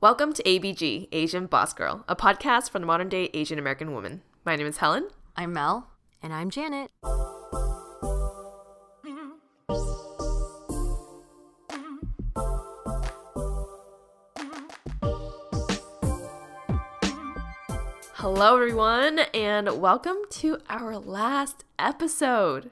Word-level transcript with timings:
Welcome 0.00 0.32
to 0.34 0.44
ABG, 0.44 1.08
Asian 1.10 1.46
Boss 1.46 1.72
Girl, 1.72 2.04
a 2.06 2.14
podcast 2.14 2.70
for 2.70 2.78
the 2.78 2.86
modern 2.86 3.08
day 3.08 3.30
Asian 3.34 3.58
American 3.58 3.92
woman. 3.92 4.22
My 4.44 4.54
name 4.54 4.68
is 4.68 4.76
Helen. 4.76 5.08
I'm 5.34 5.52
Mel. 5.52 5.90
And 6.22 6.32
I'm 6.32 6.50
Janet. 6.50 6.92
Hello, 18.12 18.54
everyone, 18.54 19.18
and 19.34 19.80
welcome 19.80 20.18
to 20.30 20.58
our 20.70 20.96
last 20.96 21.64
episode 21.76 22.70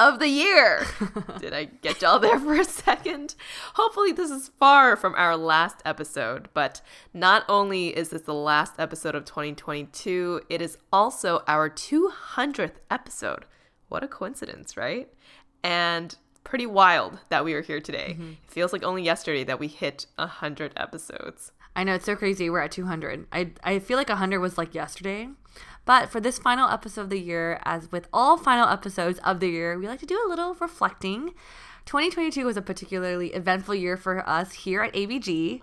of 0.00 0.18
the 0.18 0.28
year. 0.28 0.86
Did 1.38 1.52
I 1.52 1.64
get 1.64 2.00
y'all 2.00 2.18
there 2.18 2.40
for 2.40 2.54
a 2.54 2.64
second? 2.64 3.34
Hopefully, 3.74 4.12
this 4.12 4.30
is 4.30 4.50
far 4.58 4.96
from 4.96 5.14
our 5.14 5.36
last 5.36 5.82
episode, 5.84 6.48
but 6.54 6.80
not 7.12 7.44
only 7.48 7.88
is 7.88 8.08
this 8.08 8.22
the 8.22 8.34
last 8.34 8.74
episode 8.78 9.14
of 9.14 9.26
2022, 9.26 10.40
it 10.48 10.62
is 10.62 10.78
also 10.90 11.42
our 11.46 11.68
200th 11.68 12.76
episode. 12.90 13.44
What 13.88 14.02
a 14.02 14.08
coincidence, 14.08 14.76
right? 14.76 15.12
And 15.62 16.16
pretty 16.44 16.66
wild 16.66 17.18
that 17.28 17.44
we 17.44 17.52
are 17.52 17.60
here 17.60 17.80
today. 17.80 18.16
Mm-hmm. 18.18 18.30
It 18.44 18.50
feels 18.50 18.72
like 18.72 18.82
only 18.82 19.02
yesterday 19.02 19.44
that 19.44 19.60
we 19.60 19.68
hit 19.68 20.06
100 20.16 20.72
episodes. 20.76 21.52
I 21.76 21.84
know 21.84 21.94
it's 21.94 22.06
so 22.06 22.16
crazy. 22.16 22.48
We're 22.48 22.60
at 22.60 22.72
200. 22.72 23.26
I 23.32 23.50
I 23.62 23.78
feel 23.78 23.96
like 23.96 24.08
100 24.08 24.40
was 24.40 24.58
like 24.58 24.74
yesterday. 24.74 25.28
But 25.84 26.10
for 26.10 26.20
this 26.20 26.38
final 26.38 26.68
episode 26.68 27.02
of 27.02 27.10
the 27.10 27.20
year, 27.20 27.60
as 27.64 27.90
with 27.90 28.08
all 28.12 28.36
final 28.36 28.68
episodes 28.68 29.18
of 29.24 29.40
the 29.40 29.48
year, 29.48 29.78
we 29.78 29.88
like 29.88 30.00
to 30.00 30.06
do 30.06 30.22
a 30.24 30.28
little 30.28 30.54
reflecting. 30.54 31.34
2022 31.86 32.44
was 32.44 32.56
a 32.56 32.62
particularly 32.62 33.28
eventful 33.28 33.74
year 33.74 33.96
for 33.96 34.28
us 34.28 34.52
here 34.52 34.82
at 34.82 34.94
ABG. 34.94 35.62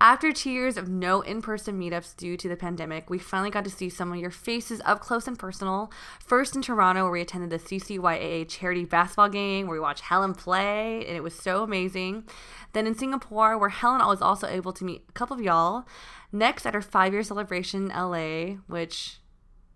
After 0.00 0.32
two 0.32 0.50
years 0.50 0.76
of 0.76 0.88
no 0.88 1.22
in 1.22 1.42
person 1.42 1.78
meetups 1.78 2.16
due 2.16 2.36
to 2.36 2.48
the 2.48 2.54
pandemic, 2.54 3.10
we 3.10 3.18
finally 3.18 3.50
got 3.50 3.64
to 3.64 3.70
see 3.70 3.88
some 3.88 4.12
of 4.12 4.18
your 4.18 4.30
faces 4.30 4.80
up 4.84 5.00
close 5.00 5.26
and 5.26 5.36
personal. 5.36 5.90
First 6.24 6.54
in 6.54 6.62
Toronto, 6.62 7.02
where 7.02 7.10
we 7.10 7.20
attended 7.20 7.50
the 7.50 7.58
CCYAA 7.58 8.48
charity 8.48 8.84
basketball 8.84 9.28
game, 9.28 9.66
where 9.66 9.74
we 9.74 9.80
watched 9.80 10.02
Helen 10.02 10.34
play, 10.34 11.04
and 11.04 11.16
it 11.16 11.22
was 11.22 11.34
so 11.34 11.64
amazing. 11.64 12.24
Then 12.74 12.86
in 12.86 12.94
Singapore, 12.94 13.58
where 13.58 13.70
Helen 13.70 14.06
was 14.06 14.22
also 14.22 14.46
able 14.46 14.72
to 14.74 14.84
meet 14.84 15.02
a 15.08 15.12
couple 15.12 15.36
of 15.36 15.42
y'all. 15.42 15.84
Next, 16.30 16.64
at 16.64 16.76
our 16.76 16.82
five 16.82 17.12
year 17.12 17.24
celebration 17.24 17.90
in 17.90 17.96
LA, 17.96 18.58
which 18.68 19.17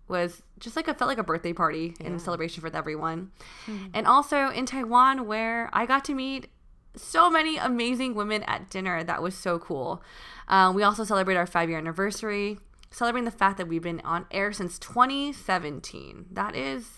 was 0.07 0.41
just 0.59 0.75
like 0.75 0.87
it 0.87 0.97
felt 0.97 1.07
like 1.07 1.17
a 1.17 1.23
birthday 1.23 1.53
party 1.53 1.95
yeah. 1.99 2.07
and 2.07 2.21
celebration 2.21 2.61
for 2.61 2.75
everyone. 2.75 3.31
Mm-hmm. 3.65 3.87
And 3.93 4.07
also 4.07 4.49
in 4.49 4.65
Taiwan, 4.65 5.27
where 5.27 5.69
I 5.73 5.85
got 5.85 6.05
to 6.05 6.13
meet 6.13 6.47
so 6.95 7.29
many 7.29 7.57
amazing 7.57 8.15
women 8.15 8.43
at 8.43 8.69
dinner. 8.69 9.03
That 9.03 9.21
was 9.21 9.35
so 9.35 9.59
cool. 9.59 10.03
Um, 10.47 10.75
we 10.75 10.83
also 10.83 11.03
celebrate 11.03 11.35
our 11.35 11.47
five 11.47 11.69
year 11.69 11.77
anniversary, 11.77 12.59
celebrating 12.91 13.25
the 13.25 13.31
fact 13.31 13.57
that 13.57 13.67
we've 13.67 13.81
been 13.81 14.01
on 14.01 14.25
air 14.31 14.51
since 14.51 14.77
2017. 14.79 16.27
That 16.31 16.55
is, 16.55 16.89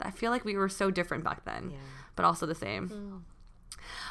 I 0.00 0.10
feel 0.10 0.30
like 0.30 0.44
we 0.44 0.56
were 0.56 0.68
so 0.68 0.90
different 0.90 1.24
back 1.24 1.44
then, 1.44 1.70
yeah. 1.70 1.78
but 2.16 2.24
also 2.24 2.46
the 2.46 2.54
same. 2.54 2.88
Mm. 2.88 3.20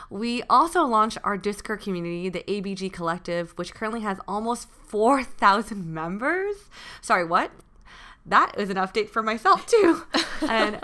We 0.09 0.43
also 0.49 0.83
launched 0.83 1.17
our 1.23 1.37
Discord 1.37 1.81
community, 1.81 2.27
the 2.29 2.43
ABG 2.43 2.91
Collective, 2.91 3.51
which 3.57 3.73
currently 3.73 4.01
has 4.01 4.19
almost 4.27 4.67
4,000 4.87 5.85
members. 5.85 6.55
Sorry, 7.01 7.23
what? 7.23 7.51
That 8.25 8.53
is 8.57 8.69
an 8.69 8.77
update 8.77 9.09
for 9.09 9.23
myself 9.23 9.65
too. 9.65 10.03
and 10.47 10.81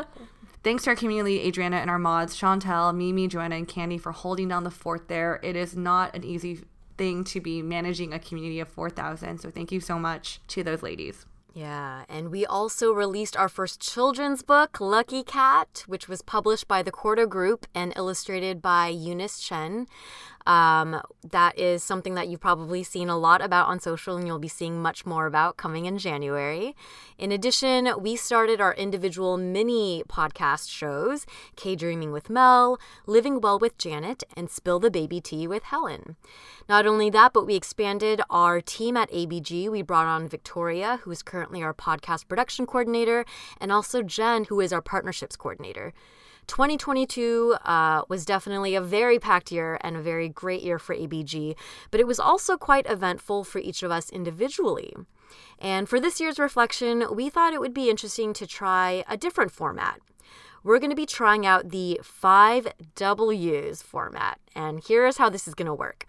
Thanks 0.63 0.83
to 0.83 0.89
our 0.89 0.95
community, 0.97 1.39
Adriana 1.47 1.77
and 1.77 1.89
our 1.89 1.97
mods, 1.97 2.35
Chantel, 2.35 2.93
Mimi, 2.93 3.29
Joanna, 3.29 3.55
and 3.55 3.67
Candy 3.67 3.97
for 3.97 4.11
holding 4.11 4.49
down 4.49 4.65
the 4.65 4.69
fort 4.69 5.07
there. 5.07 5.39
It 5.41 5.55
is 5.55 5.77
not 5.77 6.13
an 6.13 6.25
easy 6.25 6.59
thing 6.97 7.23
to 7.25 7.39
be 7.39 7.61
managing 7.61 8.13
a 8.13 8.19
community 8.19 8.59
of 8.59 8.67
4,000. 8.67 9.37
So 9.39 9.49
thank 9.49 9.71
you 9.71 9.79
so 9.79 9.97
much 9.97 10.41
to 10.47 10.63
those 10.63 10.83
ladies. 10.83 11.25
Yeah, 11.53 12.03
and 12.07 12.29
we 12.29 12.45
also 12.45 12.91
released 12.91 13.35
our 13.35 13.49
first 13.49 13.79
children's 13.79 14.43
book, 14.43 14.79
Lucky 14.79 15.23
Cat, 15.23 15.85
which 15.87 16.07
was 16.07 16.21
published 16.21 16.67
by 16.67 16.83
the 16.83 16.91
Quarto 16.91 17.25
Group 17.25 17.65
and 17.73 17.93
illustrated 17.95 18.61
by 18.61 18.89
Eunice 18.89 19.39
Chen. 19.39 19.87
Um, 20.47 21.01
that 21.29 21.59
is 21.59 21.83
something 21.83 22.15
that 22.15 22.29
you've 22.29 22.39
probably 22.39 22.81
seen 22.81 23.09
a 23.09 23.17
lot 23.17 23.41
about 23.41 23.67
on 23.67 23.81
social, 23.81 24.15
and 24.15 24.25
you'll 24.25 24.39
be 24.39 24.47
seeing 24.47 24.81
much 24.81 25.05
more 25.05 25.25
about 25.25 25.57
coming 25.57 25.85
in 25.85 25.97
January. 25.97 26.73
In 27.17 27.33
addition, 27.33 27.89
we 27.99 28.15
started 28.15 28.61
our 28.61 28.73
individual 28.73 29.35
mini 29.35 30.03
podcast 30.07 30.69
shows 30.69 31.25
K 31.57 31.75
Dreaming 31.75 32.13
with 32.13 32.29
Mel, 32.29 32.79
Living 33.05 33.41
Well 33.41 33.59
with 33.59 33.77
Janet, 33.77 34.23
and 34.37 34.49
Spill 34.49 34.79
the 34.79 34.89
Baby 34.89 35.19
Tea 35.19 35.47
with 35.47 35.63
Helen. 35.63 36.15
Not 36.69 36.87
only 36.87 37.09
that, 37.09 37.33
but 37.33 37.45
we 37.45 37.55
expanded 37.55 38.21
our 38.29 38.61
team 38.61 38.95
at 38.95 39.11
ABG. 39.11 39.69
We 39.69 39.81
brought 39.81 40.05
on 40.05 40.29
Victoria, 40.29 41.01
who 41.03 41.11
is 41.11 41.23
currently 41.23 41.61
our 41.61 41.73
podcast 41.73 42.29
production 42.29 42.65
coordinator, 42.65 43.25
and 43.59 43.69
also 43.69 44.01
Jen, 44.01 44.45
who 44.45 44.61
is 44.61 44.71
our 44.71 44.81
partnerships 44.81 45.35
coordinator. 45.35 45.93
2022 46.47 47.55
uh, 47.65 48.01
was 48.09 48.25
definitely 48.25 48.75
a 48.75 48.81
very 48.81 49.19
packed 49.19 49.51
year 49.51 49.77
and 49.81 49.95
a 49.95 50.01
very 50.01 50.29
great 50.29 50.63
year 50.63 50.79
for 50.79 50.95
ABG, 50.95 51.55
but 51.91 51.99
it 51.99 52.07
was 52.07 52.19
also 52.19 52.57
quite 52.57 52.89
eventful 52.89 53.43
for 53.43 53.59
each 53.59 53.83
of 53.83 53.91
us 53.91 54.09
individually. 54.09 54.93
And 55.59 55.87
for 55.87 55.99
this 55.99 56.19
year's 56.19 56.39
reflection, 56.39 57.05
we 57.13 57.29
thought 57.29 57.53
it 57.53 57.59
would 57.59 57.73
be 57.73 57.89
interesting 57.89 58.33
to 58.33 58.47
try 58.47 59.03
a 59.07 59.17
different 59.17 59.51
format. 59.51 59.99
We're 60.63 60.79
going 60.79 60.89
to 60.89 60.95
be 60.95 61.05
trying 61.05 61.45
out 61.45 61.69
the 61.69 61.99
five 62.03 62.67
W's 62.95 63.81
format, 63.81 64.39
and 64.55 64.81
here's 64.85 65.17
how 65.17 65.29
this 65.29 65.47
is 65.47 65.53
going 65.53 65.67
to 65.67 65.73
work. 65.73 66.05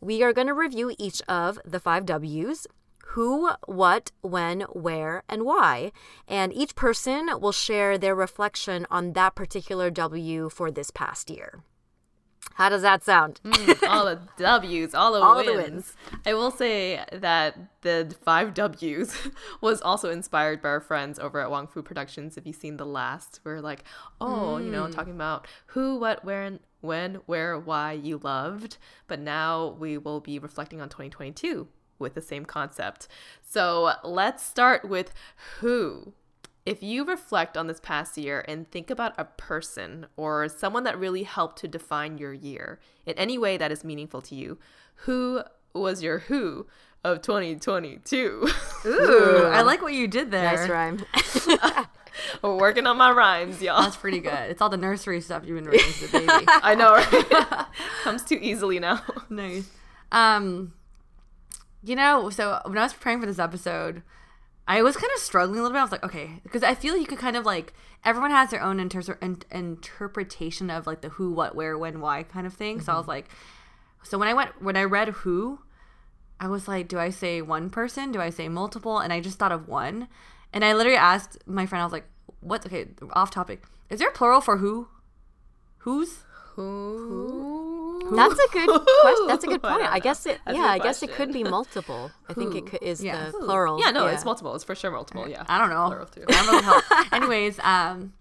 We 0.00 0.22
are 0.22 0.32
going 0.32 0.46
to 0.46 0.54
review 0.54 0.94
each 0.98 1.20
of 1.28 1.58
the 1.64 1.78
five 1.78 2.06
W's 2.06 2.66
who, 3.14 3.50
what, 3.66 4.12
when, 4.20 4.60
where, 4.72 5.24
and 5.28 5.44
why. 5.44 5.90
And 6.28 6.52
each 6.52 6.76
person 6.76 7.28
will 7.40 7.52
share 7.52 7.98
their 7.98 8.14
reflection 8.14 8.86
on 8.88 9.14
that 9.14 9.34
particular 9.34 9.90
W 9.90 10.48
for 10.48 10.70
this 10.70 10.92
past 10.92 11.28
year. 11.28 11.64
How 12.54 12.68
does 12.68 12.82
that 12.82 13.02
sound? 13.02 13.40
Mm, 13.42 13.88
all 13.88 14.04
the 14.04 14.20
W's, 14.36 14.94
all 14.94 15.12
the 15.12 15.20
all 15.20 15.36
wins. 15.36 15.46
The 15.46 15.56
wins. 15.56 15.96
I 16.24 16.34
will 16.34 16.50
say 16.52 17.02
that 17.12 17.58
the 17.82 18.14
five 18.22 18.54
W's 18.54 19.16
was 19.60 19.80
also 19.80 20.10
inspired 20.10 20.62
by 20.62 20.68
our 20.68 20.80
friends 20.80 21.18
over 21.18 21.40
at 21.40 21.50
Wong 21.50 21.66
Fu 21.66 21.82
Productions. 21.82 22.36
If 22.36 22.46
you've 22.46 22.56
seen 22.56 22.76
the 22.76 22.86
last, 22.86 23.40
we're 23.42 23.60
like, 23.60 23.84
oh, 24.20 24.58
mm. 24.60 24.66
you 24.66 24.70
know, 24.70 24.84
mm. 24.84 24.94
talking 24.94 25.14
about 25.14 25.48
who, 25.66 25.98
what, 25.98 26.24
where, 26.24 26.42
and 26.42 26.60
when, 26.80 27.16
where, 27.26 27.58
why 27.58 27.92
you 27.92 28.20
loved. 28.22 28.76
But 29.08 29.18
now 29.18 29.76
we 29.78 29.98
will 29.98 30.20
be 30.20 30.38
reflecting 30.38 30.80
on 30.80 30.88
2022 30.88 31.66
with 32.00 32.14
the 32.14 32.20
same 32.20 32.44
concept. 32.44 33.06
So 33.42 33.92
let's 34.02 34.44
start 34.44 34.88
with 34.88 35.12
who. 35.60 36.14
If 36.66 36.82
you 36.82 37.04
reflect 37.04 37.56
on 37.56 37.66
this 37.66 37.80
past 37.80 38.18
year 38.18 38.44
and 38.46 38.70
think 38.70 38.90
about 38.90 39.14
a 39.16 39.24
person 39.24 40.06
or 40.16 40.48
someone 40.48 40.84
that 40.84 40.98
really 40.98 41.22
helped 41.22 41.58
to 41.60 41.68
define 41.68 42.18
your 42.18 42.32
year 42.32 42.78
in 43.06 43.14
any 43.14 43.38
way 43.38 43.56
that 43.56 43.72
is 43.72 43.82
meaningful 43.82 44.20
to 44.22 44.34
you, 44.34 44.58
who 45.06 45.42
was 45.72 46.02
your 46.02 46.20
who 46.20 46.66
of 47.02 47.22
2022? 47.22 48.48
Ooh, 48.86 49.44
I 49.46 49.62
like 49.62 49.82
what 49.82 49.94
you 49.94 50.06
did 50.06 50.30
there. 50.30 50.56
Nice 50.56 50.68
rhyme. 50.68 51.04
We're 52.42 52.56
working 52.56 52.86
on 52.86 52.96
my 52.96 53.10
rhymes, 53.10 53.62
y'all. 53.62 53.82
That's 53.82 53.96
pretty 53.96 54.20
good. 54.20 54.50
It's 54.50 54.60
all 54.60 54.68
the 54.68 54.76
nursery 54.76 55.20
stuff 55.20 55.44
you've 55.46 55.56
been 55.56 55.70
reading 55.70 55.92
to 55.92 56.06
the 56.06 56.18
baby. 56.18 56.44
I 56.48 56.74
know, 56.74 56.94
right? 56.94 57.66
Comes 58.02 58.24
too 58.24 58.38
easily 58.40 58.78
now. 58.78 59.02
nice. 59.28 59.68
Um, 60.12 60.72
you 61.82 61.96
know, 61.96 62.30
so 62.30 62.60
when 62.64 62.78
I 62.78 62.82
was 62.82 62.92
preparing 62.92 63.20
for 63.20 63.26
this 63.26 63.38
episode, 63.38 64.02
I 64.68 64.82
was 64.82 64.96
kind 64.96 65.10
of 65.14 65.20
struggling 65.20 65.58
a 65.58 65.62
little 65.62 65.74
bit. 65.74 65.80
I 65.80 65.82
was 65.82 65.92
like, 65.92 66.04
okay, 66.04 66.40
because 66.42 66.62
I 66.62 66.74
feel 66.74 66.96
you 66.96 67.06
could 67.06 67.18
kind 67.18 67.36
of 67.36 67.44
like 67.44 67.72
everyone 68.04 68.30
has 68.30 68.50
their 68.50 68.62
own 68.62 68.78
inter- 68.78 69.18
in- 69.20 69.42
interpretation 69.50 70.70
of 70.70 70.86
like 70.86 71.00
the 71.00 71.10
who, 71.10 71.32
what, 71.32 71.54
where, 71.54 71.76
when, 71.76 72.00
why 72.00 72.22
kind 72.22 72.46
of 72.46 72.54
thing. 72.54 72.80
So 72.80 72.92
I 72.92 72.96
was 72.96 73.02
mm-hmm. 73.02 73.10
like, 73.10 73.28
so 74.02 74.16
when 74.16 74.28
I 74.28 74.34
went 74.34 74.62
when 74.62 74.76
I 74.76 74.84
read 74.84 75.08
who, 75.08 75.60
I 76.38 76.48
was 76.48 76.68
like, 76.68 76.88
do 76.88 76.98
I 76.98 77.10
say 77.10 77.42
one 77.42 77.68
person? 77.68 78.12
Do 78.12 78.20
I 78.20 78.30
say 78.30 78.48
multiple? 78.48 78.98
And 78.98 79.12
I 79.12 79.20
just 79.20 79.38
thought 79.38 79.52
of 79.52 79.68
one, 79.68 80.08
and 80.52 80.64
I 80.64 80.72
literally 80.72 80.96
asked 80.96 81.38
my 81.46 81.66
friend. 81.66 81.82
I 81.82 81.84
was 81.84 81.92
like, 81.92 82.06
what's 82.40 82.66
okay? 82.66 82.86
Off 83.12 83.30
topic. 83.30 83.64
Is 83.88 83.98
there 83.98 84.08
a 84.08 84.12
plural 84.12 84.40
for 84.40 84.58
who? 84.58 84.88
Who's? 85.78 86.24
Who? 86.54 87.79
That's 88.16 88.34
a 88.38 88.48
good 88.52 88.68
question. 89.02 89.26
That's 89.26 89.44
a 89.44 89.46
good 89.46 89.62
point. 89.62 89.78
don't 89.80 89.92
I 89.92 89.98
guess 89.98 90.26
it. 90.26 90.40
That's 90.44 90.56
yeah, 90.58 90.64
I 90.66 90.78
guess 90.78 91.02
it 91.02 91.12
could 91.12 91.32
be 91.32 91.42
multiple. 91.58 92.10
I 92.28 92.32
think 92.34 92.54
it 92.54 92.66
could, 92.66 92.82
is 92.82 93.02
Yeah. 93.02 93.26
the 93.26 93.30
Who? 93.32 93.44
plural. 93.44 93.78
Yeah, 93.80 93.90
no, 93.90 94.06
Yeah. 94.06 94.12
it's 94.14 94.24
multiple. 94.24 94.54
It's 94.54 94.64
for 94.64 94.74
sure 94.74 94.90
multiple. 94.90 95.28
Yeah. 95.28 95.44
I 95.48 95.58
don't 95.58 95.70
know. 95.70 95.86
Plural 95.86 96.06
too. 96.06 96.22
Grammar 96.26 96.52
will 96.52 96.62
help. 96.62 96.84
Anyways, 97.12 97.58
um, 97.60 98.12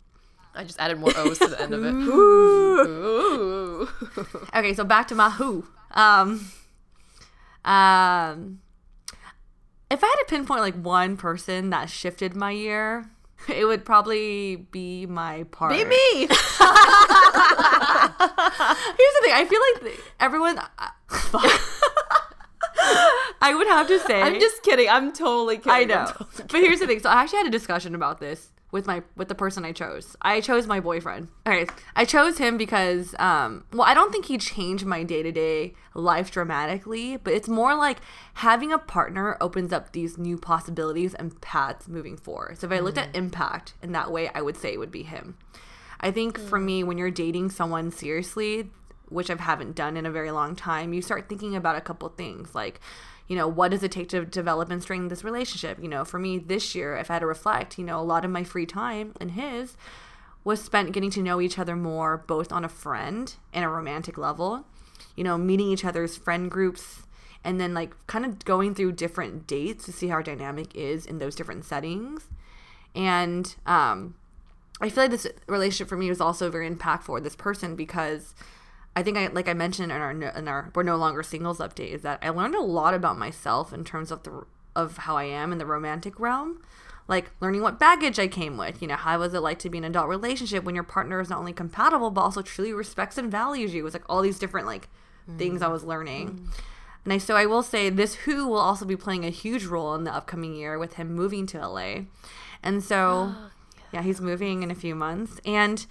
I 0.56 0.64
just 0.64 0.80
added 0.80 1.00
more 1.00 1.12
O's 1.16 1.38
to 1.40 1.48
the 1.48 1.62
end 1.62 1.74
of 1.74 1.84
it. 1.86 1.94
Ooh. 1.94 3.88
okay, 4.56 4.74
so 4.74 4.84
back 4.84 5.08
to 5.10 5.16
my 5.16 5.30
who. 5.30 5.66
Um, 5.92 6.52
um, 7.66 8.60
if 9.92 10.04
I 10.04 10.08
had 10.08 10.16
to 10.16 10.26
pinpoint 10.28 10.62
like 10.62 10.76
one 10.76 11.18
person 11.18 11.70
that 11.72 11.90
shifted 11.90 12.36
my 12.36 12.52
year, 12.52 13.10
it 13.48 13.66
would 13.66 13.86
probably 13.86 14.56
be 14.58 15.06
my 15.06 15.44
partner. 15.46 15.78
Be 15.78 15.86
me. 15.86 16.28
Here's 18.19 19.13
the 19.16 19.21
thing: 19.24 19.33
I 19.33 19.45
feel 19.50 19.62
like 19.74 20.00
everyone. 20.19 20.60
I 23.42 23.56
would 23.56 23.68
have 23.68 23.88
to 23.88 24.00
say. 24.00 24.21
I'm 24.21 24.39
just 24.39 24.63
kidding. 24.63 24.89
I'm 24.89 25.13
totally 25.13 25.57
kidding. 25.57 25.71
I 25.71 25.83
know. 25.86 26.06
totally 26.06 26.48
But 26.50 26.62
here's 26.62 26.80
the 26.80 26.88
thing. 26.88 27.00
So 27.00 27.10
I 27.10 27.24
actually 27.24 27.39
had 27.39 27.48
a 27.48 27.51
discussion 27.51 27.95
about 27.95 28.19
this 28.19 28.51
with 28.71 28.86
my 28.86 29.01
with 29.16 29.27
the 29.27 29.36
person 29.36 29.66
I 29.66 29.71
chose. 29.71 30.16
I 30.21 30.42
chose 30.42 30.68
my 30.68 30.80
boyfriend. 30.80 31.30
Okay. 31.48 31.66
I 31.95 32.06
chose 32.06 32.38
him 32.38 32.57
because 32.57 33.16
um 33.19 33.66
well, 33.71 33.83
I 33.83 33.94
don't 33.94 34.12
think 34.12 34.25
he 34.25 34.38
changed 34.38 34.86
my 34.86 35.04
day-to-day 35.04 35.74
life 35.95 36.31
dramatically, 36.31 37.18
but 37.18 37.33
it's 37.33 37.48
more 37.48 37.75
like 37.75 37.98
having 38.36 38.71
a 38.71 38.77
partner 38.77 39.38
opens 39.42 39.74
up 39.74 39.92
these 39.92 40.18
new 40.18 40.38
possibilities 40.38 41.13
and 41.13 41.39
paths 41.42 41.88
moving 41.88 42.18
forward. 42.18 42.60
So 42.60 42.68
if 42.68 42.74
I 42.74 42.80
looked 42.80 42.98
at 42.98 43.16
impact 43.16 43.74
in 43.81 43.92
that 43.94 44.12
way, 44.12 44.30
I 44.36 44.42
would 44.42 44.57
say 44.57 44.74
it 44.74 44.80
would 44.80 44.92
be 44.92 45.04
him. 45.04 45.38
I 46.00 46.12
think 46.12 46.40
for 46.40 46.60
me 46.60 46.84
when 46.84 46.98
you're 46.98 47.12
dating 47.12 47.50
someone 47.51 47.92
seriously, 47.92 48.69
which 49.10 49.30
I 49.30 49.36
haven't 49.36 49.75
done 49.75 49.98
in 49.98 50.06
a 50.06 50.12
very 50.12 50.31
long 50.31 50.56
time, 50.56 50.94
you 50.94 51.01
start 51.01 51.28
thinking 51.28 51.56
about 51.56 51.75
a 51.75 51.81
couple 51.81 52.07
things 52.10 52.56
like, 52.56 52.80
you 53.28 53.36
know, 53.36 53.48
what 53.48 53.72
does 53.72 53.84
it 53.84 53.92
take 53.92 54.10
to 54.10 54.25
develop 54.25 54.72
and 54.72 54.81
strengthen 54.81 55.10
this 55.10 55.24
relationship? 55.24 55.78
You 55.81 55.88
know, 55.88 56.06
for 56.06 56.19
me 56.19 56.38
this 56.38 56.74
year, 56.74 56.96
if 56.96 57.12
I 57.12 57.16
had 57.16 57.19
to 57.19 57.28
reflect, 57.28 57.78
you 57.78 57.84
know, 57.84 58.00
a 58.00 58.01
lot 58.01 58.25
of 58.25 58.31
my 58.31 58.44
free 58.44 58.66
time 58.66 59.13
and 59.19 59.31
his 59.31 59.75
was 60.44 60.62
spent 60.62 60.94
getting 60.94 61.12
to 61.12 61.22
know 61.22 61.42
each 61.42 61.60
other 61.60 61.75
more, 61.75 62.18
both 62.18 62.52
on 62.52 62.63
a 62.63 62.69
friend 62.69 63.36
and 63.54 63.66
a 63.66 63.69
romantic 63.69 64.18
level, 64.18 64.66
you 65.16 65.24
know, 65.24 65.38
meeting 65.38 65.68
each 65.68 65.86
other's 65.86 66.18
friend 66.18 66.50
groups 66.50 67.04
and 67.44 67.60
then 67.60 67.74
like 67.74 67.95
kind 68.07 68.25
of 68.25 68.44
going 68.45 68.74
through 68.74 68.94
different 68.94 69.48
dates 69.48 69.86
to 69.86 69.92
see 69.92 70.07
how 70.07 70.16
our 70.16 70.24
dynamic 70.24 70.75
is 70.75 71.06
in 71.06 71.19
those 71.19 71.36
different 71.36 71.66
settings. 71.66 72.28
And 72.95 73.56
um, 73.66 74.16
I 74.81 74.90
feel 74.90 75.04
like 75.04 75.12
this 75.12 75.28
relationship 75.48 75.90
for 75.90 75.98
me 75.98 76.10
was 76.10 76.22
also 76.22 76.50
very 76.50 76.70
impactful 76.70 77.14
with 77.14 77.24
this 77.24 77.36
person 77.36 77.76
because 77.76 78.34
I 78.96 79.04
think 79.04 79.18
I 79.18 79.28
like 79.28 79.48
I 79.48 79.54
mentioned 79.54 79.92
in 79.92 79.98
our 79.98 80.12
in 80.12 80.48
our 80.48 80.72
we're 80.74 80.84
no 80.84 80.96
longer 80.96 81.24
singles 81.24 81.60
update 81.60 81.92
is 81.92 82.02
that 82.02 82.20
I 82.22 82.30
learned 82.30 82.56
a 82.56 82.62
lot 82.62 82.94
about 82.94 83.18
myself 83.18 83.74
in 83.74 83.84
terms 83.84 84.12
of 84.12 84.24
the 84.24 84.46
of 84.76 84.98
how 84.98 85.18
I 85.18 85.26
am 85.26 85.52
in 85.52 85.58
the 85.58 85.66
romantic 85.66 86.20
realm. 86.20 86.62
Like 87.08 87.31
learning 87.40 87.64
what 87.64 87.80
baggage 87.80 88.20
I 88.20 88.28
came 88.28 88.56
with, 88.56 88.81
you 88.81 88.88
know, 88.88 88.96
how 88.96 89.18
was 89.18 89.34
it 89.34 89.40
like 89.40 89.58
to 89.60 89.70
be 89.70 89.80
in 89.80 89.84
an 89.84 89.92
adult 89.92 90.10
relationship 90.10 90.64
when 90.64 90.76
your 90.76 90.84
partner 90.84 91.20
is 91.20 91.30
not 91.30 91.40
only 91.40 91.54
compatible 91.54 92.12
but 92.12 92.22
also 92.22 92.42
truly 92.42 92.72
respects 92.72 93.18
and 93.18 93.31
values 93.31 93.74
you. 93.74 93.81
It 93.81 93.84
was 93.84 93.94
like 93.94 94.04
all 94.08 94.22
these 94.22 94.40
different 94.40 94.68
like 94.68 94.90
things 95.38 95.62
I 95.62 95.68
mm. 95.68 95.72
was 95.72 95.84
learning. 95.84 96.30
Mm. 96.30 96.60
And 97.06 97.14
I 97.14 97.18
so 97.18 97.36
I 97.36 97.46
will 97.46 97.64
say 97.64 97.90
this 97.90 98.16
who 98.16 98.48
will 98.48 98.60
also 98.60 98.86
be 98.86 98.96
playing 98.96 99.26
a 99.26 99.30
huge 99.30 99.66
role 99.66 99.96
in 99.96 100.04
the 100.04 100.14
upcoming 100.14 100.54
year 100.54 100.78
with 100.78 100.96
him 100.96 101.14
moving 101.14 101.48
to 101.48 101.68
LA. 101.68 102.02
And 102.62 102.84
so 102.84 103.34
yeah, 103.92 104.02
he's 104.02 104.22
moving 104.22 104.64
in 104.64 104.72
a 104.72 104.76
few 104.76 104.96
months. 104.96 105.40
And 105.46 105.86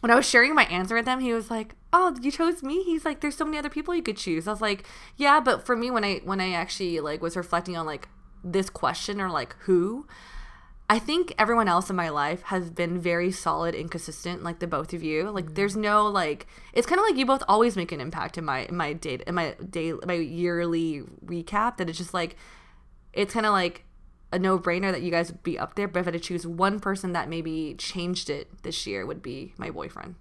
when 0.00 0.10
I 0.10 0.14
was 0.14 0.28
sharing 0.28 0.54
my 0.54 0.64
answer 0.64 0.94
with 0.94 1.06
him, 1.06 1.20
he 1.20 1.32
was 1.32 1.50
like, 1.50 1.74
"Oh, 1.92 2.16
you 2.20 2.30
chose 2.30 2.62
me." 2.62 2.82
He's 2.84 3.04
like, 3.04 3.20
"There's 3.20 3.36
so 3.36 3.44
many 3.44 3.58
other 3.58 3.70
people 3.70 3.94
you 3.94 4.02
could 4.02 4.16
choose." 4.16 4.46
I 4.46 4.52
was 4.52 4.60
like, 4.60 4.86
"Yeah, 5.16 5.40
but 5.40 5.66
for 5.66 5.76
me, 5.76 5.90
when 5.90 6.04
I 6.04 6.20
when 6.24 6.40
I 6.40 6.52
actually 6.52 7.00
like 7.00 7.20
was 7.20 7.36
reflecting 7.36 7.76
on 7.76 7.86
like 7.86 8.08
this 8.44 8.70
question 8.70 9.20
or 9.20 9.30
like 9.30 9.56
who, 9.60 10.06
I 10.90 10.98
think 10.98 11.34
everyone 11.36 11.68
else 11.68 11.90
in 11.90 11.96
my 11.96 12.08
life 12.08 12.42
has 12.44 12.70
been 12.70 12.98
very 12.98 13.30
solid 13.30 13.74
and 13.74 13.90
consistent, 13.90 14.42
like 14.42 14.58
the 14.58 14.66
both 14.66 14.94
of 14.94 15.02
you. 15.02 15.30
Like, 15.30 15.54
there's 15.54 15.72
mm-hmm. 15.72 15.82
no 15.82 16.06
like, 16.06 16.46
it's 16.72 16.86
kind 16.86 16.98
of 16.98 17.04
like 17.04 17.16
you 17.16 17.26
both 17.26 17.42
always 17.46 17.76
make 17.76 17.92
an 17.92 18.00
impact 18.00 18.38
in 18.38 18.44
my 18.44 18.60
in 18.60 18.76
my 18.76 18.94
day 18.94 19.18
in 19.26 19.34
my 19.34 19.54
day 19.68 19.92
my 20.06 20.14
yearly 20.14 21.02
recap. 21.24 21.76
That 21.76 21.90
it's 21.90 21.98
just 21.98 22.14
like, 22.14 22.36
it's 23.12 23.34
kind 23.34 23.44
of 23.44 23.52
like 23.52 23.84
a 24.32 24.38
no 24.38 24.58
brainer 24.58 24.92
that 24.92 25.02
you 25.02 25.10
guys 25.10 25.30
would 25.30 25.42
be 25.42 25.58
up 25.58 25.74
there. 25.74 25.88
But 25.88 26.00
if 26.00 26.06
I 26.06 26.10
had 26.12 26.14
to 26.14 26.20
choose 26.20 26.46
one 26.46 26.80
person 26.80 27.12
that 27.12 27.28
maybe 27.28 27.74
changed 27.78 28.28
it 28.30 28.62
this 28.62 28.86
year, 28.86 29.06
would 29.06 29.22
be 29.22 29.54
my 29.56 29.70
boyfriend. 29.70 30.16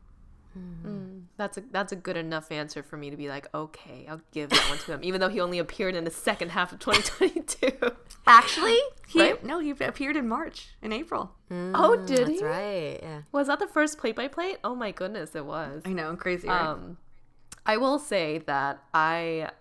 That's 1.37 1.57
a 1.57 1.63
that's 1.71 1.91
a 1.91 1.95
good 1.95 2.17
enough 2.17 2.51
answer 2.51 2.81
for 2.81 2.97
me 2.97 3.11
to 3.11 3.15
be 3.17 3.29
like, 3.29 3.47
okay, 3.53 4.07
I'll 4.09 4.21
give 4.31 4.49
that 4.49 4.65
one 4.69 4.79
to 4.79 4.93
him, 4.93 4.99
even 5.03 5.21
though 5.21 5.29
he 5.29 5.39
only 5.39 5.59
appeared 5.59 5.95
in 5.95 6.03
the 6.03 6.09
second 6.09 6.49
half 6.49 6.71
of 6.71 6.79
2022. 6.79 7.95
Actually, 8.25 8.79
he 9.07 9.21
Right? 9.21 9.43
no, 9.43 9.59
he 9.59 9.69
appeared 9.69 10.15
in 10.17 10.27
March, 10.27 10.69
in 10.81 10.91
April. 10.91 11.31
oh, 11.51 11.95
did 12.07 12.27
he? 12.27 12.39
That's 12.39 12.39
he? 12.39 12.45
right. 12.45 12.99
Yeah. 13.03 13.21
Was 13.31 13.47
that 13.47 13.59
the 13.59 13.67
first 13.67 13.99
plate 13.99 14.15
by 14.15 14.27
plate? 14.27 14.57
Oh 14.63 14.73
my 14.73 14.89
goodness, 14.91 15.35
it 15.35 15.45
was. 15.45 15.83
I 15.85 15.93
know, 15.93 16.15
crazy. 16.15 16.47
Right? 16.47 16.59
Um, 16.59 16.97
I 17.65 17.77
will 17.77 17.99
say 17.99 18.39
that 18.39 18.81
I. 18.95 19.51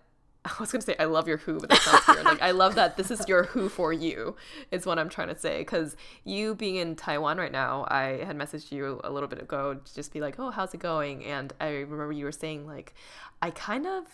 I 0.57 0.59
was 0.59 0.71
gonna 0.71 0.81
say 0.81 0.95
I 0.99 1.05
love 1.05 1.27
your 1.27 1.37
who, 1.37 1.59
but 1.59 1.69
that 1.69 1.81
sounds 1.81 2.07
weird. 2.07 2.25
Like 2.25 2.41
I 2.41 2.51
love 2.51 2.75
that 2.75 2.97
this 2.97 3.11
is 3.11 3.27
your 3.27 3.43
who 3.43 3.69
for 3.69 3.91
you. 3.91 4.35
Is 4.71 4.85
what 4.85 4.99
I'm 4.99 5.09
trying 5.09 5.29
to 5.29 5.37
say. 5.37 5.59
Because 5.59 5.95
you 6.23 6.55
being 6.55 6.77
in 6.77 6.95
Taiwan 6.95 7.37
right 7.37 7.51
now, 7.51 7.85
I 7.89 8.23
had 8.25 8.37
messaged 8.37 8.71
you 8.71 8.99
a 9.03 9.11
little 9.11 9.29
bit 9.29 9.41
ago 9.41 9.75
to 9.75 9.95
just 9.95 10.13
be 10.13 10.21
like, 10.21 10.39
"Oh, 10.39 10.51
how's 10.51 10.73
it 10.73 10.79
going?" 10.79 11.25
And 11.25 11.53
I 11.59 11.69
remember 11.69 12.11
you 12.11 12.25
were 12.25 12.31
saying 12.31 12.65
like, 12.65 12.93
"I 13.41 13.51
kind 13.51 13.85
of 13.85 14.05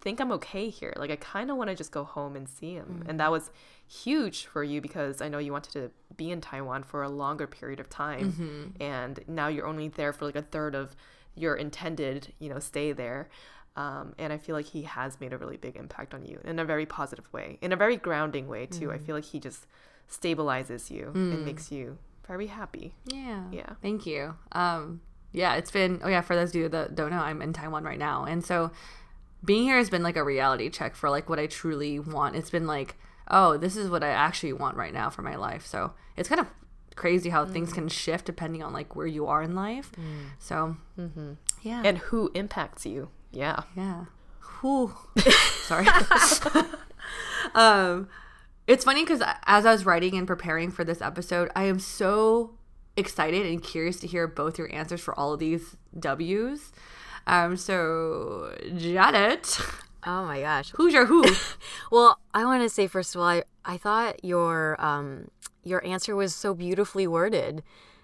think 0.00 0.20
I'm 0.20 0.32
okay 0.32 0.70
here. 0.70 0.94
Like 0.96 1.10
I 1.10 1.16
kind 1.16 1.50
of 1.50 1.56
want 1.56 1.70
to 1.70 1.76
just 1.76 1.92
go 1.92 2.04
home 2.04 2.36
and 2.36 2.48
see 2.48 2.74
him." 2.74 3.04
And 3.08 3.18
that 3.20 3.28
mm. 3.28 3.32
was 3.32 3.50
huge 3.88 4.46
for 4.46 4.64
you 4.64 4.80
because 4.80 5.20
I 5.20 5.28
know 5.28 5.38
you 5.38 5.52
wanted 5.52 5.72
to 5.72 5.90
be 6.16 6.30
in 6.30 6.40
Taiwan 6.40 6.82
for 6.82 7.02
a 7.02 7.08
longer 7.08 7.46
period 7.46 7.80
of 7.80 7.88
time, 7.88 8.32
mm-hmm. 8.32 8.82
and 8.82 9.20
now 9.26 9.48
you're 9.48 9.66
only 9.66 9.88
there 9.88 10.12
for 10.12 10.24
like 10.24 10.36
a 10.36 10.42
third 10.42 10.74
of 10.74 10.94
your 11.34 11.54
intended, 11.54 12.32
you 12.38 12.48
know, 12.48 12.58
stay 12.58 12.92
there. 12.92 13.28
Um, 13.74 14.14
and 14.18 14.32
I 14.32 14.38
feel 14.38 14.54
like 14.54 14.66
he 14.66 14.82
has 14.82 15.18
made 15.18 15.32
a 15.32 15.38
really 15.38 15.56
big 15.56 15.76
impact 15.76 16.12
on 16.12 16.26
you 16.26 16.40
in 16.44 16.58
a 16.58 16.64
very 16.64 16.84
positive 16.84 17.32
way, 17.32 17.58
in 17.62 17.72
a 17.72 17.76
very 17.76 17.96
grounding 17.96 18.46
way 18.48 18.66
too. 18.66 18.92
I 18.92 18.98
mm. 18.98 19.06
feel 19.06 19.14
like 19.14 19.24
he 19.24 19.40
just 19.40 19.66
stabilizes 20.10 20.90
you 20.90 21.12
and 21.14 21.38
mm. 21.38 21.44
makes 21.44 21.72
you 21.72 21.96
very 22.26 22.48
happy. 22.48 22.94
Yeah. 23.06 23.44
Yeah. 23.50 23.70
Thank 23.80 24.04
you. 24.04 24.34
Um, 24.52 25.00
yeah, 25.32 25.54
it's 25.54 25.70
been, 25.70 26.00
oh 26.04 26.08
yeah, 26.08 26.20
for 26.20 26.36
those 26.36 26.50
of 26.50 26.56
you 26.56 26.68
that 26.68 26.94
don't 26.94 27.10
know, 27.10 27.18
I'm 27.18 27.40
in 27.40 27.54
Taiwan 27.54 27.84
right 27.84 27.98
now. 27.98 28.24
And 28.24 28.44
so 28.44 28.70
being 29.42 29.62
here 29.64 29.78
has 29.78 29.88
been 29.88 30.02
like 30.02 30.16
a 30.16 30.24
reality 30.24 30.68
check 30.68 30.94
for 30.94 31.08
like 31.08 31.30
what 31.30 31.38
I 31.38 31.46
truly 31.46 31.98
want. 31.98 32.36
It's 32.36 32.50
been 32.50 32.66
like, 32.66 32.96
oh, 33.28 33.56
this 33.56 33.76
is 33.76 33.88
what 33.88 34.04
I 34.04 34.08
actually 34.08 34.52
want 34.52 34.76
right 34.76 34.92
now 34.92 35.08
for 35.08 35.22
my 35.22 35.36
life. 35.36 35.64
So 35.64 35.94
it's 36.16 36.28
kind 36.28 36.40
of 36.40 36.46
crazy 36.94 37.30
how 37.30 37.46
things 37.46 37.70
mm. 37.70 37.74
can 37.74 37.88
shift 37.88 38.26
depending 38.26 38.62
on 38.62 38.74
like 38.74 38.94
where 38.94 39.06
you 39.06 39.26
are 39.26 39.42
in 39.42 39.54
life. 39.54 39.90
So, 40.38 40.76
mm-hmm. 40.98 41.32
yeah. 41.62 41.80
And 41.84 41.96
who 41.98 42.30
impacts 42.34 42.84
you? 42.84 43.08
Yeah. 43.32 43.62
Yeah. 43.76 44.04
Whew. 44.60 44.94
Sorry. 45.62 45.86
um, 47.54 48.08
it's 48.66 48.84
funny 48.84 49.02
because 49.02 49.22
as 49.46 49.66
I 49.66 49.72
was 49.72 49.84
writing 49.84 50.16
and 50.16 50.26
preparing 50.26 50.70
for 50.70 50.84
this 50.84 51.00
episode, 51.00 51.50
I 51.56 51.64
am 51.64 51.78
so 51.78 52.52
excited 52.96 53.46
and 53.46 53.62
curious 53.62 53.98
to 54.00 54.06
hear 54.06 54.26
both 54.26 54.58
your 54.58 54.72
answers 54.72 55.00
for 55.00 55.18
all 55.18 55.32
of 55.32 55.40
these 55.40 55.76
W's. 55.98 56.72
Um, 57.26 57.56
so 57.56 58.54
Janet, 58.76 59.58
Oh 60.04 60.24
my 60.24 60.40
gosh. 60.40 60.70
Who's 60.76 60.92
your 60.92 61.06
who? 61.06 61.24
Well, 61.90 62.18
I 62.34 62.44
want 62.44 62.62
to 62.62 62.68
say 62.68 62.86
first 62.86 63.14
of 63.14 63.20
all, 63.20 63.28
I, 63.28 63.44
I 63.64 63.76
thought 63.76 64.24
your 64.24 64.82
um 64.82 65.28
your 65.62 65.84
answer 65.86 66.16
was 66.16 66.34
so 66.34 66.54
beautifully 66.54 67.06
worded. 67.06 67.62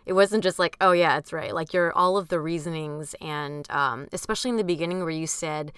It 0.08 0.14
wasn't 0.14 0.42
just 0.42 0.58
like, 0.58 0.76
oh 0.80 0.92
yeah, 0.92 1.18
it's 1.18 1.34
right. 1.34 1.54
Like 1.54 1.74
your 1.74 1.92
all 1.92 2.16
of 2.16 2.28
the 2.28 2.40
reasonings 2.40 3.14
and 3.20 3.70
um, 3.70 4.08
especially 4.12 4.48
in 4.50 4.56
the 4.56 4.64
beginning 4.64 5.00
where 5.00 5.10
you 5.10 5.26
said 5.26 5.70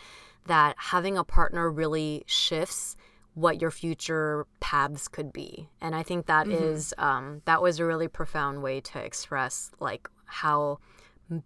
that 0.47 0.77
having 0.79 1.19
a 1.19 1.25
partner 1.25 1.69
really 1.69 2.23
shifts 2.27 2.97
what 3.35 3.61
your 3.61 3.73
future 3.73 4.47
paths 4.61 5.09
could 5.09 5.33
be. 5.33 5.69
And 5.81 5.95
I 5.95 6.05
think 6.05 6.27
that 6.27 6.47
is 6.49 6.95
um, 6.97 7.43
that 7.45 7.61
was 7.61 7.81
a 7.81 7.85
really 7.85 8.09
profound 8.09 8.63
way 8.63 8.81
to 8.81 8.99
express 8.99 9.73
like 9.81 10.09
how 10.27 10.79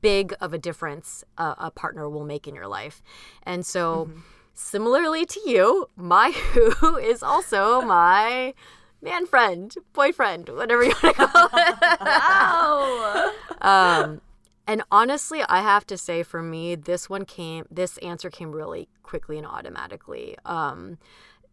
big 0.03 0.35
of 0.41 0.53
a 0.53 0.59
difference 0.59 1.25
a, 1.39 1.55
a 1.59 1.71
partner 1.71 2.09
will 2.09 2.25
make 2.25 2.47
in 2.47 2.55
your 2.55 2.69
life. 2.69 3.03
And 3.45 3.65
so 3.65 4.11
similarly 4.55 5.27
to 5.27 5.41
you, 5.47 5.89
my 5.97 6.31
who 6.81 6.97
is 6.97 7.23
also 7.23 7.81
my 7.83 8.55
man 9.05 9.27
friend, 9.27 9.75
boyfriend, 9.93 10.49
whatever 10.49 10.83
you 10.83 10.95
want 11.03 11.17
to 11.17 11.27
call 11.27 11.49
it. 11.53 13.63
um, 13.63 14.21
and 14.67 14.83
honestly, 14.91 15.43
I 15.47 15.61
have 15.61 15.87
to 15.89 15.99
say, 15.99 16.23
for 16.23 16.43
me, 16.43 16.75
this 16.75 17.11
one 17.11 17.27
came. 17.27 17.67
This 17.71 17.99
answer 17.99 18.31
came 18.31 18.51
really 18.51 18.89
quickly 19.03 19.37
and 19.37 19.47
automatically. 19.47 20.37
Um, 20.47 20.97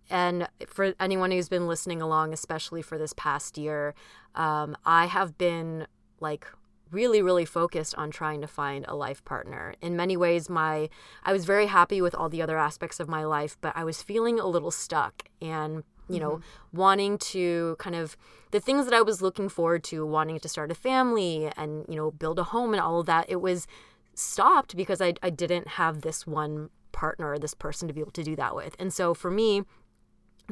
and 0.10 0.48
for 0.65 0.93
anyone 1.00 1.31
who's 1.31 1.50
been 1.50 1.67
listening 1.67 2.01
along, 2.01 2.34
especially 2.34 2.81
for 2.81 2.98
this 2.98 3.13
past 3.13 3.58
year, 3.58 3.93
um, 4.34 4.77
I 4.86 5.05
have 5.05 5.38
been 5.38 5.88
like 6.22 6.48
really 6.91 7.22
really 7.22 7.46
focused 7.46 7.96
on 7.96 8.12
trying 8.12 8.41
to 8.41 8.48
find 8.48 8.86
a 8.88 8.96
life 8.96 9.24
partner 9.24 9.74
in 9.81 9.96
many 9.96 10.17
ways 10.17 10.50
my 10.50 10.89
i 11.24 11.31
was 11.31 11.46
very 11.46 11.67
happy 11.67 12.01
with 12.01 12.13
all 12.13 12.27
the 12.27 12.41
other 12.41 12.58
aspects 12.58 13.00
of 13.00 13.08
my 13.08 13.24
life 13.24 13.58
but 13.62 13.72
i 13.77 13.84
was 13.84 14.03
feeling 14.03 14.38
a 14.38 14.46
little 14.46 14.72
stuck 14.72 15.29
and 15.41 15.84
you 16.13 16.20
know 16.20 16.39
wanting 16.74 17.18
to 17.18 17.75
kind 17.80 17.96
of 17.96 18.18
the 18.51 18.60
things 18.60 18.86
that 18.86 18.94
i 18.94 19.01
was 19.01 19.22
looking 19.22 19.50
forward 19.50 19.84
to 19.84 20.06
wanting 20.06 20.39
to 20.39 20.50
start 20.50 20.72
a 20.72 20.75
family 20.75 21.51
and 21.58 21.86
you 21.88 21.96
know 21.96 22.12
build 22.12 22.39
a 22.39 22.46
home 22.46 22.74
and 22.74 22.82
all 22.82 23.00
of 23.00 23.06
that 23.06 23.25
it 23.30 23.41
was 23.41 23.68
stopped 24.13 24.75
because 24.75 25.01
i, 25.01 25.13
I 25.22 25.30
didn't 25.30 25.68
have 25.70 26.01
this 26.01 26.27
one 26.27 26.70
partner 26.91 27.38
this 27.38 27.53
person 27.53 27.88
to 27.88 27.94
be 27.94 28.01
able 28.01 28.12
to 28.12 28.24
do 28.24 28.36
that 28.36 28.56
with 28.56 28.75
and 28.80 28.94
so 28.94 29.13
for 29.13 29.32
me 29.32 29.63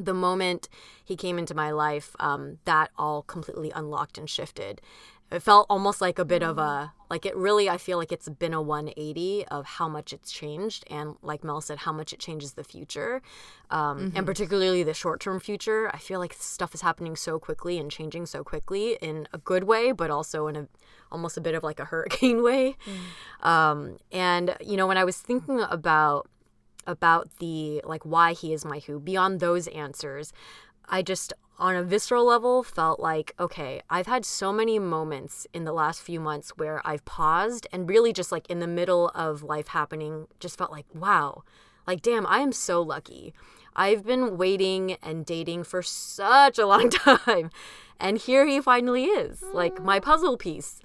the 0.05 0.13
moment 0.13 0.69
he 1.03 1.15
came 1.15 1.37
into 1.37 1.53
my 1.53 1.71
life, 1.71 2.15
um, 2.19 2.59
that 2.65 2.89
all 2.97 3.21
completely 3.23 3.71
unlocked 3.71 4.17
and 4.17 4.29
shifted. 4.29 4.81
It 5.31 5.43
felt 5.43 5.67
almost 5.69 6.01
like 6.01 6.17
a 6.17 6.25
bit 6.25 6.41
of 6.41 6.57
a 6.57 6.93
like 7.09 7.25
it 7.25 7.35
really. 7.35 7.69
I 7.69 7.77
feel 7.77 7.97
like 7.97 8.11
it's 8.11 8.27
been 8.27 8.53
a 8.53 8.61
180 8.61 9.45
of 9.47 9.65
how 9.65 9.87
much 9.87 10.11
it's 10.11 10.31
changed, 10.31 10.83
and 10.89 11.15
like 11.21 11.43
Mel 11.43 11.61
said, 11.61 11.79
how 11.79 11.91
much 11.91 12.13
it 12.13 12.19
changes 12.19 12.53
the 12.53 12.63
future, 12.63 13.21
um, 13.69 14.11
and 14.15 14.25
particularly 14.25 14.81
the 14.81 14.93
short 14.93 15.19
term 15.19 15.39
future. 15.39 15.89
I 15.93 15.97
feel 15.99 16.19
like 16.19 16.33
stuff 16.33 16.73
is 16.73 16.81
happening 16.81 17.15
so 17.15 17.37
quickly 17.37 17.77
and 17.77 17.91
changing 17.91 18.25
so 18.25 18.43
quickly 18.43 18.97
in 19.01 19.27
a 19.31 19.37
good 19.37 19.65
way, 19.65 19.91
but 19.91 20.09
also 20.09 20.47
in 20.47 20.55
a 20.55 20.67
almost 21.11 21.37
a 21.37 21.41
bit 21.41 21.53
of 21.53 21.63
like 21.63 21.79
a 21.79 21.85
hurricane 21.93 22.41
way. 22.41 22.75
Um, 23.41 23.97
and 24.11 24.55
you 24.61 24.77
know, 24.77 24.87
when 24.87 24.97
I 24.97 25.03
was 25.03 25.17
thinking 25.17 25.61
about 25.61 26.27
about 26.87 27.29
the 27.37 27.81
like 27.85 28.03
why 28.03 28.33
he 28.33 28.51
is 28.51 28.65
my 28.65 28.79
who 28.79 28.99
beyond 28.99 29.39
those 29.39 29.67
answers 29.67 30.33
i 30.89 31.01
just 31.01 31.33
on 31.57 31.75
a 31.75 31.83
visceral 31.83 32.25
level 32.25 32.63
felt 32.63 32.99
like 32.99 33.33
okay 33.39 33.81
i've 33.89 34.07
had 34.07 34.25
so 34.25 34.51
many 34.51 34.79
moments 34.79 35.45
in 35.53 35.63
the 35.63 35.73
last 35.73 36.01
few 36.01 36.19
months 36.19 36.51
where 36.57 36.81
i've 36.85 37.03
paused 37.05 37.67
and 37.71 37.89
really 37.89 38.13
just 38.13 38.31
like 38.31 38.49
in 38.49 38.59
the 38.59 38.67
middle 38.67 39.09
of 39.09 39.43
life 39.43 39.69
happening 39.69 40.27
just 40.39 40.57
felt 40.57 40.71
like 40.71 40.85
wow 40.93 41.43
like 41.87 42.01
damn 42.01 42.25
i 42.27 42.39
am 42.39 42.51
so 42.51 42.81
lucky. 42.81 43.33
I've 43.75 44.05
been 44.05 44.37
waiting 44.37 44.97
and 45.01 45.25
dating 45.25 45.63
for 45.63 45.81
such 45.81 46.59
a 46.59 46.65
long 46.65 46.89
time 46.89 47.49
and 47.99 48.17
here 48.17 48.45
he 48.45 48.59
finally 48.59 49.05
is 49.05 49.41
like 49.53 49.81
my 49.83 49.99
puzzle 49.99 50.37
piece. 50.37 50.81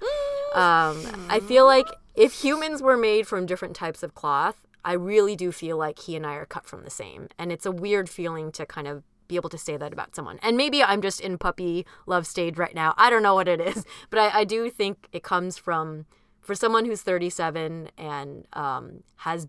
Um, 0.53 1.27
i 1.29 1.41
feel 1.45 1.65
like 1.65 1.87
if 2.15 2.43
humans 2.43 2.81
were 2.81 2.95
made 2.95 3.27
from 3.27 3.45
different 3.45 3.75
types 3.75 4.01
of 4.01 4.15
cloth 4.15 4.65
I 4.85 4.93
really 4.93 5.35
do 5.35 5.51
feel 5.51 5.77
like 5.77 5.97
he 5.97 6.15
and 6.15 6.27
I 6.27 6.35
are 6.35 6.45
cut 6.45 6.67
from 6.67 6.83
the 6.83 6.91
same. 6.91 7.27
And 7.39 7.51
it's 7.51 7.65
a 7.65 7.71
weird 7.71 8.07
feeling 8.07 8.51
to 8.51 8.67
kind 8.67 8.87
of 8.87 9.01
be 9.27 9.35
able 9.35 9.49
to 9.49 9.57
say 9.57 9.77
that 9.77 9.93
about 9.93 10.15
someone. 10.15 10.39
And 10.41 10.57
maybe 10.57 10.83
I'm 10.83 11.01
just 11.01 11.19
in 11.19 11.37
puppy 11.37 11.85
love 12.05 12.27
stage 12.27 12.57
right 12.57 12.75
now. 12.75 12.93
I 12.97 13.09
don't 13.09 13.23
know 13.23 13.35
what 13.35 13.47
it 13.47 13.59
is, 13.59 13.85
but 14.09 14.19
I, 14.19 14.39
I 14.41 14.43
do 14.43 14.69
think 14.69 15.07
it 15.11 15.23
comes 15.23 15.57
from 15.57 16.05
for 16.41 16.53
someone 16.53 16.85
who's 16.85 17.01
37 17.01 17.89
and 17.97 18.47
um, 18.53 19.03
has 19.17 19.47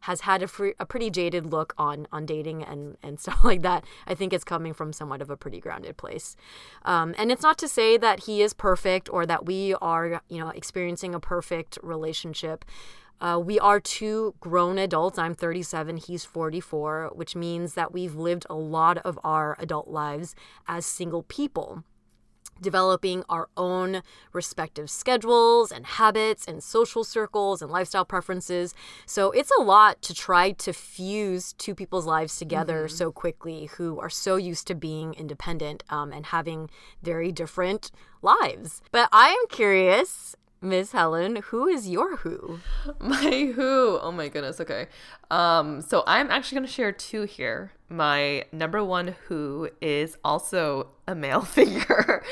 has 0.00 0.20
had 0.20 0.40
a, 0.40 0.46
free, 0.46 0.72
a 0.78 0.86
pretty 0.86 1.10
jaded 1.10 1.46
look 1.46 1.74
on 1.76 2.06
on 2.12 2.24
dating 2.24 2.62
and 2.62 2.96
and 3.02 3.18
stuff 3.24 3.42
like 3.44 3.62
that. 3.62 3.84
I 4.06 4.14
think 4.14 4.32
it's 4.32 4.44
coming 4.44 4.72
from 4.72 4.92
somewhat 4.92 5.20
of 5.20 5.30
a 5.30 5.36
pretty 5.36 5.60
grounded 5.60 5.96
place. 5.96 6.36
Um, 6.84 7.14
and 7.18 7.32
it's 7.32 7.42
not 7.42 7.58
to 7.58 7.68
say 7.68 7.96
that 7.96 8.20
he 8.20 8.42
is 8.42 8.54
perfect 8.54 9.08
or 9.10 9.26
that 9.26 9.46
we 9.46 9.74
are 9.74 10.22
you 10.28 10.38
know 10.38 10.50
experiencing 10.50 11.14
a 11.14 11.20
perfect 11.20 11.78
relationship. 11.82 12.64
Uh, 13.20 13.40
we 13.42 13.58
are 13.58 13.80
two 13.80 14.34
grown 14.40 14.78
adults. 14.78 15.18
I'm 15.18 15.34
37, 15.34 15.96
he's 15.96 16.24
44, 16.24 17.12
which 17.14 17.34
means 17.34 17.74
that 17.74 17.92
we've 17.92 18.14
lived 18.14 18.46
a 18.50 18.54
lot 18.54 18.98
of 18.98 19.18
our 19.24 19.56
adult 19.58 19.88
lives 19.88 20.34
as 20.68 20.84
single 20.84 21.22
people, 21.22 21.82
developing 22.60 23.24
our 23.28 23.48
own 23.56 24.02
respective 24.34 24.90
schedules 24.90 25.72
and 25.72 25.86
habits 25.86 26.46
and 26.46 26.62
social 26.62 27.04
circles 27.04 27.62
and 27.62 27.70
lifestyle 27.70 28.04
preferences. 28.04 28.74
So 29.06 29.30
it's 29.30 29.50
a 29.58 29.62
lot 29.62 30.02
to 30.02 30.14
try 30.14 30.52
to 30.52 30.72
fuse 30.74 31.54
two 31.54 31.74
people's 31.74 32.06
lives 32.06 32.38
together 32.38 32.86
so 32.86 33.12
quickly 33.12 33.70
who 33.76 33.98
are 33.98 34.10
so 34.10 34.36
used 34.36 34.66
to 34.66 34.74
being 34.74 35.14
independent 35.14 35.84
um, 35.88 36.12
and 36.12 36.26
having 36.26 36.68
very 37.02 37.32
different 37.32 37.90
lives. 38.20 38.82
But 38.92 39.08
I 39.10 39.28
am 39.28 39.48
curious. 39.48 40.36
Miss 40.60 40.92
Helen, 40.92 41.36
who 41.36 41.66
is 41.68 41.88
your 41.88 42.16
who? 42.16 42.60
My 42.98 43.52
who? 43.54 43.98
Oh 44.00 44.10
my 44.10 44.28
goodness. 44.28 44.60
Okay. 44.60 44.86
Um, 45.30 45.82
so 45.82 46.02
I'm 46.06 46.30
actually 46.30 46.56
going 46.56 46.66
to 46.66 46.72
share 46.72 46.92
two 46.92 47.22
here. 47.22 47.72
My 47.88 48.44
number 48.52 48.82
one 48.82 49.14
who 49.28 49.70
is 49.80 50.16
also 50.24 50.88
a 51.06 51.14
male 51.14 51.40
figure, 51.42 52.22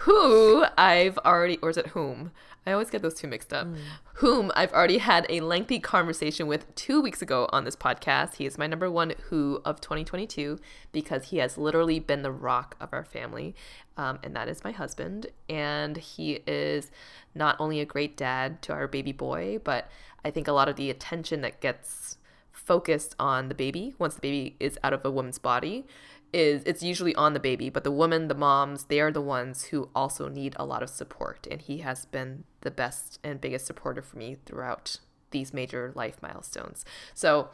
who 0.00 0.64
I've 0.76 1.18
already, 1.18 1.58
or 1.58 1.70
is 1.70 1.76
it 1.76 1.88
whom? 1.88 2.32
I 2.66 2.72
always 2.72 2.90
get 2.90 3.02
those 3.02 3.14
two 3.14 3.28
mixed 3.28 3.52
up. 3.52 3.66
Whom 4.14 4.52
I've 4.54 4.72
already 4.72 4.98
had 4.98 5.26
a 5.28 5.40
lengthy 5.40 5.80
conversation 5.80 6.46
with 6.46 6.74
two 6.74 7.00
weeks 7.00 7.22
ago 7.22 7.48
on 7.52 7.64
this 7.64 7.76
podcast. 7.76 8.34
He 8.34 8.46
is 8.46 8.58
my 8.58 8.66
number 8.66 8.90
one 8.90 9.14
who 9.28 9.62
of 9.64 9.80
2022 9.80 10.58
because 10.92 11.24
he 11.24 11.38
has 11.38 11.56
literally 11.56 11.98
been 11.98 12.22
the 12.22 12.32
rock 12.32 12.76
of 12.80 12.92
our 12.92 13.04
family. 13.04 13.54
Um, 13.96 14.18
and 14.22 14.34
that 14.36 14.48
is 14.48 14.64
my 14.64 14.72
husband. 14.72 15.28
And 15.48 15.96
he 15.96 16.40
is 16.46 16.90
not 17.34 17.56
only 17.58 17.80
a 17.80 17.86
great 17.86 18.16
dad 18.16 18.60
to 18.62 18.72
our 18.72 18.86
baby 18.86 19.12
boy, 19.12 19.60
but 19.64 19.88
I 20.24 20.30
think 20.30 20.46
a 20.46 20.52
lot 20.52 20.68
of 20.68 20.76
the 20.76 20.90
attention 20.90 21.40
that 21.42 21.60
gets 21.60 22.18
focused 22.52 23.14
on 23.18 23.48
the 23.48 23.54
baby 23.54 23.94
once 23.98 24.14
the 24.14 24.20
baby 24.20 24.56
is 24.60 24.78
out 24.84 24.92
of 24.92 25.02
a 25.04 25.10
woman's 25.10 25.38
body 25.38 25.86
is 26.32 26.62
it's 26.66 26.82
usually 26.82 27.14
on 27.14 27.32
the 27.32 27.40
baby 27.40 27.70
but 27.70 27.84
the 27.84 27.90
woman 27.90 28.28
the 28.28 28.34
moms 28.34 28.84
they 28.84 29.00
are 29.00 29.10
the 29.10 29.20
ones 29.20 29.64
who 29.66 29.88
also 29.94 30.28
need 30.28 30.54
a 30.58 30.64
lot 30.64 30.82
of 30.82 30.90
support 30.90 31.46
and 31.50 31.62
he 31.62 31.78
has 31.78 32.04
been 32.06 32.44
the 32.60 32.70
best 32.70 33.18
and 33.24 33.40
biggest 33.40 33.66
supporter 33.66 34.02
for 34.02 34.18
me 34.18 34.36
throughout 34.44 34.98
these 35.30 35.54
major 35.54 35.92
life 35.94 36.16
milestones 36.22 36.84
so 37.14 37.48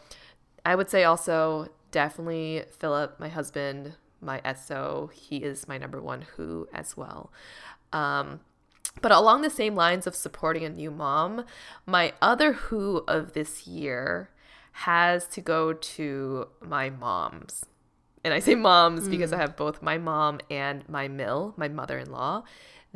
i 0.64 0.74
would 0.74 0.90
say 0.90 1.04
also 1.04 1.68
definitely 1.90 2.64
philip 2.70 3.18
my 3.20 3.28
husband 3.28 3.94
my 4.20 4.40
so 4.54 5.10
he 5.12 5.36
is 5.36 5.68
my 5.68 5.78
number 5.78 6.00
one 6.00 6.22
who 6.36 6.68
as 6.72 6.96
well 6.96 7.30
um, 7.92 8.40
but 9.00 9.12
along 9.12 9.42
the 9.42 9.50
same 9.50 9.74
lines 9.74 10.06
of 10.06 10.14
supporting 10.14 10.64
a 10.64 10.68
new 10.68 10.90
mom, 10.90 11.44
my 11.86 12.12
other 12.22 12.52
who 12.52 13.04
of 13.08 13.32
this 13.32 13.66
year 13.66 14.30
has 14.72 15.26
to 15.28 15.40
go 15.40 15.72
to 15.72 16.48
my 16.60 16.90
moms. 16.90 17.64
And 18.24 18.32
I 18.32 18.38
say 18.38 18.54
moms 18.54 19.08
because 19.08 19.32
I 19.32 19.36
mm. 19.36 19.40
have 19.40 19.56
both 19.56 19.82
my 19.82 19.98
mom 19.98 20.40
and 20.50 20.88
my 20.88 21.08
mill, 21.08 21.54
my 21.56 21.68
mother 21.68 21.98
in 21.98 22.10
law. 22.10 22.44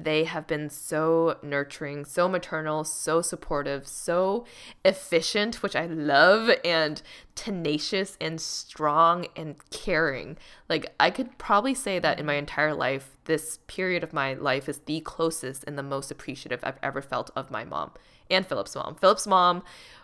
They 0.00 0.25
have 0.25 0.47
been 0.47 0.70
so 0.70 1.38
nurturing, 1.42 2.04
so 2.04 2.28
maternal, 2.28 2.85
so 2.85 3.20
supportive, 3.20 3.87
so 3.88 4.47
efficient, 4.85 5.61
which 5.61 5.75
I 5.75 5.87
love, 5.87 6.50
and 6.64 7.02
tenacious 7.35 8.16
and 8.20 8.40
strong 8.40 9.26
and 9.35 9.56
caring. 9.70 10.38
Like, 10.68 10.94
I 11.00 11.11
could 11.11 11.37
probably 11.37 11.75
say 11.75 11.99
that 11.99 12.20
in 12.20 12.26
my 12.26 12.35
mm. 12.35 12.38
entire 12.38 12.75
life, 12.75 13.16
this 13.25 13.58
period 13.66 14.04
of 14.04 14.12
my 14.12 14.35
life 14.35 14.68
is 14.68 14.78
the 14.87 15.00
closest 15.00 15.64
and 15.64 15.76
the 15.76 15.82
most 15.82 16.12
appreciative 16.12 16.61
I've 16.62 16.78
ever 16.80 17.02
felt 17.02 17.30
of 17.35 17.50
my 17.50 17.64
mom 17.64 17.90
and 18.30 18.47
Philip's 18.47 18.75
mom. 18.75 18.94
Philip's 18.94 19.26
mom, 19.26 19.62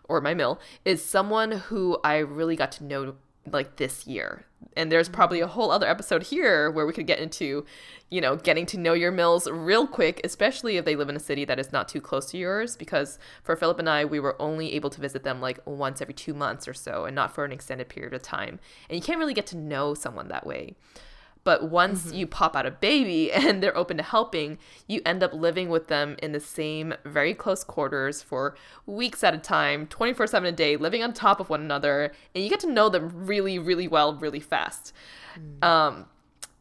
or 0.09 0.21
my 0.21 0.35
mill, 0.35 0.61
is 0.85 1.05
someone 1.05 1.53
who 1.53 1.99
I 2.03 2.19
really 2.19 2.57
got 2.57 2.73
to 2.73 2.85
know 2.85 3.15
like 3.51 3.77
this 3.77 4.07
year. 4.07 4.47
And 4.77 4.91
there's 4.91 5.09
probably 5.09 5.41
a 5.41 5.47
whole 5.47 5.71
other 5.71 5.87
episode 5.87 6.25
here 6.25 6.71
where 6.71 6.87
we 6.87 6.93
could 6.93 7.07
get 7.07 7.19
into, 7.19 7.65
you 8.11 8.21
know, 8.21 8.37
getting 8.37 8.67
to 8.67 8.79
know 8.79 8.93
your 8.93 9.13
mills 9.13 9.49
real 9.49 9.87
quick, 9.87 10.21
especially 10.25 10.77
if 10.77 10.85
they 10.85 10.97
live 10.97 11.09
in 11.09 11.17
a 11.17 11.21
city 11.21 11.45
that 11.45 11.61
is 11.61 11.73
not 11.73 11.89
too 11.89 12.01
close 12.01 12.31
to 12.31 12.39
yours. 12.39 12.77
Because 12.77 13.19
for 13.43 13.55
Philip 13.55 13.79
and 13.79 13.89
I, 13.89 14.05
we 14.05 14.21
were 14.21 14.41
only 14.41 14.73
able 14.75 14.91
to 14.91 15.01
visit 15.01 15.23
them 15.23 15.41
like 15.41 15.61
once 15.65 16.01
every 16.01 16.15
two 16.15 16.35
months 16.35 16.67
or 16.67 16.75
so 16.75 17.05
and 17.05 17.15
not 17.15 17.35
for 17.35 17.45
an 17.45 17.53
extended 17.53 17.89
period 17.89 18.15
of 18.15 18.23
time. 18.23 18.59
And 18.89 18.97
you 18.97 19.03
can't 19.03 19.19
really 19.19 19.35
get 19.35 19.47
to 19.49 19.57
know 19.57 19.95
someone 19.95 20.29
that 20.29 20.47
way. 20.47 20.75
But 21.45 21.71
once 21.71 22.07
mm-hmm. 22.07 22.17
you 22.17 22.27
pop 22.27 22.57
out 22.57 22.67
a 22.67 22.71
baby 22.71 23.33
and 23.33 23.63
they're 23.63 23.77
open 23.77 23.99
to 23.99 24.03
helping, 24.03 24.59
you 24.89 25.01
end 25.07 25.23
up 25.23 25.33
living 25.33 25.69
with 25.69 25.89
them 25.89 26.17
in 26.23 26.33
the 26.33 26.41
same 26.41 26.95
very 27.05 27.35
close 27.35 27.63
quarters 27.63 28.23
for 28.23 28.57
weeks 28.87 29.23
at 29.23 29.35
a 29.35 29.39
time, 29.39 29.87
24 29.87 30.27
7 30.27 30.49
a 30.49 30.53
day, 30.53 30.77
living 30.77 31.03
on 31.03 31.13
top 31.13 31.41
of 31.41 31.49
one 31.51 31.61
another. 31.61 32.13
And 32.35 32.43
you 32.43 32.51
get 32.51 32.61
to 32.61 32.71
know 32.71 32.89
them 32.89 33.27
really, 33.27 33.59
really 33.59 33.87
well, 33.87 34.15
really 34.15 34.41
fast. 34.41 34.93
Mm. 35.39 35.65
Um, 35.65 36.07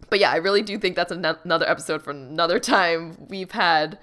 but 0.09 0.19
yeah, 0.19 0.31
I 0.31 0.35
really 0.35 0.61
do 0.61 0.77
think 0.77 0.95
that's 0.95 1.11
an- 1.11 1.25
another 1.25 1.67
episode 1.67 2.03
for 2.03 2.11
another 2.11 2.59
time. 2.59 3.27
We've 3.29 3.51
had 3.51 3.97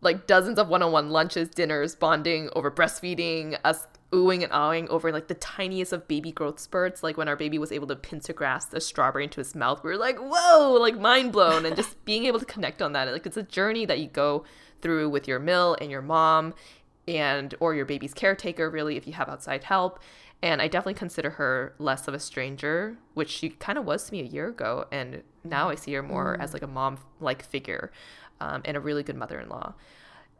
like 0.00 0.26
dozens 0.26 0.58
of 0.58 0.68
one-on-one 0.68 1.10
lunches, 1.10 1.48
dinners, 1.48 1.94
bonding 1.94 2.50
over 2.56 2.70
breastfeeding, 2.70 3.56
us 3.64 3.86
oohing 4.12 4.42
and 4.42 4.52
awing 4.52 4.88
over 4.88 5.10
like 5.10 5.28
the 5.28 5.34
tiniest 5.34 5.92
of 5.92 6.06
baby 6.06 6.32
growth 6.32 6.60
spurts. 6.60 7.02
Like 7.02 7.16
when 7.16 7.28
our 7.28 7.36
baby 7.36 7.58
was 7.58 7.72
able 7.72 7.86
to 7.88 7.96
pincer 7.96 8.32
grasp 8.32 8.74
a 8.74 8.80
strawberry 8.80 9.24
into 9.24 9.40
his 9.40 9.54
mouth, 9.54 9.82
we 9.82 9.90
were 9.90 9.96
like, 9.96 10.18
whoa, 10.18 10.76
like 10.80 10.98
mind 10.98 11.32
blown. 11.32 11.66
and 11.66 11.74
just 11.76 12.04
being 12.04 12.26
able 12.26 12.38
to 12.38 12.44
connect 12.44 12.82
on 12.82 12.92
that. 12.92 13.10
Like 13.10 13.26
it's 13.26 13.36
a 13.36 13.42
journey 13.42 13.86
that 13.86 13.98
you 13.98 14.06
go 14.06 14.44
through 14.82 15.08
with 15.08 15.26
your 15.26 15.38
mill 15.38 15.76
and 15.80 15.90
your 15.90 16.02
mom 16.02 16.54
and 17.08 17.54
or 17.60 17.74
your 17.74 17.84
baby's 17.84 18.14
caretaker 18.14 18.68
really 18.68 18.96
if 18.96 19.06
you 19.06 19.12
have 19.12 19.28
outside 19.28 19.64
help 19.64 19.98
and 20.42 20.62
i 20.62 20.68
definitely 20.68 20.94
consider 20.94 21.30
her 21.30 21.74
less 21.78 22.06
of 22.06 22.14
a 22.14 22.18
stranger 22.18 22.96
which 23.14 23.30
she 23.30 23.48
kind 23.48 23.78
of 23.78 23.84
was 23.84 24.04
to 24.04 24.12
me 24.12 24.20
a 24.20 24.24
year 24.24 24.48
ago 24.48 24.86
and 24.92 25.22
now 25.44 25.68
i 25.68 25.74
see 25.74 25.92
her 25.92 26.02
more 26.02 26.36
mm. 26.36 26.42
as 26.42 26.52
like 26.52 26.62
a 26.62 26.66
mom 26.66 26.98
like 27.20 27.44
figure 27.44 27.90
um, 28.40 28.62
and 28.64 28.76
a 28.76 28.80
really 28.80 29.02
good 29.02 29.16
mother-in-law 29.16 29.72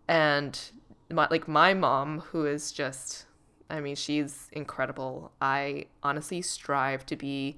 and 0.09 0.71
my, 1.11 1.27
like 1.31 1.49
my 1.49 1.75
mom 1.75 2.21
who 2.21 2.47
is 2.47 2.73
just 2.73 3.27
I 3.73 3.81
mean, 3.81 3.97
she's 3.97 4.49
incredible. 4.53 5.33
I 5.41 5.87
honestly 6.03 6.43
strive 6.43 7.07
to 7.07 7.17
be 7.17 7.57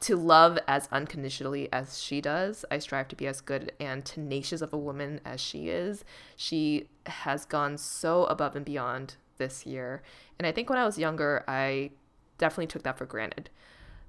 to 0.00 0.16
love 0.16 0.58
as 0.66 0.88
unconditionally 0.90 1.68
as 1.72 2.02
she 2.02 2.20
does. 2.20 2.64
I 2.70 2.78
strive 2.78 3.06
to 3.08 3.16
be 3.16 3.26
as 3.28 3.40
good 3.40 3.70
and 3.78 4.04
tenacious 4.04 4.62
of 4.62 4.72
a 4.72 4.78
woman 4.78 5.20
as 5.24 5.40
she 5.40 5.68
is. 5.68 6.04
She 6.34 6.88
has 7.06 7.44
gone 7.44 7.78
so 7.78 8.24
above 8.24 8.56
and 8.56 8.64
beyond 8.64 9.14
this 9.36 9.64
year. 9.64 10.02
And 10.38 10.46
I 10.46 10.52
think 10.52 10.68
when 10.68 10.78
I 10.78 10.86
was 10.86 10.98
younger, 10.98 11.44
I 11.46 11.90
definitely 12.38 12.66
took 12.66 12.82
that 12.82 12.98
for 12.98 13.06
granted 13.06 13.50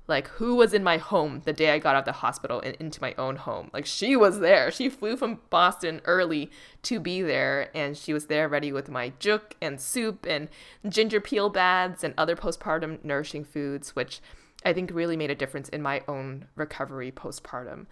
like 0.07 0.27
who 0.29 0.55
was 0.55 0.74
in 0.74 0.83
my 0.83 0.98
home 0.98 1.41
the 1.45 1.53
day 1.53 1.72
I 1.72 1.79
got 1.79 1.95
out 1.95 2.00
of 2.00 2.05
the 2.05 2.12
hospital 2.12 2.60
and 2.60 2.75
into 2.75 3.01
my 3.01 3.13
own 3.17 3.38
home. 3.38 3.69
Like 3.74 3.86
she 3.86 4.15
was 4.15 4.39
there. 4.39 4.69
She 4.69 4.89
flew 4.89 5.15
from 5.15 5.39
Boston 5.50 6.01
early 6.03 6.51
to 6.83 7.00
be 7.00 7.22
there 7.22 7.69
and 7.74 7.95
she 7.95 8.13
was 8.13 8.25
there 8.25 8.50
ready 8.50 8.72
with 8.72 8.89
my 8.89 9.12
juk 9.19 9.53
and 9.62 9.79
soup 9.79 10.25
and 10.27 10.50
ginger 10.88 11.22
peel 11.22 11.50
baths 11.50 12.03
and 12.03 12.13
other 12.17 12.36
postpartum 12.36 13.03
nourishing 13.03 13.45
foods, 13.45 13.95
which 13.95 14.19
I 14.65 14.74
think 14.74 14.91
really 14.93 15.17
made 15.17 15.31
a 15.31 15.36
difference 15.36 15.69
in 15.69 15.81
my 15.81 16.01
own 16.07 16.48
recovery 16.55 17.12
postpartum. 17.12 17.86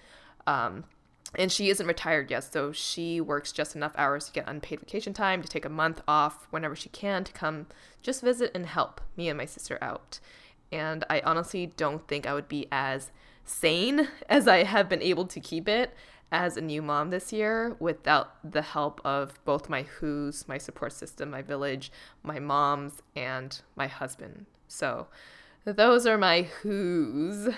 Um, 0.46 0.84
and 1.36 1.50
she 1.50 1.70
isn't 1.70 1.88
retired 1.88 2.30
yet, 2.30 2.44
so 2.44 2.74
she 2.74 3.22
works 3.22 3.54
just 3.54 3.74
enough 3.74 3.94
hours 3.98 4.26
to 4.26 4.34
get 4.34 4.50
unpaid 4.50 4.82
vacation 4.82 5.14
time 5.14 5.42
to 5.42 5.48
take 5.48 5.64
a 5.64 5.70
month 5.70 6.02
off 6.06 6.46
whenever 6.50 6.76
she 6.76 6.90
can 6.90 7.24
to 7.24 7.32
come 7.32 7.68
just 8.02 8.22
visit 8.22 8.52
and 8.54 8.66
help 8.66 9.00
me 9.16 9.30
and 9.30 9.38
my 9.38 9.46
sister 9.46 9.78
out 9.82 10.20
and 10.72 11.04
I 11.10 11.22
honestly 11.26 11.68
don't 11.68 12.08
think 12.08 12.26
I 12.26 12.34
would 12.34 12.48
be 12.48 12.68
as 12.72 13.12
sane 13.46 14.08
as 14.30 14.48
I 14.48 14.64
have 14.64 14.90
been 14.90 15.02
able 15.02 15.26
to 15.28 15.40
keep 15.40 15.68
it 15.68 15.94
as 16.32 16.56
a 16.56 16.62
new 16.62 16.82
mom 16.82 17.10
this 17.10 17.34
year 17.34 17.76
without 17.80 18.36
the 18.50 18.62
help 18.62 19.02
of 19.04 19.44
both 19.44 19.68
my 19.68 19.84
who's, 19.84 20.48
my 20.48 20.58
support 20.58 20.94
system, 20.94 21.30
my 21.30 21.42
village, 21.42 21.92
my 22.24 22.40
moms, 22.40 23.02
and 23.16 23.62
my 23.76 23.88
husband. 23.88 24.46
So 24.68 25.08
those 25.66 26.08
are 26.08 26.18
my 26.18 26.44
who's, 26.44 27.54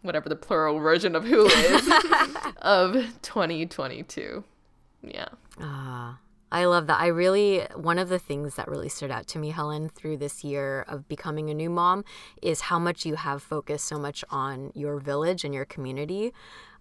whatever 0.00 0.30
the 0.30 0.36
plural 0.36 0.78
version 0.78 1.14
of 1.14 1.24
who 1.24 1.46
is, 1.46 1.92
of 2.62 2.94
2022. 3.20 4.42
Yeah. 5.02 5.28
Ah. 5.60 6.18
I 6.50 6.64
love 6.66 6.86
that. 6.86 7.00
I 7.00 7.08
really, 7.08 7.66
one 7.74 7.98
of 7.98 8.08
the 8.08 8.18
things 8.18 8.54
that 8.54 8.68
really 8.68 8.88
stood 8.88 9.10
out 9.10 9.26
to 9.28 9.38
me, 9.38 9.50
Helen, 9.50 9.88
through 9.88 10.18
this 10.18 10.44
year 10.44 10.84
of 10.86 11.08
becoming 11.08 11.50
a 11.50 11.54
new 11.54 11.70
mom 11.70 12.04
is 12.40 12.62
how 12.62 12.78
much 12.78 13.04
you 13.04 13.16
have 13.16 13.42
focused 13.42 13.86
so 13.86 13.98
much 13.98 14.24
on 14.30 14.70
your 14.74 14.98
village 14.98 15.44
and 15.44 15.52
your 15.52 15.64
community. 15.64 16.32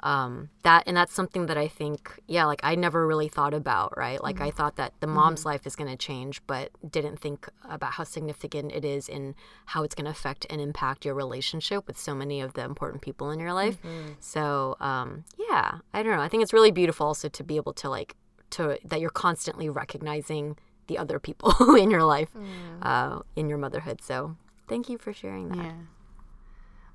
Um, 0.02 0.50
that 0.62 0.84
and 0.86 0.96
that's 0.96 1.14
something 1.14 1.48
that 1.48 1.58
I 1.58 1.68
think, 1.68 2.20
yeah, 2.28 2.46
like 2.46 2.60
I 2.62 2.76
never 2.76 3.08
really 3.08 3.28
thought 3.28 3.56
about, 3.56 3.98
right? 3.98 4.22
Like 4.22 4.36
mm-hmm. 4.36 4.46
I 4.46 4.52
thought 4.52 4.76
that 4.76 4.94
the 5.00 5.08
mom's 5.08 5.40
mm-hmm. 5.40 5.50
life 5.50 5.66
is 5.66 5.76
going 5.76 5.90
to 5.90 5.98
change, 5.98 6.46
but 6.46 6.70
didn't 6.88 7.20
think 7.20 7.50
about 7.68 7.94
how 7.94 8.04
significant 8.04 8.72
it 8.72 8.86
is 8.86 9.10
in 9.10 9.34
how 9.66 9.84
it's 9.84 9.96
going 9.96 10.06
to 10.06 10.12
affect 10.12 10.46
and 10.48 10.62
impact 10.62 11.06
your 11.06 11.16
relationship 11.16 11.88
with 11.88 11.98
so 11.98 12.14
many 12.14 12.40
of 12.40 12.54
the 12.54 12.64
important 12.64 13.02
people 13.02 13.32
in 13.32 13.40
your 13.40 13.54
life. 13.54 13.82
Mm-hmm. 13.82 14.12
So, 14.20 14.78
um, 14.80 15.24
yeah, 15.40 15.80
I 15.92 16.04
don't 16.04 16.16
know. 16.16 16.22
I 16.22 16.28
think 16.28 16.44
it's 16.44 16.54
really 16.54 16.72
beautiful 16.72 17.08
also 17.08 17.28
to 17.28 17.44
be 17.44 17.56
able 17.56 17.74
to 17.74 17.90
like 17.90 18.16
to 18.52 18.78
that 18.86 19.00
you're 19.00 19.10
constantly 19.10 19.70
recognizing 19.70 20.58
the 20.88 20.98
other 20.98 21.20
people 21.20 21.76
in 21.76 21.90
your 21.90 22.04
life, 22.04 22.30
mm. 22.34 22.46
uh, 22.82 23.22
in 23.36 23.50
your 23.50 23.58
motherhood. 23.58 24.02
So 24.02 24.36
thank 24.68 24.90
you 24.90 24.98
for 24.98 25.14
sharing 25.14 25.50
that. 25.50 25.58
Yeah. 25.58 25.74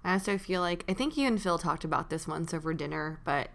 I 0.04 0.12
also 0.14 0.38
feel 0.38 0.60
like 0.60 0.84
I 0.88 0.94
think 0.94 1.16
you 1.16 1.26
and 1.26 1.40
Phil 1.40 1.58
talked 1.58 1.84
about 1.84 2.08
this 2.08 2.26
once 2.26 2.54
over 2.54 2.72
dinner, 2.72 3.20
but 3.24 3.50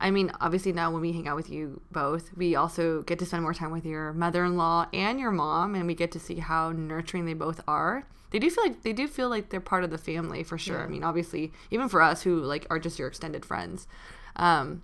I 0.00 0.10
mean, 0.10 0.30
obviously 0.40 0.72
now 0.72 0.90
when 0.92 1.00
we 1.00 1.12
hang 1.12 1.26
out 1.26 1.36
with 1.36 1.50
you 1.50 1.80
both, 1.90 2.30
we 2.36 2.54
also 2.54 3.02
get 3.02 3.18
to 3.18 3.26
spend 3.26 3.42
more 3.42 3.54
time 3.54 3.70
with 3.70 3.84
your 3.84 4.12
mother-in-law 4.12 4.88
and 4.92 5.18
your 5.18 5.32
mom, 5.32 5.74
and 5.74 5.86
we 5.86 5.94
get 5.94 6.12
to 6.12 6.20
see 6.20 6.36
how 6.36 6.72
nurturing 6.72 7.24
they 7.24 7.34
both 7.34 7.60
are. 7.66 8.06
They 8.30 8.38
do 8.38 8.50
feel 8.50 8.64
like 8.64 8.82
they 8.82 8.92
do 8.92 9.08
feel 9.08 9.28
like 9.28 9.48
they're 9.48 9.60
part 9.60 9.84
of 9.84 9.90
the 9.90 9.98
family 9.98 10.42
for 10.44 10.58
sure. 10.58 10.78
Yeah. 10.78 10.84
I 10.84 10.88
mean, 10.88 11.02
obviously, 11.02 11.52
even 11.70 11.88
for 11.88 12.02
us 12.02 12.22
who 12.22 12.40
like 12.40 12.66
are 12.70 12.78
just 12.78 12.98
your 12.98 13.08
extended 13.08 13.44
friends. 13.44 13.88
Um, 14.36 14.82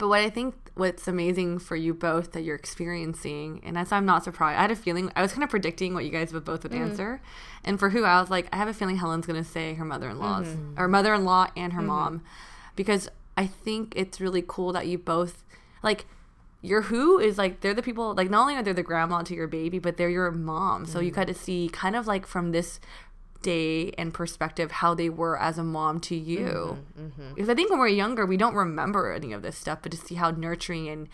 but 0.00 0.08
what 0.08 0.20
I 0.20 0.30
think 0.30 0.54
what's 0.76 1.06
amazing 1.06 1.58
for 1.58 1.76
you 1.76 1.92
both 1.92 2.32
that 2.32 2.40
you're 2.40 2.56
experiencing, 2.56 3.60
and 3.62 3.76
that's 3.76 3.90
why 3.90 3.98
I'm 3.98 4.06
not 4.06 4.24
surprised. 4.24 4.58
I 4.58 4.62
had 4.62 4.70
a 4.70 4.76
feeling 4.76 5.12
I 5.14 5.20
was 5.20 5.32
kind 5.32 5.44
of 5.44 5.50
predicting 5.50 5.92
what 5.92 6.06
you 6.06 6.10
guys 6.10 6.32
would 6.32 6.44
both 6.44 6.62
would 6.62 6.72
mm-hmm. 6.72 6.84
answer, 6.84 7.20
and 7.64 7.78
for 7.78 7.90
who 7.90 8.04
I 8.04 8.18
was 8.18 8.30
like, 8.30 8.48
I 8.50 8.56
have 8.56 8.66
a 8.66 8.72
feeling 8.72 8.96
Helen's 8.96 9.26
gonna 9.26 9.44
say 9.44 9.74
her 9.74 9.84
mother-in-law's 9.84 10.46
mm-hmm. 10.48 10.80
or 10.80 10.88
mother-in-law 10.88 11.48
and 11.54 11.74
her 11.74 11.80
mm-hmm. 11.80 11.88
mom, 11.88 12.22
because 12.76 13.10
I 13.36 13.46
think 13.46 13.92
it's 13.94 14.22
really 14.22 14.42
cool 14.46 14.72
that 14.72 14.86
you 14.86 14.96
both 14.96 15.44
like 15.82 16.06
your 16.62 16.82
who 16.82 17.18
is 17.18 17.36
like 17.36 17.60
they're 17.60 17.74
the 17.74 17.82
people 17.82 18.14
like 18.14 18.30
not 18.30 18.40
only 18.42 18.56
are 18.56 18.62
they 18.62 18.72
the 18.72 18.82
grandma 18.82 19.20
to 19.20 19.34
your 19.34 19.48
baby, 19.48 19.78
but 19.78 19.98
they're 19.98 20.08
your 20.08 20.30
mom. 20.30 20.86
So 20.86 21.00
you 21.00 21.10
got 21.10 21.26
mm-hmm. 21.26 21.34
to 21.34 21.38
see 21.38 21.70
kind 21.70 21.94
of 21.94 22.06
like 22.06 22.26
from 22.26 22.52
this 22.52 22.80
day 23.42 23.92
and 23.92 24.12
perspective 24.12 24.70
how 24.70 24.94
they 24.94 25.08
were 25.08 25.38
as 25.38 25.58
a 25.58 25.64
mom 25.64 26.00
to 26.00 26.14
you. 26.14 26.78
Mm-hmm, 26.96 27.06
mm-hmm. 27.06 27.34
Because 27.34 27.48
I 27.48 27.54
think 27.54 27.70
when 27.70 27.78
we're 27.78 27.88
younger, 27.88 28.26
we 28.26 28.36
don't 28.36 28.54
remember 28.54 29.12
any 29.12 29.32
of 29.32 29.42
this 29.42 29.56
stuff, 29.56 29.80
but 29.82 29.92
to 29.92 29.98
see 29.98 30.16
how 30.16 30.30
nurturing 30.30 30.88
and 30.88 31.08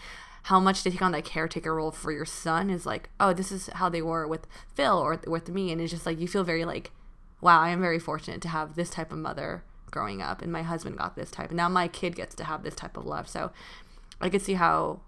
how 0.44 0.60
much 0.60 0.84
they 0.84 0.90
take 0.90 1.02
on 1.02 1.12
that 1.12 1.24
caretaker 1.24 1.74
role 1.74 1.90
for 1.90 2.12
your 2.12 2.24
son 2.24 2.70
is 2.70 2.86
like, 2.86 3.10
oh, 3.18 3.32
this 3.32 3.50
is 3.50 3.66
how 3.74 3.88
they 3.88 4.02
were 4.02 4.28
with 4.28 4.46
Phil 4.74 4.96
or 4.96 5.20
with 5.26 5.48
me. 5.48 5.72
And 5.72 5.80
it's 5.80 5.90
just 5.90 6.06
like, 6.06 6.20
you 6.20 6.28
feel 6.28 6.44
very 6.44 6.64
like, 6.64 6.92
wow, 7.40 7.60
I 7.60 7.70
am 7.70 7.80
very 7.80 7.98
fortunate 7.98 8.40
to 8.42 8.48
have 8.48 8.76
this 8.76 8.90
type 8.90 9.10
of 9.10 9.18
mother 9.18 9.64
growing 9.90 10.22
up. 10.22 10.42
And 10.42 10.52
my 10.52 10.62
husband 10.62 10.98
got 10.98 11.16
this 11.16 11.30
type. 11.30 11.48
And 11.50 11.56
now 11.56 11.68
my 11.68 11.88
kid 11.88 12.14
gets 12.14 12.34
to 12.36 12.44
have 12.44 12.62
this 12.62 12.76
type 12.76 12.96
of 12.96 13.04
love. 13.04 13.28
So 13.28 13.50
I 14.20 14.28
could 14.28 14.42
see 14.42 14.54
how 14.54 15.00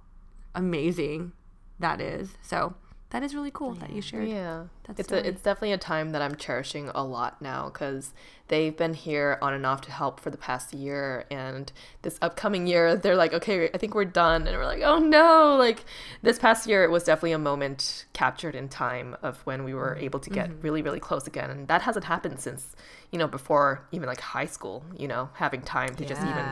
amazing 0.55 1.33
that 1.79 2.01
is. 2.01 2.37
So, 2.43 2.75
that 3.11 3.23
is 3.23 3.35
really 3.35 3.51
cool 3.51 3.73
yeah. 3.75 3.81
that 3.81 3.93
you 3.93 4.03
shared. 4.03 4.29
Yeah, 4.29 4.65
That's 4.87 5.01
it's 5.01 5.13
a, 5.13 5.27
it's 5.27 5.41
definitely 5.41 5.73
a 5.73 5.79
time 5.79 6.11
that 6.11 6.21
I'm 6.21 6.37
cherishing 6.37 6.91
a 6.95 7.03
lot 7.03 7.41
now 7.41 7.71
because 7.71 8.13
they've 8.49 8.77
been 8.77 8.93
here 8.93 9.39
on 9.41 9.55
and 9.55 9.65
off 9.65 9.81
to 9.83 9.91
help 9.91 10.21
for 10.21 10.29
the 10.29 10.37
past 10.37 10.75
year, 10.75 11.25
and 11.31 11.73
this 12.03 12.19
upcoming 12.21 12.67
year 12.67 12.97
they're 12.97 13.17
like, 13.17 13.33
okay, 13.33 13.71
I 13.73 13.79
think 13.79 13.95
we're 13.95 14.05
done, 14.05 14.47
and 14.47 14.55
we're 14.55 14.67
like, 14.67 14.83
oh 14.83 14.99
no! 14.99 15.57
Like 15.57 15.85
this 16.21 16.39
past 16.39 16.67
year, 16.69 16.85
it 16.85 16.91
was 16.91 17.05
definitely 17.05 17.33
a 17.33 17.39
moment 17.39 18.05
captured 18.13 18.55
in 18.55 18.69
time 18.69 19.17
of 19.23 19.39
when 19.47 19.65
we 19.65 19.73
were 19.73 19.97
able 19.99 20.21
to 20.21 20.29
get 20.29 20.51
mm-hmm. 20.51 20.61
really 20.61 20.83
really 20.83 21.01
close 21.01 21.27
again, 21.27 21.51
and 21.51 21.69
that 21.69 21.83
hasn't 21.83 22.05
happened 22.05 22.41
since 22.41 22.77
you 23.11 23.19
know 23.19 23.27
before 23.29 23.87
even 23.91 24.07
like 24.07 24.21
high 24.21 24.47
school. 24.47 24.85
You 24.99 25.09
know, 25.09 25.31
having 25.35 25.63
time 25.63 25.95
to 25.95 26.03
yeah. 26.03 26.09
just 26.09 26.21
even 26.21 26.45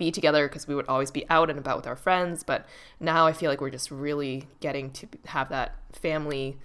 be 0.00 0.10
together 0.10 0.48
because 0.48 0.66
we 0.66 0.74
would 0.74 0.88
always 0.88 1.10
be 1.10 1.28
out 1.28 1.50
and 1.50 1.58
about 1.58 1.76
with 1.76 1.86
our 1.86 1.94
friends. 1.94 2.42
But 2.42 2.66
now 2.98 3.26
I 3.26 3.32
feel 3.32 3.50
like 3.50 3.60
we're 3.60 3.70
just 3.70 3.90
really 3.90 4.48
getting 4.58 4.90
to 4.92 5.06
have 5.26 5.50
that 5.50 5.76
family, 5.92 6.56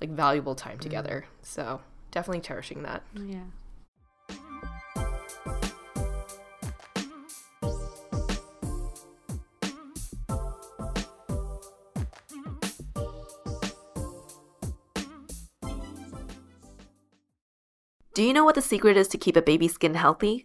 like 0.00 0.10
valuable 0.10 0.56
time 0.56 0.76
mm. 0.76 0.80
together. 0.80 1.24
Mm. 1.24 1.46
So 1.46 1.80
definitely 2.10 2.42
cherishing 2.42 2.82
that. 2.82 3.02
Yeah. 3.14 3.44
Do 18.14 18.22
you 18.22 18.34
know 18.34 18.44
what 18.44 18.56
the 18.56 18.60
secret 18.60 18.98
is 18.98 19.08
to 19.08 19.18
keep 19.18 19.36
a 19.36 19.42
baby's 19.42 19.72
skin 19.72 19.94
healthy? 19.94 20.44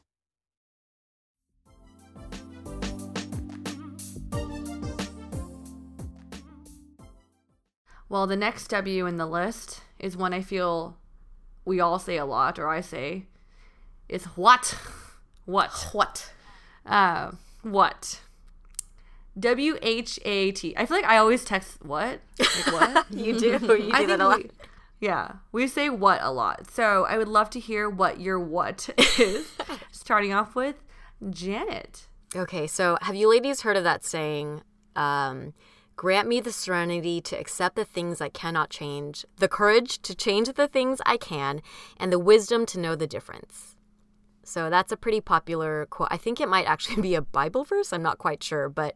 Well, 8.11 8.27
the 8.27 8.35
next 8.35 8.67
W 8.67 9.05
in 9.05 9.15
the 9.15 9.25
list 9.25 9.83
is 9.97 10.17
one 10.17 10.33
I 10.33 10.41
feel 10.41 10.97
we 11.63 11.79
all 11.79 11.97
say 11.97 12.17
a 12.17 12.25
lot, 12.25 12.59
or 12.59 12.67
I 12.67 12.81
say, 12.81 13.27
is 14.09 14.25
what? 14.35 14.77
What? 15.45 15.71
What? 15.93 16.31
Uh, 16.85 17.31
what? 17.63 18.19
W 19.39 19.77
H 19.81 20.19
A 20.23 20.51
T. 20.51 20.73
I 20.77 20.85
feel 20.85 20.97
like 20.97 21.05
I 21.05 21.17
always 21.17 21.43
text 21.43 21.83
what? 21.83 22.19
Like 22.37 22.73
what? 22.73 23.05
You 23.11 23.39
do. 23.39 23.47
You 23.47 23.59
do 23.59 23.89
I 23.91 24.05
that 24.05 24.19
a 24.19 24.27
lot. 24.27 24.37
we, 24.37 24.49
yeah, 24.99 25.31
we 25.53 25.67
say 25.67 25.89
what 25.89 26.19
a 26.21 26.31
lot. 26.31 26.69
So 26.69 27.05
I 27.05 27.17
would 27.17 27.27
love 27.29 27.49
to 27.51 27.59
hear 27.59 27.89
what 27.89 28.19
your 28.19 28.39
what 28.39 28.89
is. 29.19 29.51
Starting 29.91 30.31
off 30.33 30.53
with 30.53 30.75
Janet. 31.29 32.07
Okay, 32.35 32.67
so 32.67 32.97
have 33.01 33.15
you 33.15 33.29
ladies 33.29 33.61
heard 33.61 33.77
of 33.77 33.83
that 33.85 34.03
saying? 34.03 34.61
Um, 34.95 35.53
Grant 35.95 36.27
me 36.27 36.39
the 36.39 36.51
serenity 36.51 37.21
to 37.21 37.37
accept 37.37 37.75
the 37.75 37.85
things 37.85 38.21
I 38.21 38.29
cannot 38.29 38.69
change, 38.69 39.25
the 39.37 39.47
courage 39.47 40.01
to 40.01 40.15
change 40.15 40.51
the 40.53 40.67
things 40.67 40.99
I 41.05 41.17
can, 41.17 41.61
and 41.97 42.11
the 42.11 42.19
wisdom 42.19 42.65
to 42.67 42.79
know 42.79 42.95
the 42.95 43.07
difference. 43.07 43.75
So 44.43 44.69
that's 44.69 44.91
a 44.91 44.97
pretty 44.97 45.21
popular 45.21 45.85
quote. 45.85 46.09
I 46.11 46.17
think 46.17 46.39
it 46.39 46.49
might 46.49 46.65
actually 46.65 47.01
be 47.01 47.15
a 47.15 47.21
Bible 47.21 47.63
verse. 47.63 47.93
I'm 47.93 48.01
not 48.01 48.17
quite 48.17 48.43
sure, 48.43 48.69
but 48.69 48.95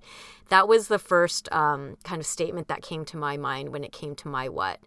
that 0.49 0.67
was 0.67 0.87
the 0.87 0.99
first 0.99 1.51
um, 1.51 1.97
kind 2.03 2.19
of 2.19 2.25
statement 2.25 2.67
that 2.67 2.81
came 2.81 3.05
to 3.05 3.17
my 3.17 3.37
mind 3.37 3.69
when 3.69 3.83
it 3.83 3.91
came 3.91 4.15
to 4.15 4.27
my 4.27 4.49
what. 4.49 4.79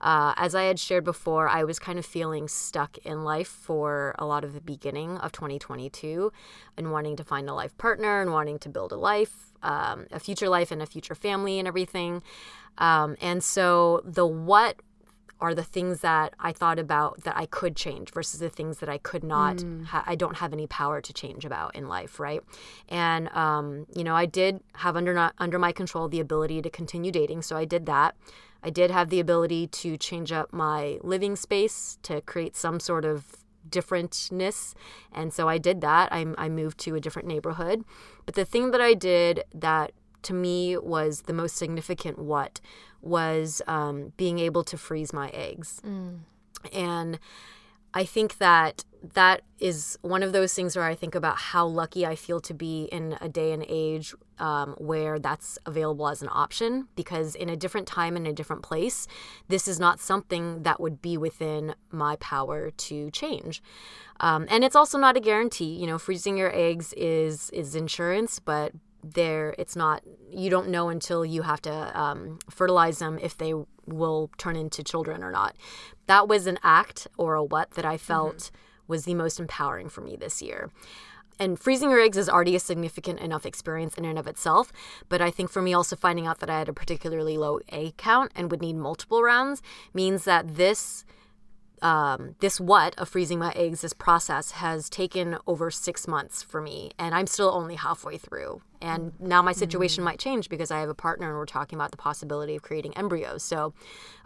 Uh, 0.00 0.32
as 0.36 0.54
I 0.54 0.64
had 0.64 0.78
shared 0.78 1.04
before, 1.04 1.48
I 1.48 1.64
was 1.64 1.78
kind 1.78 1.98
of 1.98 2.06
feeling 2.06 2.48
stuck 2.48 2.98
in 2.98 3.24
life 3.24 3.48
for 3.48 4.14
a 4.18 4.24
lot 4.24 4.44
of 4.44 4.52
the 4.54 4.60
beginning 4.60 5.16
of 5.18 5.32
2022 5.32 6.32
and 6.76 6.92
wanting 6.92 7.16
to 7.16 7.24
find 7.24 7.48
a 7.48 7.54
life 7.54 7.76
partner 7.78 8.20
and 8.20 8.32
wanting 8.32 8.58
to 8.60 8.68
build 8.68 8.92
a 8.92 8.96
life, 8.96 9.52
um, 9.62 10.06
a 10.12 10.20
future 10.20 10.48
life, 10.48 10.70
and 10.70 10.80
a 10.80 10.86
future 10.86 11.14
family 11.14 11.58
and 11.58 11.66
everything. 11.66 12.22
Um, 12.78 13.16
and 13.20 13.42
so 13.42 14.02
the 14.04 14.26
what 14.26 14.80
are 15.40 15.54
the 15.54 15.62
things 15.62 16.00
that 16.00 16.34
I 16.40 16.52
thought 16.52 16.78
about 16.80 17.22
that 17.22 17.36
I 17.36 17.46
could 17.46 17.76
change 17.76 18.10
versus 18.10 18.40
the 18.40 18.48
things 18.48 18.78
that 18.78 18.88
I 18.88 18.98
could 18.98 19.22
not, 19.22 19.62
ha- 19.86 20.02
I 20.04 20.16
don't 20.16 20.38
have 20.38 20.52
any 20.52 20.66
power 20.66 21.00
to 21.00 21.12
change 21.12 21.44
about 21.44 21.76
in 21.76 21.86
life, 21.86 22.18
right? 22.18 22.42
And, 22.88 23.28
um, 23.28 23.86
you 23.94 24.02
know, 24.02 24.16
I 24.16 24.26
did 24.26 24.60
have 24.74 24.96
under, 24.96 25.14
not, 25.14 25.34
under 25.38 25.58
my 25.58 25.70
control 25.70 26.08
the 26.08 26.18
ability 26.18 26.60
to 26.62 26.70
continue 26.70 27.12
dating, 27.12 27.42
so 27.42 27.56
I 27.56 27.66
did 27.66 27.86
that. 27.86 28.16
I 28.62 28.70
did 28.70 28.90
have 28.90 29.08
the 29.08 29.20
ability 29.20 29.66
to 29.68 29.96
change 29.96 30.32
up 30.32 30.52
my 30.52 30.98
living 31.02 31.36
space 31.36 31.98
to 32.02 32.20
create 32.20 32.56
some 32.56 32.80
sort 32.80 33.04
of 33.04 33.36
differentness. 33.68 34.74
And 35.12 35.32
so 35.32 35.48
I 35.48 35.58
did 35.58 35.80
that. 35.82 36.12
I, 36.12 36.26
I 36.36 36.48
moved 36.48 36.78
to 36.78 36.94
a 36.94 37.00
different 37.00 37.28
neighborhood. 37.28 37.84
But 38.26 38.34
the 38.34 38.44
thing 38.44 38.70
that 38.72 38.80
I 38.80 38.94
did 38.94 39.44
that 39.54 39.92
to 40.22 40.34
me 40.34 40.76
was 40.76 41.22
the 41.22 41.32
most 41.32 41.56
significant 41.56 42.18
what 42.18 42.60
was 43.00 43.62
um, 43.66 44.12
being 44.16 44.38
able 44.38 44.64
to 44.64 44.76
freeze 44.76 45.12
my 45.12 45.28
eggs. 45.28 45.80
And 46.72 47.18
I 47.94 48.04
think 48.04 48.38
that 48.38 48.84
that 49.14 49.42
is 49.58 49.98
one 50.02 50.22
of 50.22 50.32
those 50.32 50.54
things 50.54 50.76
where 50.76 50.84
I 50.84 50.94
think 50.94 51.14
about 51.14 51.36
how 51.36 51.66
lucky 51.66 52.04
I 52.04 52.16
feel 52.16 52.40
to 52.40 52.54
be 52.54 52.84
in 52.90 53.16
a 53.20 53.28
day 53.28 53.52
and 53.52 53.64
age 53.68 54.14
um, 54.38 54.74
where 54.78 55.18
that's 55.18 55.58
available 55.66 56.08
as 56.08 56.20
an 56.20 56.28
option. 56.30 56.88
Because 56.96 57.34
in 57.34 57.48
a 57.48 57.56
different 57.56 57.86
time 57.86 58.16
and 58.16 58.26
a 58.26 58.32
different 58.32 58.62
place, 58.62 59.06
this 59.48 59.68
is 59.68 59.78
not 59.78 60.00
something 60.00 60.62
that 60.64 60.80
would 60.80 61.00
be 61.00 61.16
within 61.16 61.74
my 61.90 62.16
power 62.16 62.70
to 62.70 63.10
change. 63.10 63.62
Um, 64.20 64.46
and 64.50 64.64
it's 64.64 64.76
also 64.76 64.98
not 64.98 65.16
a 65.16 65.20
guarantee. 65.20 65.76
You 65.76 65.86
know, 65.86 65.98
freezing 65.98 66.36
your 66.36 66.54
eggs 66.54 66.92
is 66.96 67.50
is 67.50 67.74
insurance, 67.74 68.40
but 68.40 68.72
there 69.02 69.54
it's 69.58 69.76
not 69.76 70.02
you 70.30 70.50
don't 70.50 70.68
know 70.68 70.88
until 70.88 71.24
you 71.24 71.42
have 71.42 71.62
to 71.62 72.00
um, 72.00 72.38
fertilize 72.50 72.98
them 72.98 73.18
if 73.22 73.36
they 73.36 73.54
will 73.86 74.30
turn 74.38 74.56
into 74.56 74.82
children 74.82 75.22
or 75.22 75.30
not. 75.30 75.56
That 76.06 76.28
was 76.28 76.46
an 76.46 76.58
act 76.62 77.06
or 77.16 77.34
a 77.34 77.44
what 77.44 77.72
that 77.72 77.84
i 77.84 77.96
felt 77.96 78.50
was 78.86 79.04
the 79.04 79.14
most 79.14 79.38
empowering 79.38 79.88
for 79.88 80.00
me 80.00 80.16
this 80.16 80.42
year. 80.42 80.70
And 81.40 81.58
freezing 81.58 81.90
your 81.90 82.00
eggs 82.00 82.16
is 82.16 82.28
already 82.28 82.56
a 82.56 82.60
significant 82.60 83.20
enough 83.20 83.46
experience 83.46 83.94
in 83.94 84.04
and 84.04 84.18
of 84.18 84.26
itself 84.26 84.72
but 85.08 85.20
i 85.20 85.30
think 85.30 85.50
for 85.50 85.62
me 85.62 85.72
also 85.72 85.94
finding 85.94 86.26
out 86.26 86.40
that 86.40 86.50
i 86.50 86.58
had 86.58 86.68
a 86.68 86.72
particularly 86.72 87.38
low 87.38 87.60
egg 87.68 87.96
count 87.96 88.32
and 88.34 88.50
would 88.50 88.60
need 88.60 88.76
multiple 88.76 89.22
rounds 89.22 89.62
means 89.94 90.24
that 90.24 90.56
this 90.56 91.04
um, 91.82 92.34
this 92.40 92.60
what 92.60 92.98
of 92.98 93.08
freezing 93.08 93.38
my 93.38 93.52
eggs, 93.52 93.82
this 93.82 93.92
process 93.92 94.52
has 94.52 94.88
taken 94.90 95.38
over 95.46 95.70
six 95.70 96.08
months 96.08 96.42
for 96.42 96.60
me, 96.60 96.90
and 96.98 97.14
I'm 97.14 97.26
still 97.26 97.50
only 97.50 97.76
halfway 97.76 98.18
through. 98.18 98.62
And 98.80 99.12
mm. 99.12 99.20
now 99.20 99.42
my 99.42 99.52
situation 99.52 100.02
mm. 100.02 100.06
might 100.06 100.18
change 100.18 100.48
because 100.48 100.70
I 100.70 100.80
have 100.80 100.88
a 100.88 100.94
partner, 100.94 101.28
and 101.28 101.36
we're 101.36 101.46
talking 101.46 101.76
about 101.76 101.90
the 101.90 101.96
possibility 101.96 102.56
of 102.56 102.62
creating 102.62 102.96
embryos. 102.96 103.42
So, 103.42 103.74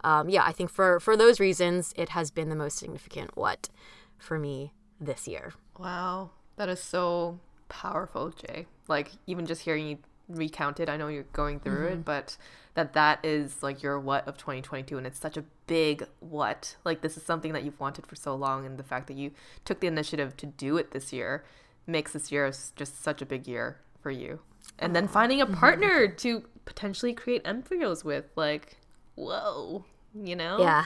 um, 0.03 0.29
yeah, 0.29 0.43
I 0.45 0.51
think 0.51 0.69
for 0.69 0.99
for 0.99 1.17
those 1.17 1.39
reasons, 1.39 1.93
it 1.95 2.09
has 2.09 2.31
been 2.31 2.49
the 2.49 2.55
most 2.55 2.77
significant 2.77 3.35
what 3.35 3.69
for 4.17 4.39
me 4.39 4.73
this 4.99 5.27
year. 5.27 5.53
Wow, 5.77 6.31
that 6.55 6.69
is 6.69 6.81
so 6.81 7.39
powerful, 7.69 8.29
Jay. 8.31 8.67
Like 8.87 9.11
even 9.27 9.45
just 9.45 9.61
hearing 9.61 9.87
you 9.87 9.97
recount 10.29 10.79
it, 10.79 10.89
I 10.89 10.97
know 10.97 11.07
you're 11.07 11.23
going 11.33 11.59
through 11.59 11.87
it, 11.87 11.91
mm-hmm. 11.93 12.01
but 12.01 12.37
that 12.75 12.93
that 12.93 13.19
is 13.23 13.61
like 13.61 13.83
your 13.83 13.99
what 13.99 14.27
of 14.27 14.37
2022 14.37 14.97
and 14.97 15.05
it's 15.05 15.19
such 15.19 15.37
a 15.37 15.43
big 15.67 16.07
what. 16.19 16.75
Like 16.83 17.01
this 17.01 17.17
is 17.17 17.23
something 17.23 17.53
that 17.53 17.63
you've 17.63 17.79
wanted 17.79 18.07
for 18.07 18.15
so 18.15 18.35
long 18.35 18.65
and 18.65 18.77
the 18.77 18.83
fact 18.83 19.07
that 19.07 19.17
you 19.17 19.31
took 19.65 19.79
the 19.79 19.87
initiative 19.87 20.35
to 20.37 20.45
do 20.45 20.77
it 20.77 20.91
this 20.91 21.13
year 21.13 21.43
makes 21.85 22.13
this 22.13 22.31
year 22.31 22.51
just 22.75 23.03
such 23.03 23.21
a 23.21 23.25
big 23.25 23.47
year 23.47 23.77
for 24.03 24.11
you. 24.11 24.39
And 24.77 24.95
then 24.95 25.07
finding 25.07 25.41
a 25.41 25.45
mm-hmm. 25.45 25.55
partner 25.55 26.07
to 26.07 26.43
potentially 26.65 27.13
create 27.13 27.41
embryos 27.45 28.03
with 28.03 28.25
like 28.35 28.77
whoa, 29.15 29.85
you 30.13 30.35
know? 30.35 30.59
Yeah, 30.59 30.85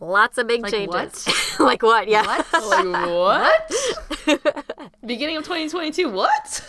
lots 0.00 0.38
of 0.38 0.46
big 0.46 0.62
Like 0.62 0.72
changes. 0.72 1.28
like 1.60 1.82
what? 1.82 2.08
Yeah. 2.08 2.22
Like 2.22 2.46
what? 3.08 3.72
Beginning 5.06 5.36
of 5.36 5.44
2022. 5.44 6.10
What? 6.10 6.62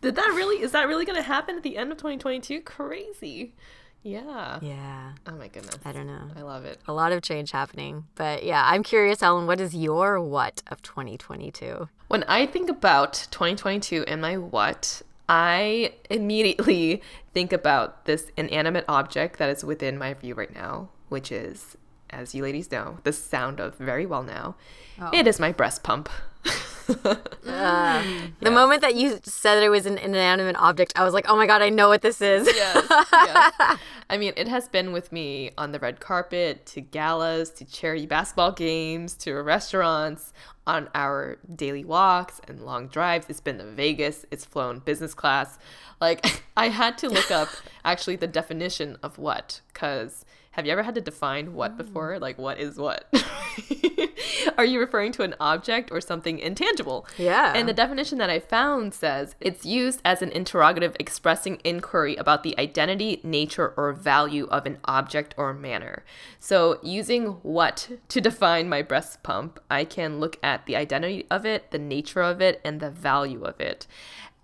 Did 0.00 0.16
that 0.16 0.32
really? 0.34 0.62
Is 0.62 0.72
that 0.72 0.88
really 0.88 1.04
going 1.04 1.16
to 1.16 1.22
happen 1.22 1.56
at 1.56 1.62
the 1.62 1.76
end 1.76 1.92
of 1.92 1.98
2022? 1.98 2.62
Crazy. 2.62 3.54
Yeah. 4.02 4.58
Yeah. 4.62 5.12
Oh 5.26 5.32
my 5.32 5.48
goodness. 5.48 5.78
I 5.84 5.92
don't 5.92 6.06
know. 6.06 6.28
I 6.34 6.40
love 6.40 6.64
it. 6.64 6.78
A 6.88 6.92
lot 6.92 7.12
of 7.12 7.22
change 7.22 7.50
happening, 7.50 8.04
but 8.14 8.44
yeah, 8.44 8.64
I'm 8.66 8.82
curious, 8.82 9.20
Helen. 9.20 9.46
What 9.46 9.60
is 9.60 9.74
your 9.74 10.20
what 10.20 10.62
of 10.68 10.80
2022? 10.80 11.88
When 12.10 12.24
I 12.24 12.44
think 12.44 12.68
about 12.68 13.28
2022 13.30 14.04
and 14.08 14.20
my 14.20 14.36
what, 14.36 15.00
I 15.28 15.92
immediately 16.10 17.02
think 17.32 17.52
about 17.52 18.04
this 18.04 18.32
inanimate 18.36 18.84
object 18.88 19.38
that 19.38 19.48
is 19.48 19.62
within 19.64 19.96
my 19.96 20.14
view 20.14 20.34
right 20.34 20.52
now, 20.52 20.88
which 21.08 21.30
is, 21.30 21.76
as 22.10 22.34
you 22.34 22.42
ladies 22.42 22.72
know, 22.72 22.98
the 23.04 23.12
sound 23.12 23.60
of 23.60 23.76
very 23.76 24.06
well 24.06 24.24
now. 24.24 24.56
Oh. 25.00 25.10
It 25.12 25.28
is 25.28 25.38
my 25.38 25.52
breast 25.52 25.84
pump. 25.84 26.08
Ah. 27.46 28.02
Mm. 28.04 28.32
The 28.40 28.50
moment 28.50 28.80
that 28.80 28.94
you 28.94 29.20
said 29.22 29.56
that 29.56 29.62
it 29.62 29.68
was 29.68 29.86
an 29.86 29.98
inanimate 29.98 30.56
object, 30.56 30.92
I 30.96 31.04
was 31.04 31.14
like, 31.14 31.26
oh 31.28 31.36
my 31.36 31.46
God, 31.46 31.62
I 31.62 31.68
know 31.68 31.88
what 31.88 32.02
this 32.02 32.20
is. 32.20 32.46
yes, 32.46 32.86
yes. 33.12 33.78
I 34.10 34.16
mean, 34.18 34.32
it 34.36 34.48
has 34.48 34.68
been 34.68 34.92
with 34.92 35.12
me 35.12 35.50
on 35.56 35.72
the 35.72 35.78
red 35.78 36.00
carpet, 36.00 36.66
to 36.66 36.80
galas, 36.80 37.50
to 37.50 37.64
charity 37.64 38.06
basketball 38.06 38.52
games, 38.52 39.14
to 39.18 39.34
restaurants, 39.34 40.32
on 40.66 40.88
our 40.94 41.38
daily 41.54 41.84
walks 41.84 42.40
and 42.46 42.64
long 42.64 42.88
drives. 42.88 43.26
It's 43.28 43.40
been 43.40 43.58
to 43.58 43.64
Vegas, 43.64 44.24
it's 44.30 44.44
flown 44.44 44.78
business 44.80 45.14
class. 45.14 45.58
Like, 46.00 46.42
I 46.56 46.68
had 46.68 46.98
to 46.98 47.08
look 47.08 47.30
up 47.30 47.48
actually 47.84 48.16
the 48.16 48.26
definition 48.26 48.96
of 49.02 49.18
what, 49.18 49.60
because 49.72 50.24
have 50.52 50.66
you 50.66 50.72
ever 50.72 50.82
had 50.82 50.96
to 50.96 51.00
define 51.00 51.54
what 51.54 51.74
mm. 51.74 51.76
before? 51.76 52.18
Like, 52.18 52.38
what 52.38 52.58
is 52.58 52.76
what? 52.76 53.12
Are 54.58 54.64
you 54.64 54.80
referring 54.80 55.12
to 55.12 55.22
an 55.22 55.34
object 55.38 55.90
or 55.92 56.00
something 56.00 56.38
intangible? 56.38 57.06
Yeah. 57.16 57.52
And 57.54 57.68
the 57.68 57.72
definition 57.72 58.18
that 58.18 58.30
I 58.30 58.40
found 58.40 58.92
says 58.92 59.36
it's 59.40 59.64
used 59.64 60.00
as 60.04 60.22
an 60.22 60.30
interrogative 60.32 60.96
expressing 60.98 61.60
inquiry 61.62 62.16
about 62.16 62.42
the 62.42 62.58
identity, 62.58 63.20
nature, 63.22 63.72
or 63.76 63.92
value 63.92 64.46
of 64.46 64.66
an 64.66 64.78
object 64.86 65.34
or 65.36 65.52
manner. 65.52 66.04
So, 66.40 66.80
using 66.82 67.26
what 67.42 67.88
to 68.08 68.20
define 68.20 68.68
my 68.68 68.82
breast 68.82 69.22
pump, 69.22 69.60
I 69.70 69.84
can 69.84 70.18
look 70.18 70.36
at 70.42 70.66
the 70.66 70.76
identity 70.76 71.26
of 71.30 71.46
it, 71.46 71.70
the 71.70 71.78
nature 71.78 72.22
of 72.22 72.40
it, 72.40 72.60
and 72.64 72.80
the 72.80 72.90
value 72.90 73.44
of 73.44 73.60
it. 73.60 73.86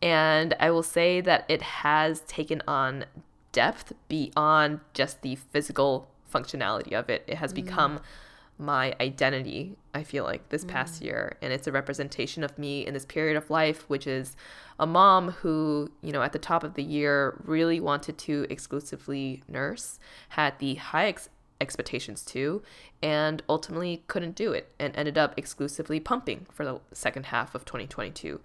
And 0.03 0.55
I 0.61 0.71
will 0.71 0.83
say 0.83 1.21
that 1.23 1.47
it 1.49 1.62
has 1.62 2.21
taken 2.21 2.62
on 2.69 3.07
depth 3.57 3.95
beyond 4.09 4.81
just 4.92 5.23
the 5.23 5.35
physical 5.35 6.11
functionality 6.31 6.92
of 6.92 7.09
it. 7.09 7.25
It 7.27 7.38
has 7.38 7.53
mm. 7.53 7.64
become 7.64 8.01
my 8.59 8.95
identity, 9.01 9.77
I 9.95 10.03
feel 10.03 10.25
like, 10.25 10.51
this 10.51 10.62
mm. 10.62 10.69
past 10.69 11.01
year. 11.01 11.38
And 11.40 11.55
it's 11.55 11.66
a 11.66 11.73
representation 11.73 12.45
of 12.45 12.59
me 12.59 12.87
in 12.87 12.92
this 12.92 13.07
period 13.07 13.35
of 13.35 13.49
life, 13.49 13.88
which 13.88 14.07
is 14.07 14.37
a 14.79 14.87
mom 14.87 15.31
who, 15.31 15.90
you 16.03 16.12
know, 16.12 16.21
at 16.21 16.33
the 16.33 16.38
top 16.38 16.64
of 16.64 16.75
the 16.75 16.83
year 16.83 17.40
really 17.45 17.81
wanted 17.81 18.19
to 18.19 18.47
exclusively 18.51 19.42
nurse, 19.49 19.99
had 20.29 20.59
the 20.59 20.75
high 20.75 21.07
ex- 21.07 21.31
expectations 21.59 22.27
too, 22.27 22.62
and 23.03 23.42
ultimately 23.49 24.05
couldn't 24.07 24.35
do 24.35 24.53
it 24.53 24.71
and 24.79 24.95
ended 24.95 25.16
up 25.16 25.33
exclusively 25.38 25.99
pumping 25.99 26.47
for 26.53 26.66
the 26.66 26.79
second 26.92 27.27
half 27.27 27.55
of 27.55 27.64
2022. 27.64 28.38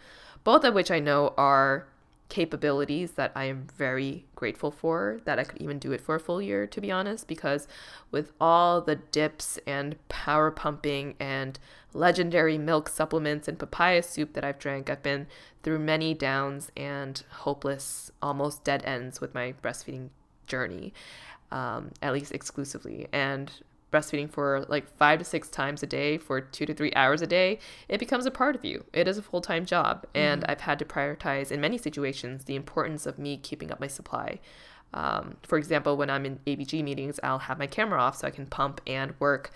Both 0.45 0.63
of 0.63 0.73
which 0.73 0.89
I 0.89 0.99
know 0.99 1.33
are 1.37 1.87
capabilities 2.31 3.11
that 3.11 3.29
I 3.35 3.43
am 3.43 3.67
very 3.75 4.25
grateful 4.35 4.71
for 4.71 5.19
that 5.25 5.37
I 5.37 5.43
could 5.43 5.61
even 5.61 5.79
do 5.79 5.91
it 5.91 5.99
for 5.99 6.15
a 6.15 6.19
full 6.19 6.41
year 6.41 6.65
to 6.65 6.79
be 6.79 6.89
honest 6.89 7.27
because 7.27 7.67
with 8.09 8.31
all 8.39 8.79
the 8.79 8.95
dips 8.95 9.59
and 9.67 9.97
power 10.07 10.49
pumping 10.49 11.15
and 11.19 11.59
Legendairy 11.93 12.57
Milk 12.57 12.87
supplements 12.87 13.49
and 13.49 13.59
papaya 13.59 14.01
soup 14.01 14.31
that 14.31 14.45
I've 14.45 14.59
drank 14.59 14.89
I've 14.89 15.03
been 15.03 15.27
through 15.61 15.79
many 15.79 16.13
downs 16.13 16.71
and 16.77 17.21
hopeless 17.29 18.11
almost 18.21 18.63
dead 18.63 18.81
ends 18.85 19.19
with 19.19 19.33
my 19.33 19.53
breastfeeding 19.61 20.07
journey 20.47 20.93
um, 21.51 21.91
at 22.01 22.13
least 22.13 22.31
exclusively. 22.31 23.07
And 23.11 23.51
breastfeeding 23.91 24.29
for 24.29 24.65
like 24.69 24.87
five 24.97 25.19
to 25.19 25.25
six 25.25 25.49
times 25.49 25.83
a 25.83 25.87
day 25.87 26.17
for 26.17 26.41
two 26.41 26.65
to 26.65 26.73
three 26.73 26.93
hours 26.93 27.21
a 27.21 27.27
day, 27.27 27.59
it 27.89 27.99
becomes 27.99 28.25
a 28.25 28.31
part 28.31 28.55
of 28.55 28.65
you. 28.65 28.85
It 28.93 29.07
is 29.07 29.17
a 29.17 29.21
full 29.21 29.41
time 29.41 29.65
job. 29.65 30.05
And 30.15 30.43
I've 30.45 30.61
had 30.61 30.79
to 30.79 30.85
prioritize 30.85 31.51
in 31.51 31.61
many 31.61 31.77
situations 31.77 32.45
the 32.45 32.55
importance 32.55 33.05
of 33.05 33.19
me 33.19 33.37
keeping 33.37 33.71
up 33.71 33.79
my 33.79 33.87
supply. 33.87 34.39
Um, 34.93 35.37
for 35.43 35.57
example, 35.57 35.95
when 35.95 36.09
I'm 36.09 36.25
in 36.25 36.39
ABG 36.45 36.83
meetings, 36.83 37.19
I'll 37.23 37.39
have 37.39 37.57
my 37.57 37.67
camera 37.67 38.01
off 38.01 38.17
so 38.17 38.27
I 38.27 38.31
can 38.31 38.45
pump 38.45 38.81
and 38.85 39.13
work 39.19 39.51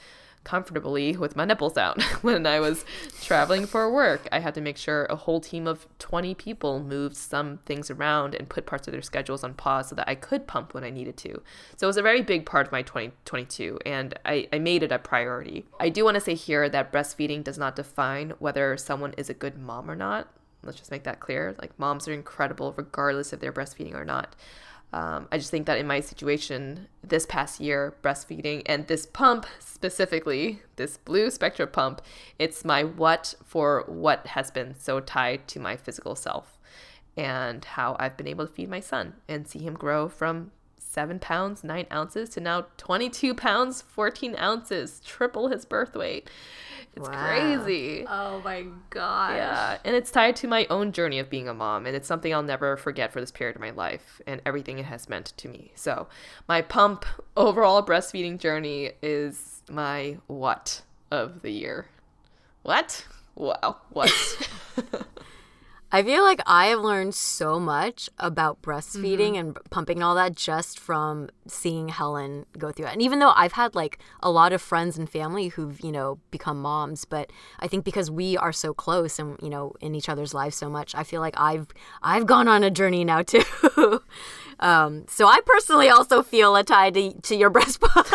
comfortably 0.45 1.17
with 1.17 1.35
my 1.35 1.43
nipples 1.43 1.77
out. 1.85 2.01
when 2.21 2.47
I 2.47 2.61
was 2.61 2.85
traveling 3.21 3.65
for 3.65 3.91
work, 3.91 4.29
I 4.31 4.39
had 4.39 4.55
to 4.55 4.61
make 4.61 4.77
sure 4.77 5.05
a 5.05 5.17
whole 5.17 5.41
team 5.41 5.67
of 5.67 5.85
20 5.99 6.33
people 6.35 6.79
moved 6.79 7.17
some 7.17 7.57
things 7.65 7.91
around 7.91 8.33
and 8.33 8.47
put 8.47 8.65
parts 8.65 8.87
of 8.87 8.93
their 8.93 9.01
schedules 9.01 9.43
on 9.43 9.55
pause 9.55 9.89
so 9.89 9.95
that 9.95 10.07
I 10.07 10.15
could 10.15 10.47
pump 10.47 10.73
when 10.73 10.85
I 10.85 10.89
needed 10.89 11.17
to. 11.17 11.41
So 11.75 11.87
it 11.87 11.89
was 11.89 11.97
a 11.97 12.01
very 12.01 12.21
big 12.21 12.45
part 12.45 12.67
of 12.67 12.71
my 12.71 12.83
2022, 12.83 13.79
and 13.85 14.17
I, 14.23 14.47
I 14.53 14.59
made 14.59 14.83
it 14.83 14.93
a 14.93 14.99
priority. 14.99 15.65
I 15.79 15.89
do 15.89 16.05
want 16.05 16.15
to 16.15 16.21
say 16.21 16.35
here 16.35 16.69
that 16.69 16.93
breastfeeding 16.93 17.43
does 17.43 17.57
not 17.57 17.75
define 17.75 18.33
whether 18.39 18.77
someone 18.77 19.13
is 19.17 19.29
a 19.29 19.33
good 19.33 19.57
mom 19.57 19.91
or 19.91 19.95
not. 19.95 20.29
Let's 20.63 20.77
just 20.77 20.91
make 20.91 21.03
that 21.03 21.19
clear. 21.19 21.55
Like, 21.59 21.77
moms 21.77 22.07
are 22.07 22.13
incredible 22.13 22.73
regardless 22.75 23.33
if 23.33 23.39
they're 23.39 23.53
breastfeeding 23.53 23.93
or 23.93 24.05
not. 24.05 24.35
Um, 24.95 25.27
I 25.29 25.37
just 25.37 25.51
think 25.51 25.65
that 25.65 25.77
in 25.77 25.87
my 25.87 25.99
situation 25.99 26.87
this 27.03 27.25
past 27.25 27.59
year, 27.59 27.97
breastfeeding 28.01 28.61
and 28.65 28.87
this 28.87 29.05
pump 29.05 29.45
specifically, 29.59 30.61
this 30.77 30.95
blue 30.95 31.29
spectra 31.29 31.67
pump, 31.67 32.01
it's 32.39 32.63
my 32.63 32.85
what 32.85 33.35
for 33.43 33.83
what 33.87 34.25
has 34.27 34.51
been 34.51 34.73
so 34.73 35.01
tied 35.01 35.49
to 35.49 35.59
my 35.59 35.75
physical 35.75 36.15
self 36.15 36.57
and 37.17 37.65
how 37.65 37.97
I've 37.99 38.15
been 38.15 38.27
able 38.27 38.47
to 38.47 38.53
feed 38.53 38.69
my 38.69 38.79
son 38.79 39.15
and 39.27 39.45
see 39.45 39.59
him 39.59 39.73
grow 39.73 40.07
from 40.07 40.51
seven 40.79 41.19
pounds, 41.19 41.61
nine 41.61 41.87
ounces 41.91 42.29
to 42.29 42.39
now 42.39 42.67
22 42.77 43.33
pounds, 43.33 43.81
14 43.81 44.37
ounces, 44.37 45.01
triple 45.05 45.49
his 45.49 45.65
birth 45.65 45.93
weight. 45.93 46.29
It's 46.95 47.09
Wow. 47.09 47.25
crazy. 47.25 48.05
Oh 48.07 48.41
my 48.41 48.65
gosh. 48.89 49.35
Yeah, 49.35 49.77
and 49.83 49.95
it's 49.95 50.11
tied 50.11 50.35
to 50.37 50.47
my 50.47 50.65
own 50.69 50.91
journey 50.91 51.19
of 51.19 51.29
being 51.29 51.47
a 51.47 51.53
mom, 51.53 51.85
and 51.85 51.95
it's 51.95 52.07
something 52.07 52.33
I'll 52.33 52.43
never 52.43 52.77
forget 52.77 53.11
for 53.11 53.19
this 53.19 53.31
period 53.31 53.55
of 53.55 53.61
my 53.61 53.71
life 53.71 54.21
and 54.25 54.41
everything 54.45 54.79
it 54.79 54.85
has 54.85 55.09
meant 55.09 55.33
to 55.37 55.49
me. 55.49 55.71
So, 55.75 56.07
my 56.47 56.61
pump 56.61 57.05
overall 57.35 57.83
breastfeeding 57.85 58.39
journey 58.39 58.91
is 59.01 59.61
my 59.69 60.17
what 60.27 60.83
of 61.11 61.41
the 61.41 61.51
year. 61.51 61.87
What? 62.63 63.05
Wow, 63.35 63.77
what? 63.89 64.11
I 65.95 66.03
feel 66.03 66.23
like 66.23 66.41
I 66.45 66.65
have 66.67 66.81
learned 66.81 67.15
so 67.15 67.57
much 67.57 68.09
about 68.19 68.61
breastfeeding 68.61 69.35
Mm-hmm. 69.35 69.35
and 69.35 69.57
pumping 69.69 69.97
and 69.99 70.03
all 70.03 70.15
that 70.15 70.35
just 70.35 70.77
from 70.77 71.29
seeing 71.47 71.87
Helen 71.87 72.45
go 72.57 72.73
through 72.73 72.87
it. 72.87 72.91
And 72.91 73.01
even 73.01 73.19
though 73.19 73.31
I've 73.33 73.53
had 73.53 73.75
like 73.75 73.97
a 74.21 74.29
lot 74.29 74.51
of 74.51 74.61
friends 74.61 74.97
and 74.97 75.09
family 75.09 75.47
who've, 75.47 75.79
you 75.79 75.93
know, 75.93 76.19
become 76.31 76.61
moms, 76.61 77.05
but 77.05 77.31
I 77.61 77.67
think 77.69 77.85
because 77.85 78.11
we 78.11 78.35
are 78.35 78.51
so 78.51 78.73
close 78.73 79.19
and, 79.19 79.39
you 79.41 79.49
know, 79.49 79.73
in 79.79 79.95
each 79.95 80.09
other's 80.09 80.33
lives 80.33 80.57
so 80.57 80.69
much, 80.69 80.93
I 80.95 81.03
feel 81.03 81.21
like 81.21 81.39
I've 81.39 81.67
I've 82.03 82.25
gone 82.25 82.49
on 82.49 82.61
a 82.61 82.69
journey 82.69 83.05
now 83.05 83.21
too. 83.21 83.43
um, 84.59 85.05
so 85.07 85.27
I 85.27 85.39
personally 85.45 85.87
also 85.87 86.21
feel 86.21 86.57
a 86.57 86.63
tie 86.65 86.91
to, 86.91 87.13
to 87.21 87.35
your 87.37 87.49
breast 87.49 87.79
pump, 87.79 88.07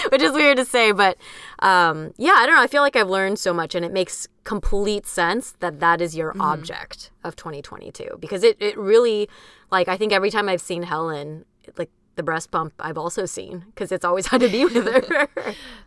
which 0.12 0.22
is 0.22 0.32
weird 0.32 0.58
to 0.58 0.64
say, 0.64 0.92
but 0.92 1.16
um, 1.58 2.14
yeah, 2.18 2.34
I 2.36 2.46
don't 2.46 2.54
know. 2.54 2.62
I 2.62 2.68
feel 2.68 2.82
like 2.82 2.94
I've 2.94 3.10
learned 3.10 3.40
so 3.40 3.52
much 3.52 3.74
and 3.74 3.84
it 3.84 3.92
makes 3.92 4.28
complete 4.44 5.06
sense 5.06 5.52
that 5.60 5.80
that 5.80 6.00
is 6.00 6.16
your 6.16 6.34
object 6.40 7.10
of 7.22 7.36
2022 7.36 8.16
because 8.20 8.42
it, 8.42 8.56
it 8.60 8.76
really 8.78 9.28
like 9.70 9.86
i 9.86 9.96
think 9.96 10.12
every 10.12 10.30
time 10.30 10.48
i've 10.48 10.60
seen 10.62 10.82
helen 10.84 11.44
like 11.76 11.90
the 12.16 12.22
breast 12.22 12.50
pump 12.50 12.72
i've 12.80 12.96
also 12.96 13.26
seen 13.26 13.64
because 13.66 13.92
it's 13.92 14.04
always 14.04 14.26
had 14.32 14.40
to 14.40 14.48
be 14.48 14.64
with 14.64 14.74
her 14.86 15.28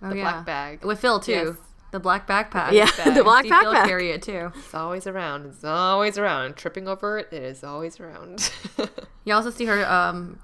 Oh, 0.02 0.10
the 0.10 0.18
yeah. 0.18 0.22
black 0.22 0.46
bag. 0.46 0.86
With 0.86 1.00
Phil 1.00 1.20
too. 1.20 1.32
Yes. 1.32 1.56
The 1.92 2.00
black 2.00 2.28
backpack. 2.28 2.72
Yeah, 2.74 2.89
bag. 2.98 3.16
the 3.16 3.24
black 3.24 3.44
See 3.44 3.50
Phil 3.50 3.74
backpack. 3.74 3.86
carry 3.86 4.12
it 4.12 4.22
too. 4.24 4.52
It's 4.56 4.74
always 4.74 5.06
around. 5.08 5.46
It's 5.46 5.63
always 5.63 6.18
around. 6.18 6.56
Tripping 6.56 6.88
over 6.88 7.20
it, 7.20 7.28
it 7.32 7.44
is 7.44 7.63
always 7.63 8.00
around. 8.00 8.52
You 9.26 9.34
also 9.34 9.50
see 9.52 9.66
her 9.66 9.86
um 9.89 10.39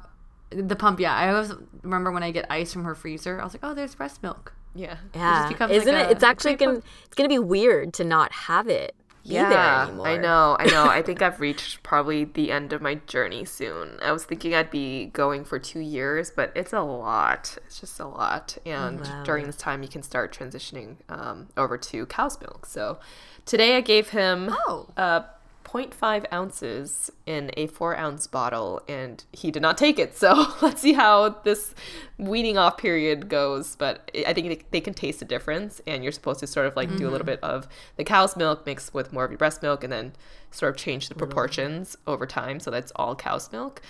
the 0.51 0.75
pump, 0.75 0.99
yeah. 0.99 1.13
I 1.15 1.31
always 1.33 1.51
remember 1.83 2.11
when 2.11 2.23
I 2.23 2.31
get 2.31 2.45
ice 2.49 2.71
from 2.73 2.83
her 2.85 2.95
freezer, 2.95 3.39
I 3.39 3.43
was 3.43 3.53
like, 3.53 3.63
Oh, 3.63 3.73
there's 3.73 3.93
breast 3.95 4.23
milk. 4.23 4.53
Yeah. 4.75 4.97
yeah 5.15 5.49
isn't 5.69 5.93
like 5.93 6.05
it 6.05 6.07
a- 6.07 6.11
it's 6.11 6.23
actually 6.23 6.55
gonna 6.55 6.81
it's 7.05 7.15
gonna 7.15 7.29
be 7.29 7.39
weird 7.39 7.93
to 7.95 8.03
not 8.03 8.31
have 8.31 8.67
it 8.67 8.95
be 9.27 9.35
there 9.35 9.81
anymore 9.83 10.07
I 10.07 10.17
know, 10.17 10.55
I 10.59 10.65
know. 10.67 10.85
I 10.85 11.01
think 11.03 11.21
I've 11.27 11.39
reached 11.39 11.83
probably 11.83 12.23
the 12.23 12.51
end 12.51 12.73
of 12.73 12.81
my 12.81 12.95
journey 12.95 13.45
soon. 13.45 13.99
I 14.01 14.11
was 14.11 14.23
thinking 14.23 14.55
I'd 14.55 14.71
be 14.71 15.07
going 15.07 15.43
for 15.45 15.59
two 15.59 15.81
years, 15.81 16.31
but 16.31 16.51
it's 16.55 16.73
a 16.73 16.79
lot. 16.81 17.55
It's 17.65 17.79
just 17.79 17.99
a 17.99 18.07
lot. 18.07 18.57
And 18.65 19.07
during 19.25 19.45
this 19.45 19.57
time, 19.57 19.83
you 19.83 19.89
can 19.89 20.01
start 20.01 20.35
transitioning 20.35 20.95
um, 21.09 21.49
over 21.57 21.77
to 21.77 22.05
cow's 22.07 22.39
milk. 22.41 22.65
So 22.65 22.97
today 23.45 23.75
I 23.77 23.81
gave 23.81 24.09
him 24.09 24.49
Oh. 24.67 24.87
uh, 24.97 25.23
0.5 25.71 26.25
ounces 26.33 27.11
in 27.25 27.51
a 27.57 27.67
four 27.67 27.95
ounce 27.97 28.27
bottle, 28.27 28.81
and 28.87 29.23
he 29.31 29.51
did 29.51 29.61
not 29.61 29.77
take 29.77 29.99
it. 29.99 30.15
So 30.17 30.47
let's 30.61 30.81
see 30.81 30.93
how 30.93 31.29
this 31.43 31.73
weaning 32.17 32.57
off 32.57 32.77
period 32.77 33.29
goes. 33.29 33.75
But 33.75 34.11
I 34.27 34.33
think 34.33 34.47
they- 34.49 34.65
they 34.71 34.81
can 34.81 34.93
taste 34.93 35.19
the 35.19 35.25
difference, 35.25 35.81
and 35.87 36.03
you're 36.03 36.11
supposed 36.11 36.39
to 36.41 36.47
sort 36.47 36.65
of 36.67 36.75
like 36.75 36.95
do 36.97 37.07
a 37.07 37.11
little 37.11 37.25
bit 37.25 37.39
of 37.43 37.67
the 37.97 38.03
cow's 38.03 38.35
milk 38.35 38.65
mixed 38.65 38.93
with 38.93 39.13
more 39.13 39.23
of 39.25 39.31
your 39.31 39.37
breast 39.37 39.61
milk, 39.61 39.83
and 39.83 39.91
then 39.93 40.13
sort 40.51 40.71
of 40.71 40.77
change 40.77 41.09
the 41.09 41.15
proportions 41.15 41.95
over 42.07 42.25
time 42.25 42.59
so 42.59 42.71
that's 42.71 42.91
all 42.95 43.15
cow's 43.15 43.51
milk. 43.51 43.81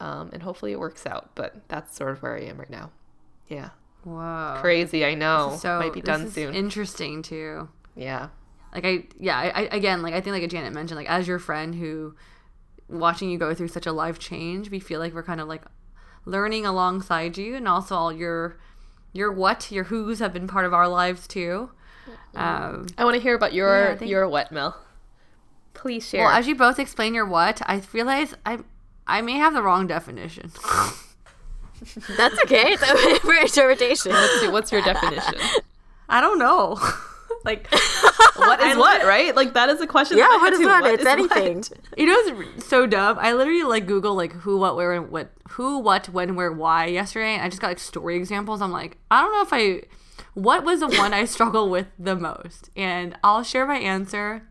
Um, 0.00 0.30
and 0.32 0.42
hopefully 0.42 0.72
it 0.72 0.78
works 0.80 1.06
out. 1.06 1.30
But 1.34 1.56
that's 1.68 1.96
sort 1.96 2.12
of 2.12 2.22
where 2.22 2.36
I 2.36 2.42
am 2.42 2.58
right 2.58 2.70
now. 2.70 2.90
Yeah. 3.48 3.70
Wow. 4.04 4.58
Crazy, 4.60 5.04
I 5.04 5.14
know. 5.14 5.56
So 5.60 5.78
Might 5.80 5.92
be 5.92 6.00
done 6.02 6.30
soon. 6.30 6.54
Interesting 6.54 7.22
too. 7.22 7.68
yeah. 7.96 8.28
Like 8.74 8.84
I 8.84 9.04
yeah, 9.18 9.38
I, 9.38 9.48
I 9.48 9.60
again 9.76 10.02
like 10.02 10.14
I 10.14 10.20
think 10.20 10.34
like 10.40 10.50
Janet 10.50 10.72
mentioned, 10.72 10.96
like 10.98 11.08
as 11.10 11.28
your 11.28 11.38
friend 11.38 11.74
who 11.74 12.14
watching 12.88 13.30
you 13.30 13.38
go 13.38 13.54
through 13.54 13.68
such 13.68 13.86
a 13.86 13.92
life 13.92 14.18
change. 14.18 14.70
We 14.70 14.80
feel 14.80 14.98
like 15.00 15.14
we're 15.14 15.22
kind 15.22 15.40
of 15.40 15.48
like 15.48 15.62
learning 16.26 16.66
alongside 16.66 17.38
you, 17.38 17.54
and 17.54 17.68
also 17.68 17.94
all 17.94 18.12
your 18.12 18.58
your 19.12 19.30
what 19.32 19.70
your 19.70 19.84
who's 19.84 20.18
have 20.18 20.32
been 20.32 20.48
part 20.48 20.64
of 20.64 20.74
our 20.74 20.88
lives 20.88 21.26
too. 21.28 21.70
Um, 22.34 22.86
I 22.98 23.04
want 23.04 23.14
to 23.16 23.22
hear 23.22 23.34
about 23.34 23.52
your 23.54 23.90
Yeah, 23.90 23.96
think- 23.96 24.10
your 24.10 24.28
what, 24.28 24.50
Mel. 24.52 24.76
Please 25.72 26.08
share. 26.08 26.24
well, 26.24 26.30
as 26.32 26.46
you 26.46 26.54
both 26.54 26.78
explain 26.78 27.14
your 27.14 27.24
what, 27.26 27.62
I 27.66 27.80
realize 27.92 28.34
I 28.44 28.58
I 29.06 29.20
may 29.22 29.32
have 29.38 29.54
the 29.54 29.62
wrong 29.62 29.86
definition. 29.86 30.50
That's 32.16 32.38
okay. 32.44 32.72
It's 32.72 32.82
open 32.82 33.18
for 33.20 33.34
interpretation. 33.34 34.12
what's, 34.12 34.42
your, 34.42 34.52
what's 34.52 34.72
your 34.72 34.82
definition? 34.82 35.34
I 36.08 36.20
don't 36.20 36.38
know. 36.38 36.78
Like, 37.44 37.68
what 38.36 38.60
is 38.60 38.76
what, 38.76 39.04
right? 39.04 39.34
Like, 39.36 39.54
that 39.54 39.68
is 39.68 39.80
a 39.80 39.86
question. 39.86 40.18
yeah, 40.18 40.28
what 40.28 40.52
is 40.52 40.60
too. 40.60 40.64
that? 40.64 40.84
It's 40.86 41.02
is 41.02 41.06
anything. 41.06 41.56
what? 41.58 41.70
You 41.98 42.06
know, 42.06 42.42
it's 42.56 42.66
so 42.66 42.86
dumb. 42.86 43.18
I 43.20 43.32
literally 43.32 43.62
like 43.62 43.86
Google 43.86 44.14
like 44.14 44.32
who, 44.32 44.58
what, 44.58 44.76
where, 44.76 44.92
and 44.92 45.10
what, 45.10 45.30
who, 45.50 45.78
what, 45.78 46.08
when, 46.08 46.34
where, 46.34 46.50
why 46.50 46.86
yesterday. 46.86 47.34
And 47.34 47.42
I 47.42 47.48
just 47.48 47.60
got 47.60 47.68
like 47.68 47.78
story 47.78 48.16
examples. 48.16 48.62
I'm 48.62 48.72
like, 48.72 48.98
I 49.10 49.22
don't 49.22 49.32
know 49.32 49.42
if 49.42 49.52
I, 49.52 49.86
what 50.34 50.64
was 50.64 50.80
the 50.80 50.88
one 50.88 51.12
I 51.12 51.24
struggle 51.26 51.68
with 51.68 51.86
the 51.98 52.16
most? 52.16 52.70
And 52.76 53.16
I'll 53.22 53.42
share 53.42 53.66
my 53.66 53.76
answer. 53.76 54.42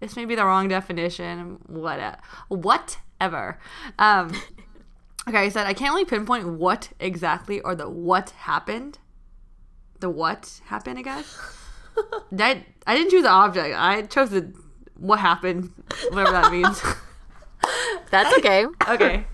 This 0.00 0.16
may 0.16 0.24
be 0.24 0.34
the 0.34 0.44
wrong 0.44 0.68
definition. 0.68 1.58
What, 1.66 2.16
whatever. 2.48 3.58
Um, 3.98 4.32
okay, 5.28 5.38
I 5.38 5.48
said 5.48 5.66
I 5.66 5.74
can't 5.74 5.92
really 5.92 6.04
pinpoint 6.04 6.48
what 6.48 6.90
exactly 7.00 7.60
or 7.60 7.74
the 7.74 7.88
what 7.88 8.30
happened. 8.30 8.98
The 10.00 10.10
what 10.10 10.60
happened, 10.66 10.98
I 10.98 11.02
guess. 11.02 11.38
That 12.32 12.58
I 12.86 12.96
didn't 12.96 13.10
choose 13.10 13.22
the 13.22 13.30
object. 13.30 13.74
I 13.76 14.02
chose 14.02 14.30
the 14.30 14.52
what 14.96 15.18
happened, 15.18 15.70
whatever 16.10 16.32
that 16.32 16.50
means. 16.52 16.82
That's 18.10 18.36
okay. 18.38 18.66
okay. 18.88 19.24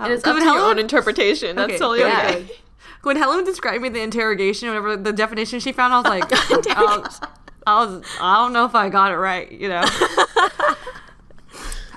It 0.00 0.10
is 0.10 0.20
up 0.24 0.24
to 0.24 0.32
when 0.34 0.42
your 0.44 0.58
own 0.58 0.78
interpretation. 0.78 1.56
That's 1.56 1.70
Okay, 1.70 1.78
totally 1.78 2.00
yeah. 2.00 2.26
okay. 2.30 2.50
When 3.02 3.16
Helen 3.16 3.44
described 3.46 3.80
me 3.82 3.88
the 3.88 4.02
interrogation, 4.02 4.68
whatever 4.68 4.94
the 4.94 5.12
definition 5.12 5.58
she 5.58 5.72
found, 5.72 5.94
I 5.94 5.98
was 6.00 6.06
like, 6.06 6.24
I 6.76 6.98
was, 6.98 7.20
I 7.66 7.84
was, 7.86 8.04
I 8.20 8.36
don't 8.42 8.52
know 8.52 8.66
if 8.66 8.74
I 8.74 8.90
got 8.90 9.10
it 9.10 9.16
right, 9.16 9.50
you 9.50 9.70
know. 9.70 9.82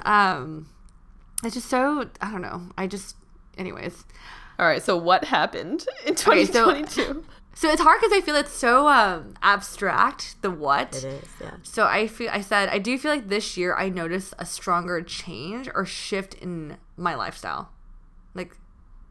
um, 0.05 0.67
it's 1.43 1.55
just 1.55 1.69
so 1.69 2.09
I 2.21 2.31
don't 2.31 2.41
know. 2.41 2.61
I 2.77 2.87
just, 2.87 3.15
anyways. 3.57 4.05
All 4.59 4.65
right. 4.65 4.81
So, 4.81 4.95
what 4.95 5.25
happened 5.25 5.85
in 6.05 6.13
Okay, 6.13 6.45
so- 6.45 6.71
2022? 6.71 7.25
So 7.55 7.69
it's 7.69 7.81
hard 7.81 8.01
because 8.01 8.17
I 8.17 8.21
feel 8.21 8.35
it's 8.35 8.51
so 8.51 8.87
um, 8.87 9.35
abstract. 9.41 10.41
The 10.41 10.49
what? 10.49 10.95
It 10.95 11.03
is, 11.03 11.29
yeah. 11.39 11.55
So 11.61 11.85
I 11.85 12.07
feel 12.07 12.29
I 12.31 12.41
said 12.41 12.69
I 12.69 12.79
do 12.79 12.97
feel 12.97 13.11
like 13.11 13.29
this 13.29 13.57
year 13.57 13.75
I 13.75 13.89
noticed 13.89 14.33
a 14.39 14.45
stronger 14.45 15.01
change 15.01 15.69
or 15.73 15.85
shift 15.85 16.33
in 16.35 16.77
my 16.97 17.15
lifestyle. 17.15 17.69
Like 18.33 18.57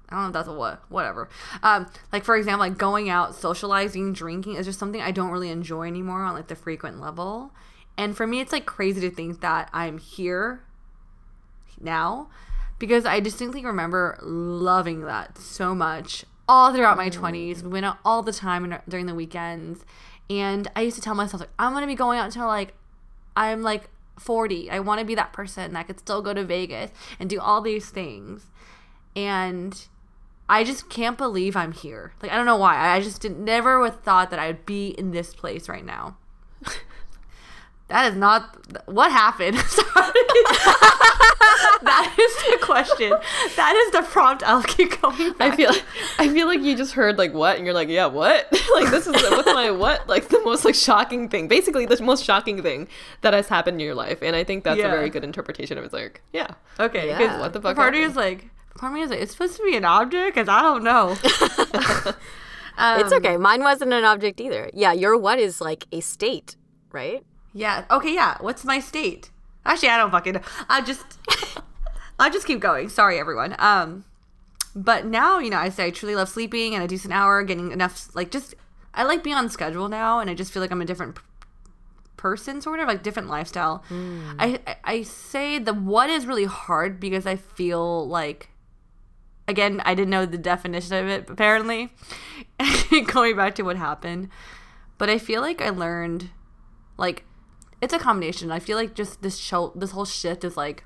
I 0.09 0.17
don't 0.17 0.23
know 0.25 0.29
if 0.29 0.33
that's 0.35 0.49
a 0.49 0.53
what, 0.53 0.83
whatever. 0.91 1.29
Um, 1.63 1.87
like 2.13 2.25
for 2.25 2.37
example, 2.37 2.67
like 2.69 2.77
going 2.77 3.09
out, 3.09 3.35
socializing, 3.35 4.13
drinking 4.13 4.57
is 4.57 4.67
just 4.67 4.79
something 4.79 5.01
I 5.01 5.13
don't 5.13 5.31
really 5.31 5.51
enjoy 5.51 5.87
anymore 5.87 6.23
on 6.23 6.35
like 6.35 6.49
the 6.49 6.57
frequent 6.57 7.01
level. 7.01 7.53
And 7.97 8.17
for 8.17 8.27
me, 8.27 8.41
it's 8.41 8.53
like 8.53 8.67
crazy 8.67 9.01
to 9.03 9.11
think 9.15 9.41
that 9.41 9.71
I'm 9.73 9.99
here 9.99 10.65
now 11.81 12.29
because 12.79 13.07
I 13.07 13.21
distinctly 13.21 13.65
remember 13.65 14.19
loving 14.23 15.03
that 15.03 15.39
so 15.39 15.75
much 15.75 16.25
all 16.49 16.73
throughout 16.73 16.97
my 16.97 17.11
20s. 17.11 17.63
We 17.63 17.69
went 17.69 17.87
out 17.87 17.99
all 18.05 18.23
the 18.23 18.33
time 18.33 18.65
and 18.65 18.81
during 18.89 19.07
the 19.07 19.15
weekends. 19.15 19.85
And 20.29 20.71
I 20.75 20.83
used 20.83 20.97
to 20.97 21.03
tell 21.03 21.15
myself, 21.15 21.41
like, 21.41 21.51
I'm 21.59 21.73
going 21.73 21.83
to 21.83 21.87
be 21.87 21.95
going 21.95 22.19
out 22.19 22.27
until 22.27 22.47
like 22.47 22.75
I'm 23.37 23.63
like 23.63 23.89
40. 24.19 24.71
I 24.71 24.81
want 24.81 25.01
to 25.01 25.07
be 25.07 25.15
that 25.15 25.33
person 25.33 25.73
that 25.73 25.87
could 25.87 26.01
still 26.01 26.23
go 26.23 26.35
to 26.35 26.45
Vegas 26.45 26.91
and 27.19 27.29
do 27.29 27.41
all 27.41 27.61
these 27.61 27.91
things. 27.91 28.47
And 29.15 29.87
I 30.49 30.65
just 30.65 30.89
can't 30.89 31.19
believe 31.19 31.57
I'm 31.57 31.73
here. 31.73 32.13
Like, 32.23 32.33
I 32.33 32.37
don't 32.37 32.47
know 32.47 32.57
why. 32.57 32.77
I 32.77 33.01
just 33.01 33.23
did, 33.23 33.39
never 33.39 33.81
would 33.81 34.03
thought 34.03 34.31
that 34.31 34.39
I'd 34.39 34.67
be 34.67 34.89
in 34.89 35.11
this 35.11 35.35
place 35.35 35.69
right 35.69 35.85
now. 35.85 36.17
That 37.93 38.11
is 38.11 38.17
not 38.17 38.57
what 38.87 39.13
happened. 39.13 39.59
Sorry. 39.69 39.85
that 41.83 42.15
is 42.19 42.37
the 42.51 42.59
question. 42.65 43.11
That 43.57 43.75
is 43.77 43.93
the 43.93 44.01
prompt. 44.11 44.43
I'll 44.45 44.63
keep 44.63 44.99
going. 45.03 45.35
Back. 45.35 45.53
I 45.53 45.57
feel 45.57 45.71
I 46.19 46.29
feel 46.31 46.47
like 46.47 46.61
you 46.63 46.75
just 46.75 46.93
heard 46.95 47.19
like 47.19 47.35
what 47.35 47.57
and 47.57 47.67
you're 47.67 47.75
like 47.75 47.89
yeah 47.91 48.07
what 48.07 48.51
like 48.75 48.91
this 48.91 49.07
is 49.07 49.13
what's 49.13 49.47
my 49.53 49.71
what 49.71 50.09
like 50.09 50.29
the 50.29 50.41
most 50.43 50.65
like 50.65 50.75
shocking 50.75 51.29
thing 51.29 51.49
basically 51.49 51.85
the 51.85 52.01
most 52.03 52.25
shocking 52.25 52.63
thing 52.63 52.89
that 53.21 53.35
has 53.35 53.49
happened 53.49 53.75
in 53.81 53.85
your 53.85 53.95
life 53.95 54.23
and 54.23 54.35
I 54.35 54.43
think 54.45 54.65
that's 54.65 54.79
Yeah. 54.79 54.87
a 54.87 54.91
very 54.91 55.11
good 55.11 55.23
interpretation 55.25 55.77
of 55.77 55.85
it. 55.85 55.87
It's 55.89 55.95
like 55.95 56.23
yeah 56.33 56.55
okay. 56.81 57.09
Yeah. 57.09 57.41
What 57.41 57.53
the 57.53 57.61
fuck 57.61 57.77
Part 57.77 57.95
of 57.95 58.01
happened? 58.01 58.11
is 58.11 58.17
like, 58.17 58.51
part 58.79 58.93
of 58.93 58.95
me 58.97 59.03
is 59.03 59.11
like, 59.11 59.21
it's 59.21 59.33
supposed 59.33 59.57
to 59.59 59.63
be 59.65 59.77
an 59.77 59.85
object 59.85 60.35
because 60.35 60.49
I 60.49 60.63
don't 60.63 60.83
know. 60.83 61.17
Um, 62.79 63.01
It's 63.01 63.13
okay. 63.13 63.37
Mine 63.37 63.61
wasn't 63.63 63.93
an 63.93 64.05
object 64.05 64.41
either. 64.41 64.71
Yeah, 64.73 64.93
your 64.95 65.19
what 65.19 65.39
is 65.39 65.61
like 65.61 65.87
a 65.93 66.01
state, 66.01 66.57
right? 66.91 67.23
Yeah. 67.53 67.85
Okay. 67.91 68.15
Yeah. 68.15 68.37
What's 68.41 68.65
my 68.65 68.81
state? 68.81 69.31
Actually, 69.65 69.91
I 69.91 69.97
don't 69.99 70.11
fucking. 70.11 70.35
know. 70.35 70.41
I 70.69 70.81
just. 70.81 71.05
I 72.19 72.31
just 72.31 72.47
keep 72.47 72.61
going. 72.61 72.89
Sorry, 72.89 73.19
everyone. 73.19 73.57
Um, 73.59 74.05
but 74.75 75.07
now 75.07 75.39
you 75.39 75.51
know 75.51 75.59
I 75.59 75.69
say 75.71 75.87
I 75.87 75.91
truly 75.91 76.15
love 76.15 76.29
sleeping 76.29 76.75
and 76.75 76.83
a 76.85 76.87
decent 76.87 77.13
hour, 77.13 77.43
getting 77.43 77.73
enough. 77.73 78.15
Like 78.15 78.31
just, 78.31 78.55
I 78.95 79.03
like 79.03 79.23
being 79.25 79.37
on 79.37 79.49
schedule 79.49 79.89
now, 79.89 80.21
and 80.21 80.31
I 80.31 80.35
just 80.35 80.53
feel 80.53 80.63
like 80.63 80.71
I'm 80.71 80.81
a 80.83 80.85
different 80.87 81.17
p- 81.17 81.23
person, 82.17 82.61
sort 82.61 82.81
of 82.81 82.87
like 82.89 83.03
different 83.03 83.29
lifestyle. 83.29 83.83
I, 83.91 84.61
I 84.67 84.77
I 84.85 85.03
say 85.03 85.59
the 85.59 85.75
what 85.75 86.11
is 86.11 86.27
really 86.27 86.45
hard 86.45 87.01
because 87.01 87.27
I 87.27 87.37
feel 87.37 88.07
like. 88.09 88.49
Again, 89.49 89.83
I 89.85 89.95
didn't 89.97 90.11
know 90.11 90.25
the 90.25 90.39
definition 90.39 90.95
of 90.95 91.09
it, 91.09 91.29
apparently. 91.29 91.93
Going 93.07 93.35
back 93.37 93.57
to 93.57 93.65
what 93.65 93.77
happened. 93.77 94.29
But 94.99 95.11
I 95.11 95.19
feel 95.19 95.41
like 95.41 95.61
I 95.61 95.71
learned 95.71 96.31
like 96.97 97.25
it's 97.83 97.93
a 97.93 97.99
combination. 97.99 98.53
I 98.53 98.61
feel 98.61 98.79
like 98.79 98.95
just 98.95 99.23
this 99.23 99.37
show, 99.37 99.73
this 99.75 99.91
whole 99.91 100.05
shift 100.05 100.45
is 100.45 100.57
like 100.57 100.85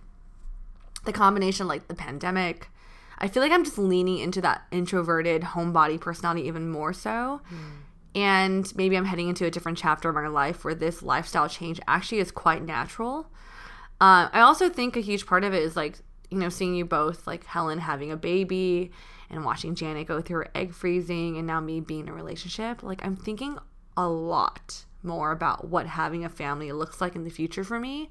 the 1.04 1.12
combination, 1.12 1.68
like 1.68 1.88
the 1.88 1.94
pandemic. 1.94 2.70
I 3.18 3.28
feel 3.28 3.42
like 3.42 3.52
I'm 3.52 3.64
just 3.64 3.78
leaning 3.78 4.18
into 4.18 4.40
that 4.40 4.62
introverted 4.72 5.42
homebody 5.42 6.00
personality 6.00 6.48
even 6.48 6.70
more 6.70 6.94
so. 6.94 7.42
And 8.14 8.74
maybe 8.76 8.96
I'm 8.96 9.04
heading 9.04 9.28
into 9.28 9.44
a 9.44 9.50
different 9.50 9.76
chapter 9.76 10.08
of 10.08 10.14
my 10.14 10.26
life 10.26 10.64
where 10.64 10.74
this 10.74 11.02
lifestyle 11.02 11.50
change 11.50 11.80
actually 11.86 12.18
is 12.18 12.30
quite 12.30 12.64
natural. 12.64 13.30
Uh, 14.00 14.28
I 14.32 14.40
also 14.40 14.70
think 14.70 14.96
a 14.96 15.00
huge 15.00 15.26
part 15.26 15.44
of 15.44 15.52
it 15.52 15.62
is 15.62 15.76
like, 15.76 15.98
you 16.30 16.38
know, 16.38 16.48
seeing 16.48 16.74
you 16.74 16.86
both, 16.86 17.26
like 17.26 17.44
Helen 17.44 17.78
having 17.78 18.10
a 18.10 18.16
baby 18.16 18.90
and 19.28 19.44
watching 19.44 19.74
Janet 19.74 20.06
go 20.06 20.22
through 20.22 20.38
her 20.38 20.48
egg 20.54 20.72
freezing 20.72 21.36
and 21.36 21.46
now 21.46 21.60
me 21.60 21.80
being 21.80 22.00
in 22.00 22.08
a 22.08 22.14
relationship. 22.14 22.82
Like, 22.82 23.04
I'm 23.04 23.16
thinking 23.16 23.58
a 23.98 24.08
lot 24.08 24.85
more 25.06 25.32
about 25.32 25.68
what 25.68 25.86
having 25.86 26.24
a 26.24 26.28
family 26.28 26.72
looks 26.72 27.00
like 27.00 27.14
in 27.14 27.24
the 27.24 27.30
future 27.30 27.64
for 27.64 27.78
me 27.78 28.10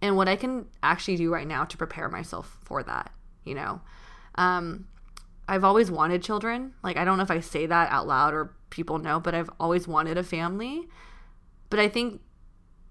and 0.00 0.16
what 0.16 0.28
I 0.28 0.36
can 0.36 0.66
actually 0.82 1.16
do 1.16 1.32
right 1.32 1.46
now 1.46 1.64
to 1.64 1.76
prepare 1.76 2.08
myself 2.08 2.58
for 2.62 2.82
that, 2.82 3.12
you 3.44 3.54
know? 3.54 3.80
Um, 4.36 4.86
I've 5.48 5.64
always 5.64 5.90
wanted 5.90 6.22
children. 6.22 6.74
Like, 6.82 6.96
I 6.96 7.04
don't 7.04 7.16
know 7.16 7.22
if 7.22 7.30
I 7.30 7.40
say 7.40 7.66
that 7.66 7.90
out 7.90 8.06
loud 8.06 8.34
or 8.34 8.54
people 8.70 8.98
know, 8.98 9.20
but 9.20 9.34
I've 9.34 9.50
always 9.60 9.86
wanted 9.86 10.18
a 10.18 10.22
family. 10.22 10.88
But 11.70 11.78
I 11.78 11.88
think 11.88 12.20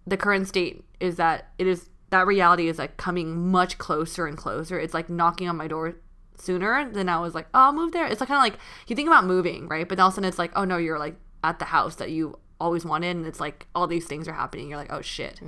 the 0.08 0.18
current 0.18 0.48
state 0.48 0.84
is 1.00 1.18
that 1.18 1.50
it 1.58 1.68
is 1.68 1.90
that 2.12 2.28
reality 2.28 2.68
is 2.68 2.78
like 2.78 2.98
coming 2.98 3.52
much 3.52 3.78
closer 3.78 4.28
and 4.28 4.38
closer. 4.38 4.80
It's 4.80 4.94
like 4.94 5.10
knocking 5.10 5.50
on 5.50 5.58
my 5.58 5.68
door 5.68 5.96
sooner 6.38 6.90
than 6.90 7.10
I 7.10 7.20
was 7.20 7.34
like, 7.34 7.48
oh, 7.54 7.60
I'll 7.60 7.74
move 7.74 7.92
there. 7.92 8.06
It's 8.06 8.20
like 8.20 8.30
kind 8.30 8.38
of 8.38 8.44
like 8.44 8.60
you 8.88 8.96
think 8.96 9.08
about 9.08 9.26
moving, 9.26 9.68
right? 9.68 9.88
But 9.88 10.00
all 10.00 10.08
of 10.08 10.14
a 10.14 10.16
sudden 10.16 10.28
it's 10.28 10.40
like, 10.40 10.52
oh 10.56 10.66
no, 10.66 10.78
you're 10.78 11.00
like 11.00 11.16
at 11.44 11.60
the 11.60 11.66
house 11.66 11.96
that 11.96 12.12
you 12.12 12.40
always 12.60 12.86
wanted, 12.86 13.16
and 13.16 13.26
it's 13.26 13.40
like 13.40 13.68
all 13.76 13.88
these 13.88 14.06
things 14.06 14.28
are 14.28 14.34
happening. 14.34 14.70
You're 14.70 14.78
like, 14.78 14.92
oh 14.92 15.02
shit. 15.02 15.42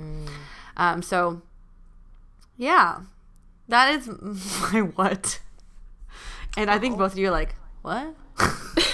Um, 0.76 1.02
so 1.02 1.42
yeah, 2.56 3.00
that 3.68 3.94
is 3.94 4.08
my 4.72 4.80
what. 4.80 5.40
And 6.56 6.70
I 6.70 6.78
think 6.78 6.98
both 6.98 7.12
of 7.12 7.18
you 7.18 7.28
are 7.28 7.32
like, 7.32 7.54
what? 7.82 8.14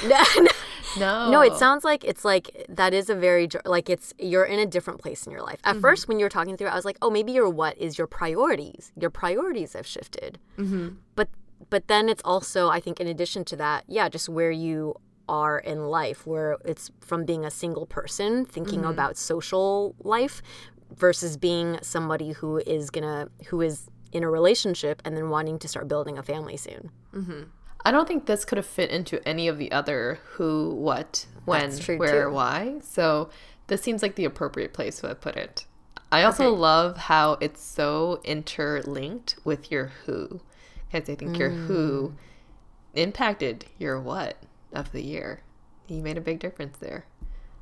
no 0.06 0.22
No, 0.96 1.30
No, 1.30 1.40
it 1.40 1.56
sounds 1.56 1.82
like 1.82 2.04
it's 2.04 2.24
like 2.24 2.66
that 2.68 2.94
is 2.94 3.10
a 3.10 3.14
very 3.14 3.48
like 3.64 3.90
it's 3.90 4.14
you're 4.18 4.44
in 4.44 4.60
a 4.60 4.66
different 4.66 5.00
place 5.00 5.26
in 5.26 5.32
your 5.32 5.42
life. 5.42 5.58
At 5.64 5.76
first, 5.78 6.06
when 6.08 6.18
you 6.18 6.24
were 6.24 6.30
talking 6.30 6.56
through, 6.56 6.68
it, 6.68 6.70
I 6.70 6.76
was 6.76 6.84
like, 6.84 6.98
oh, 7.02 7.10
maybe 7.10 7.32
your 7.32 7.48
what 7.48 7.76
is 7.78 7.98
your 7.98 8.06
priorities. 8.06 8.92
Your 8.96 9.10
priorities 9.10 9.72
have 9.72 9.86
shifted. 9.86 10.38
Mm-hmm. 10.56 10.90
But 11.16 11.28
but 11.70 11.88
then 11.88 12.08
it's 12.08 12.22
also, 12.24 12.68
I 12.68 12.80
think, 12.80 13.00
in 13.00 13.06
addition 13.06 13.44
to 13.46 13.56
that, 13.56 13.84
yeah, 13.88 14.08
just 14.08 14.28
where 14.28 14.50
you 14.50 14.94
are 15.28 15.58
in 15.58 15.86
life, 15.86 16.26
where 16.26 16.56
it's 16.64 16.90
from 17.00 17.24
being 17.24 17.44
a 17.44 17.50
single 17.50 17.86
person 17.86 18.44
thinking 18.44 18.84
about 18.84 19.16
social 19.16 19.94
life 20.00 20.42
versus 20.94 21.36
being 21.36 21.78
somebody 21.82 22.32
who 22.32 22.58
is 22.58 22.90
gonna 22.90 23.28
who 23.48 23.60
is 23.60 23.88
in 24.12 24.22
a 24.22 24.30
relationship 24.30 25.02
and 25.04 25.16
then 25.16 25.28
wanting 25.28 25.58
to 25.58 25.66
start 25.68 25.88
building 25.88 26.16
a 26.18 26.22
family 26.22 26.56
soon. 26.56 26.90
I 27.84 27.90
don't 27.90 28.06
think 28.08 28.26
this 28.26 28.44
could 28.44 28.58
have 28.58 28.66
fit 28.66 28.90
into 28.90 29.26
any 29.28 29.46
of 29.48 29.58
the 29.58 29.70
other 29.72 30.20
who, 30.34 30.70
what, 30.74 31.26
when, 31.44 31.70
where, 31.98 32.28
too. 32.28 32.34
why. 32.34 32.78
So 32.82 33.28
this 33.66 33.82
seems 33.82 34.02
like 34.02 34.14
the 34.14 34.24
appropriate 34.24 34.72
place 34.72 35.00
to 35.00 35.14
put 35.14 35.36
it. 35.36 35.66
I 36.12 36.22
also 36.22 36.46
Okay. 36.48 36.56
love 36.56 36.96
how 36.96 37.32
it's 37.40 37.60
so 37.62 38.20
interlinked 38.24 39.36
with 39.44 39.70
your 39.70 39.86
who. 40.06 40.40
Because 40.90 41.10
I 41.10 41.14
think 41.16 41.38
your 41.38 41.50
who 41.50 42.14
Mm. 42.14 42.14
impacted 42.94 43.66
your 43.78 44.00
what 44.00 44.36
of 44.74 44.92
the 44.92 45.02
year. 45.02 45.42
You 45.88 46.02
made 46.02 46.16
a 46.16 46.20
big 46.22 46.38
difference 46.40 46.76
there. 46.78 47.06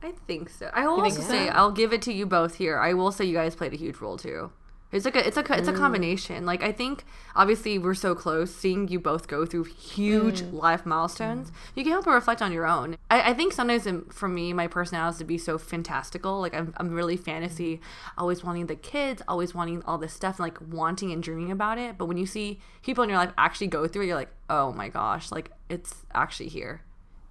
I 0.03 0.13
think 0.27 0.49
so. 0.51 0.71
I 0.73 0.87
will 0.87 1.01
also 1.01 1.21
so? 1.21 1.29
say 1.29 1.49
I'll 1.49 1.71
give 1.73 1.93
it 1.93 2.03
to 2.03 2.13
you 2.13 2.27
both 2.27 2.57
here. 2.57 2.79
I 2.79 2.93
will 2.95 3.13
say 3.13 3.25
you 3.25 3.35
guys 3.35 3.55
played 3.55 3.73
a 3.73 3.77
huge 3.77 3.99
role 4.01 4.17
too. 4.17 4.51
It's 4.91 5.07
like 5.07 5.17
a 5.17 5.27
it's 5.27 5.37
a 5.39 5.41
it's 5.41 5.69
Mm. 5.69 5.75
a 5.75 5.79
combination. 5.79 6.45
Like 6.45 6.63
I 6.63 6.71
think 6.71 7.05
obviously 7.35 7.79
we're 7.79 7.95
so 7.95 8.15
close. 8.15 8.55
Seeing 8.55 8.89
you 8.89 8.99
both 9.01 9.27
go 9.27 9.47
through 9.47 9.65
huge 9.65 10.43
Mm. 10.43 10.53
life 10.53 10.85
milestones, 10.85 11.51
you 11.75 11.83
can 11.83 11.93
help 11.93 12.05
but 12.05 12.11
reflect 12.11 12.43
on 12.43 12.53
your 12.53 12.67
own. 12.67 12.97
I, 13.11 13.31
I 13.31 13.33
think 13.35 13.53
sometimes 13.55 13.87
in, 13.87 14.05
for 14.11 14.29
me, 14.29 14.53
my 14.53 14.67
personality 14.67 15.15
is 15.15 15.19
to 15.21 15.25
be 15.25 15.39
so 15.39 15.57
fantastical. 15.57 16.41
Like 16.41 16.53
I'm 16.55 16.75
I'm 16.77 16.91
really 16.93 17.17
fantasy, 17.17 17.81
always 18.19 18.45
wanting 18.45 18.67
the 18.67 18.77
kids, 18.77 19.23
always 19.27 19.55
wanting 19.55 19.83
all 19.85 19.97
this 19.99 20.13
stuff, 20.13 20.39
and 20.39 20.45
like 20.45 20.59
wanting 20.61 21.11
and 21.11 21.23
dreaming 21.23 21.51
about 21.51 21.79
it. 21.79 21.97
But 21.97 22.05
when 22.07 22.19
you 22.19 22.27
see 22.27 22.61
people 22.83 23.03
in 23.05 23.09
your 23.09 23.19
life 23.19 23.33
actually 23.39 23.69
go 23.69 23.87
through 23.89 24.03
it, 24.03 24.07
you're 24.09 24.17
like, 24.17 24.35
oh 24.51 24.73
my 24.73 24.89
gosh, 24.89 25.31
like 25.33 25.53
it's 25.71 26.05
actually 26.13 26.49
here. 26.51 26.83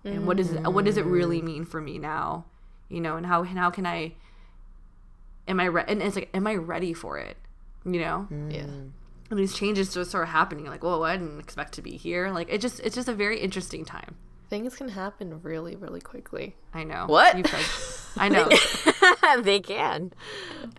And 0.04 0.26
what 0.26 0.38
does 0.38 0.52
it, 0.52 0.62
what 0.68 0.86
does 0.86 0.98
it 0.98 1.06
really 1.06 1.42
mm. 1.42 1.46
mean 1.46 1.66
for 1.66 1.80
me 1.82 1.98
now? 2.00 2.46
You 2.90 3.02
know, 3.02 3.18
and 3.18 3.26
how 3.26 3.44
and 3.44 3.58
how 3.58 3.70
can 3.70 3.86
I 3.86 4.14
am 5.48 5.60
I 5.60 5.66
re- 5.66 5.86
and 5.88 6.02
it's 6.02 6.16
like 6.16 6.30
am 6.34 6.48
I 6.48 6.56
ready 6.56 6.94
for 6.94 7.18
it? 7.18 7.38
You 7.86 8.00
know, 8.00 8.28
Yeah. 8.30 8.64
Mm. 8.64 8.92
and 9.30 9.40
these 9.40 9.54
changes 9.54 9.94
just 9.94 10.10
start 10.10 10.28
happening. 10.28 10.66
You're 10.66 10.74
like, 10.74 10.84
whoa, 10.84 11.02
I 11.04 11.18
didn't 11.18 11.40
expect 11.40 11.74
to 11.74 11.82
be 11.82 11.98
here. 11.98 12.30
Like 12.32 12.48
it 12.52 12.62
just 12.62 12.80
it's 12.82 12.96
just 12.96 13.08
a 13.08 13.14
very 13.14 13.40
interesting 13.40 13.86
time. 13.86 14.16
Things 14.50 14.76
can 14.76 14.90
happen 14.90 15.40
really, 15.44 15.78
really 15.78 16.02
quickly. 16.02 16.56
I 16.74 16.84
know 16.84 17.06
What? 17.08 17.38
You've 17.38 17.48
said, 17.48 18.22
I 18.22 18.28
know. 18.28 18.50
they 19.42 19.62
can. 19.62 20.12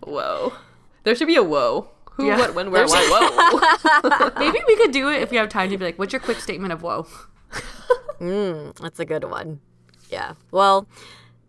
Whoa. 0.03 0.53
There 1.03 1.15
should 1.15 1.27
be 1.27 1.37
a 1.37 1.43
whoa. 1.43 1.89
Who, 2.11 2.27
Yeah. 2.27 2.37
what, 2.37 2.53
when, 2.53 2.69
where, 2.69 2.85
why, 2.85 3.07
whoa. 3.09 4.29
Maybe 4.39 4.59
we 4.67 4.75
could 4.75 4.91
do 4.91 5.09
it 5.09 5.23
if 5.23 5.31
we 5.31 5.37
have 5.37 5.49
time 5.49 5.71
to 5.71 5.77
be 5.79 5.85
like, 5.85 5.97
what's 5.97 6.13
your 6.13 6.19
quick 6.19 6.39
statement 6.39 6.71
of 6.71 6.83
whoa? 6.83 7.07
Mm, 8.19 8.75
that's 8.79 8.99
a 8.99 9.05
good 9.05 9.23
one. 9.25 9.59
Yeah. 10.09 10.33
Well, 10.51 10.87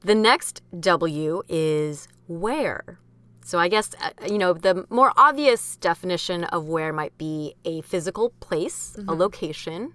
the 0.01 0.15
next 0.15 0.63
W 0.79 1.43
is 1.49 2.09
where. 2.29 2.99
So 3.45 3.59
I 3.59 3.69
guess, 3.69 3.91
uh, 4.01 4.11
you 4.27 4.39
know, 4.39 4.55
the 4.55 4.87
more 4.89 5.13
obvious 5.17 5.77
definition 5.77 6.45
of 6.45 6.69
where 6.69 6.93
might 6.93 7.17
be 7.19 7.55
a 7.65 7.83
physical 7.83 8.31
place, 8.41 8.95
a 8.97 9.03
mm-hmm. 9.03 9.11
location. 9.11 9.93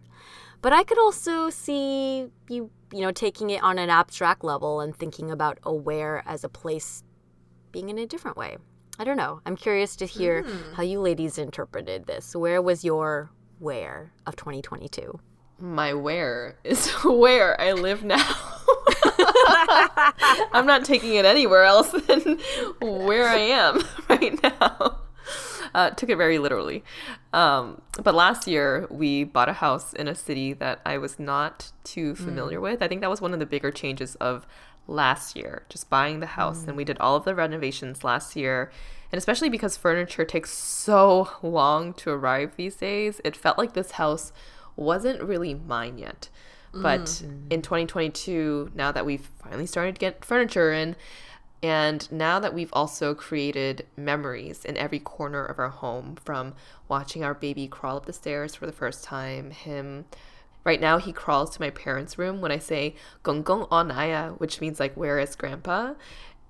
But 0.62 0.74
I 0.74 0.84
could 0.84 1.00
also 1.00 1.50
see 1.50 2.28
you, 2.48 2.70
you 2.92 3.02
know, 3.02 3.12
taking 3.12 3.50
it 3.50 3.64
on 3.64 3.80
an 3.80 3.90
abstract 3.90 4.44
level 4.44 4.82
and 4.82 4.96
thinking 4.96 5.32
about 5.32 5.58
a 5.64 5.74
where 5.74 6.22
as 6.28 6.44
a 6.44 6.50
place 6.50 7.04
being 7.72 7.90
in 7.90 7.98
a 7.98 8.06
different 8.06 8.38
way. 8.38 8.58
I 9.00 9.04
don't 9.04 9.18
know. 9.18 9.42
I'm 9.46 9.56
curious 9.56 9.96
to 9.98 10.06
hear 10.06 10.44
hmm. 10.44 10.74
how 10.74 10.84
you 10.84 11.00
ladies 11.00 11.38
interpreted 11.38 12.06
this. 12.06 12.36
Where 12.36 12.62
was 12.62 12.84
your 12.84 13.32
where 13.60 14.12
of 14.26 14.36
2022? 14.36 15.20
My 15.60 15.94
where 15.94 16.56
is 16.64 16.90
where 17.04 17.60
I 17.60 17.74
live 17.74 18.04
now. 18.04 18.18
I'm 20.54 20.66
not 20.66 20.86
taking 20.86 21.16
it 21.16 21.26
anywhere 21.26 21.64
else 21.64 21.92
than 21.92 22.40
where 22.82 23.28
I 23.28 23.38
am 23.38 23.82
right 24.10 24.42
now. 24.42 25.00
Uh, 25.74 25.90
took 25.92 26.10
it 26.10 26.16
very 26.16 26.40
literally. 26.40 26.84
Um, 27.34 27.82
but 28.02 28.16
last 28.16 28.48
year, 28.48 28.88
we 28.90 29.24
bought 29.24 29.50
a 29.50 29.54
house 29.54 29.94
in 29.94 30.08
a 30.08 30.16
city 30.16 30.54
that 30.54 30.80
I 30.86 30.98
was 30.98 31.20
not 31.20 31.72
too 31.84 32.16
familiar 32.16 32.60
with. 32.60 32.82
I 32.82 32.88
think 32.88 33.02
that 33.02 33.10
was 33.10 33.22
one 33.22 33.34
of 33.34 33.40
the 33.40 33.46
bigger 33.46 33.70
changes 33.70 34.16
of 34.16 34.48
last 34.88 35.36
year, 35.36 35.64
just 35.70 35.90
buying 35.90 36.20
the 36.20 36.26
house. 36.26 36.66
And 36.66 36.76
we 36.76 36.84
did 36.84 36.98
all 37.00 37.16
of 37.16 37.26
the 37.26 37.36
renovations 37.36 38.04
last 38.04 38.36
year. 38.36 38.72
And 39.12 39.18
especially 39.18 39.50
because 39.50 39.78
furniture 39.78 40.26
takes 40.26 40.52
so 40.52 41.30
long 41.44 41.94
to 41.96 42.10
arrive 42.10 42.56
these 42.56 42.76
days, 42.76 43.22
it 43.24 43.36
felt 43.36 43.58
like 43.58 43.74
this 43.74 43.92
house 43.92 44.32
wasn't 44.80 45.22
really 45.22 45.54
mine 45.54 45.98
yet. 45.98 46.30
But 46.72 47.02
mm. 47.02 47.52
in 47.52 47.62
2022, 47.62 48.72
now 48.76 48.92
that 48.92 49.06
we've 49.06 49.28
finally 49.44 49.66
started 49.66 49.96
to 49.96 50.00
get 50.00 50.24
furniture 50.24 50.72
in, 50.72 50.96
and 51.62 52.10
now 52.12 52.40
that 52.40 52.54
we've 52.54 52.72
also 52.72 53.14
created 53.14 53.86
memories 53.98 54.64
in 54.64 54.78
every 54.78 55.00
corner 55.00 55.44
of 55.44 55.60
our 55.60 55.70
home, 55.70 56.16
from 56.24 56.54
watching 56.88 57.24
our 57.24 57.34
baby 57.34 57.68
crawl 57.68 57.98
up 57.98 58.06
the 58.06 58.14
stairs 58.14 58.56
for 58.56 58.66
the 58.66 58.72
first 58.72 59.04
time, 59.04 59.52
him. 59.52 60.06
Right 60.64 60.80
now, 60.80 61.00
he 61.00 61.12
crawls 61.12 61.52
to 61.52 61.62
my 61.62 61.70
parents' 61.70 62.18
room 62.18 62.40
when 62.40 62.52
I 62.52 62.60
say 62.60 62.96
"gong 63.24 63.44
gong 63.44 63.66
onaya," 63.72 64.40
which 64.40 64.62
means 64.62 64.80
like 64.80 64.96
"Where 64.96 65.20
is 65.20 65.36
Grandpa?" 65.36 65.94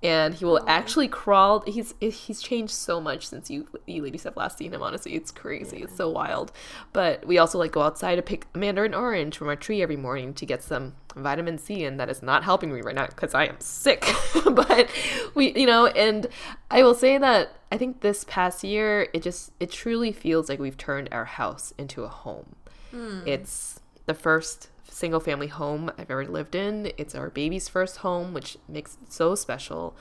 And 0.02 0.34
he 0.34 0.44
will 0.44 0.64
actually 0.66 1.08
crawl. 1.08 1.60
He's 1.66 1.94
he's 2.00 2.40
changed 2.40 2.72
so 2.72 3.00
much 3.00 3.26
since 3.26 3.50
you 3.50 3.66
you 3.86 4.02
ladies 4.02 4.22
have 4.24 4.36
last 4.36 4.58
seen 4.58 4.72
him. 4.72 4.82
Honestly, 4.82 5.14
it's 5.14 5.30
crazy. 5.30 5.78
It's 5.78 5.96
so 5.96 6.08
wild. 6.08 6.52
But 6.92 7.26
we 7.26 7.38
also 7.38 7.58
like 7.58 7.72
go 7.72 7.82
outside 7.82 8.16
to 8.16 8.22
pick 8.22 8.46
mandarin 8.56 8.94
orange 8.94 9.36
from 9.36 9.48
our 9.48 9.56
tree 9.56 9.82
every 9.82 9.96
morning 9.96 10.32
to 10.34 10.46
get 10.46 10.62
some 10.62 10.94
vitamin 11.14 11.58
C, 11.58 11.84
and 11.84 12.00
that 12.00 12.08
is 12.08 12.22
not 12.22 12.44
helping 12.44 12.72
me 12.72 12.80
right 12.80 12.94
now 12.94 13.06
because 13.06 13.34
I 13.34 13.46
am 13.46 13.60
sick. 13.60 14.06
but 14.50 14.90
we, 15.34 15.52
you 15.58 15.66
know, 15.66 15.86
and 15.86 16.26
I 16.70 16.82
will 16.82 16.94
say 16.94 17.18
that 17.18 17.56
I 17.70 17.76
think 17.76 18.00
this 18.00 18.24
past 18.24 18.64
year 18.64 19.08
it 19.12 19.22
just 19.22 19.52
it 19.60 19.70
truly 19.70 20.12
feels 20.12 20.48
like 20.48 20.58
we've 20.58 20.78
turned 20.78 21.10
our 21.12 21.26
house 21.26 21.74
into 21.76 22.04
a 22.04 22.08
home. 22.08 22.56
Hmm. 22.90 23.20
It's 23.26 23.80
the 24.06 24.14
first 24.14 24.70
single 24.90 25.20
family 25.20 25.46
home 25.46 25.90
I've 25.96 26.10
ever 26.10 26.26
lived 26.26 26.54
in. 26.54 26.92
It's 26.98 27.14
our 27.14 27.30
baby's 27.30 27.68
first 27.68 27.98
home, 27.98 28.34
which 28.34 28.58
makes 28.68 28.98
it 29.02 29.12
so 29.12 29.34
special. 29.34 29.96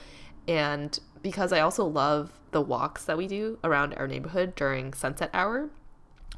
And 0.48 1.00
because 1.22 1.54
I 1.54 1.60
also 1.60 1.86
love 1.86 2.32
the 2.52 2.62
walks 2.62 3.06
that 3.06 3.18
we 3.18 3.28
do 3.28 3.60
around 3.64 3.94
our 3.94 4.08
neighborhood 4.08 4.56
during 4.56 4.94
sunset 4.94 5.30
hour, 5.34 5.70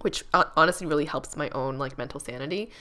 which 0.01 0.23
honestly 0.33 0.87
really 0.87 1.05
helps 1.05 1.37
my 1.37 1.49
own 1.51 1.77
like 1.77 1.97
mental 1.97 2.19
sanity. 2.19 2.71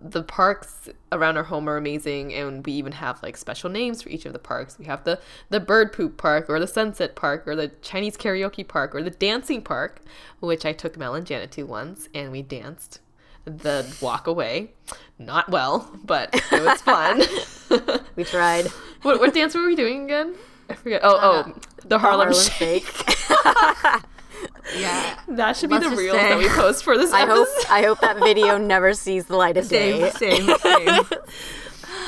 The 0.00 0.22
parks 0.22 0.88
around 1.10 1.36
our 1.36 1.42
home 1.42 1.68
are 1.68 1.76
amazing, 1.76 2.32
and 2.32 2.64
we 2.64 2.72
even 2.72 2.92
have 2.92 3.20
like 3.20 3.36
special 3.36 3.68
names 3.68 4.02
for 4.02 4.10
each 4.10 4.26
of 4.26 4.32
the 4.32 4.38
parks. 4.38 4.78
We 4.78 4.84
have 4.84 5.02
the 5.02 5.18
the 5.48 5.58
bird 5.58 5.92
poop 5.92 6.16
park, 6.16 6.48
or 6.48 6.60
the 6.60 6.68
sunset 6.68 7.16
park, 7.16 7.48
or 7.48 7.56
the 7.56 7.68
Chinese 7.82 8.16
karaoke 8.16 8.66
park, 8.66 8.94
or 8.94 9.02
the 9.02 9.10
dancing 9.10 9.60
park, 9.60 10.00
which 10.38 10.64
I 10.64 10.72
took 10.72 10.96
Mel 10.96 11.16
and 11.16 11.26
Janet 11.26 11.50
to 11.52 11.64
once, 11.64 12.08
and 12.14 12.30
we 12.30 12.42
danced 12.42 13.00
the 13.44 13.86
walk 14.00 14.26
away. 14.26 14.70
Not 15.18 15.48
well, 15.50 15.90
but 16.04 16.30
it 16.52 16.62
was 16.62 16.80
fun. 16.82 17.22
We 18.16 18.24
tried. 18.24 18.66
what, 19.02 19.20
what 19.20 19.34
dance 19.34 19.54
were 19.54 19.66
we 19.66 19.76
doing 19.76 20.04
again? 20.04 20.34
I 20.70 20.74
forget. 20.74 21.02
Oh, 21.04 21.18
oh, 21.20 21.30
uh, 21.40 21.52
the 21.86 21.98
Harlem, 21.98 22.28
Harlem 22.28 22.42
Shake. 22.42 22.86
Shake. 22.86 24.04
Yeah. 24.76 25.18
That 25.28 25.56
should 25.56 25.70
be 25.70 25.76
Let's 25.76 25.86
the 25.86 25.90
just 25.90 26.00
reels 26.02 26.16
say- 26.16 26.28
that 26.28 26.38
we 26.38 26.48
post 26.48 26.84
for 26.84 26.96
this 26.96 27.12
I 27.12 27.26
hope. 27.26 27.48
I 27.70 27.82
hope 27.82 28.00
that 28.00 28.18
video 28.18 28.58
never 28.58 28.92
sees 28.94 29.26
the 29.26 29.36
light 29.36 29.56
of 29.56 29.64
Same, 29.66 30.00
day. 30.00 30.10
same, 30.10 30.56
same. 30.58 31.02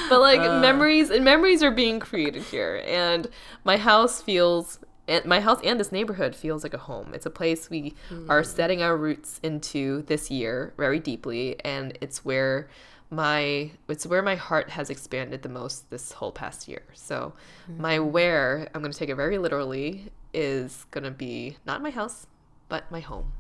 But 0.09 0.21
like 0.21 0.41
uh. 0.41 0.61
memories 0.61 1.11
and 1.11 1.25
memories 1.25 1.63
are 1.63 1.71
being 1.71 2.01
created 2.01 2.43
here, 2.43 2.83
and 2.87 3.29
my 3.65 3.77
house 3.77 4.21
feels. 4.21 4.79
And 5.11 5.25
my 5.25 5.41
house 5.41 5.61
and 5.65 5.79
this 5.81 5.91
neighborhood 5.91 6.37
feels 6.37 6.63
like 6.63 6.73
a 6.73 6.79
home. 6.79 7.13
It's 7.15 7.27
a 7.27 7.31
place 7.31 7.69
we 7.69 7.95
are 8.29 8.43
hmm. 8.43 8.49
setting 8.49 8.81
our 8.81 8.97
roots 8.97 9.41
into 9.43 10.03
this 10.03 10.31
year 10.31 10.73
very 10.77 11.01
deeply, 11.01 11.61
and 11.65 11.99
it's 12.01 12.25
where 12.25 12.69
my 13.11 13.73
it's 13.89 14.07
where 14.07 14.23
my 14.23 14.37
heart 14.37 14.71
has 14.71 14.89
expanded 14.89 15.43
the 15.43 15.49
most 15.49 15.91
this 15.91 16.13
whole 16.13 16.31
past 16.31 16.69
year. 16.69 16.85
So 16.95 17.35
my 17.69 17.97
hmm. 17.97 18.13
where 18.13 18.69
I'm 18.73 18.83
going 18.83 18.93
to 18.93 18.99
take 18.99 19.09
it 19.09 19.17
very 19.17 19.37
literally 19.37 20.13
is 20.33 20.87
going 20.93 21.05
to 21.05 21.11
be 21.11 21.57
not 21.67 21.83
my 21.83 21.91
house, 21.91 22.29
but 22.69 22.89
my 22.93 23.01
home. 23.01 23.33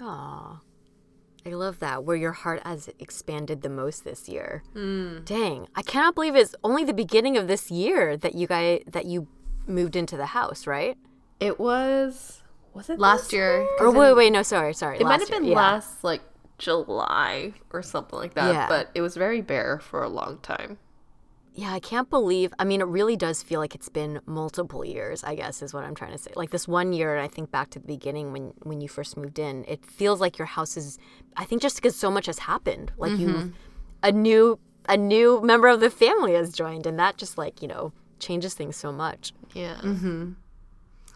Aw. 0.00 0.60
I 1.44 1.50
love 1.50 1.78
that. 1.78 2.04
Where 2.04 2.16
your 2.16 2.32
heart 2.32 2.66
has 2.66 2.88
expanded 2.98 3.62
the 3.62 3.68
most 3.68 4.02
this 4.02 4.28
year. 4.28 4.64
Hmm. 4.72 5.18
Dang. 5.24 5.68
I 5.76 5.82
cannot 5.82 6.14
believe 6.14 6.34
it's 6.34 6.56
only 6.64 6.84
the 6.84 6.94
beginning 6.94 7.36
of 7.36 7.46
this 7.48 7.70
year 7.70 8.16
that 8.16 8.34
you 8.34 8.46
guys 8.46 8.80
that 8.86 9.04
you 9.04 9.28
moved 9.68 9.96
into 9.96 10.16
the 10.16 10.26
house, 10.26 10.66
right? 10.66 10.96
It 11.40 11.58
was 11.58 12.42
was 12.74 12.90
it 12.90 12.98
Last 12.98 13.32
year, 13.32 13.66
Or 13.80 13.90
wait, 13.90 14.12
wait, 14.14 14.30
no, 14.30 14.42
sorry, 14.42 14.74
sorry. 14.74 14.98
It 14.98 15.04
might 15.04 15.20
have 15.20 15.30
been 15.30 15.44
year, 15.44 15.54
yeah. 15.54 15.60
last 15.60 16.04
like 16.04 16.20
July 16.58 17.54
or 17.70 17.82
something 17.82 18.18
like 18.18 18.34
that, 18.34 18.52
Yeah. 18.52 18.68
but 18.68 18.90
it 18.94 19.00
was 19.00 19.16
very 19.16 19.40
bare 19.40 19.78
for 19.78 20.02
a 20.02 20.08
long 20.08 20.38
time. 20.42 20.78
Yeah, 21.54 21.72
I 21.72 21.80
can't 21.80 22.10
believe. 22.10 22.52
I 22.58 22.64
mean, 22.64 22.82
it 22.82 22.86
really 22.86 23.16
does 23.16 23.42
feel 23.42 23.60
like 23.60 23.74
it's 23.74 23.88
been 23.88 24.20
multiple 24.26 24.84
years. 24.84 25.24
I 25.24 25.34
guess 25.34 25.62
is 25.62 25.72
what 25.72 25.84
I'm 25.84 25.94
trying 25.94 26.12
to 26.12 26.18
say. 26.18 26.30
Like 26.36 26.50
this 26.50 26.68
one 26.68 26.92
year, 26.92 27.16
I 27.16 27.28
think 27.28 27.50
back 27.50 27.70
to 27.70 27.78
the 27.78 27.86
beginning 27.86 28.30
when 28.30 28.52
when 28.62 28.82
you 28.82 28.88
first 28.88 29.16
moved 29.16 29.38
in, 29.38 29.64
it 29.66 29.82
feels 29.86 30.20
like 30.20 30.36
your 30.36 30.46
house 30.46 30.76
is. 30.76 30.98
I 31.34 31.46
think 31.46 31.62
just 31.62 31.76
because 31.76 31.96
so 31.96 32.10
much 32.10 32.26
has 32.26 32.40
happened, 32.40 32.92
like 32.98 33.12
you, 33.12 33.28
mm-hmm. 33.28 33.48
a 34.02 34.12
new 34.12 34.58
a 34.86 34.98
new 34.98 35.40
member 35.40 35.68
of 35.68 35.80
the 35.80 35.88
family 35.88 36.34
has 36.34 36.52
joined, 36.52 36.86
and 36.86 36.98
that 36.98 37.16
just 37.16 37.38
like 37.38 37.62
you 37.62 37.68
know 37.68 37.92
changes 38.18 38.54
things 38.54 38.76
so 38.76 38.92
much. 38.92 39.32
Yeah. 39.54 39.76
Mm-hmm. 39.76 40.32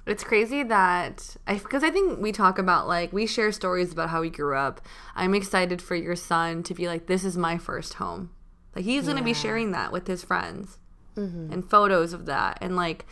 It's 0.07 0.25
crazy 0.25 0.63
that 0.65 1.37
I 1.47 1.55
because 1.55 1.85
I 1.85 1.91
think 1.91 2.21
we 2.21 2.33
talk 2.33 2.59
about 2.59 2.89
like 2.89 3.13
we 3.13 3.27
share 3.27 3.53
stories 3.53 3.93
about 3.93 4.11
how 4.11 4.23
we 4.23 4.31
grew 4.31 4.57
up. 4.57 4.81
I'm 5.15 5.35
excited 5.35 5.83
for 5.83 5.95
your 5.95 6.17
son 6.17 6.63
to 6.65 6.75
be 6.75 6.89
like 6.89 7.07
this 7.07 7.25
is 7.25 7.37
my 7.37 7.59
first 7.59 7.95
home. 7.95 8.31
Like 8.75 8.85
he's 8.85 9.05
going 9.05 9.19
to 9.19 9.23
be 9.23 9.35
sharing 9.35 9.73
that 9.73 9.93
with 9.93 10.07
his 10.07 10.25
friends 10.25 10.79
mm-hmm. 11.17 11.53
and 11.53 11.69
photos 11.69 12.13
of 12.13 12.27
that 12.27 12.59
and 12.61 12.77
like 12.77 13.05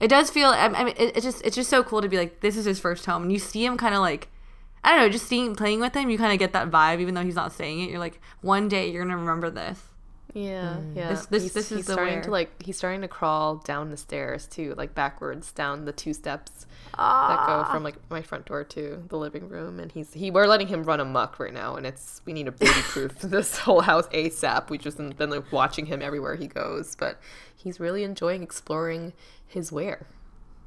it 0.00 0.08
does 0.08 0.30
feel. 0.30 0.48
I 0.48 0.66
I 0.66 0.84
mean, 0.84 0.94
it, 0.98 1.16
it's 1.16 1.24
just 1.24 1.42
it's 1.42 1.56
just 1.56 1.70
so 1.70 1.82
cool 1.82 2.02
to 2.02 2.08
be 2.08 2.16
like 2.16 2.40
this 2.40 2.56
is 2.56 2.64
his 2.64 2.78
first 2.78 3.06
home, 3.06 3.22
and 3.22 3.32
you 3.32 3.38
see 3.38 3.64
him 3.64 3.76
kind 3.76 3.94
of 3.94 4.00
like. 4.00 4.28
I 4.84 4.90
don't 4.90 5.00
know, 5.00 5.08
just 5.08 5.26
seeing 5.26 5.56
playing 5.56 5.80
with 5.80 5.94
him, 5.94 6.10
you 6.10 6.18
kind 6.18 6.32
of 6.32 6.38
get 6.38 6.52
that 6.52 6.70
vibe, 6.70 7.00
even 7.00 7.14
though 7.14 7.24
he's 7.24 7.34
not 7.34 7.52
saying 7.52 7.80
it. 7.80 7.90
You're 7.90 7.98
like, 7.98 8.20
one 8.40 8.68
day 8.68 8.88
you're 8.88 9.02
gonna 9.02 9.16
remember 9.16 9.50
this. 9.50 9.82
Yeah, 10.38 10.76
yeah. 10.94 11.08
This- 11.08 11.26
this- 11.26 11.42
he's, 11.44 11.52
this 11.54 11.72
is 11.72 11.78
he's 11.78 11.86
the 11.86 11.92
starting 11.94 12.14
where. 12.16 12.22
to 12.24 12.30
like 12.30 12.62
he's 12.62 12.76
starting 12.76 13.00
to 13.00 13.08
crawl 13.08 13.56
down 13.56 13.90
the 13.90 13.96
stairs 13.96 14.46
too, 14.46 14.74
like 14.76 14.94
backwards 14.94 15.50
down 15.50 15.86
the 15.86 15.92
two 15.92 16.12
steps 16.12 16.66
that 16.92 16.98
Ah. 16.98 17.64
go 17.64 17.72
from 17.72 17.82
like 17.82 17.96
my 18.10 18.20
front 18.20 18.44
door 18.44 18.62
to 18.64 19.02
the 19.08 19.16
living 19.16 19.48
room, 19.48 19.80
and 19.80 19.92
he's 19.92 20.12
he 20.12 20.30
we're 20.30 20.46
letting 20.46 20.66
him 20.68 20.82
run 20.82 21.00
amok 21.00 21.38
right 21.40 21.54
now, 21.54 21.76
and 21.76 21.86
it's 21.86 22.20
we 22.26 22.34
need 22.34 22.44
to 22.46 22.52
baby 22.52 22.70
proof 22.82 23.18
this 23.20 23.56
whole 23.58 23.80
house 23.80 24.06
ASAP. 24.08 24.68
We 24.68 24.76
just 24.76 24.98
been 25.16 25.30
like 25.30 25.50
watching 25.50 25.86
him 25.86 26.02
everywhere 26.02 26.34
he 26.34 26.48
goes, 26.48 26.96
but 26.96 27.18
he's 27.54 27.80
really 27.80 28.04
enjoying 28.04 28.42
exploring 28.42 29.14
his 29.46 29.72
where. 29.72 30.06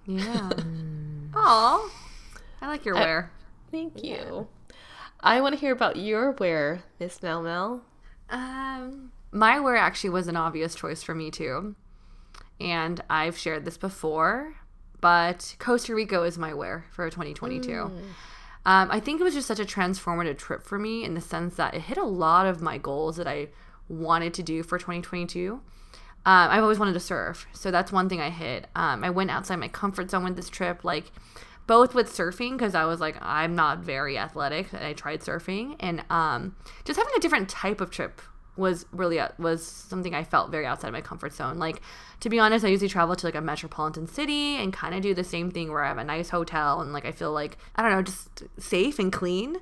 Yeah. 0.08 0.50
Aw. 1.36 1.90
I 2.62 2.68
like 2.68 2.86
your 2.86 2.96
where. 2.96 3.32
Thank 3.72 4.04
you. 4.04 4.48
I 5.20 5.42
want 5.42 5.54
to 5.54 5.60
hear 5.62 5.74
about 5.74 5.96
your 5.98 6.32
where, 6.34 6.82
Miss 7.00 7.22
Mel 7.22 7.44
Mel. 7.44 7.84
Um, 8.32 9.12
my 9.32 9.60
where 9.60 9.76
actually 9.76 10.10
was 10.10 10.28
an 10.28 10.36
obvious 10.36 10.76
choice 10.76 11.04
for 11.04 11.14
me 11.14 11.32
too, 11.32 11.76
and 12.60 13.02
I've 13.10 13.38
shared 13.38 13.66
this 13.66 13.78
before, 13.78 14.56
but 15.02 15.56
Costa 15.60 15.96
Rica 15.96 16.22
is 16.24 16.38
my 16.38 16.54
where 16.54 16.86
for 16.92 17.10
2022. 17.10 17.92
Um, 18.66 18.90
I 18.92 19.00
think 19.00 19.22
it 19.22 19.24
was 19.24 19.34
just 19.34 19.48
such 19.48 19.60
a 19.60 19.66
transformative 19.66 20.38
trip 20.38 20.64
for 20.64 20.78
me 20.78 21.04
in 21.04 21.14
the 21.14 21.22
sense 21.22 21.56
that 21.56 21.74
it 21.74 21.82
hit 21.82 21.98
a 21.98 22.04
lot 22.04 22.46
of 22.46 22.62
my 22.62 22.78
goals 22.78 23.16
that 23.16 23.28
I 23.28 23.48
wanted 23.88 24.34
to 24.36 24.44
do 24.44 24.64
for 24.64 24.78
2022. 24.78 25.54
Um, 25.54 25.62
I've 26.26 26.62
always 26.62 26.78
wanted 26.78 26.94
to 26.94 27.00
surf, 27.00 27.48
so 27.54 27.72
that's 27.72 27.92
one 27.92 28.10
thing 28.10 28.20
I 28.20 28.30
hit. 28.30 28.68
Um, 28.76 29.04
I 29.04 29.10
went 29.10 29.32
outside 29.32 29.56
my 29.56 29.70
comfort 29.70 30.12
zone 30.12 30.26
with 30.26 30.36
this 30.36 30.50
trip, 30.50 30.84
like 30.84 31.12
both 31.66 31.96
with 31.96 32.12
surfing 32.12 32.58
because 32.58 32.76
I 32.76 32.84
was 32.86 33.00
like 33.00 33.16
I'm 33.22 33.56
not 33.56 33.80
very 33.80 34.18
athletic. 34.18 34.74
And 34.74 34.84
I 34.84 34.94
tried 34.94 35.22
surfing, 35.22 35.78
and 35.80 36.04
um, 36.10 36.58
just 36.84 37.00
having 37.00 37.14
a 37.16 37.22
different 37.22 37.48
type 37.48 37.80
of 37.80 37.90
trip 37.90 38.22
was 38.60 38.86
really 38.92 39.20
was 39.40 39.66
something 39.66 40.14
I 40.14 40.24
felt 40.24 40.52
very 40.52 40.66
outside 40.66 40.90
of 40.90 40.94
my 40.94 41.02
comfort 41.02 41.34
zone. 41.34 41.58
Like 41.58 41.82
to 42.20 42.30
be 42.30 42.40
honest, 42.40 42.66
I 42.66 42.68
usually 42.68 42.90
travel 42.90 43.16
to 43.16 43.26
like 43.26 43.36
a 43.36 43.42
metropolitan 43.42 44.08
city 44.08 44.58
and 44.58 44.72
kind 44.72 44.94
of 44.94 45.02
do 45.02 45.14
the 45.14 45.24
same 45.24 45.50
thing 45.50 45.72
where 45.72 45.84
I 45.84 45.88
have 45.88 45.98
a 45.98 46.04
nice 46.04 46.30
hotel 46.30 46.82
and 46.82 46.94
like 46.94 47.06
I 47.06 47.12
feel 47.12 47.32
like 47.32 47.58
I 47.76 47.82
don't 47.82 47.92
know, 47.92 48.02
just 48.02 48.44
safe 48.60 49.00
and 49.00 49.12
clean. 49.12 49.58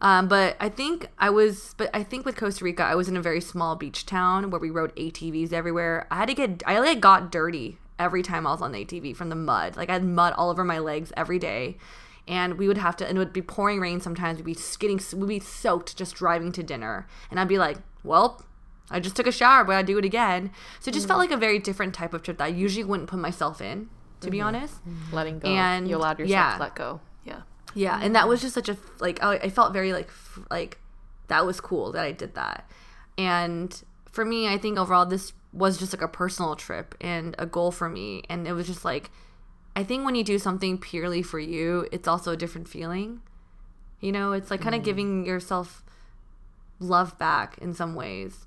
Um, 0.00 0.28
but 0.28 0.56
I 0.60 0.68
think 0.68 1.08
I 1.18 1.30
was, 1.30 1.74
but 1.76 1.90
I 1.92 2.04
think 2.04 2.24
with 2.24 2.36
Costa 2.36 2.64
Rica, 2.64 2.84
I 2.84 2.94
was 2.94 3.08
in 3.08 3.16
a 3.16 3.22
very 3.22 3.40
small 3.40 3.74
beach 3.74 4.06
town 4.06 4.50
where 4.50 4.60
we 4.60 4.70
rode 4.70 4.94
ATVs 4.94 5.52
everywhere. 5.52 6.06
I 6.10 6.16
had 6.16 6.28
to 6.28 6.34
get, 6.34 6.62
I 6.66 6.78
like 6.78 7.00
got 7.00 7.32
dirty 7.32 7.78
every 7.98 8.22
time 8.22 8.46
I 8.46 8.52
was 8.52 8.62
on 8.62 8.72
the 8.72 8.84
ATV 8.84 9.16
from 9.16 9.28
the 9.28 9.34
mud. 9.34 9.76
Like 9.76 9.90
I 9.90 9.94
had 9.94 10.04
mud 10.04 10.34
all 10.36 10.50
over 10.50 10.62
my 10.62 10.78
legs 10.78 11.12
every 11.16 11.40
day, 11.40 11.78
and 12.28 12.58
we 12.58 12.68
would 12.68 12.78
have 12.78 12.96
to, 12.98 13.08
and 13.08 13.16
it 13.16 13.18
would 13.18 13.32
be 13.32 13.42
pouring 13.42 13.80
rain 13.80 14.00
sometimes. 14.00 14.38
We'd 14.38 14.56
be 14.56 14.60
getting, 14.78 15.00
we'd 15.18 15.28
be 15.28 15.40
soaked 15.40 15.96
just 15.96 16.14
driving 16.14 16.52
to 16.52 16.62
dinner, 16.62 17.08
and 17.30 17.40
I'd 17.40 17.48
be 17.48 17.58
like, 17.58 17.78
well. 18.04 18.44
I 18.90 19.00
just 19.00 19.16
took 19.16 19.26
a 19.26 19.32
shower, 19.32 19.64
but 19.64 19.76
I'd 19.76 19.86
do 19.86 19.98
it 19.98 20.04
again. 20.06 20.50
So 20.80 20.88
it 20.88 20.94
just 20.94 21.06
felt 21.06 21.18
mm. 21.18 21.24
like 21.24 21.30
a 21.30 21.36
very 21.36 21.58
different 21.58 21.94
type 21.94 22.14
of 22.14 22.22
trip 22.22 22.38
that 22.38 22.44
I 22.44 22.48
usually 22.48 22.84
wouldn't 22.84 23.10
put 23.10 23.18
myself 23.18 23.60
in, 23.60 23.90
to 24.20 24.30
be 24.30 24.38
mm-hmm. 24.38 24.46
honest. 24.46 24.76
Mm-hmm. 24.76 25.14
Letting 25.14 25.38
go. 25.40 25.48
And, 25.48 25.86
you 25.86 25.96
allowed 25.96 26.18
yourself 26.18 26.30
yeah. 26.30 26.54
to 26.54 26.60
let 26.62 26.74
go. 26.74 27.00
Yeah. 27.22 27.42
Yeah, 27.74 28.00
and 28.02 28.16
that 28.16 28.28
was 28.28 28.40
just 28.40 28.54
such 28.54 28.68
a 28.68 28.78
like 28.98 29.22
I, 29.22 29.34
I 29.34 29.50
felt 29.50 29.74
very 29.74 29.92
like 29.92 30.08
f- 30.08 30.40
like 30.50 30.78
that 31.28 31.44
was 31.44 31.60
cool 31.60 31.92
that 31.92 32.04
I 32.04 32.12
did 32.12 32.34
that. 32.34 32.68
And 33.18 33.82
for 34.10 34.24
me, 34.24 34.48
I 34.48 34.56
think 34.56 34.78
overall 34.78 35.04
this 35.04 35.34
was 35.52 35.78
just 35.78 35.92
like 35.92 36.02
a 36.02 36.08
personal 36.08 36.56
trip 36.56 36.94
and 37.00 37.34
a 37.38 37.46
goal 37.46 37.70
for 37.70 37.88
me 37.88 38.22
and 38.28 38.46
it 38.46 38.52
was 38.52 38.66
just 38.66 38.84
like 38.84 39.10
I 39.74 39.84
think 39.84 40.04
when 40.04 40.14
you 40.14 40.24
do 40.24 40.38
something 40.38 40.76
purely 40.78 41.22
for 41.22 41.38
you, 41.38 41.86
it's 41.92 42.08
also 42.08 42.32
a 42.32 42.36
different 42.36 42.68
feeling. 42.68 43.20
You 44.00 44.10
know, 44.10 44.32
it's 44.32 44.50
like 44.50 44.60
kind 44.60 44.74
of 44.74 44.80
mm. 44.80 44.86
giving 44.86 45.24
yourself 45.24 45.84
love 46.78 47.18
back 47.18 47.58
in 47.58 47.74
some 47.74 47.94
ways. 47.94 48.46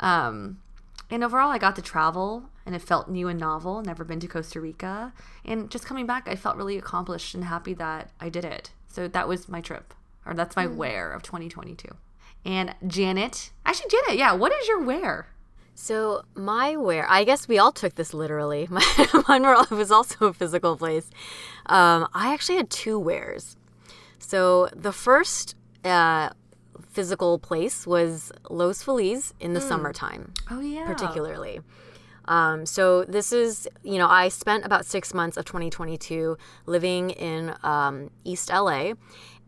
Um 0.00 0.58
and 1.10 1.22
overall, 1.22 1.50
I 1.50 1.58
got 1.58 1.76
to 1.76 1.82
travel 1.82 2.44
and 2.64 2.74
it 2.74 2.80
felt 2.80 3.10
new 3.10 3.28
and 3.28 3.38
novel. 3.38 3.82
Never 3.82 4.02
been 4.02 4.20
to 4.20 4.26
Costa 4.26 4.60
Rica. 4.60 5.12
And 5.44 5.70
just 5.70 5.84
coming 5.84 6.06
back, 6.06 6.26
I 6.26 6.36
felt 6.36 6.56
really 6.56 6.78
accomplished 6.78 7.34
and 7.34 7.44
happy 7.44 7.74
that 7.74 8.10
I 8.18 8.30
did 8.30 8.46
it. 8.46 8.70
So 8.88 9.08
that 9.08 9.28
was 9.28 9.48
my 9.48 9.60
trip, 9.60 9.94
or 10.24 10.32
that's 10.32 10.56
my 10.56 10.66
where 10.66 11.12
of 11.12 11.22
2022. 11.22 11.88
And 12.44 12.74
Janet, 12.86 13.50
actually, 13.66 13.90
Janet, 13.90 14.18
yeah, 14.18 14.32
what 14.32 14.52
is 14.52 14.68
your 14.68 14.82
where? 14.82 15.28
So 15.74 16.24
my 16.34 16.76
where, 16.76 17.06
I 17.08 17.24
guess 17.24 17.48
we 17.48 17.58
all 17.58 17.72
took 17.72 17.94
this 17.94 18.12
literally. 18.12 18.68
My, 18.70 18.84
mine 19.26 19.42
were, 19.42 19.56
was 19.70 19.90
also 19.90 20.26
a 20.26 20.32
physical 20.32 20.76
place. 20.76 21.10
Um, 21.66 22.08
I 22.12 22.34
actually 22.34 22.56
had 22.56 22.68
two 22.68 22.98
wheres. 22.98 23.56
So 24.18 24.68
the 24.74 24.92
first 24.92 25.56
uh, 25.84 26.30
physical 26.92 27.38
place 27.38 27.86
was 27.86 28.30
Los 28.50 28.82
Feliz 28.82 29.34
in 29.40 29.54
the 29.54 29.60
summertime 29.60 30.32
Oh, 30.50 30.60
yeah. 30.60 30.86
particularly. 30.86 31.60
Um, 32.26 32.66
so 32.66 33.04
this 33.04 33.32
is, 33.32 33.68
you 33.82 33.98
know, 33.98 34.06
I 34.08 34.28
spent 34.28 34.64
about 34.64 34.86
six 34.86 35.12
months 35.12 35.36
of 35.36 35.44
2022 35.44 36.36
living 36.66 37.10
in 37.10 37.52
um, 37.64 38.10
East 38.24 38.48
LA, 38.50 38.92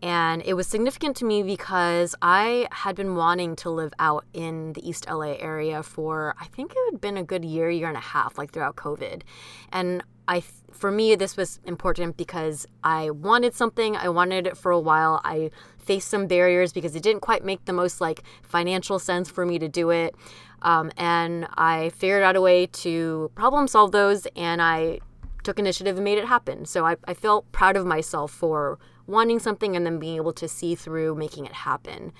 and 0.02 0.42
it 0.44 0.54
was 0.54 0.66
significant 0.66 1.16
to 1.18 1.24
me 1.24 1.42
because 1.44 2.16
I 2.20 2.66
had 2.72 2.96
been 2.96 3.14
wanting 3.14 3.54
to 3.56 3.70
live 3.70 3.92
out 4.00 4.24
in 4.32 4.72
the 4.72 4.86
East 4.88 5.06
LA 5.08 5.34
area 5.38 5.82
for 5.84 6.34
I 6.40 6.46
think 6.46 6.72
it 6.72 6.78
had 6.90 7.00
been 7.00 7.16
a 7.16 7.22
good 7.22 7.44
year, 7.44 7.70
year 7.70 7.88
and 7.88 7.96
a 7.96 8.00
half, 8.00 8.36
like 8.38 8.52
throughout 8.52 8.74
COVID, 8.76 9.22
and 9.70 10.02
I, 10.26 10.42
for 10.72 10.90
me, 10.90 11.14
this 11.16 11.36
was 11.36 11.60
important 11.64 12.16
because 12.16 12.66
I 12.82 13.10
wanted 13.10 13.54
something. 13.54 13.94
I 13.94 14.08
wanted 14.08 14.46
it 14.46 14.56
for 14.56 14.72
a 14.72 14.80
while. 14.80 15.20
I 15.22 15.50
faced 15.84 16.08
some 16.08 16.26
barriers 16.26 16.72
because 16.72 16.94
it 16.96 17.02
didn't 17.02 17.20
quite 17.20 17.44
make 17.44 17.64
the 17.64 17.72
most 17.72 18.00
like 18.00 18.22
financial 18.42 18.98
sense 18.98 19.30
for 19.30 19.44
me 19.46 19.58
to 19.58 19.68
do 19.68 19.90
it. 19.90 20.14
Um, 20.62 20.90
and 20.96 21.46
I 21.56 21.90
figured 21.90 22.22
out 22.22 22.36
a 22.36 22.40
way 22.40 22.66
to 22.66 23.30
problem 23.34 23.68
solve 23.68 23.92
those 23.92 24.26
and 24.34 24.62
I 24.62 25.00
took 25.42 25.58
initiative 25.58 25.96
and 25.96 26.04
made 26.04 26.18
it 26.18 26.24
happen. 26.24 26.64
So 26.64 26.86
I, 26.86 26.96
I 27.06 27.14
felt 27.14 27.50
proud 27.52 27.76
of 27.76 27.86
myself 27.86 28.32
for 28.32 28.78
wanting 29.06 29.38
something 29.38 29.76
and 29.76 29.84
then 29.84 29.98
being 29.98 30.16
able 30.16 30.32
to 30.32 30.48
see 30.48 30.74
through 30.74 31.14
making 31.14 31.44
it 31.44 31.52
happen. 31.52 32.12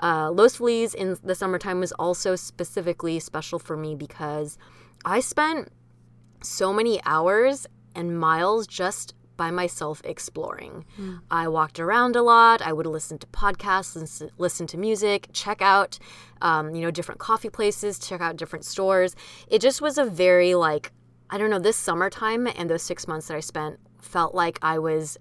Uh, 0.00 0.30
Los 0.30 0.56
Feliz 0.56 0.94
in 0.94 1.16
the 1.24 1.34
summertime 1.34 1.80
was 1.80 1.92
also 1.92 2.36
specifically 2.36 3.18
special 3.18 3.58
for 3.58 3.76
me 3.76 3.96
because 3.96 4.56
I 5.04 5.20
spent 5.20 5.70
so 6.42 6.72
many 6.72 7.00
hours 7.04 7.66
and 7.94 8.18
miles 8.18 8.68
just 8.68 9.14
by 9.38 9.50
myself 9.50 10.02
exploring. 10.04 10.84
I 11.30 11.48
walked 11.48 11.80
around 11.80 12.14
a 12.16 12.22
lot. 12.22 12.60
I 12.60 12.74
would 12.74 12.84
listen 12.86 13.16
to 13.20 13.26
podcasts, 13.28 13.96
listen, 13.96 14.30
listen 14.36 14.66
to 14.66 14.76
music, 14.76 15.28
check 15.32 15.62
out, 15.62 15.98
um, 16.42 16.74
you 16.74 16.82
know, 16.82 16.90
different 16.90 17.20
coffee 17.20 17.48
places, 17.48 17.98
check 17.98 18.20
out 18.20 18.36
different 18.36 18.66
stores. 18.66 19.16
It 19.48 19.62
just 19.62 19.80
was 19.80 19.96
a 19.96 20.04
very 20.04 20.54
like, 20.54 20.92
I 21.30 21.38
don't 21.38 21.48
know, 21.48 21.58
this 21.58 21.76
summertime 21.76 22.46
and 22.46 22.68
those 22.68 22.82
six 22.82 23.08
months 23.08 23.28
that 23.28 23.36
I 23.36 23.40
spent 23.40 23.78
felt 24.02 24.34
like 24.34 24.58
I 24.60 24.78
was, 24.78 25.16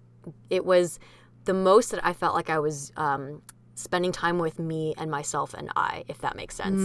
it 0.49 0.65
was 0.65 0.99
the 1.45 1.53
most 1.53 1.91
that 1.91 2.05
I 2.05 2.11
felt 2.11 2.35
like 2.35 2.49
I 2.49 2.59
was 2.59 2.91
um, 2.97 3.41
spending 3.77 4.11
time 4.11 4.39
with 4.39 4.57
me 4.59 4.93
and 4.97 5.11
myself 5.11 5.53
and 5.53 5.69
I, 5.75 6.03
if 6.07 6.17
that 6.19 6.35
makes 6.35 6.55
sense. 6.55 6.81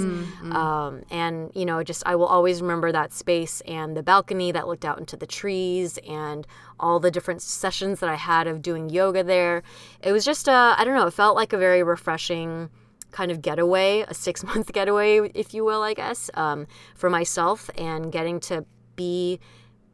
Um, 0.54 1.02
and, 1.10 1.50
you 1.54 1.64
know, 1.64 1.82
just 1.82 2.02
I 2.06 2.16
will 2.16 2.26
always 2.26 2.60
remember 2.60 2.92
that 2.92 3.12
space 3.12 3.62
and 3.62 3.96
the 3.96 4.02
balcony 4.02 4.52
that 4.52 4.68
looked 4.68 4.84
out 4.84 4.98
into 4.98 5.16
the 5.16 5.26
trees 5.26 5.98
and 6.06 6.46
all 6.78 7.00
the 7.00 7.10
different 7.10 7.40
sessions 7.42 8.00
that 8.00 8.10
I 8.10 8.16
had 8.16 8.46
of 8.46 8.60
doing 8.60 8.90
yoga 8.90 9.24
there. 9.24 9.62
It 10.02 10.12
was 10.12 10.24
just, 10.24 10.48
uh, 10.48 10.74
I 10.76 10.84
don't 10.84 10.94
know, 10.94 11.06
it 11.06 11.14
felt 11.14 11.34
like 11.34 11.52
a 11.52 11.58
very 11.58 11.82
refreshing 11.82 12.68
kind 13.10 13.30
of 13.30 13.40
getaway, 13.42 14.04
a 14.08 14.14
six 14.14 14.42
month 14.50 14.72
getaway, 14.72 15.30
if 15.34 15.54
you 15.54 15.64
will, 15.64 15.82
I 15.82 15.94
guess, 15.94 16.30
um, 16.34 16.66
for 16.94 17.08
myself 17.08 17.70
and 17.78 18.12
getting 18.12 18.38
to 18.40 18.64
be 18.96 19.40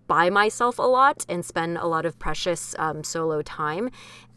by 0.08 0.30
myself 0.30 0.78
a 0.78 0.82
lot 0.82 1.24
and 1.28 1.44
spend 1.44 1.76
a 1.76 1.86
lot 1.86 2.06
of 2.06 2.18
precious 2.18 2.74
um, 2.78 3.04
solo 3.04 3.42
time. 3.42 3.90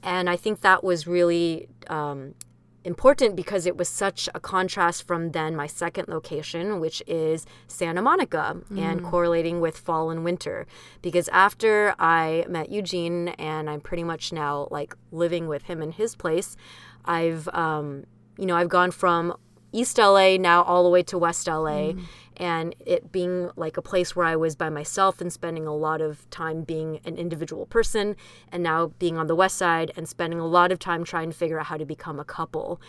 And 0.03 0.29
I 0.29 0.35
think 0.35 0.61
that 0.61 0.83
was 0.83 1.07
really 1.07 1.69
um, 1.87 2.35
important 2.83 3.35
because 3.35 3.65
it 3.65 3.77
was 3.77 3.87
such 3.87 4.27
a 4.33 4.39
contrast 4.39 5.05
from 5.07 5.31
then 5.31 5.55
my 5.55 5.67
second 5.67 6.07
location, 6.07 6.79
which 6.79 7.03
is 7.07 7.45
Santa 7.67 8.01
Monica, 8.01 8.57
and 8.75 9.03
correlating 9.03 9.59
with 9.61 9.77
fall 9.77 10.09
and 10.09 10.23
winter. 10.23 10.65
Because 11.01 11.27
after 11.29 11.93
I 11.99 12.45
met 12.49 12.71
Eugene 12.71 13.29
and 13.29 13.69
I'm 13.69 13.81
pretty 13.81 14.03
much 14.03 14.33
now 14.33 14.67
like 14.71 14.95
living 15.11 15.47
with 15.47 15.63
him 15.63 15.81
in 15.81 15.91
his 15.91 16.15
place, 16.15 16.57
I've, 17.05 17.47
um, 17.49 18.05
you 18.37 18.45
know, 18.45 18.55
I've 18.55 18.69
gone 18.69 18.91
from 18.91 19.35
East 19.71 19.97
LA 19.97 20.37
now 20.37 20.63
all 20.63 20.83
the 20.83 20.89
way 20.89 21.03
to 21.03 21.17
West 21.17 21.47
LA. 21.47 21.93
And 22.41 22.75
it 22.79 23.11
being 23.11 23.51
like 23.55 23.77
a 23.77 23.83
place 23.83 24.15
where 24.15 24.25
I 24.25 24.35
was 24.35 24.55
by 24.55 24.69
myself 24.69 25.21
and 25.21 25.31
spending 25.31 25.67
a 25.67 25.75
lot 25.75 26.01
of 26.01 26.27
time 26.31 26.63
being 26.63 26.99
an 27.05 27.17
individual 27.17 27.67
person, 27.67 28.15
and 28.51 28.63
now 28.63 28.87
being 28.97 29.15
on 29.17 29.27
the 29.27 29.35
West 29.35 29.57
Side 29.57 29.91
and 29.95 30.09
spending 30.09 30.39
a 30.39 30.47
lot 30.47 30.71
of 30.71 30.79
time 30.79 31.03
trying 31.03 31.29
to 31.29 31.37
figure 31.37 31.59
out 31.59 31.67
how 31.67 31.77
to 31.77 31.85
become 31.85 32.19
a 32.19 32.25
couple. 32.25 32.81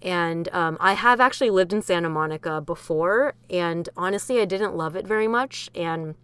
And 0.00 0.48
um, 0.52 0.76
I 0.78 0.92
have 0.92 1.20
actually 1.20 1.50
lived 1.50 1.72
in 1.72 1.82
Santa 1.82 2.08
Monica 2.08 2.60
before, 2.60 3.34
and 3.50 3.88
honestly, 3.96 4.40
I 4.40 4.44
didn't 4.44 4.76
love 4.76 4.94
it 4.94 5.06
very 5.08 5.26
much. 5.26 5.70
And 5.74 6.14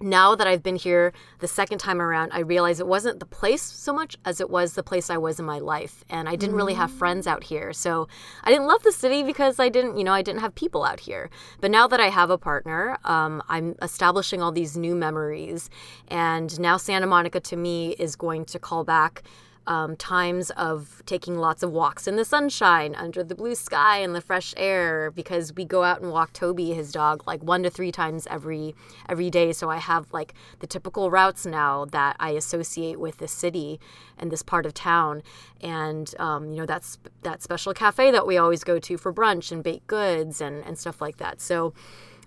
now 0.00 0.34
that 0.34 0.46
I've 0.46 0.62
been 0.62 0.76
here 0.76 1.12
the 1.38 1.48
second 1.48 1.78
time 1.78 2.00
around, 2.00 2.32
I 2.32 2.40
realize 2.40 2.80
it 2.80 2.86
wasn't 2.86 3.20
the 3.20 3.26
place 3.26 3.62
so 3.62 3.92
much 3.92 4.16
as 4.24 4.40
it 4.40 4.50
was 4.50 4.74
the 4.74 4.82
place 4.82 5.10
I 5.10 5.18
was 5.18 5.38
in 5.38 5.46
my 5.46 5.58
life. 5.58 6.04
And 6.08 6.28
I 6.28 6.36
didn't 6.36 6.56
really 6.56 6.74
have 6.74 6.90
friends 6.90 7.26
out 7.26 7.44
here. 7.44 7.72
So 7.72 8.08
I 8.42 8.50
didn't 8.50 8.66
love 8.66 8.82
the 8.82 8.92
city 8.92 9.22
because 9.22 9.58
I 9.60 9.68
didn't, 9.68 9.96
you 9.96 10.04
know, 10.04 10.12
I 10.12 10.22
didn't 10.22 10.40
have 10.40 10.54
people 10.54 10.84
out 10.84 11.00
here. 11.00 11.30
But 11.60 11.70
now 11.70 11.86
that 11.86 12.00
I 12.00 12.08
have 12.08 12.30
a 12.30 12.38
partner, 12.38 12.98
um, 13.04 13.42
I'm 13.48 13.76
establishing 13.82 14.42
all 14.42 14.52
these 14.52 14.76
new 14.76 14.94
memories. 14.94 15.70
And 16.08 16.58
now 16.58 16.76
Santa 16.76 17.06
Monica 17.06 17.40
to 17.40 17.56
me 17.56 17.90
is 17.98 18.16
going 18.16 18.44
to 18.46 18.58
call 18.58 18.84
back 18.84 19.22
um, 19.66 19.96
times 19.96 20.50
of 20.50 21.02
taking 21.06 21.36
lots 21.36 21.62
of 21.62 21.70
walks 21.70 22.06
in 22.06 22.16
the 22.16 22.24
sunshine, 22.24 22.94
under 22.94 23.22
the 23.22 23.34
blue 23.34 23.54
sky, 23.54 23.98
and 23.98 24.14
the 24.14 24.20
fresh 24.20 24.54
air. 24.56 25.10
Because 25.10 25.54
we 25.54 25.64
go 25.64 25.84
out 25.84 26.00
and 26.00 26.10
walk 26.10 26.32
Toby, 26.32 26.72
his 26.72 26.92
dog, 26.92 27.26
like 27.26 27.42
one 27.42 27.62
to 27.62 27.70
three 27.70 27.92
times 27.92 28.26
every 28.30 28.74
every 29.08 29.30
day. 29.30 29.52
So 29.52 29.70
I 29.70 29.76
have 29.78 30.12
like 30.12 30.34
the 30.60 30.66
typical 30.66 31.10
routes 31.10 31.46
now 31.46 31.84
that 31.86 32.16
I 32.18 32.30
associate 32.30 32.98
with 32.98 33.18
this 33.18 33.32
city 33.32 33.80
and 34.18 34.30
this 34.30 34.42
part 34.42 34.66
of 34.66 34.74
town, 34.74 35.22
and 35.60 36.12
um, 36.18 36.50
you 36.50 36.56
know 36.56 36.66
that's 36.66 36.98
that 37.22 37.42
special 37.42 37.72
cafe 37.72 38.10
that 38.10 38.26
we 38.26 38.36
always 38.38 38.64
go 38.64 38.78
to 38.78 38.96
for 38.96 39.12
brunch 39.12 39.52
and 39.52 39.62
baked 39.62 39.86
goods 39.86 40.40
and 40.40 40.64
and 40.64 40.78
stuff 40.78 41.00
like 41.00 41.18
that. 41.18 41.40
So 41.40 41.72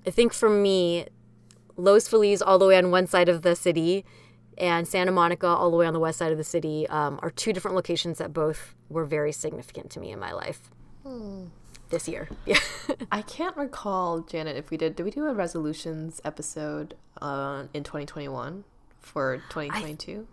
I 0.07 0.11
think 0.11 0.33
for 0.33 0.49
me, 0.49 1.07
Los 1.77 2.07
Feliz 2.07 2.41
all 2.41 2.57
the 2.57 2.67
way 2.67 2.77
on 2.77 2.91
one 2.91 3.07
side 3.07 3.27
of 3.27 3.41
the 3.41 3.55
city 3.55 4.05
and 4.57 4.87
Santa 4.87 5.11
Monica, 5.11 5.47
all 5.47 5.69
the 5.71 5.77
way 5.77 5.85
on 5.85 5.93
the 5.93 5.99
west 5.99 6.17
side 6.19 6.31
of 6.31 6.37
the 6.37 6.43
city, 6.43 6.87
um, 6.89 7.19
are 7.21 7.29
two 7.31 7.53
different 7.53 7.75
locations 7.75 8.17
that 8.19 8.33
both 8.33 8.75
were 8.89 9.05
very 9.05 9.31
significant 9.31 9.89
to 9.91 9.99
me 9.99 10.11
in 10.11 10.19
my 10.19 10.31
life 10.31 10.69
this 11.89 12.07
year. 12.07 12.29
Yeah. 12.45 12.57
I 13.11 13.21
can't 13.23 13.55
recall, 13.57 14.19
Janet, 14.21 14.55
if 14.57 14.69
we 14.69 14.77
did. 14.77 14.95
Did 14.95 15.03
we 15.03 15.11
do 15.11 15.25
a 15.25 15.33
resolutions 15.33 16.21
episode 16.23 16.95
uh, 17.21 17.63
in 17.73 17.83
2021 17.83 18.63
for 18.99 19.37
2022? 19.49 20.27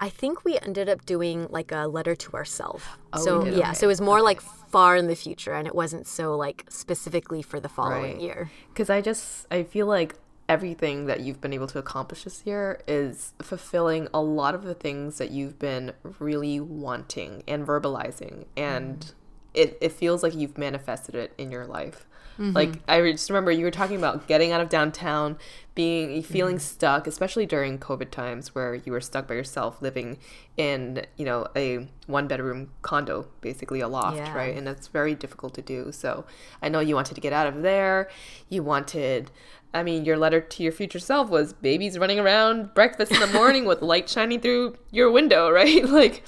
I 0.00 0.08
think 0.08 0.44
we 0.44 0.58
ended 0.58 0.88
up 0.88 1.04
doing 1.06 1.46
like 1.50 1.70
a 1.72 1.86
letter 1.86 2.14
to 2.16 2.32
ourselves. 2.34 2.82
Oh, 3.12 3.24
so 3.24 3.44
yeah, 3.44 3.70
okay, 3.70 3.74
so 3.74 3.86
it 3.86 3.88
was 3.88 4.00
more 4.00 4.20
like 4.20 4.40
far 4.40 4.96
in 4.96 5.06
the 5.06 5.14
future, 5.14 5.52
and 5.54 5.66
it 5.66 5.74
wasn't 5.74 6.06
so 6.08 6.36
like 6.36 6.64
specifically 6.68 7.42
for 7.42 7.60
the 7.60 7.68
following 7.68 8.14
Right. 8.14 8.20
year. 8.20 8.50
Because 8.68 8.90
I 8.90 9.00
just 9.00 9.46
I 9.50 9.62
feel 9.62 9.86
like 9.86 10.14
everything 10.48 11.06
that 11.06 11.20
you've 11.20 11.40
been 11.40 11.52
able 11.52 11.66
to 11.68 11.78
accomplish 11.78 12.24
this 12.24 12.42
year 12.44 12.80
is 12.86 13.32
fulfilling 13.40 14.08
a 14.12 14.20
lot 14.20 14.54
of 14.54 14.64
the 14.64 14.74
things 14.74 15.18
that 15.18 15.30
you've 15.30 15.58
been 15.58 15.92
really 16.18 16.60
wanting 16.60 17.42
and 17.46 17.66
verbalizing. 17.66 18.46
And 18.56 18.98
mm-hmm. 18.98 19.12
it, 19.54 19.78
it 19.80 19.92
feels 19.92 20.22
like 20.22 20.34
you've 20.34 20.58
manifested 20.58 21.14
it 21.14 21.32
in 21.38 21.50
your 21.50 21.66
life. 21.66 22.06
Mm-hmm. 22.38 22.52
Like 22.56 22.72
i 22.88 23.00
just 23.12 23.28
remember 23.28 23.50
you 23.50 23.64
were 23.64 23.70
talking 23.70 23.96
about 23.96 24.26
getting 24.26 24.52
out 24.52 24.62
of 24.62 24.70
downtown 24.70 25.36
being 25.74 26.22
feeling 26.22 26.56
mm-hmm. 26.56 26.62
stuck 26.62 27.06
especially 27.06 27.44
during 27.44 27.78
covid 27.78 28.10
times 28.10 28.54
where 28.54 28.74
you 28.74 28.92
were 28.92 29.00
stuck 29.02 29.28
by 29.28 29.34
yourself 29.34 29.80
living 29.82 30.18
in 30.56 31.04
you 31.16 31.26
know 31.26 31.46
a 31.54 31.86
one 32.06 32.26
bedroom 32.28 32.70
condo 32.80 33.26
basically 33.42 33.80
a 33.80 33.88
loft 33.88 34.16
Yeah. 34.16 34.34
right? 34.34 34.56
And 34.56 34.66
that's 34.66 34.88
very 34.88 35.14
difficult 35.14 35.54
to 35.54 35.62
do. 35.62 35.92
So 35.92 36.24
i 36.62 36.68
know 36.68 36.80
you 36.80 36.94
wanted 36.94 37.14
to 37.14 37.20
get 37.20 37.32
out 37.32 37.46
of 37.46 37.62
there. 37.62 38.08
You 38.48 38.62
wanted 38.62 39.30
i 39.74 39.82
mean 39.82 40.04
your 40.04 40.16
letter 40.16 40.40
to 40.40 40.62
your 40.62 40.72
future 40.72 40.98
self 40.98 41.28
was 41.28 41.52
babies 41.52 41.98
running 41.98 42.18
around 42.18 42.72
breakfast 42.74 43.12
in 43.12 43.20
the 43.20 43.26
morning 43.28 43.64
with 43.64 43.82
light 43.82 44.08
shining 44.08 44.40
through 44.40 44.76
your 44.90 45.10
window 45.10 45.50
right 45.52 45.84
like 45.86 46.24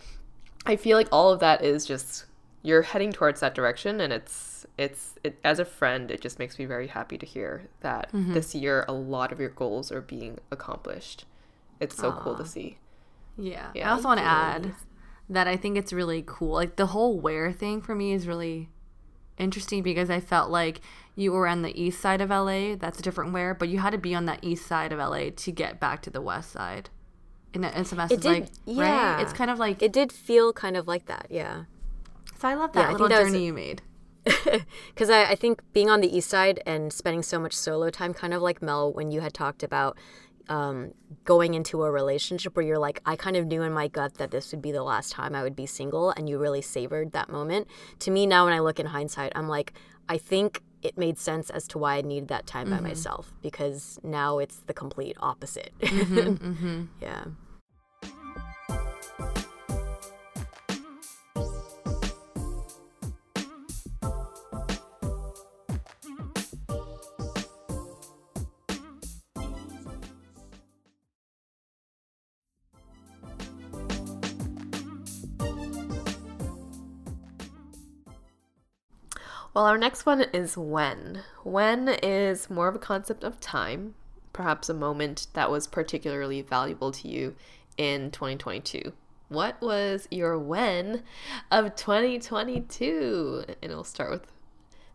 i 0.67 0.77
feel 0.77 0.97
like 0.97 1.09
all 1.11 1.33
of 1.33 1.41
that 1.41 1.65
is 1.65 1.85
just 1.87 2.27
you're 2.63 2.83
heading 2.83 3.13
towards 3.13 3.41
that 3.41 3.55
direction 3.55 4.01
and 4.01 4.13
it's 4.13 4.67
it's 4.77 5.15
it, 5.23 5.39
as 5.45 5.59
a 5.59 5.65
friend 5.65 6.11
it 6.11 6.21
just 6.21 6.39
makes 6.39 6.59
me 6.59 6.65
very 6.65 6.89
happy 6.89 7.17
to 7.17 7.27
hear 7.27 7.69
that 7.81 8.11
mm-hmm. 8.13 8.33
this 8.33 8.55
year 8.55 8.85
a 8.89 8.93
lot 8.93 9.31
of 9.31 9.39
your 9.39 9.51
goals 9.51 9.93
are 9.93 10.01
being 10.01 10.39
accomplished 10.51 11.25
it's 11.81 11.97
so 11.97 12.13
cool 12.13 12.35
to 12.37 12.47
see 12.47 12.79
Yeah. 13.37 13.71
Yeah. 13.75 13.89
I 13.89 13.93
also 13.93 14.09
want 14.09 14.19
to 14.21 14.27
add 14.27 14.75
that 15.29 15.49
I 15.49 15.57
think 15.57 15.77
it's 15.77 15.93
really 15.93 16.23
cool. 16.27 16.53
Like 16.53 16.77
the 16.77 16.87
whole 16.87 17.19
where 17.19 17.53
thing 17.53 17.81
for 17.81 17.95
me 17.95 18.13
is 18.13 18.27
really 18.27 18.69
interesting 19.39 19.83
because 19.83 20.11
I 20.11 20.21
felt 20.21 20.51
like 20.51 20.81
you 21.17 21.33
were 21.33 21.47
on 21.47 21.63
the 21.63 21.81
east 21.81 22.01
side 22.01 22.21
of 22.21 22.31
LA. 22.31 22.75
That's 22.77 22.99
a 22.99 23.03
different 23.03 23.33
where, 23.33 23.55
but 23.55 23.69
you 23.69 23.79
had 23.79 23.91
to 23.91 23.99
be 23.99 24.15
on 24.15 24.27
that 24.27 24.41
east 24.43 24.67
side 24.67 24.93
of 24.93 24.99
LA 24.99 25.31
to 25.37 25.53
get 25.53 25.79
back 25.81 26.03
to 26.03 26.11
the 26.11 26.21
west 26.21 26.53
side. 26.53 26.91
And 27.53 27.65
in 27.65 27.71
SMS 27.73 28.11
It 28.11 28.15
is 28.19 28.21
did- 28.21 28.29
like, 28.29 28.47
yeah. 28.67 29.15
right? 29.15 29.23
It's 29.23 29.33
kind 29.33 29.51
of 29.51 29.59
like, 29.59 29.81
It 29.83 29.93
did 29.93 30.11
feel 30.13 30.53
kind 30.53 30.77
of 30.77 30.89
like 30.89 31.07
that, 31.07 31.27
yeah. 31.31 31.65
so 32.39 32.49
I 32.49 32.55
love 32.55 32.73
that 32.73 32.89
I 32.89 32.93
little 32.93 33.09
that 33.09 33.23
was- 33.23 33.33
journey 33.33 33.47
you 33.47 33.53
made. 33.53 33.83
Because 34.89 35.11
I, 35.11 35.25
I 35.25 35.35
think 35.35 35.63
being 35.73 35.91
on 35.91 36.01
the 36.01 36.17
east 36.17 36.31
side 36.31 36.63
and 36.65 36.93
spending 36.93 37.23
so 37.23 37.39
much 37.39 37.53
solo 37.53 37.91
time, 37.91 38.15
kind 38.15 38.33
of 38.33 38.41
like 38.41 38.63
Mel, 38.63 38.91
when 38.93 39.11
you 39.11 39.21
had 39.21 39.35
talked 39.35 39.63
about 39.63 39.99
um, 40.49 40.93
going 41.25 41.55
into 41.55 41.83
a 41.83 41.91
relationship 41.91 42.57
where 42.57 42.65
you're 42.65 42.79
like, 42.79 43.01
I 43.07 43.17
kind 43.17 43.37
of 43.37 43.47
knew 43.47 43.63
in 43.63 43.73
my 43.73 43.89
gut 43.89 44.15
that 44.15 44.31
this 44.31 44.53
would 44.53 44.63
be 44.63 44.73
the 44.73 44.83
last 44.83 45.13
time 45.13 45.35
I 45.35 45.43
would 45.43 45.57
be 45.57 45.67
single, 45.67 46.11
and 46.11 46.29
you 46.29 46.39
really 46.39 46.63
savored 46.63 47.13
that 47.13 47.29
moment. 47.29 47.69
To 48.01 48.11
me, 48.11 48.27
now 48.27 48.45
when 48.45 48.55
I 48.55 48.61
look 48.61 48.79
in 48.79 48.87
hindsight, 48.87 49.33
I'm 49.35 49.49
like, 49.49 49.73
I 50.09 50.19
think 50.19 50.61
it 50.83 50.99
made 50.99 51.19
sense 51.19 51.49
as 51.49 51.67
to 51.69 51.79
why 51.79 51.97
I 51.97 52.03
needed 52.03 52.29
that 52.29 52.47
time 52.47 52.69
by 52.69 52.77
mm-hmm. 52.77 52.89
myself 52.89 53.33
because 53.41 53.99
now 54.03 54.39
it's 54.39 54.59
the 54.59 54.75
complete 54.75 55.17
opposite. 55.19 55.73
Mm-hmm, 55.81 56.19
mm-hmm. 56.47 56.85
Yeah. 57.01 57.25
Well, 79.55 79.67
our 79.67 79.79
next 79.79 80.05
one 80.05 80.23
is 80.33 80.57
when. 80.57 81.23
When 81.45 81.89
is 81.89 82.51
more 82.51 82.67
of 82.67 82.75
a 82.75 82.81
concept 82.81 83.23
of 83.23 83.39
time, 83.39 83.95
perhaps 84.33 84.69
a 84.69 84.75
moment 84.75 85.29
that 85.35 85.49
was 85.49 85.69
particularly 85.69 86.43
valuable 86.43 86.91
to 86.91 87.07
you 87.07 87.37
in 87.77 88.11
2022. 88.11 88.93
What 89.29 89.61
was 89.63 90.09
your 90.11 90.37
when 90.37 91.05
of 91.53 91.77
2022? 91.77 93.45
And 93.47 93.57
it'll 93.71 93.85
start 93.85 94.11
with 94.11 94.33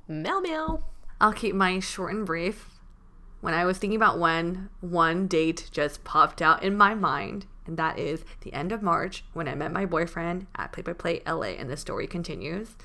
Meow 0.10 0.42
Meow. 0.42 0.84
I'll 1.22 1.32
keep 1.32 1.56
mine 1.56 1.80
short 1.80 2.14
and 2.14 2.26
brief. 2.26 2.70
When 3.40 3.54
I 3.54 3.64
was 3.64 3.78
thinking 3.78 3.96
about 3.96 4.20
when, 4.20 4.70
one 4.82 5.28
date 5.28 5.70
just 5.72 6.04
popped 6.04 6.42
out 6.42 6.64
in 6.64 6.76
my 6.76 6.94
mind, 6.94 7.46
and 7.66 7.78
that 7.78 7.98
is 7.98 8.26
the 8.42 8.52
end 8.52 8.74
of 8.74 8.84
March 8.84 9.24
when 9.32 9.48
I 9.48 9.56
met 9.56 9.72
my 9.72 9.86
boyfriend 9.86 10.48
at 10.58 10.74
Play 10.74 10.84
by 10.84 10.92
Play 10.92 11.22
LA, 11.26 11.56
and 11.58 11.70
the 11.70 11.78
story 11.78 12.08
continues. 12.08 12.76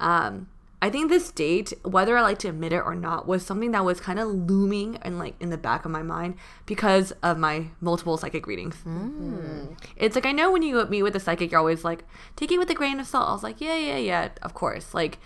Um, 0.00 0.48
I 0.82 0.90
think 0.90 1.08
this 1.10 1.30
date, 1.30 1.72
whether 1.84 2.18
I 2.18 2.22
like 2.22 2.40
to 2.40 2.48
admit 2.48 2.72
it 2.72 2.80
or 2.84 2.96
not, 2.96 3.28
was 3.28 3.46
something 3.46 3.70
that 3.70 3.84
was 3.84 4.00
kind 4.00 4.18
of 4.18 4.26
looming 4.26 4.96
and 5.02 5.16
like 5.16 5.40
in 5.40 5.50
the 5.50 5.56
back 5.56 5.84
of 5.84 5.92
my 5.92 6.02
mind 6.02 6.34
because 6.66 7.12
of 7.22 7.38
my 7.38 7.66
multiple 7.80 8.16
psychic 8.16 8.48
readings. 8.48 8.74
It's 9.96 10.16
like 10.16 10.26
I 10.26 10.32
know 10.32 10.50
when 10.50 10.62
you 10.62 10.84
meet 10.86 11.04
with 11.04 11.14
a 11.14 11.20
psychic, 11.20 11.52
you're 11.52 11.60
always 11.60 11.84
like, 11.84 12.02
take 12.34 12.50
it 12.50 12.58
with 12.58 12.68
a 12.68 12.74
grain 12.74 12.98
of 12.98 13.06
salt. 13.06 13.28
I 13.28 13.32
was 13.32 13.44
like, 13.44 13.60
yeah, 13.60 13.76
yeah, 13.76 13.96
yeah, 13.96 14.30
of 14.42 14.54
course. 14.54 14.92
Like 14.92 15.20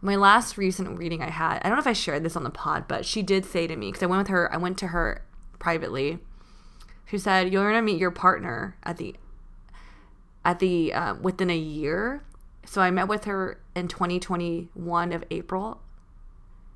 my 0.00 0.16
last 0.16 0.56
recent 0.56 0.98
reading 0.98 1.22
I 1.22 1.28
had, 1.28 1.58
I 1.58 1.68
don't 1.68 1.76
know 1.76 1.82
if 1.82 1.86
I 1.86 1.92
shared 1.92 2.24
this 2.24 2.34
on 2.34 2.42
the 2.42 2.48
pod, 2.50 2.88
but 2.88 3.04
she 3.04 3.20
did 3.20 3.44
say 3.44 3.66
to 3.66 3.76
me 3.76 3.88
because 3.88 4.02
I 4.02 4.06
went 4.06 4.20
with 4.20 4.28
her, 4.28 4.50
I 4.50 4.56
went 4.56 4.78
to 4.78 4.88
her 4.88 5.26
privately. 5.58 6.20
She 7.04 7.18
said, 7.18 7.52
"You're 7.52 7.70
gonna 7.70 7.82
meet 7.82 8.00
your 8.00 8.10
partner 8.10 8.78
at 8.82 8.96
the 8.96 9.14
at 10.42 10.58
the 10.58 10.94
uh, 10.94 11.14
within 11.16 11.50
a 11.50 11.56
year." 11.56 12.24
So 12.72 12.80
I 12.80 12.90
met 12.90 13.06
with 13.06 13.24
her 13.24 13.60
in 13.76 13.86
2021 13.86 15.12
of 15.12 15.24
April 15.30 15.82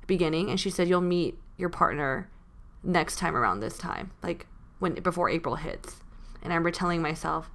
beginning, 0.05 0.47
and 0.51 0.59
she 0.59 0.69
said, 0.69 0.87
"You'll 0.87 1.01
meet 1.01 1.39
your 1.57 1.69
partner 1.69 2.29
next 2.83 3.15
time 3.15 3.35
around 3.35 3.61
this 3.61 3.79
time, 3.79 4.11
like 4.21 4.45
when 4.77 4.93
before 5.01 5.27
April 5.27 5.55
hits." 5.55 6.01
And 6.43 6.53
I 6.53 6.55
remember 6.55 6.69
telling 6.69 7.01
myself, 7.01 7.49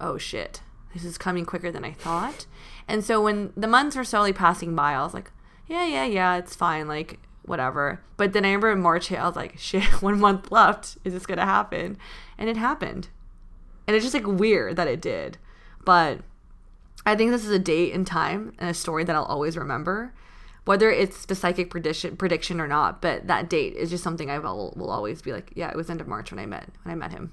"Oh 0.00 0.18
shit, 0.18 0.62
this 0.94 1.04
is 1.04 1.18
coming 1.18 1.44
quicker 1.44 1.72
than 1.72 1.84
I 1.84 1.90
thought." 1.90 2.46
And 2.86 3.02
so 3.02 3.20
when 3.20 3.52
the 3.56 3.66
months 3.66 3.96
were 3.96 4.04
slowly 4.04 4.32
passing 4.32 4.76
by, 4.76 4.92
I 4.92 5.02
was 5.02 5.12
like, 5.12 5.32
"Yeah, 5.66 5.84
yeah, 5.84 6.04
yeah, 6.04 6.36
it's 6.36 6.54
fine, 6.54 6.86
like 6.86 7.18
whatever." 7.42 8.04
But 8.16 8.34
then 8.34 8.44
I 8.44 8.50
remember 8.50 8.70
in 8.70 8.82
March, 8.82 9.10
I 9.10 9.26
was 9.26 9.34
like, 9.34 9.58
"Shit, 9.58 9.82
one 10.00 10.20
month 10.20 10.52
left. 10.52 10.96
Is 11.02 11.12
this 11.12 11.26
gonna 11.26 11.44
happen?" 11.44 11.98
And 12.38 12.48
it 12.48 12.56
happened, 12.56 13.08
and 13.88 13.96
it's 13.96 14.04
just 14.04 14.14
like 14.14 14.28
weird 14.28 14.76
that 14.76 14.86
it 14.86 15.02
did, 15.02 15.38
but. 15.84 16.20
I 17.06 17.16
think 17.16 17.30
this 17.30 17.44
is 17.44 17.50
a 17.50 17.58
date 17.58 17.94
and 17.94 18.06
time 18.06 18.54
and 18.58 18.70
a 18.70 18.74
story 18.74 19.04
that 19.04 19.16
I'll 19.16 19.24
always 19.24 19.56
remember, 19.56 20.12
whether 20.64 20.90
it's 20.90 21.24
the 21.24 21.34
psychic 21.34 21.70
prediction 21.70 22.16
prediction 22.16 22.60
or 22.60 22.66
not. 22.66 23.00
But 23.00 23.26
that 23.26 23.48
date 23.48 23.74
is 23.74 23.90
just 23.90 24.04
something 24.04 24.30
I 24.30 24.38
will, 24.38 24.74
will 24.76 24.90
always 24.90 25.22
be 25.22 25.32
like, 25.32 25.52
yeah, 25.54 25.70
it 25.70 25.76
was 25.76 25.90
end 25.90 26.00
of 26.00 26.08
March 26.08 26.30
when 26.30 26.38
I 26.38 26.46
met 26.46 26.68
when 26.82 26.92
I 26.92 26.96
met 26.96 27.12
him, 27.12 27.32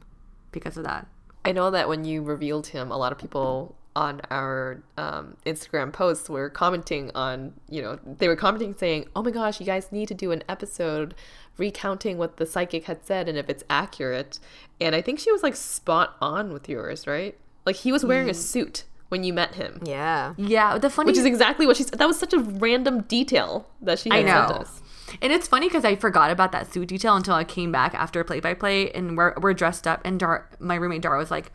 because 0.51 0.77
of 0.77 0.83
that. 0.85 1.07
I 1.45 1.51
know 1.51 1.71
that 1.71 1.87
when 1.87 2.05
you 2.05 2.23
revealed 2.23 2.67
him, 2.67 2.91
a 2.91 2.97
lot 2.97 3.11
of 3.11 3.17
people 3.17 3.75
on 3.95 4.21
our 4.29 4.83
um, 4.97 5.35
Instagram 5.45 5.91
posts 5.91 6.29
were 6.29 6.51
commenting 6.51 7.09
on, 7.15 7.53
you 7.67 7.81
know, 7.81 7.97
they 8.05 8.27
were 8.27 8.35
commenting 8.35 8.75
saying, 8.77 9.07
"Oh 9.15 9.23
my 9.23 9.31
gosh, 9.31 9.59
you 9.59 9.65
guys 9.65 9.91
need 9.91 10.07
to 10.07 10.13
do 10.13 10.31
an 10.31 10.43
episode 10.47 11.15
recounting 11.57 12.17
what 12.17 12.37
the 12.37 12.45
psychic 12.45 12.85
had 12.85 13.05
said 13.05 13.27
and 13.27 13.37
if 13.37 13.49
it's 13.49 13.63
accurate." 13.69 14.39
And 14.79 14.95
I 14.95 15.01
think 15.01 15.19
she 15.19 15.31
was 15.31 15.43
like 15.43 15.55
spot 15.55 16.15
on 16.21 16.53
with 16.53 16.69
yours, 16.69 17.07
right? 17.07 17.37
Like 17.65 17.77
he 17.77 17.91
was 17.91 18.05
wearing 18.05 18.29
a 18.29 18.33
suit 18.33 18.85
when 19.09 19.23
you 19.23 19.33
met 19.33 19.55
him, 19.55 19.79
Yeah. 19.83 20.33
Yeah, 20.37 20.77
the 20.77 20.89
funny 20.89 21.07
which 21.07 21.17
is 21.17 21.25
exactly 21.25 21.65
what 21.65 21.77
she 21.77 21.83
said. 21.83 21.97
That 21.99 22.07
was 22.07 22.19
such 22.19 22.33
a 22.33 22.39
random 22.39 23.01
detail 23.03 23.67
that 23.81 23.99
she 23.99 24.11
I 24.11 24.17
had 24.17 24.27
sent 24.27 24.49
know. 24.49 24.55
us. 24.61 24.81
And 25.21 25.31
it's 25.31 25.47
funny 25.47 25.67
because 25.69 25.85
I 25.85 25.95
forgot 25.95 26.31
about 26.31 26.51
that 26.51 26.71
suit 26.73 26.89
detail 26.89 27.15
until 27.15 27.33
I 27.35 27.45
came 27.45 27.71
back 27.71 27.93
after 27.95 28.21
play 28.25 28.41
by 28.41 28.53
play 28.53 28.91
and 28.91 29.15
we're, 29.15 29.33
we're 29.39 29.53
dressed 29.53 29.87
up. 29.87 30.01
And 30.03 30.19
Dar- 30.19 30.49
my 30.59 30.75
roommate 30.75 31.01
Dara 31.01 31.17
was 31.17 31.31
like, 31.31 31.51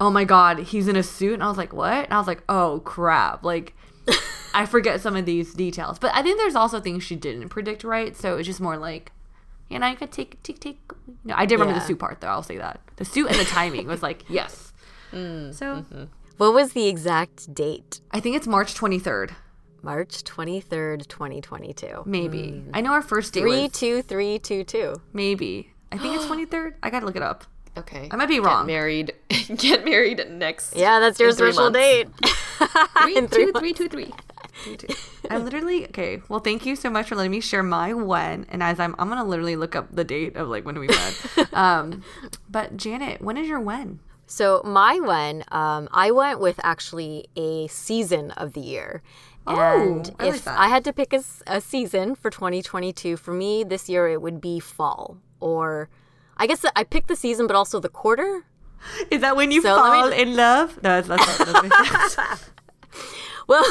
Oh 0.00 0.10
my 0.10 0.24
God, 0.24 0.60
he's 0.60 0.88
in 0.88 0.96
a 0.96 1.02
suit. 1.02 1.34
And 1.34 1.42
I 1.42 1.48
was 1.48 1.58
like, 1.58 1.72
What? 1.74 2.04
And 2.04 2.12
I 2.14 2.18
was 2.18 2.26
like, 2.26 2.42
Oh 2.48 2.80
crap. 2.86 3.44
Like, 3.44 3.74
I 4.54 4.64
forget 4.64 5.02
some 5.02 5.16
of 5.16 5.26
these 5.26 5.52
details. 5.52 5.98
But 5.98 6.14
I 6.14 6.22
think 6.22 6.38
there's 6.38 6.54
also 6.54 6.80
things 6.80 7.02
she 7.04 7.16
didn't 7.16 7.50
predict 7.50 7.84
right. 7.84 8.16
So 8.16 8.38
it's 8.38 8.46
just 8.46 8.60
more 8.60 8.78
like, 8.78 9.12
you 9.68 9.78
know, 9.78 9.86
I 9.86 9.94
could 9.94 10.10
take, 10.10 10.42
take, 10.42 10.58
take. 10.60 10.80
You 11.06 11.14
know, 11.26 11.34
I 11.36 11.44
did 11.44 11.56
remember 11.56 11.74
Yeah. 11.74 11.80
the 11.80 11.84
suit 11.86 11.98
part 11.98 12.22
though. 12.22 12.28
I'll 12.28 12.42
say 12.42 12.56
that. 12.56 12.80
The 12.96 13.04
suit 13.04 13.26
and 13.28 13.36
the 13.38 13.44
timing 13.44 13.86
was 13.86 14.02
like, 14.02 14.24
Yes. 14.30 14.72
Mm, 15.12 15.52
so 15.54 15.66
mm-hmm. 15.76 16.04
What 16.38 16.54
was 16.54 16.72
the 16.72 16.86
exact 16.88 17.52
date? 17.54 18.00
I 18.10 18.20
think 18.20 18.36
it's 18.36 18.46
March 18.46 18.74
23rd. 18.74 19.32
March 19.82 20.22
23rd, 20.24 21.06
2022. 21.08 22.02
Maybe. 22.06 22.64
I 22.72 22.80
know 22.80 22.92
our 22.92 23.02
first 23.02 23.32
date 23.34 23.40
Three 23.42 23.62
was 23.62 23.72
two 23.72 24.02
three 24.02 24.38
two 24.38 24.64
two. 24.64 25.00
maybe. 25.12 25.72
I 25.92 25.98
think 25.98 26.16
it's 26.16 26.24
23rd. 26.30 26.74
I 26.82 26.90
gotta 26.90 27.06
look 27.06 27.16
it 27.16 27.22
up. 27.22 27.44
Okay, 27.76 28.08
I 28.10 28.16
might 28.16 28.26
be 28.26 28.36
Get 28.36 28.44
wrong. 28.44 28.66
married, 28.66 29.12
get 29.56 29.84
married 29.84 30.26
next. 30.30 30.74
Yeah, 30.74 30.98
that's 30.98 31.20
your 31.20 31.28
in 31.28 31.34
special 31.36 31.70
months. 31.70 31.78
date. 31.78 32.08
Three, 33.02 33.16
In 33.16 33.28
three 33.28 33.46
two, 33.46 33.52
three, 33.58 33.72
two, 33.72 33.88
three. 33.88 34.12
I 35.30 35.38
literally 35.38 35.84
okay. 35.86 36.20
Well, 36.28 36.40
thank 36.40 36.66
you 36.66 36.74
so 36.74 36.90
much 36.90 37.08
for 37.08 37.14
letting 37.14 37.30
me 37.30 37.40
share 37.40 37.62
my 37.62 37.92
when. 37.92 38.46
And 38.48 38.64
as 38.64 38.80
I'm, 38.80 38.96
I'm 38.98 39.08
gonna 39.08 39.24
literally 39.24 39.54
look 39.54 39.76
up 39.76 39.86
the 39.94 40.02
date 40.02 40.34
of 40.36 40.48
like 40.48 40.64
when 40.64 40.76
we 40.80 40.88
met. 40.88 41.20
um, 41.52 42.02
but 42.50 42.76
Janet, 42.76 43.20
when 43.22 43.36
is 43.36 43.46
your 43.48 43.60
when? 43.60 44.00
So 44.30 44.60
my 44.64 45.00
one, 45.00 45.42
um, 45.50 45.88
I 45.90 46.10
went 46.10 46.38
with 46.38 46.60
actually 46.62 47.26
a 47.34 47.66
season 47.68 48.30
of 48.32 48.52
the 48.52 48.60
year. 48.60 49.02
And 49.46 50.10
Oh, 50.10 50.14
I 50.20 50.24
like 50.26 50.34
if 50.34 50.44
that. 50.44 50.58
I 50.58 50.68
had 50.68 50.84
to 50.84 50.92
pick 50.92 51.14
a 51.14 51.60
season 51.62 52.14
for 52.14 52.30
2022, 52.30 53.16
for 53.16 53.32
me 53.32 53.64
this 53.64 53.88
year 53.88 54.06
it 54.08 54.20
would 54.20 54.40
be 54.40 54.60
fall. 54.60 55.16
Or 55.40 55.88
I 56.36 56.46
guess 56.46 56.64
I 56.76 56.84
picked 56.84 57.08
the 57.08 57.16
season, 57.16 57.46
but 57.46 57.56
also 57.56 57.80
the 57.80 57.88
quarter. 57.88 58.44
Is 59.10 59.22
that 59.22 59.34
when 59.34 59.50
you 59.50 59.62
So 59.62 59.74
let 59.74 59.92
me 59.92 59.98
fall 59.98 60.12
in 60.12 60.36
love? 60.36 60.76
No, 60.82 61.00
that's, 61.00 61.08
that's, 61.08 61.38
not- 61.50 61.70
that's 61.70 62.16
not- 62.18 62.50
Well, 63.48 63.64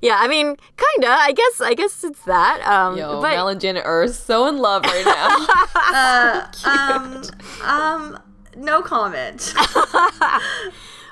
yeah, 0.00 0.16
I 0.18 0.26
mean, 0.26 0.56
kinda. 0.78 1.08
I 1.10 1.32
guess 1.32 1.60
I 1.60 1.74
guess 1.74 2.02
it's 2.02 2.22
that. 2.24 2.66
Um, 2.66 2.96
Yo, 2.96 3.20
but 3.20 3.34
Mel 3.34 3.48
and 3.48 3.60
Janet 3.60 3.84
are 3.84 4.08
so 4.08 4.46
in 4.46 4.56
love 4.56 4.84
right 4.84 5.04
now. 5.04 6.48
um, 6.64 7.22
um, 7.62 8.18
no 8.58 8.82
comment. 8.82 9.54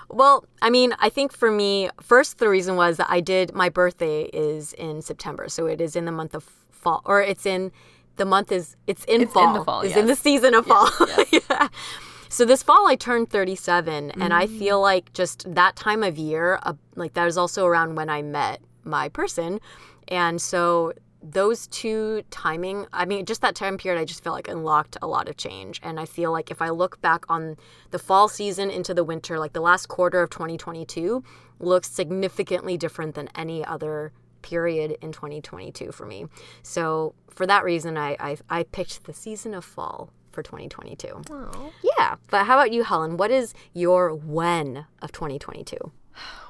Well, 0.08 0.44
I 0.62 0.70
mean, 0.70 0.94
I 1.00 1.08
think 1.08 1.32
for 1.32 1.50
me, 1.50 1.90
first 2.00 2.38
the 2.38 2.48
reason 2.48 2.76
was 2.76 2.96
that 2.98 3.08
I 3.10 3.20
did 3.20 3.52
my 3.54 3.68
birthday 3.68 4.22
is 4.32 4.72
in 4.74 5.02
September, 5.02 5.48
so 5.48 5.66
it 5.66 5.80
is 5.80 5.96
in 5.96 6.04
the 6.04 6.12
month 6.12 6.32
of 6.32 6.44
fall, 6.70 7.02
or 7.04 7.20
it's 7.20 7.44
in 7.44 7.72
the 8.14 8.24
month 8.24 8.52
is 8.52 8.76
it's 8.86 9.04
in 9.06 9.20
It's 9.22 9.34
in 9.34 9.52
the 9.52 9.64
fall, 9.64 9.80
It's 9.80 9.96
in 9.96 10.06
the 10.06 10.14
season 10.14 10.54
of 10.54 10.64
fall. 10.64 10.88
yeah. 11.32 11.66
So 12.28 12.44
this 12.44 12.62
fall 12.62 12.86
I 12.86 12.94
turned 12.94 13.30
37, 13.30 14.12
and 14.12 14.32
I 14.32 14.46
Mm. 14.46 14.58
feel 14.58 14.80
like 14.80 15.12
just 15.12 15.52
that 15.52 15.74
time 15.74 16.04
of 16.04 16.16
year, 16.18 16.60
uh, 16.62 16.74
like 16.94 17.14
that 17.14 17.24
was 17.24 17.36
also 17.36 17.66
around 17.66 17.96
when 17.96 18.08
I 18.08 18.22
met 18.22 18.60
my 18.84 19.08
person, 19.08 19.58
and 20.06 20.40
so 20.40 20.92
those 21.32 21.66
two 21.68 22.22
timing 22.30 22.86
i 22.92 23.04
mean 23.04 23.24
just 23.24 23.40
that 23.40 23.54
time 23.54 23.76
period 23.76 24.00
i 24.00 24.04
just 24.04 24.22
feel 24.22 24.32
like 24.32 24.48
unlocked 24.48 24.96
a 25.02 25.06
lot 25.06 25.28
of 25.28 25.36
change. 25.36 25.80
And 25.82 25.98
i 25.98 26.04
feel 26.04 26.30
like 26.30 26.50
if 26.50 26.62
i 26.62 26.68
look 26.70 27.00
back 27.00 27.24
on 27.28 27.56
the 27.90 27.98
fall 27.98 28.28
season 28.28 28.70
into 28.70 28.94
the 28.94 29.04
winter 29.04 29.38
like 29.38 29.52
the 29.52 29.60
last 29.60 29.86
quarter 29.88 30.22
of 30.22 30.30
2022 30.30 31.22
looks 31.58 31.90
significantly 31.90 32.76
different 32.76 33.14
than 33.14 33.28
any 33.34 33.64
other 33.64 34.12
period 34.42 34.96
in 35.00 35.10
2022 35.10 35.90
for 35.90 36.06
me. 36.06 36.26
So 36.62 37.14
for 37.28 37.46
that 37.46 37.64
reason 37.64 37.96
i 37.96 38.16
i, 38.20 38.36
I 38.48 38.62
picked 38.62 39.04
the 39.04 39.12
season 39.12 39.54
of 39.54 39.64
fall 39.64 40.10
for 40.30 40.42
2022 40.42 41.22
yeah 41.96 42.16
but 42.30 42.44
how 42.44 42.58
about 42.58 42.70
you 42.70 42.84
helen? 42.84 43.16
What 43.16 43.30
is 43.30 43.54
your 43.72 44.14
when 44.14 44.86
of 45.02 45.10
2022 45.10 45.92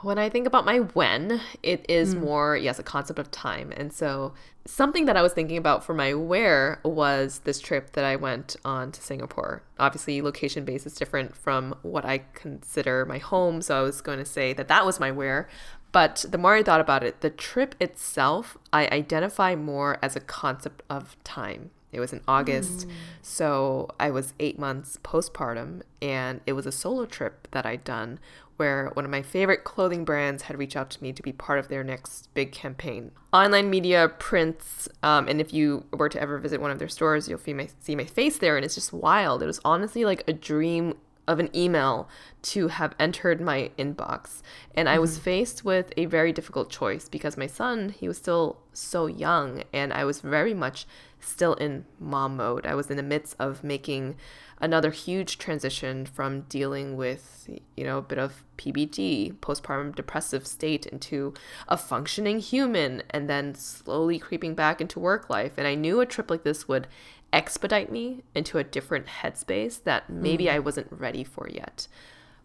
when 0.02 0.18
I 0.18 0.28
think 0.28 0.46
about 0.46 0.64
my 0.64 0.78
when, 0.78 1.40
it 1.62 1.84
is 1.88 2.14
hmm. 2.14 2.20
more, 2.20 2.56
yes, 2.56 2.78
a 2.78 2.82
concept 2.82 3.18
of 3.18 3.30
time. 3.30 3.72
And 3.76 3.92
so 3.92 4.34
something 4.64 5.06
that 5.06 5.16
I 5.16 5.22
was 5.22 5.32
thinking 5.32 5.56
about 5.56 5.84
for 5.84 5.94
my 5.94 6.14
where 6.14 6.80
was 6.84 7.40
this 7.40 7.60
trip 7.60 7.92
that 7.92 8.04
I 8.04 8.16
went 8.16 8.56
on 8.64 8.92
to 8.92 9.00
Singapore. 9.00 9.62
Obviously, 9.78 10.20
location 10.20 10.64
base 10.64 10.86
is 10.86 10.94
different 10.94 11.36
from 11.36 11.74
what 11.82 12.04
I 12.04 12.18
consider 12.34 13.04
my 13.04 13.18
home. 13.18 13.62
So 13.62 13.78
I 13.78 13.82
was 13.82 14.00
going 14.00 14.18
to 14.18 14.24
say 14.24 14.52
that 14.52 14.68
that 14.68 14.84
was 14.84 15.00
my 15.00 15.10
where. 15.10 15.48
But 15.92 16.26
the 16.28 16.38
more 16.38 16.54
I 16.54 16.62
thought 16.62 16.80
about 16.80 17.02
it, 17.02 17.20
the 17.20 17.30
trip 17.30 17.74
itself, 17.80 18.58
I 18.72 18.86
identify 18.88 19.54
more 19.54 19.98
as 20.02 20.14
a 20.14 20.20
concept 20.20 20.82
of 20.90 21.16
time. 21.24 21.70
It 21.92 22.00
was 22.00 22.12
in 22.12 22.20
August, 22.28 22.82
hmm. 22.82 22.90
so 23.22 23.88
I 23.98 24.10
was 24.10 24.34
eight 24.38 24.58
months 24.58 24.98
postpartum, 25.02 25.80
and 26.02 26.42
it 26.44 26.52
was 26.52 26.66
a 26.66 26.72
solo 26.72 27.06
trip 27.06 27.48
that 27.52 27.64
I'd 27.64 27.84
done 27.84 28.18
where 28.56 28.90
one 28.94 29.04
of 29.04 29.10
my 29.10 29.22
favorite 29.22 29.64
clothing 29.64 30.04
brands 30.04 30.44
had 30.44 30.58
reached 30.58 30.76
out 30.76 30.90
to 30.90 31.02
me 31.02 31.12
to 31.12 31.22
be 31.22 31.32
part 31.32 31.58
of 31.58 31.68
their 31.68 31.84
next 31.84 32.32
big 32.34 32.52
campaign. 32.52 33.10
Online 33.32 33.68
media, 33.68 34.08
prints, 34.08 34.88
um, 35.02 35.28
and 35.28 35.40
if 35.40 35.52
you 35.52 35.84
were 35.92 36.08
to 36.08 36.20
ever 36.20 36.38
visit 36.38 36.60
one 36.60 36.70
of 36.70 36.78
their 36.78 36.88
stores, 36.88 37.28
you'll 37.28 37.38
see 37.38 37.54
my, 37.54 37.68
see 37.80 37.94
my 37.94 38.04
face 38.04 38.38
there, 38.38 38.56
and 38.56 38.64
it's 38.64 38.74
just 38.74 38.92
wild. 38.92 39.42
It 39.42 39.46
was 39.46 39.60
honestly 39.64 40.04
like 40.04 40.24
a 40.26 40.32
dream 40.32 40.94
of 41.26 41.40
an 41.40 41.50
email 41.54 42.08
to 42.40 42.68
have 42.68 42.94
entered 42.98 43.40
my 43.40 43.70
inbox. 43.78 44.42
And 44.74 44.88
I 44.88 44.98
was 44.98 45.18
faced 45.18 45.64
with 45.64 45.92
a 45.96 46.06
very 46.06 46.32
difficult 46.32 46.70
choice 46.70 47.08
because 47.08 47.36
my 47.36 47.46
son, 47.46 47.90
he 47.90 48.08
was 48.08 48.16
still 48.16 48.58
so 48.72 49.06
young 49.06 49.64
and 49.72 49.92
I 49.92 50.04
was 50.04 50.20
very 50.20 50.54
much 50.54 50.86
still 51.18 51.54
in 51.54 51.84
mom 51.98 52.36
mode. 52.36 52.66
I 52.66 52.74
was 52.74 52.90
in 52.90 52.96
the 52.96 53.02
midst 53.02 53.34
of 53.38 53.64
making 53.64 54.16
another 54.60 54.90
huge 54.90 55.38
transition 55.38 56.06
from 56.06 56.42
dealing 56.42 56.96
with, 56.96 57.48
you 57.76 57.84
know, 57.84 57.98
a 57.98 58.02
bit 58.02 58.18
of 58.18 58.44
PBD, 58.56 59.34
postpartum 59.34 59.94
depressive 59.94 60.46
state 60.46 60.86
into 60.86 61.34
a 61.68 61.76
functioning 61.76 62.38
human 62.38 63.02
and 63.10 63.28
then 63.28 63.54
slowly 63.54 64.18
creeping 64.18 64.54
back 64.54 64.80
into 64.80 64.98
work 64.98 65.28
life. 65.28 65.52
And 65.56 65.66
I 65.66 65.74
knew 65.74 66.00
a 66.00 66.06
trip 66.06 66.30
like 66.30 66.42
this 66.42 66.66
would 66.66 66.86
expedite 67.32 67.92
me 67.92 68.22
into 68.34 68.58
a 68.58 68.64
different 68.64 69.06
headspace 69.06 69.82
that 69.84 70.08
maybe 70.08 70.44
mm. 70.44 70.52
I 70.52 70.58
wasn't 70.58 70.88
ready 70.90 71.24
for 71.24 71.48
yet. 71.50 71.86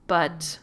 But 0.07 0.59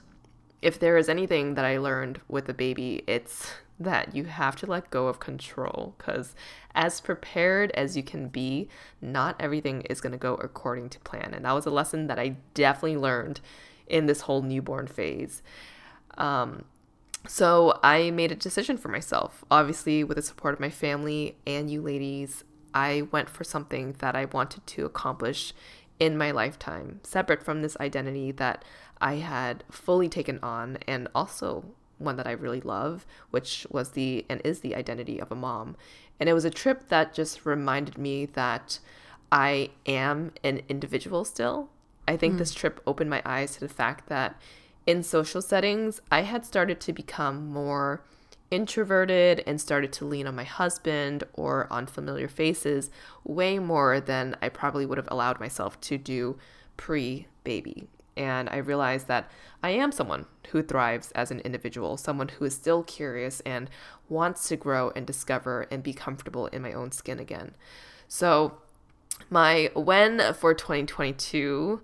if 0.61 0.79
there 0.79 0.97
is 0.97 1.09
anything 1.09 1.55
that 1.55 1.65
I 1.65 1.79
learned 1.79 2.21
with 2.29 2.49
a 2.49 2.55
baby, 2.55 3.03
it's 3.07 3.53
that 3.81 4.15
you 4.15 4.25
have 4.25 4.57
to 4.57 4.67
let 4.67 4.91
go 4.91 5.07
of 5.07 5.21
control 5.21 5.95
because 5.97 6.35
as 6.75 7.01
prepared 7.01 7.71
as 7.73 7.97
you 7.97 8.03
can 8.03 8.29
be, 8.29 8.69
not 9.01 9.37
everything 9.39 9.83
is 9.83 10.01
going 10.01 10.13
to 10.13 10.19
go 10.19 10.35
according 10.35 10.89
to 10.91 10.99
plan. 11.01 11.33
And 11.35 11.45
that 11.45 11.53
was 11.53 11.67
a 11.67 11.71
lesson 11.71 12.07
that 12.09 12.19
I 12.19 12.37
definitely 12.55 12.97
learned 12.97 13.41
in 13.87 14.07
this 14.07 14.23
whole 14.23 14.43
newborn 14.43 14.87
phase. 14.87 15.43
Um, 16.17 16.65
so 17.27 17.79
I 17.83 18.11
made 18.11 18.33
a 18.33 18.37
decision 18.37 18.77
for 18.77 18.89
myself. 18.89 19.45
Obviously, 19.51 20.05
with 20.05 20.17
the 20.17 20.23
support 20.23 20.55
of 20.55 20.61
my 20.61 20.71
family 20.71 21.37
and 21.47 21.71
you 21.71 21.81
ladies, 21.81 22.45
I 22.75 23.03
went 23.11 23.29
for 23.29 23.45
something 23.45 23.97
that 23.99 24.15
I 24.15 24.27
wanted 24.27 24.67
to 24.67 24.85
accomplish 24.85 25.53
in 25.99 26.17
my 26.17 26.31
lifetime, 26.31 27.01
separate 27.03 27.43
from 27.43 27.63
this 27.63 27.77
identity 27.81 28.31
that 28.33 28.65
I 29.01 29.17
had 29.17 29.65
fully 29.71 30.09
taken 30.09 30.39
on, 30.43 30.79
and 30.87 31.09
also 31.15 31.65
one 31.99 32.17
that 32.17 32.27
I 32.27 32.33
really 32.33 32.61
love, 32.61 33.07
which 33.31 33.67
was 33.71 33.91
the 33.91 34.25
and 34.29 34.41
is 34.45 34.61
the 34.61 34.75
identity 34.75 35.21
of 35.21 35.31
a 35.31 35.37
mom. 35.37 35.77
And 36.21 36.29
it 36.29 36.33
was 36.33 36.45
a 36.45 36.51
trip 36.51 36.89
that 36.89 37.15
just 37.15 37.47
reminded 37.47 37.99
me 37.99 38.27
that 38.27 38.81
I 39.31 39.71
am 39.87 40.33
an 40.43 40.63
individual 40.69 41.25
still. 41.25 41.69
I 42.07 42.17
think 42.17 42.39
this 42.39 42.55
hmm. 42.55 42.59
trip 42.59 42.81
opened 42.87 43.11
my 43.11 43.23
eyes 43.25 43.55
to 43.55 43.61
the 43.61 43.69
fact 43.69 44.09
that 44.09 44.41
in 44.87 45.03
social 45.03 45.43
settings, 45.43 46.01
I 46.11 46.23
had 46.23 46.47
started 46.47 46.81
to 46.81 46.93
become 46.95 47.49
more 47.49 48.03
introverted 48.51 49.43
and 49.47 49.61
started 49.61 49.93
to 49.93 50.07
lean 50.07 50.27
on 50.27 50.35
my 50.35 50.45
husband 50.45 51.25
or 51.35 51.71
on 51.71 51.87
familiar 51.87 52.29
faces 52.29 52.91
way 53.25 53.59
more 53.59 54.01
than 54.01 54.37
I 54.41 54.49
probably 54.49 54.87
would 54.87 54.97
have 54.99 55.09
allowed 55.11 55.39
myself 55.39 55.79
to 55.83 55.99
do 55.99 56.39
pre 56.79 57.27
baby. 57.45 57.89
And 58.19 58.49
I 58.51 58.57
realized 58.57 59.07
that 59.07 59.31
I 59.63 59.71
am 59.71 59.93
someone 59.93 60.27
who 60.51 60.63
thrives 60.63 61.11
as 61.13 61.31
an 61.31 61.41
individual, 61.41 61.97
someone 61.97 62.29
who 62.29 62.45
is 62.45 62.55
still 62.55 62.83
curious 62.83 63.41
and 63.41 63.71
wants 64.09 64.49
to 64.49 64.57
grow 64.57 64.91
and 64.95 65.07
discover 65.07 65.67
and 65.71 65.83
be 65.83 65.93
comfortable 65.93 66.47
in 66.49 66.63
my 66.63 66.73
own 66.73 66.93
skin 66.93 67.19
again. 67.19 67.55
So, 68.09 68.59
my 69.31 69.71
when 69.75 70.35
for 70.35 70.55
2022 70.55 71.81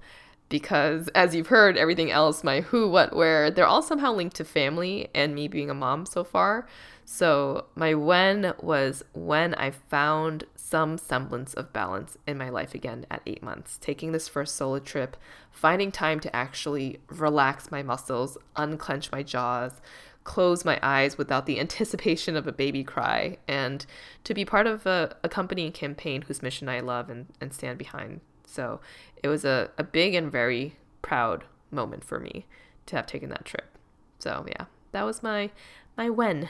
because 0.49 1.09
as 1.16 1.35
you've 1.35 1.49
heard, 1.49 1.76
everything 1.76 2.11
else, 2.11 2.45
my 2.45 2.61
who, 2.61 2.89
what, 2.89 3.16
where, 3.16 3.51
they're 3.51 3.66
all 3.66 3.82
somehow 3.82 4.12
linked 4.12 4.37
to 4.37 4.45
family 4.45 5.09
and 5.14 5.35
me 5.35 5.49
being 5.49 5.70
a 5.70 5.74
mom 5.74 6.07
so 6.07 6.22
far. 6.22 6.68
So 7.05 7.66
my 7.74 7.94
when 7.94 8.55
was 8.61 9.05
when 9.12 9.55
I 9.55 9.70
found 9.70 10.44
some 10.57 10.96
semblance 10.96 11.52
of 11.55 11.72
balance 11.72 12.16
in 12.26 12.38
my 12.38 12.48
life 12.48 12.74
again 12.74 13.07
at 13.11 13.22
eight 13.26 13.42
months, 13.42 13.78
taking 13.78 14.12
this 14.12 14.26
first 14.26 14.57
solo 14.57 14.78
trip, 14.78 15.16
finding 15.50 15.92
time 15.92 16.18
to 16.20 16.34
actually 16.34 17.00
relax 17.09 17.70
my 17.70 17.82
muscles, 17.82 18.38
unclench 18.57 19.12
my 19.12 19.22
jaws, 19.22 19.80
close 20.24 20.64
my 20.64 20.80
eyes 20.82 21.18
without 21.18 21.44
the 21.46 21.61
anticipation 21.64 22.36
of 22.36 22.46
a 22.46 22.52
baby 22.52 22.82
cry, 22.82 23.36
and 23.46 23.84
to 24.24 24.34
be 24.34 24.44
part 24.44 24.66
of 24.66 24.86
a, 24.86 25.16
company 25.28 25.66
and 25.66 25.74
campaign 25.74 26.22
whose 26.22 26.42
mission 26.42 26.68
I 26.68 26.80
love 26.80 27.11
and, 27.11 27.26
and 27.40 27.52
stand 27.52 27.78
behind. 27.78 28.20
So 28.46 28.80
it 29.22 29.28
was 29.28 29.44
a, 29.44 29.70
a 29.76 29.84
big 29.84 30.14
and 30.14 30.32
very 30.32 30.76
proud 31.02 31.44
moment 31.70 32.02
for 32.02 32.18
me 32.18 32.46
to 32.86 32.96
have 32.96 33.07
taken 33.07 33.28
that 33.28 33.44
trip. 33.44 33.76
So 34.18 34.46
yeah, 34.48 34.66
that 34.92 35.05
was 35.05 35.22
my 35.22 35.50
my 35.96 36.09
when 36.09 36.48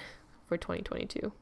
for 0.54 0.58
2022. 0.58 1.32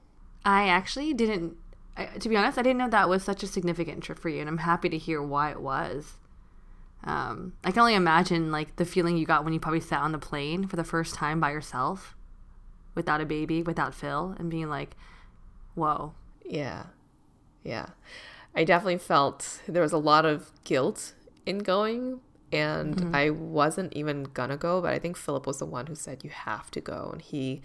I 0.45 0.69
actually 0.69 1.13
didn't. 1.13 1.57
I, 1.97 2.07
to 2.07 2.29
be 2.29 2.37
honest, 2.37 2.59
I 2.59 2.63
didn't 2.63 2.79
know 2.79 2.89
that 2.89 3.09
was 3.09 3.23
such 3.23 3.43
a 3.43 3.47
significant 3.47 4.03
trip 4.03 4.19
for 4.19 4.31
you, 4.31 4.41
and 4.41 4.49
I'm 4.49 4.59
happy 4.59 4.89
to 4.89 4.99
hear 4.99 5.23
why 5.23 5.51
it 5.51 5.61
was. 5.61 6.15
Um, 7.05 7.55
I 7.65 7.71
can 7.71 7.81
only 7.81 7.95
imagine 7.95 8.51
like 8.51 8.77
the 8.77 8.85
feeling 8.85 9.17
you 9.19 9.27
got 9.27 9.45
when 9.45 9.53
you 9.53 9.61
probably 9.61 9.81
sat 9.81 10.01
on 10.01 10.13
the 10.13 10.19
plane 10.19 10.67
for 10.67 10.77
the 10.77 10.85
first 10.85 11.15
time 11.15 11.41
by 11.41 11.51
yourself, 11.51 12.17
without 12.95 13.21
a 13.21 13.27
baby, 13.27 13.63
without 13.63 13.95
Phil, 13.95 14.35
and 14.39 14.51
being 14.51 14.71
like, 14.71 14.97
"Whoa." 15.75 16.15
Yeah, 16.45 16.87
yeah. 17.63 17.87
I 18.55 18.65
definitely 18.65 18.99
felt 18.99 19.61
there 19.67 19.83
was 19.83 19.93
a 19.93 19.99
lot 19.99 20.25
of 20.25 20.51
guilt 20.65 21.13
in 21.45 21.59
going, 21.59 22.21
and 22.51 22.97
mm-hmm. 22.97 23.15
I 23.15 23.31
wasn't 23.31 23.93
even 23.93 24.25
gonna 24.25 24.57
go, 24.57 24.81
but 24.81 24.95
I 24.95 24.99
think 24.99 25.17
Philip 25.17 25.47
was 25.47 25.59
the 25.59 25.67
one 25.67 25.87
who 25.87 25.95
said 25.95 26.25
you 26.25 26.31
have 26.31 26.71
to 26.71 26.81
go, 26.81 27.11
and 27.13 27.21
he 27.21 27.61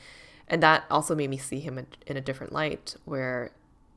and 0.47 0.63
that 0.63 0.83
also 0.89 1.15
made 1.15 1.29
me 1.29 1.37
see 1.37 1.59
him 1.59 1.85
in 2.05 2.17
a 2.17 2.21
different 2.21 2.53
light 2.53 2.95
where 3.05 3.51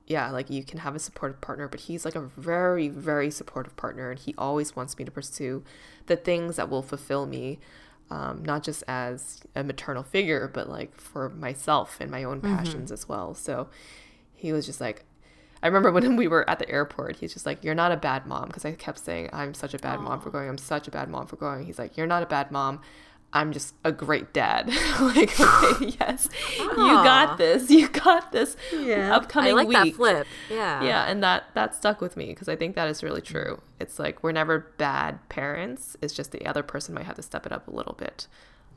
yeah 0.06 0.30
like 0.30 0.50
you 0.50 0.64
can 0.64 0.80
have 0.80 0.94
a 0.94 0.98
supportive 0.98 1.40
partner 1.40 1.68
but 1.68 1.80
he's 1.80 2.04
like 2.04 2.14
a 2.14 2.20
very 2.20 2.88
very 2.88 3.30
supportive 3.30 3.76
partner 3.76 4.10
and 4.10 4.20
he 4.20 4.34
always 4.36 4.74
wants 4.74 4.98
me 4.98 5.04
to 5.04 5.10
pursue 5.10 5.62
the 6.06 6.16
things 6.16 6.56
that 6.56 6.68
will 6.68 6.82
fulfill 6.82 7.26
me 7.26 7.58
um, 8.10 8.44
not 8.44 8.64
just 8.64 8.82
as 8.88 9.42
a 9.54 9.62
maternal 9.62 10.02
figure 10.02 10.50
but 10.52 10.68
like 10.68 10.94
for 11.00 11.28
myself 11.28 11.98
and 12.00 12.10
my 12.10 12.24
own 12.24 12.40
mm-hmm. 12.40 12.56
passions 12.56 12.86
mm-hmm. 12.86 12.94
as 12.94 13.08
well 13.08 13.34
so 13.34 13.68
he 14.34 14.52
was 14.52 14.66
just 14.66 14.80
like 14.80 15.04
I 15.62 15.66
remember 15.66 15.92
when 15.92 16.16
we 16.16 16.28
were 16.28 16.48
at 16.48 16.58
the 16.58 16.68
airport, 16.70 17.16
he's 17.16 17.32
just 17.32 17.46
like, 17.46 17.62
You're 17.64 17.74
not 17.74 17.92
a 17.92 17.96
bad 17.96 18.26
mom. 18.26 18.46
Because 18.46 18.64
I 18.64 18.72
kept 18.72 18.98
saying, 18.98 19.30
I'm 19.32 19.54
such 19.54 19.74
a 19.74 19.78
bad 19.78 19.98
Aww. 19.98 20.04
mom 20.04 20.20
for 20.20 20.30
going. 20.30 20.48
I'm 20.48 20.58
such 20.58 20.88
a 20.88 20.90
bad 20.90 21.08
mom 21.08 21.26
for 21.26 21.36
going. 21.36 21.64
He's 21.66 21.78
like, 21.78 21.96
You're 21.96 22.06
not 22.06 22.22
a 22.22 22.26
bad 22.26 22.50
mom. 22.50 22.80
I'm 23.32 23.52
just 23.52 23.74
a 23.84 23.92
great 23.92 24.32
dad. 24.32 24.68
like, 25.00 25.38
okay, 25.40 25.96
yes, 26.00 26.28
you 26.58 26.74
got 26.74 27.38
this. 27.38 27.70
You 27.70 27.88
got 27.88 28.32
this. 28.32 28.56
Yeah. 28.72 29.14
Upcoming 29.14 29.50
I 29.50 29.54
like 29.54 29.68
week. 29.68 29.76
that 29.76 29.94
flip. 29.94 30.26
Yeah. 30.48 30.82
Yeah, 30.82 31.04
and 31.04 31.22
that 31.22 31.44
that 31.54 31.74
stuck 31.74 32.00
with 32.00 32.16
me 32.16 32.26
because 32.26 32.48
I 32.48 32.56
think 32.56 32.74
that 32.74 32.88
is 32.88 33.02
really 33.02 33.20
true. 33.20 33.60
It's 33.78 33.98
like 33.98 34.22
we're 34.22 34.32
never 34.32 34.72
bad 34.78 35.28
parents. 35.28 35.96
It's 36.02 36.12
just 36.12 36.32
the 36.32 36.44
other 36.46 36.62
person 36.62 36.94
might 36.94 37.06
have 37.06 37.16
to 37.16 37.22
step 37.22 37.46
it 37.46 37.52
up 37.52 37.68
a 37.68 37.70
little 37.70 37.94
bit. 37.94 38.26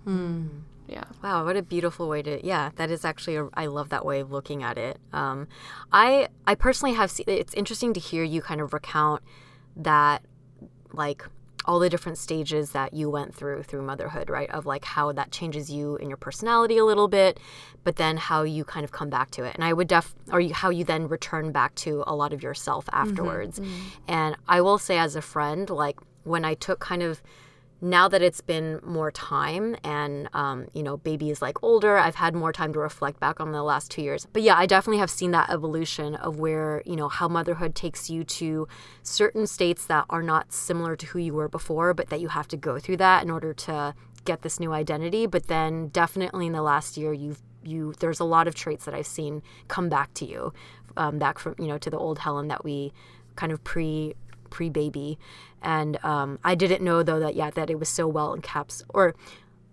Hmm. 0.04 0.47
Yeah. 0.88 1.06
Wow, 1.24 1.45
what 1.45 1.56
a 1.56 1.62
beautiful 1.62 2.10
way 2.10 2.22
to. 2.22 2.45
Yeah, 2.45 2.72
that 2.76 2.91
is 2.91 3.06
actually. 3.06 3.38
A, 3.38 3.47
I 3.54 3.66
love 3.68 3.89
that 3.89 4.06
way 4.06 4.20
of 4.20 4.32
looking 4.32 4.62
at 4.64 4.78
it. 4.78 4.99
Um, 5.14 5.47
I 5.91 6.28
I 6.45 6.56
personally 6.56 6.93
have. 6.93 7.10
Seen, 7.10 7.26
it's 7.28 7.54
interesting 7.54 7.93
to 7.93 7.99
hear 7.99 8.24
you 8.24 8.41
kind 8.41 8.62
of 8.62 8.74
recount 8.74 9.24
that, 9.76 10.24
like 10.91 11.26
all 11.66 11.80
the 11.80 11.89
different 11.89 12.18
stages 12.18 12.72
that 12.72 12.93
you 12.93 13.09
went 13.09 13.34
through 13.34 13.64
through 13.64 13.82
motherhood, 13.82 14.30
right? 14.30 14.49
Of 14.49 14.66
like 14.66 14.86
how 14.86 15.11
that 15.14 15.32
changes 15.32 15.70
you 15.70 15.95
in 15.97 16.09
your 16.09 16.18
personality 16.18 16.78
a 16.78 16.86
little 16.86 17.07
bit, 17.07 17.39
but 17.84 17.95
then 17.95 18.18
how 18.18 18.43
you 18.43 18.64
kind 18.64 18.84
of 18.84 18.91
come 18.91 19.09
back 19.09 19.32
to 19.32 19.43
it. 19.43 19.55
And 19.55 19.64
I 19.64 19.74
would 19.74 19.88
def 19.88 20.14
or 20.32 20.39
you, 20.39 20.53
how 20.53 20.70
you 20.70 20.84
then 20.84 21.07
return 21.07 21.51
back 21.51 21.76
to 21.76 22.03
a 22.07 22.16
lot 22.16 22.34
of 22.34 22.43
yourself 22.43 22.86
mm-hmm, 22.88 23.09
afterwards. 23.09 23.59
Mm-hmm, 23.59 23.72
mm-hmm. 23.72 24.11
And 24.11 24.36
I 24.47 24.61
will 24.61 24.78
say 24.78 24.97
as 24.97 25.16
a 25.16 25.22
friend, 25.22 25.70
like 25.70 25.99
when 26.24 26.45
I 26.45 26.53
took 26.53 26.80
kind 26.80 27.03
of 27.03 27.22
now 27.84 28.08
that 28.08 28.22
it's 28.22 28.40
been 28.40 28.80
more 28.82 29.12
time 29.12 29.76
and 29.84 30.30
um, 30.34 30.68
you 30.74 30.82
know 30.82 30.96
baby 30.98 31.30
is 31.30 31.42
like 31.42 31.62
older 31.62 31.98
i've 31.98 32.16
had 32.16 32.34
more 32.34 32.54
time 32.54 32.72
to 32.72 32.80
reflect 32.80 33.20
back 33.20 33.40
on 33.40 33.52
the 33.52 33.62
last 33.62 33.92
two 33.92 34.02
years. 34.02 34.26
But 34.32 34.42
yeah 34.42 34.56
i 34.58 34.66
definitely 34.66 35.00
have 35.00 35.12
seen 35.12 35.32
that 35.32 35.50
evolution 35.50 36.16
of 36.16 36.40
where 36.40 36.82
you 36.86 36.96
know 36.96 37.10
how 37.10 37.28
motherhood 37.28 37.76
takes 37.76 38.10
you 38.10 38.24
to 38.24 38.68
certain 39.04 39.46
states 39.46 39.86
that 39.88 40.06
are 40.10 40.24
not 40.24 40.54
similar 40.54 40.96
to 40.96 41.06
who 41.08 41.20
you 41.20 41.34
were 41.34 41.50
before 41.50 41.94
but 41.94 42.10
that 42.10 42.22
you 42.22 42.30
have 42.30 42.48
to 42.48 42.58
go 42.58 42.80
through 42.80 42.98
that 42.98 43.22
in 43.22 43.30
order 43.30 43.54
to 43.54 43.94
get 44.26 44.42
this 44.42 44.58
new 44.58 44.72
identity. 44.72 45.26
But 45.26 45.48
then 45.48 45.90
definitely 45.90 46.48
in 46.48 46.54
the 46.54 46.62
last 46.62 46.98
year 46.98 47.12
you've 47.12 47.42
you 47.66 47.94
there's 48.00 48.20
a 48.20 48.26
lot 48.26 48.46
of 48.46 48.54
traits 48.54 48.84
that 48.84 48.94
i've 48.94 49.08
seen 49.08 49.42
come 49.70 49.88
back 49.88 50.14
to 50.14 50.26
you 50.26 50.54
um, 50.98 51.18
back 51.18 51.40
from 51.40 51.56
you 51.58 51.68
know 51.68 51.78
to 51.78 51.90
the 51.90 51.98
old 51.98 52.20
helen 52.20 52.50
that 52.50 52.66
we 52.66 52.92
kind 53.38 53.54
of 53.54 53.64
pre 53.64 54.14
pre 54.54 54.70
baby, 54.70 55.18
and 55.62 55.97
um, 56.06 56.39
I 56.43 56.56
didn't 56.56 56.84
know 56.84 57.04
though 57.04 57.20
that 57.20 57.36
yeah 57.36 57.49
that 57.49 57.70
it 57.70 57.80
was 57.80 57.89
so 57.89 58.08
well 58.08 58.38
caps 58.41 58.84
or 58.89 59.16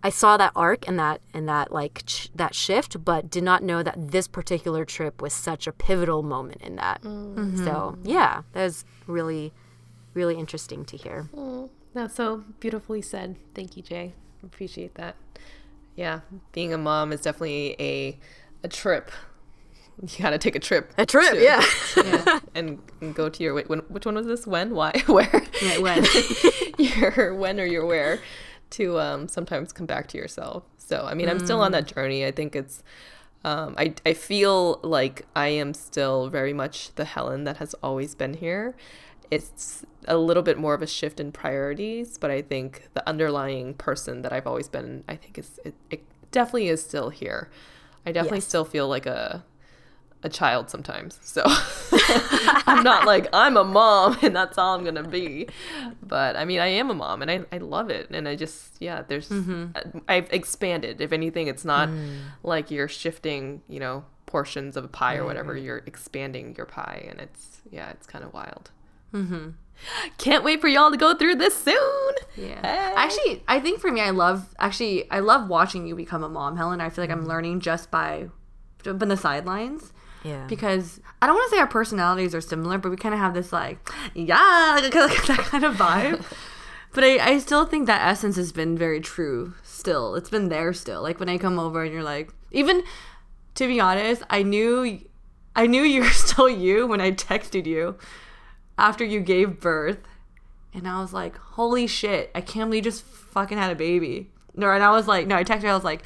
I 0.02 0.08
saw 0.08 0.38
that 0.38 0.52
arc 0.56 0.88
and 0.88 0.98
that 0.98 1.20
and 1.34 1.46
that 1.48 1.70
like 1.70 2.04
ch- 2.06 2.30
that 2.34 2.54
shift, 2.54 3.04
but 3.04 3.28
did 3.30 3.44
not 3.44 3.62
know 3.62 3.82
that 3.82 4.10
this 4.10 4.26
particular 4.26 4.84
trip 4.84 5.20
was 5.20 5.34
such 5.34 5.66
a 5.66 5.72
pivotal 5.72 6.22
moment 6.22 6.62
in 6.62 6.76
that. 6.76 7.02
Mm-hmm. 7.02 7.64
So 7.64 7.98
yeah, 8.02 8.42
that 8.52 8.64
was 8.64 8.84
really, 9.06 9.52
really 10.14 10.36
interesting 10.38 10.86
to 10.86 10.96
hear. 10.96 11.28
Mm, 11.34 11.68
that's 11.92 12.14
so 12.14 12.44
beautifully 12.60 13.02
said. 13.02 13.36
Thank 13.54 13.76
you, 13.76 13.82
Jay. 13.82 14.14
Appreciate 14.42 14.94
that. 14.94 15.16
Yeah, 15.96 16.20
being 16.52 16.72
a 16.72 16.78
mom 16.78 17.12
is 17.12 17.20
definitely 17.20 17.76
a 17.78 18.18
a 18.62 18.68
trip 18.68 19.10
you 20.08 20.22
gotta 20.22 20.38
take 20.38 20.56
a 20.56 20.60
trip. 20.60 20.92
A 20.96 21.04
trip, 21.04 21.32
to, 21.32 21.42
yeah. 21.42 21.64
yeah. 21.96 22.40
And, 22.54 22.80
and, 23.00 23.14
go 23.14 23.28
to 23.28 23.42
your 23.42 23.54
when, 23.62 23.80
which 23.88 24.06
one 24.06 24.14
was 24.14 24.26
this? 24.26 24.46
When? 24.46 24.74
Why? 24.74 24.92
Where? 25.06 25.46
Yeah, 25.62 25.78
when? 25.78 26.04
your 26.78 27.34
when 27.34 27.60
or 27.60 27.64
your 27.64 27.86
where 27.86 28.20
to 28.70 28.98
um, 28.98 29.28
sometimes 29.28 29.72
come 29.72 29.86
back 29.86 30.08
to 30.08 30.18
yourself. 30.18 30.64
So 30.78 31.06
I 31.06 31.14
mean, 31.14 31.28
I'm 31.28 31.38
still 31.38 31.60
on 31.60 31.72
that 31.72 31.86
mm. 31.86 31.94
journey. 31.94 32.26
I 32.26 32.30
think 32.30 32.56
it's. 32.56 32.82
Um, 33.44 33.74
I 33.78 33.94
I 34.04 34.14
feel 34.14 34.80
like 34.82 35.26
I 35.34 35.48
am 35.48 35.74
still 35.74 36.28
very 36.28 36.52
much 36.52 36.94
the 36.96 37.04
Helen 37.04 37.44
that 37.44 37.58
has 37.58 37.74
always 37.82 38.14
been 38.14 38.34
here. 38.34 38.74
It's 39.30 39.84
a 40.08 40.16
little 40.16 40.42
bit 40.42 40.58
more 40.58 40.74
of 40.74 40.82
a 40.82 40.86
shift 40.86 41.20
in 41.20 41.30
priorities, 41.30 42.18
but 42.18 42.30
I 42.30 42.42
think 42.42 42.88
the 42.94 43.08
underlying 43.08 43.74
person 43.74 44.22
that 44.22 44.32
I've 44.32 44.46
always 44.46 44.68
been, 44.68 45.04
I 45.08 45.14
think 45.14 45.38
is 45.38 45.60
it, 45.64 45.74
it 45.88 46.02
definitely 46.32 46.68
is 46.68 46.82
still 46.82 47.10
here. 47.10 47.48
I 48.04 48.12
definitely 48.12 48.38
yes. 48.38 48.48
still 48.48 48.64
feel 48.64 48.88
like 48.88 49.06
a 49.06 49.44
a 50.22 50.28
child 50.28 50.70
sometimes. 50.70 51.18
So 51.22 51.42
I'm 52.66 52.82
not 52.82 53.06
like 53.06 53.28
I'm 53.32 53.56
a 53.56 53.64
mom 53.64 54.18
and 54.22 54.34
that's 54.34 54.58
all 54.58 54.74
I'm 54.74 54.84
gonna 54.84 55.08
be. 55.08 55.48
But 56.02 56.36
I 56.36 56.44
mean 56.44 56.60
I 56.60 56.66
am 56.66 56.90
a 56.90 56.94
mom 56.94 57.22
and 57.22 57.30
I, 57.30 57.40
I 57.52 57.58
love 57.58 57.90
it 57.90 58.10
and 58.10 58.28
I 58.28 58.36
just 58.36 58.74
yeah, 58.80 59.02
there's 59.06 59.28
mm-hmm. 59.28 59.98
I've 60.08 60.30
expanded. 60.32 61.00
If 61.00 61.12
anything, 61.12 61.46
it's 61.46 61.64
not 61.64 61.88
mm. 61.88 62.18
like 62.42 62.70
you're 62.70 62.88
shifting, 62.88 63.62
you 63.68 63.80
know, 63.80 64.04
portions 64.26 64.76
of 64.76 64.84
a 64.84 64.88
pie 64.88 65.16
or 65.16 65.24
whatever. 65.24 65.56
You're 65.56 65.82
expanding 65.86 66.54
your 66.56 66.66
pie 66.66 67.06
and 67.08 67.20
it's 67.20 67.62
yeah, 67.70 67.90
it's 67.90 68.06
kind 68.06 68.24
of 68.24 68.32
wild. 68.32 68.70
Mm-hmm. 69.14 69.50
Can't 70.18 70.44
wait 70.44 70.60
for 70.60 70.68
y'all 70.68 70.90
to 70.90 70.98
go 70.98 71.14
through 71.14 71.36
this 71.36 71.56
soon. 71.56 72.12
Yeah. 72.36 72.60
Hey. 72.60 72.94
Actually, 72.94 73.42
I 73.48 73.60
think 73.60 73.80
for 73.80 73.90
me, 73.90 74.02
I 74.02 74.10
love 74.10 74.54
actually 74.58 75.10
I 75.10 75.20
love 75.20 75.48
watching 75.48 75.86
you 75.86 75.96
become 75.96 76.22
a 76.22 76.28
mom, 76.28 76.58
Helen. 76.58 76.82
I 76.82 76.90
feel 76.90 77.02
like 77.02 77.10
I'm 77.10 77.24
mm. 77.24 77.28
learning 77.28 77.60
just 77.60 77.90
by 77.90 78.28
from 78.82 78.98
the 78.98 79.16
sidelines 79.16 79.92
yeah. 80.24 80.46
Because 80.46 81.00
I 81.22 81.26
don't 81.26 81.34
want 81.34 81.50
to 81.50 81.56
say 81.56 81.60
our 81.60 81.66
personalities 81.66 82.34
are 82.34 82.40
similar, 82.40 82.78
but 82.78 82.90
we 82.90 82.96
kind 82.96 83.14
of 83.14 83.20
have 83.20 83.34
this 83.34 83.52
like, 83.52 83.78
yeah, 84.14 84.78
like, 84.82 84.92
that 84.92 85.46
kind 85.50 85.64
of 85.64 85.76
vibe. 85.76 86.24
but 86.92 87.04
I, 87.04 87.18
I 87.18 87.38
still 87.38 87.64
think 87.64 87.86
that 87.86 88.06
essence 88.06 88.36
has 88.36 88.52
been 88.52 88.76
very 88.76 89.00
true 89.00 89.54
still. 89.62 90.14
It's 90.14 90.30
been 90.30 90.48
there 90.48 90.72
still. 90.72 91.02
Like 91.02 91.20
when 91.20 91.28
I 91.28 91.38
come 91.38 91.58
over 91.58 91.82
and 91.82 91.92
you're 91.92 92.02
like, 92.02 92.32
even 92.50 92.82
to 93.54 93.66
be 93.66 93.80
honest, 93.80 94.22
I 94.30 94.42
knew 94.42 95.00
I 95.56 95.66
knew 95.66 95.82
you 95.82 96.02
were 96.02 96.08
still 96.10 96.48
you 96.48 96.86
when 96.86 97.00
I 97.00 97.12
texted 97.12 97.66
you 97.66 97.96
after 98.78 99.04
you 99.04 99.20
gave 99.20 99.60
birth. 99.60 99.98
And 100.72 100.86
I 100.86 101.00
was 101.00 101.12
like, 101.12 101.36
holy 101.36 101.86
shit, 101.86 102.30
I 102.34 102.40
can't 102.40 102.70
believe 102.70 102.84
you 102.84 102.90
just 102.90 103.04
fucking 103.04 103.58
had 103.58 103.72
a 103.72 103.74
baby. 103.74 104.30
No, 104.54 104.70
and 104.70 104.82
I 104.82 104.90
was 104.90 105.08
like, 105.08 105.26
no, 105.26 105.36
I 105.36 105.44
texted 105.44 105.62
her, 105.62 105.68
I 105.68 105.74
was 105.74 105.84
like, 105.84 106.02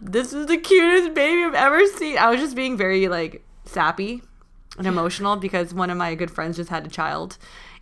this 0.00 0.32
is 0.32 0.46
the 0.46 0.56
cutest 0.56 1.14
baby 1.14 1.44
I've 1.44 1.54
ever 1.54 1.86
seen. 1.86 2.18
I 2.18 2.30
was 2.30 2.40
just 2.40 2.56
being 2.56 2.76
very 2.76 3.08
like 3.08 3.45
sappy 3.66 4.22
and 4.78 4.86
emotional 4.86 5.36
because 5.36 5.74
one 5.74 5.90
of 5.90 5.96
my 5.96 6.14
good 6.14 6.30
friends 6.30 6.56
just 6.56 6.70
had 6.70 6.86
a 6.86 6.90
child. 6.90 7.38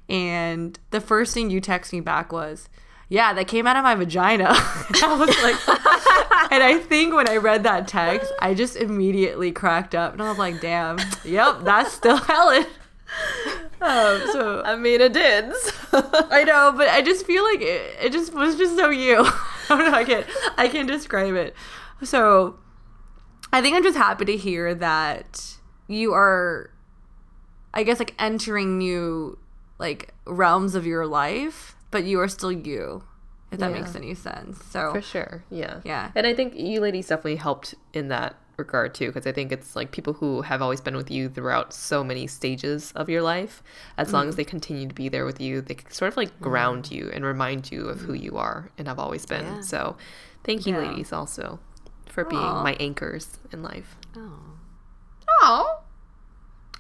And 0.08 0.78
the 0.90 1.00
first 1.00 1.34
thing 1.34 1.50
you 1.50 1.60
text 1.60 1.92
me 1.92 2.00
back 2.00 2.32
was, 2.32 2.68
yeah, 3.08 3.32
that 3.32 3.48
came 3.48 3.66
out 3.66 3.76
of 3.76 3.84
my 3.84 3.94
vagina. 3.94 4.46
I 4.48 5.16
was 5.18 5.28
like, 5.42 5.68
and 6.52 6.62
I 6.62 6.78
think 6.78 7.14
when 7.14 7.28
I 7.28 7.36
read 7.36 7.62
that 7.64 7.88
text, 7.88 8.32
I 8.40 8.54
just 8.54 8.76
immediately 8.76 9.52
cracked 9.52 9.94
up 9.94 10.12
and 10.12 10.22
I 10.22 10.28
was 10.28 10.38
like, 10.38 10.60
damn, 10.60 10.98
yep, 11.24 11.60
that's 11.62 11.92
still 11.92 12.16
Helen. 12.16 12.66
Um, 13.80 14.22
so 14.32 14.62
I 14.64 14.76
mean, 14.76 15.00
it 15.00 15.12
did. 15.12 15.52
I 15.92 16.44
know, 16.44 16.72
but 16.76 16.88
I 16.88 17.02
just 17.02 17.26
feel 17.26 17.44
like 17.44 17.60
it, 17.60 17.96
it 18.02 18.12
just 18.12 18.32
was 18.32 18.56
just 18.56 18.76
so 18.76 18.88
you. 18.88 19.18
I 19.68 19.68
don't 19.68 19.90
know. 19.90 19.96
I 19.96 20.04
can't. 20.04 20.26
I 20.56 20.68
can't 20.68 20.88
describe 20.88 21.34
it. 21.34 21.54
So, 22.02 22.58
I 23.52 23.60
think 23.60 23.76
I'm 23.76 23.82
just 23.82 23.96
happy 23.96 24.24
to 24.24 24.36
hear 24.36 24.74
that 24.74 25.56
you 25.86 26.12
are, 26.12 26.70
I 27.72 27.82
guess, 27.82 27.98
like 27.98 28.14
entering 28.18 28.78
new 28.78 29.38
like 29.78 30.14
realms 30.26 30.74
of 30.74 30.86
your 30.86 31.06
life, 31.06 31.76
but 31.90 32.04
you 32.04 32.20
are 32.20 32.28
still 32.28 32.52
you. 32.52 33.04
If 33.50 33.60
that 33.60 33.70
Yeah. 33.70 33.80
makes 33.80 33.94
any 33.94 34.14
sense. 34.14 34.64
So 34.64 34.92
For 34.92 35.00
sure. 35.00 35.44
Yeah. 35.50 35.80
Yeah. 35.84 36.10
And 36.14 36.26
I 36.26 36.34
think 36.34 36.54
you 36.56 36.80
ladies 36.80 37.08
definitely 37.08 37.36
helped 37.36 37.74
in 37.92 38.08
that 38.08 38.36
regard 38.56 38.94
too, 38.94 39.06
because 39.08 39.26
I 39.26 39.32
think 39.32 39.52
it's 39.52 39.74
like 39.76 39.90
people 39.90 40.12
who 40.14 40.42
have 40.42 40.62
always 40.62 40.80
been 40.80 40.96
with 40.96 41.10
you 41.10 41.28
throughout 41.28 41.72
so 41.72 42.02
many 42.04 42.26
stages 42.26 42.92
of 42.96 43.08
your 43.08 43.22
life, 43.22 43.62
as 43.96 44.12
long 44.12 44.28
as 44.28 44.32
mm-hmm. 44.32 44.36
they 44.38 44.44
continue 44.44 44.88
to 44.88 44.94
be 44.94 45.08
there 45.08 45.24
with 45.24 45.40
you, 45.40 45.60
they 45.60 45.76
sort 45.88 46.08
of 46.12 46.16
like 46.16 46.40
ground 46.40 46.90
you 46.90 47.10
and 47.12 47.24
remind 47.24 47.70
you 47.70 47.86
of 47.86 48.00
who 48.00 48.12
you 48.12 48.36
are 48.36 48.70
and 48.78 48.88
have 48.88 48.98
always 48.98 49.26
been. 49.26 49.44
Yeah. 49.44 49.60
So 49.60 49.96
thank 50.44 50.66
you, 50.66 50.74
Yeah. 50.74 50.90
ladies, 50.90 51.12
also 51.12 51.58
for 52.06 52.24
being 52.24 52.40
my 52.40 52.74
anchors 52.80 53.38
in 53.52 53.62
life. 53.62 53.96
Oh. 54.16 54.53
Oh, 55.42 55.80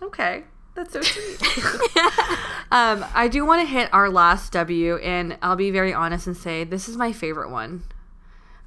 okay. 0.02 0.44
That's 0.74 0.92
so 0.92 1.02
sweet. 1.02 1.40
um, 2.70 3.04
I 3.14 3.28
do 3.30 3.44
want 3.44 3.62
to 3.62 3.72
hit 3.72 3.92
our 3.92 4.10
last 4.10 4.52
W, 4.52 4.96
and 4.96 5.38
I'll 5.40 5.56
be 5.56 5.70
very 5.70 5.94
honest 5.94 6.26
and 6.26 6.36
say 6.36 6.64
this 6.64 6.88
is 6.88 6.96
my 6.96 7.12
favorite 7.12 7.50
one. 7.50 7.84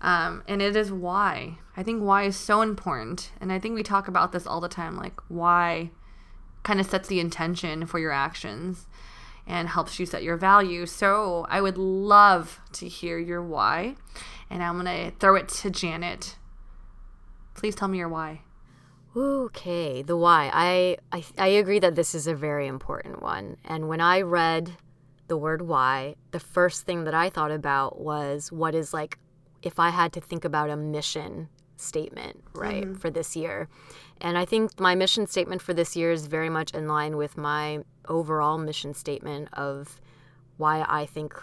Um, 0.01 0.43
and 0.47 0.61
it 0.61 0.75
is 0.75 0.91
why. 0.91 1.57
I 1.75 1.83
think 1.83 2.01
why 2.01 2.23
is 2.23 2.37
so 2.37 2.61
important. 2.61 3.31
And 3.41 3.51
I 3.51 3.59
think 3.59 3.75
we 3.75 3.83
talk 3.83 4.07
about 4.07 4.31
this 4.31 4.47
all 4.47 4.61
the 4.61 4.69
time 4.69 4.95
like, 4.95 5.19
why 5.27 5.91
kind 6.63 6.79
of 6.79 6.85
sets 6.85 7.07
the 7.07 7.19
intention 7.19 7.85
for 7.85 7.99
your 7.99 8.11
actions 8.11 8.87
and 9.47 9.69
helps 9.69 9.99
you 9.99 10.05
set 10.05 10.23
your 10.23 10.37
value. 10.37 10.85
So 10.85 11.47
I 11.49 11.61
would 11.61 11.77
love 11.77 12.59
to 12.73 12.87
hear 12.87 13.17
your 13.17 13.41
why. 13.41 13.95
And 14.49 14.61
I'm 14.61 14.79
going 14.79 15.11
to 15.11 15.17
throw 15.17 15.35
it 15.35 15.47
to 15.49 15.69
Janet. 15.69 16.35
Please 17.55 17.73
tell 17.73 17.87
me 17.87 17.97
your 17.97 18.09
why. 18.09 18.41
Okay, 19.17 20.03
the 20.03 20.15
why. 20.15 20.51
I, 20.53 20.97
I 21.11 21.23
I 21.39 21.47
agree 21.47 21.79
that 21.79 21.95
this 21.95 22.13
is 22.13 22.27
a 22.27 22.35
very 22.35 22.67
important 22.67 23.23
one. 23.23 23.57
And 23.65 23.87
when 23.87 23.99
I 23.99 24.21
read 24.21 24.73
the 25.27 25.37
word 25.37 25.63
why, 25.63 26.15
the 26.29 26.39
first 26.39 26.85
thing 26.85 27.03
that 27.05 27.15
I 27.15 27.31
thought 27.31 27.49
about 27.49 27.99
was 27.99 28.51
what 28.51 28.75
is 28.75 28.93
like 28.93 29.17
if 29.63 29.79
I 29.79 29.89
had 29.89 30.13
to 30.13 30.21
think 30.21 30.45
about 30.45 30.69
a 30.69 30.77
mission 30.77 31.49
statement, 31.77 32.43
right, 32.53 32.83
mm-hmm. 32.83 32.93
for 32.93 33.09
this 33.09 33.35
year. 33.35 33.67
And 34.21 34.37
I 34.37 34.45
think 34.45 34.79
my 34.79 34.93
mission 34.93 35.25
statement 35.25 35.63
for 35.63 35.73
this 35.73 35.95
year 35.95 36.11
is 36.11 36.27
very 36.27 36.49
much 36.49 36.71
in 36.75 36.87
line 36.87 37.17
with 37.17 37.37
my 37.37 37.79
overall 38.07 38.59
mission 38.59 38.93
statement 38.93 39.49
of 39.53 39.99
why 40.57 40.85
I 40.87 41.07
think 41.07 41.33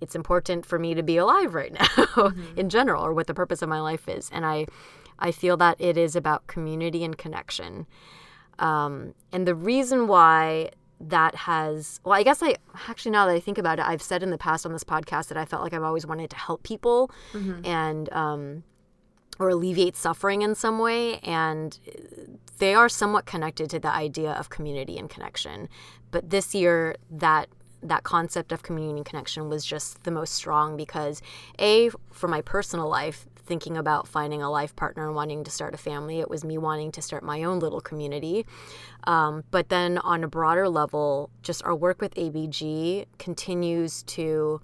it's 0.00 0.14
important 0.14 0.66
for 0.66 0.78
me 0.78 0.94
to 0.94 1.02
be 1.02 1.16
alive 1.16 1.54
right 1.54 1.72
now 1.80 1.86
mm-hmm. 1.86 2.58
in 2.58 2.68
general 2.68 3.04
or 3.04 3.12
what 3.12 3.26
the 3.26 3.34
purpose 3.34 3.60
of 3.60 3.68
my 3.68 3.80
life 3.80 4.08
is. 4.08 4.30
And 4.32 4.46
I 4.46 4.66
I 5.18 5.30
feel 5.30 5.56
that 5.58 5.80
it 5.80 5.96
is 5.96 6.16
about 6.16 6.46
community 6.46 7.04
and 7.04 7.16
connection. 7.16 7.86
Um, 8.58 9.14
and 9.32 9.46
the 9.46 9.54
reason 9.54 10.06
why 10.06 10.70
that 11.00 11.34
has, 11.34 12.00
well, 12.04 12.14
I 12.14 12.22
guess 12.22 12.42
I 12.42 12.56
actually, 12.88 13.12
now 13.12 13.26
that 13.26 13.32
I 13.32 13.40
think 13.40 13.58
about 13.58 13.78
it, 13.78 13.84
I've 13.86 14.02
said 14.02 14.22
in 14.22 14.30
the 14.30 14.38
past 14.38 14.64
on 14.64 14.72
this 14.72 14.84
podcast 14.84 15.28
that 15.28 15.36
I 15.36 15.44
felt 15.44 15.62
like 15.62 15.72
I've 15.72 15.82
always 15.82 16.06
wanted 16.06 16.30
to 16.30 16.36
help 16.36 16.62
people 16.62 17.10
and, 17.64 18.12
um, 18.12 18.62
or 19.38 19.48
alleviate 19.48 19.96
suffering 19.96 20.42
in 20.42 20.54
some 20.54 20.78
way. 20.78 21.18
And 21.18 21.78
they 22.58 22.74
are 22.74 22.88
somewhat 22.88 23.26
connected 23.26 23.68
to 23.70 23.80
the 23.80 23.92
idea 23.92 24.30
of 24.32 24.48
community 24.48 24.96
and 24.96 25.10
connection. 25.10 25.68
But 26.10 26.30
this 26.30 26.54
year, 26.54 26.96
that 27.10 27.48
that 27.82 28.02
concept 28.02 28.50
of 28.50 28.62
community 28.62 28.96
and 28.96 29.04
connection 29.04 29.48
was 29.50 29.64
just 29.64 30.04
the 30.04 30.10
most 30.10 30.32
strong 30.32 30.74
because 30.76 31.20
a 31.60 31.90
for 32.10 32.28
my 32.28 32.40
personal 32.40 32.88
life 32.88 33.26
thinking 33.46 33.76
about 33.76 34.08
finding 34.08 34.42
a 34.42 34.50
life 34.50 34.74
partner 34.76 35.06
and 35.06 35.14
wanting 35.14 35.44
to 35.44 35.50
start 35.50 35.74
a 35.74 35.78
family. 35.78 36.20
It 36.20 36.30
was 36.30 36.44
me 36.44 36.58
wanting 36.58 36.92
to 36.92 37.02
start 37.02 37.22
my 37.22 37.44
own 37.44 37.58
little 37.58 37.80
community. 37.80 38.46
Um, 39.06 39.44
but 39.50 39.68
then 39.68 39.98
on 39.98 40.24
a 40.24 40.28
broader 40.28 40.68
level 40.68 41.30
just 41.42 41.62
our 41.64 41.74
work 41.74 42.00
with 42.00 42.14
abg 42.14 43.06
continues 43.18 44.02
to 44.04 44.60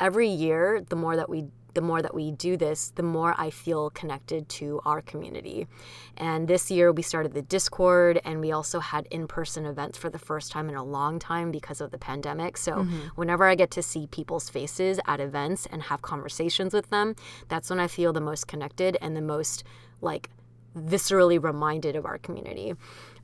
every 0.00 0.28
year 0.28 0.84
the 0.88 0.96
more 0.96 1.16
that 1.16 1.28
we 1.28 1.46
the 1.78 1.82
more 1.90 2.02
that 2.02 2.12
we 2.12 2.32
do 2.32 2.56
this 2.56 2.90
the 2.96 3.04
more 3.04 3.32
i 3.38 3.50
feel 3.50 3.90
connected 3.90 4.48
to 4.48 4.80
our 4.84 5.00
community. 5.00 5.68
And 6.16 6.48
this 6.48 6.72
year 6.72 6.90
we 6.90 7.02
started 7.02 7.34
the 7.34 7.42
discord 7.56 8.20
and 8.24 8.40
we 8.40 8.50
also 8.50 8.80
had 8.80 9.06
in-person 9.12 9.64
events 9.64 9.96
for 9.96 10.10
the 10.10 10.18
first 10.18 10.50
time 10.50 10.68
in 10.68 10.74
a 10.74 10.82
long 10.82 11.20
time 11.20 11.52
because 11.52 11.80
of 11.80 11.92
the 11.92 11.98
pandemic. 11.98 12.56
So 12.56 12.72
whenever 13.14 13.44
i 13.44 13.54
get 13.54 13.70
to 13.78 13.82
see 13.90 14.08
people's 14.08 14.50
faces 14.50 14.98
at 15.06 15.20
events 15.20 15.68
and 15.70 15.80
have 15.84 16.02
conversations 16.02 16.74
with 16.74 16.90
them 16.90 17.14
that's 17.46 17.70
when 17.70 17.78
i 17.78 17.86
feel 17.86 18.12
the 18.12 18.26
most 18.30 18.48
connected 18.48 18.98
and 19.00 19.16
the 19.16 19.26
most 19.34 19.62
like 20.00 20.30
viscerally 20.76 21.42
reminded 21.42 21.94
of 21.94 22.04
our 22.06 22.18
community. 22.18 22.74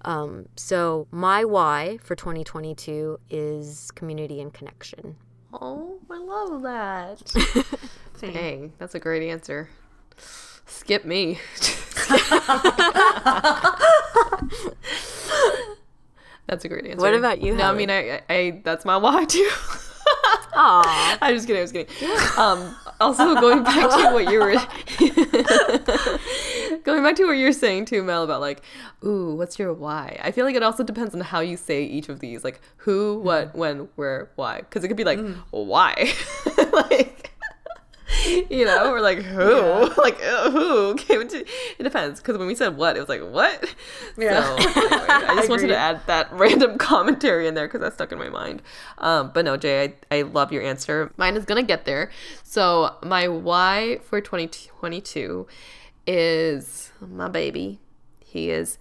Um, 0.02 0.46
so 0.56 1.08
my 1.10 1.44
why 1.44 1.98
for 2.02 2.14
2022 2.14 3.18
is 3.30 3.90
community 3.92 4.40
and 4.40 4.52
connection. 4.52 5.16
Oh, 5.52 5.98
I 6.10 6.18
love 6.18 6.62
that. 6.62 7.78
Dang, 8.32 8.72
that's 8.78 8.94
a 8.94 8.98
great 8.98 9.28
answer. 9.28 9.68
Skip 10.66 11.04
me. 11.04 11.38
that's 16.46 16.64
a 16.64 16.68
great 16.68 16.86
answer. 16.86 17.00
What 17.00 17.14
about 17.14 17.42
you, 17.42 17.54
No, 17.54 17.70
I 17.70 17.74
mean, 17.74 17.90
I, 17.90 18.10
I, 18.10 18.22
I 18.28 18.60
that's 18.64 18.84
my 18.84 18.96
why 18.96 19.24
too. 19.24 19.48
Aw. 20.56 21.18
I'm 21.20 21.34
just 21.34 21.46
kidding. 21.46 21.58
I 21.58 21.62
was 21.62 21.72
kidding. 21.72 21.92
Um, 22.38 22.76
also, 23.00 23.34
going 23.40 23.64
back 23.64 23.90
to 23.90 24.12
what 24.12 24.30
you 24.30 24.38
were 24.38 24.52
going 26.84 27.02
back 27.02 27.16
to 27.16 27.24
what 27.24 27.32
you're 27.32 27.52
saying 27.52 27.86
too, 27.86 28.02
Mel, 28.02 28.22
about 28.22 28.40
like, 28.40 28.62
ooh, 29.04 29.34
what's 29.34 29.58
your 29.58 29.72
why? 29.72 30.18
I 30.22 30.30
feel 30.30 30.44
like 30.44 30.54
it 30.54 30.62
also 30.62 30.84
depends 30.84 31.14
on 31.14 31.20
how 31.20 31.40
you 31.40 31.56
say 31.56 31.82
each 31.82 32.08
of 32.08 32.20
these, 32.20 32.44
like 32.44 32.60
who, 32.76 33.18
what, 33.18 33.54
when, 33.56 33.88
where, 33.96 34.30
why. 34.36 34.58
Because 34.58 34.84
it 34.84 34.88
could 34.88 34.96
be 34.96 35.04
like, 35.04 35.18
why, 35.50 36.12
like. 36.72 37.32
You 38.50 38.64
know, 38.64 38.90
we're 38.90 39.00
like 39.00 39.18
who, 39.18 39.90
like 40.02 40.22
uh, 40.22 40.50
who? 40.50 40.90
Okay, 40.90 41.14
it 41.14 41.32
it 41.78 41.82
depends. 41.82 42.20
Because 42.20 42.38
when 42.38 42.46
we 42.46 42.54
said 42.54 42.76
what, 42.76 42.96
it 42.96 43.00
was 43.00 43.08
like 43.08 43.22
what. 43.22 43.74
Yeah. 44.16 44.42
So 44.42 44.56
anyway, 44.56 45.06
I 45.08 45.34
just 45.36 45.48
wanted 45.48 45.68
to 45.68 45.76
add 45.76 46.00
that 46.06 46.32
random 46.32 46.78
commentary 46.78 47.46
in 47.46 47.54
there 47.54 47.66
because 47.66 47.80
that 47.80 47.94
stuck 47.94 48.12
in 48.12 48.18
my 48.18 48.28
mind. 48.28 48.62
Um, 48.98 49.30
but 49.34 49.44
no, 49.44 49.56
Jay, 49.56 49.94
I, 50.10 50.18
I 50.18 50.22
love 50.22 50.52
your 50.52 50.62
answer. 50.62 51.12
Mine 51.16 51.36
is 51.36 51.44
gonna 51.44 51.62
get 51.62 51.84
there. 51.84 52.10
So 52.42 52.96
my 53.02 53.28
why 53.28 54.00
for 54.04 54.20
2022 54.20 55.46
is 56.06 56.92
my 57.00 57.28
baby. 57.28 57.80
He 58.20 58.50
is 58.50 58.78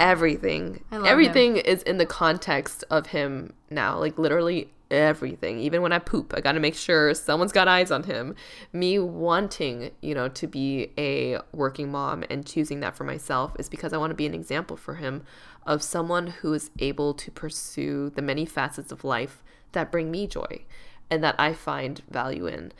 everything. 0.00 0.82
love 0.90 1.06
Everything 1.06 1.56
is 1.58 1.82
in 1.84 1.98
the 1.98 2.06
context 2.06 2.82
of 2.90 3.06
him 3.06 3.52
now. 3.74 3.98
Like 3.98 4.18
literally 4.18 4.70
everything. 4.90 5.58
Even 5.58 5.82
when 5.82 5.92
I 5.92 5.98
poop, 5.98 6.32
I 6.36 6.40
got 6.40 6.52
to 6.52 6.60
make 6.60 6.74
sure 6.74 7.14
someone's 7.14 7.52
got 7.52 7.68
eyes 7.68 7.90
on 7.90 8.04
him. 8.04 8.34
Me 8.72 8.98
wanting, 8.98 9.90
you 10.00 10.14
know, 10.14 10.28
to 10.28 10.46
be 10.46 10.90
a 10.96 11.38
working 11.52 11.90
mom 11.90 12.24
and 12.30 12.46
choosing 12.46 12.80
that 12.80 12.96
for 12.96 13.04
myself 13.04 13.54
is 13.58 13.68
because 13.68 13.92
I 13.92 13.96
want 13.96 14.10
to 14.10 14.16
be 14.16 14.26
an 14.26 14.34
example 14.34 14.76
for 14.76 14.96
him 14.96 15.24
of 15.66 15.82
someone 15.82 16.28
who 16.28 16.52
is 16.52 16.70
able 16.78 17.14
to 17.14 17.30
pursue 17.30 18.10
the 18.10 18.22
many 18.22 18.44
facets 18.44 18.92
of 18.92 19.04
life 19.04 19.42
that 19.72 19.90
bring 19.90 20.10
me 20.10 20.26
joy 20.26 20.64
and 21.10 21.22
that 21.22 21.34
I 21.38 21.52
find 21.52 22.02
value 22.10 22.46
in. 22.46 22.72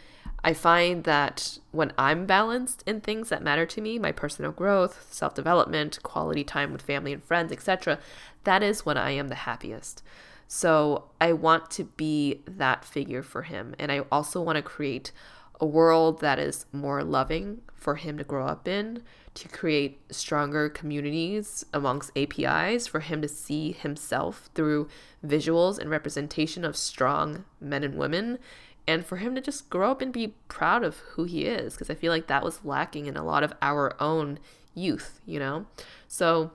I 0.43 0.53
find 0.53 1.05
that 1.05 1.59
when 1.73 1.93
I'm 1.97 2.27
balanced 2.27 2.85
in 2.87 3.01
things 3.01 3.31
that 3.31 3.43
matter 3.43 3.65
to 3.65 3.81
me, 3.81 3.99
my 3.99 4.13
personal 4.13 4.53
growth, 4.53 5.07
self 5.11 5.35
development, 5.35 6.03
quality 6.03 6.45
time 6.45 6.71
with 6.73 6.83
family 6.83 7.15
and 7.15 7.25
friends, 7.25 7.51
etc., 7.51 7.99
that 8.45 8.63
is 8.63 8.85
when 8.85 8.99
I 8.99 9.13
am 9.13 9.29
the 9.29 9.37
happiest. 9.37 10.03
So 10.47 11.11
I 11.21 11.33
want 11.33 11.71
to 11.73 11.85
be 11.85 12.43
that 12.47 12.85
figure 12.85 13.23
for 13.23 13.43
him. 13.43 13.75
And 13.79 13.91
I 13.91 14.01
also 14.13 14.41
want 14.41 14.57
to 14.57 14.63
create 14.63 15.13
a 15.61 15.67
world 15.67 16.21
that 16.21 16.39
is 16.39 16.67
more 16.73 17.03
loving 17.05 17.63
for 17.73 17.97
him 17.97 18.19
to 18.19 18.25
grow 18.25 18.47
up 18.47 18.67
in, 18.67 19.03
to 19.35 19.49
create 19.49 20.01
stronger 20.11 20.69
communities 20.69 21.65
amongst 21.73 22.11
APIs, 22.17 22.87
for 22.87 23.01
him 23.01 23.21
to 23.23 23.29
see 23.29 23.73
himself 23.73 24.49
through 24.55 24.89
visuals 25.25 25.79
and 25.79 25.91
representation 25.91 26.65
of 26.65 26.77
strong 26.77 27.45
men 27.61 27.85
and 27.85 27.97
women, 27.97 28.39
and 28.87 29.05
for 29.07 29.17
him 29.17 29.35
to 29.35 29.41
just 29.41 29.71
grow 29.71 29.91
up 29.91 30.03
and 30.03 30.13
be 30.13 30.35
proud 30.49 30.85
of 30.85 30.99
who 30.99 31.25
he 31.25 31.47
is, 31.47 31.75
because 31.75 31.91
I 31.91 31.95
feel 31.95 32.13
like 32.13 32.27
that 32.27 32.45
was 32.45 32.65
lacking 32.65 33.07
in 33.07 33.17
a 33.17 33.25
lot 33.25 33.43
of 33.43 33.55
our 33.63 34.01
own 34.01 34.39
youth, 34.75 35.21
you 35.25 35.39
know? 35.39 35.67
So 36.09 36.53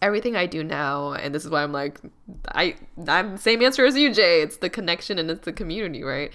everything 0.00 0.36
I 0.36 0.46
do 0.46 0.62
now, 0.62 1.12
and 1.12 1.34
this 1.34 1.44
is 1.44 1.50
why 1.50 1.62
I'm 1.62 1.72
like, 1.72 2.00
I 2.52 2.76
I'm 3.06 3.32
the 3.32 3.38
same 3.38 3.62
answer 3.62 3.84
as 3.84 3.96
you, 3.96 4.12
Jay. 4.12 4.42
It's 4.42 4.58
the 4.58 4.70
connection 4.70 5.18
and 5.18 5.30
it's 5.30 5.44
the 5.44 5.52
community, 5.52 6.02
right? 6.02 6.32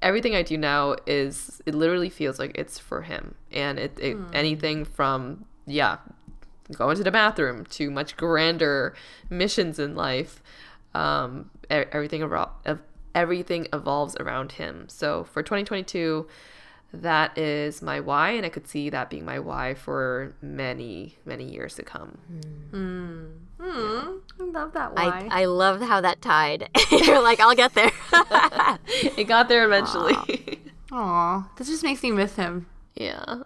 Everything 0.00 0.34
I 0.34 0.42
do 0.42 0.56
now 0.56 0.96
is 1.06 1.60
it 1.66 1.74
literally 1.74 2.10
feels 2.10 2.38
like 2.38 2.52
it's 2.54 2.78
for 2.78 3.02
him, 3.02 3.34
and 3.50 3.78
it, 3.78 3.98
it 4.00 4.16
anything 4.32 4.84
from 4.84 5.44
yeah, 5.66 5.98
going 6.72 6.96
to 6.96 7.04
the 7.04 7.10
bathroom 7.10 7.64
to 7.66 7.90
much 7.90 8.16
grander 8.16 8.94
missions 9.30 9.78
in 9.78 9.94
life. 9.94 10.42
Um, 10.94 11.50
everything 11.70 12.22
around 12.22 12.50
everything 13.14 13.66
evolves 13.72 14.16
around 14.16 14.52
him. 14.52 14.84
So 14.88 15.24
for 15.24 15.42
2022, 15.42 16.26
that 16.92 17.36
is 17.36 17.82
my 17.82 18.00
why, 18.00 18.30
and 18.30 18.46
I 18.46 18.48
could 18.48 18.66
see 18.66 18.88
that 18.90 19.10
being 19.10 19.24
my 19.24 19.38
why 19.38 19.74
for 19.74 20.34
many, 20.40 21.16
many 21.24 21.44
years 21.44 21.74
to 21.74 21.82
come. 21.82 22.18
Hmm. 22.70 23.24
Hmm. 23.60 24.18
I 24.40 24.44
love 24.44 24.72
that 24.72 24.94
why. 24.94 25.28
I, 25.30 25.42
I 25.42 25.44
love 25.46 25.80
how 25.82 26.00
that 26.00 26.22
tied. 26.22 26.68
You're 26.90 27.22
like, 27.22 27.40
I'll 27.40 27.54
get 27.54 27.74
there. 27.74 27.90
it 28.86 29.26
got 29.26 29.48
there 29.48 29.64
eventually. 29.66 30.60
Aw, 30.92 31.48
this 31.56 31.68
just 31.68 31.82
makes 31.82 32.02
me 32.02 32.10
miss 32.10 32.36
him. 32.36 32.66
yeah. 32.94 33.42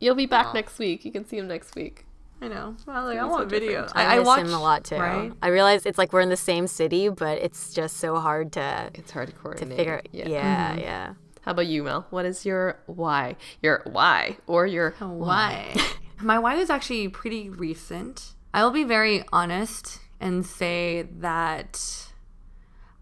You'll 0.00 0.16
be 0.16 0.26
back 0.26 0.52
next 0.52 0.78
week. 0.78 1.06
You 1.06 1.12
can 1.12 1.24
see 1.24 1.38
him 1.38 1.48
next 1.48 1.74
week. 1.74 2.04
I 2.42 2.48
know. 2.48 2.76
Well, 2.86 3.04
like, 3.06 3.18
I 3.18 3.24
want 3.24 3.44
so 3.44 3.48
video. 3.48 3.82
different. 3.82 3.96
I, 3.96 4.16
I, 4.16 4.18
miss 4.18 4.26
watch 4.26 4.40
him 4.40 4.52
a 4.52 4.60
lot 4.60 4.84
too. 4.84 4.96
Right? 4.96 5.32
I 5.40 5.48
realize 5.48 5.86
it's 5.86 5.96
like 5.96 6.12
we're 6.12 6.20
in 6.20 6.28
the 6.28 6.36
same 6.36 6.66
city, 6.66 7.08
but 7.08 7.38
it's 7.38 7.72
just 7.72 7.96
so 7.96 8.16
hard 8.20 8.52
to 8.52 8.90
It's 8.92 9.12
hard 9.12 9.28
to 9.28 9.32
to 9.32 9.38
coordinate. 9.38 9.78
figure. 9.78 10.02
Yeah, 10.12 10.28
yeah. 10.28 10.70
Mm-hmm. 10.70 10.78
yeah. 10.80 11.14
How 11.44 11.50
about 11.50 11.66
you, 11.66 11.82
Mel? 11.82 12.06
What 12.08 12.24
is 12.24 12.46
your 12.46 12.80
why? 12.86 13.36
Your 13.60 13.82
why 13.84 14.38
or 14.46 14.66
your 14.66 14.92
Why? 14.98 15.76
My 16.18 16.38
why 16.38 16.54
is 16.54 16.70
actually 16.70 17.08
pretty 17.08 17.50
recent. 17.50 18.32
I 18.54 18.64
will 18.64 18.70
be 18.70 18.84
very 18.84 19.24
honest 19.30 20.00
and 20.18 20.46
say 20.46 21.02
that 21.18 22.08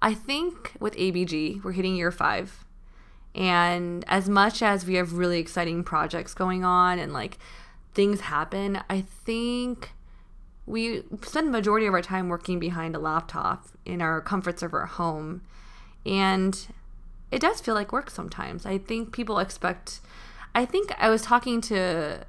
I 0.01 0.13
think 0.13 0.73
with 0.81 0.97
ABG, 0.97 1.63
we're 1.63 1.71
hitting 1.71 1.95
year 1.95 2.11
five. 2.11 2.65
And 3.33 4.05
as 4.09 4.29
much 4.29 4.61
as 4.61 4.85
we 4.87 4.95
have 4.95 5.13
really 5.13 5.39
exciting 5.39 5.85
projects 5.85 6.35
going 6.35 6.65
on 6.65 6.99
and 6.99 7.13
like 7.13 7.39
things 7.95 8.23
happen, 8.23 8.81
I 8.91 9.03
think 9.03 9.93
we 10.67 11.05
spend 11.23 11.47
the 11.47 11.53
majority 11.53 11.87
of 11.87 11.95
our 11.95 12.03
time 12.03 12.29
working 12.29 12.59
behind 12.59 12.97
a 12.97 12.99
laptop 12.99 13.69
in 13.85 14.03
our 14.03 14.21
comforts 14.21 14.65
of 14.65 14.75
our 14.75 14.87
home. 14.87 15.43
And 16.05 16.59
it 17.33 17.41
does 17.41 17.61
feel 17.61 17.75
like 17.75 17.93
work 17.93 18.11
sometimes. 18.11 18.67
I 18.67 18.79
think 18.79 19.11
people 19.11 19.39
expect. 19.39 20.01
I 20.55 20.67
think 20.67 20.93
I 20.99 21.09
was 21.09 21.23
talking 21.23 21.63
to 21.63 22.27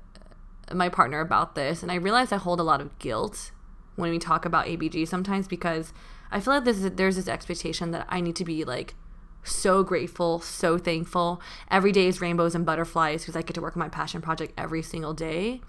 my 0.72 0.88
partner 0.88 1.20
about 1.20 1.56
this, 1.56 1.84
and 1.84 1.91
I 1.91 1.95
realized 1.95 2.32
I 2.32 2.38
hold 2.38 2.62
a 2.62 2.64
lot 2.64 2.80
of 2.80 2.97
guilt 2.99 3.51
when 3.97 4.10
we 4.10 4.18
talk 4.18 4.45
about 4.45 4.66
ABG 4.66 5.08
sometimes 5.08 5.47
because 5.47 5.93
I 6.32 6.39
feel 6.39 6.56
like 6.56 6.64
there's 6.64 6.82
there's 6.91 7.18
this 7.18 7.28
expectation 7.28 7.91
that 7.91 8.08
I 8.10 8.22
need 8.22 8.38
to 8.38 8.45
be 8.45 8.64
like 8.64 8.95
so 9.43 9.84
grateful, 9.84 10.39
so 10.39 10.78
thankful. 10.78 11.41
Every 11.70 11.91
day 11.91 12.08
is 12.08 12.22
rainbows 12.22 12.56
and 12.56 12.66
butterflies 12.66 13.24
because 13.24 13.36
I 13.36 13.41
get 13.41 13.56
to 13.56 13.62
work 13.62 13.76
on 13.76 13.82
my 13.82 13.89
passion 13.89 14.22
project 14.22 14.54
every 14.58 14.82
single 14.82 15.14
day. 15.14 15.60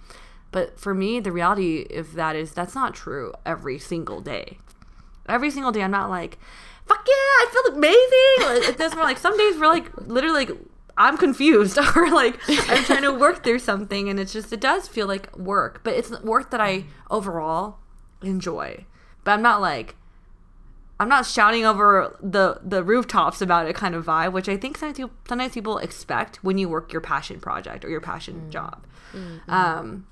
But 0.52 0.78
for 0.78 0.94
me, 0.94 1.18
the 1.18 1.32
reality 1.32 1.84
of 1.90 2.14
that 2.14 2.36
is 2.36 2.52
that's 2.52 2.76
not 2.76 2.94
true 2.94 3.32
every 3.44 3.80
single 3.80 4.20
day 4.20 4.58
every 5.28 5.50
single 5.50 5.72
day 5.72 5.82
I'm 5.82 5.90
not 5.90 6.10
like, 6.10 6.38
fuck 6.86 7.06
yeah, 7.06 7.12
I 7.14 7.46
feel 7.52 7.76
amazing. 7.76 8.78
Like, 8.78 8.94
more 8.94 9.04
like 9.04 9.18
some 9.18 9.36
days 9.36 9.58
we're 9.58 9.68
like 9.68 9.94
literally 9.96 10.46
like 10.46 10.58
I'm 10.96 11.16
confused 11.18 11.78
or 11.96 12.10
like 12.10 12.38
I'm 12.48 12.84
trying 12.84 13.02
to 13.02 13.12
work 13.12 13.42
through 13.42 13.58
something 13.60 14.08
and 14.08 14.20
it's 14.20 14.32
just 14.32 14.52
it 14.52 14.60
does 14.60 14.88
feel 14.88 15.06
like 15.06 15.36
work, 15.36 15.82
but 15.84 15.94
it's 15.94 16.10
work 16.22 16.50
that 16.50 16.60
I 16.60 16.84
overall 17.10 17.78
enjoy. 18.22 18.84
But 19.24 19.32
I'm 19.32 19.42
not 19.42 19.60
like 19.60 19.96
I'm 21.00 21.08
not 21.08 21.26
shouting 21.26 21.64
over 21.64 22.16
the 22.22 22.60
the 22.62 22.84
rooftops 22.84 23.40
about 23.42 23.66
it 23.66 23.74
kind 23.74 23.94
of 23.94 24.06
vibe, 24.06 24.32
which 24.32 24.48
I 24.48 24.56
think 24.56 24.78
sometimes 24.78 24.98
people, 24.98 25.14
sometimes 25.28 25.52
people 25.52 25.78
expect 25.78 26.42
when 26.44 26.56
you 26.58 26.68
work 26.68 26.92
your 26.92 27.00
passion 27.00 27.40
project 27.40 27.84
or 27.84 27.88
your 27.90 28.00
passion 28.00 28.50
job. 28.50 28.86
Um, 29.48 30.06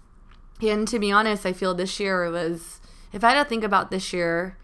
and 0.60 0.86
to 0.88 0.98
be 0.98 1.12
honest, 1.12 1.46
I 1.46 1.52
feel 1.52 1.74
this 1.74 1.98
year 2.00 2.28
was 2.30 2.80
if 3.12 3.22
I 3.22 3.30
had 3.30 3.42
to 3.42 3.48
think 3.48 3.62
about 3.64 3.90
this 3.90 4.12
year, 4.12 4.58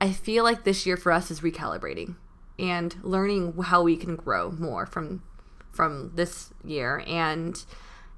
I 0.00 0.12
feel 0.12 0.44
like 0.44 0.64
this 0.64 0.86
year 0.86 0.96
for 0.96 1.12
us 1.12 1.30
is 1.30 1.40
recalibrating 1.40 2.16
and 2.58 2.94
learning 3.02 3.54
how 3.62 3.82
we 3.82 3.96
can 3.96 4.16
grow 4.16 4.50
more 4.52 4.86
from 4.86 5.22
from 5.72 6.12
this 6.14 6.52
year 6.64 7.02
and 7.06 7.64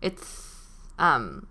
it's 0.02 0.56
um 0.98 1.46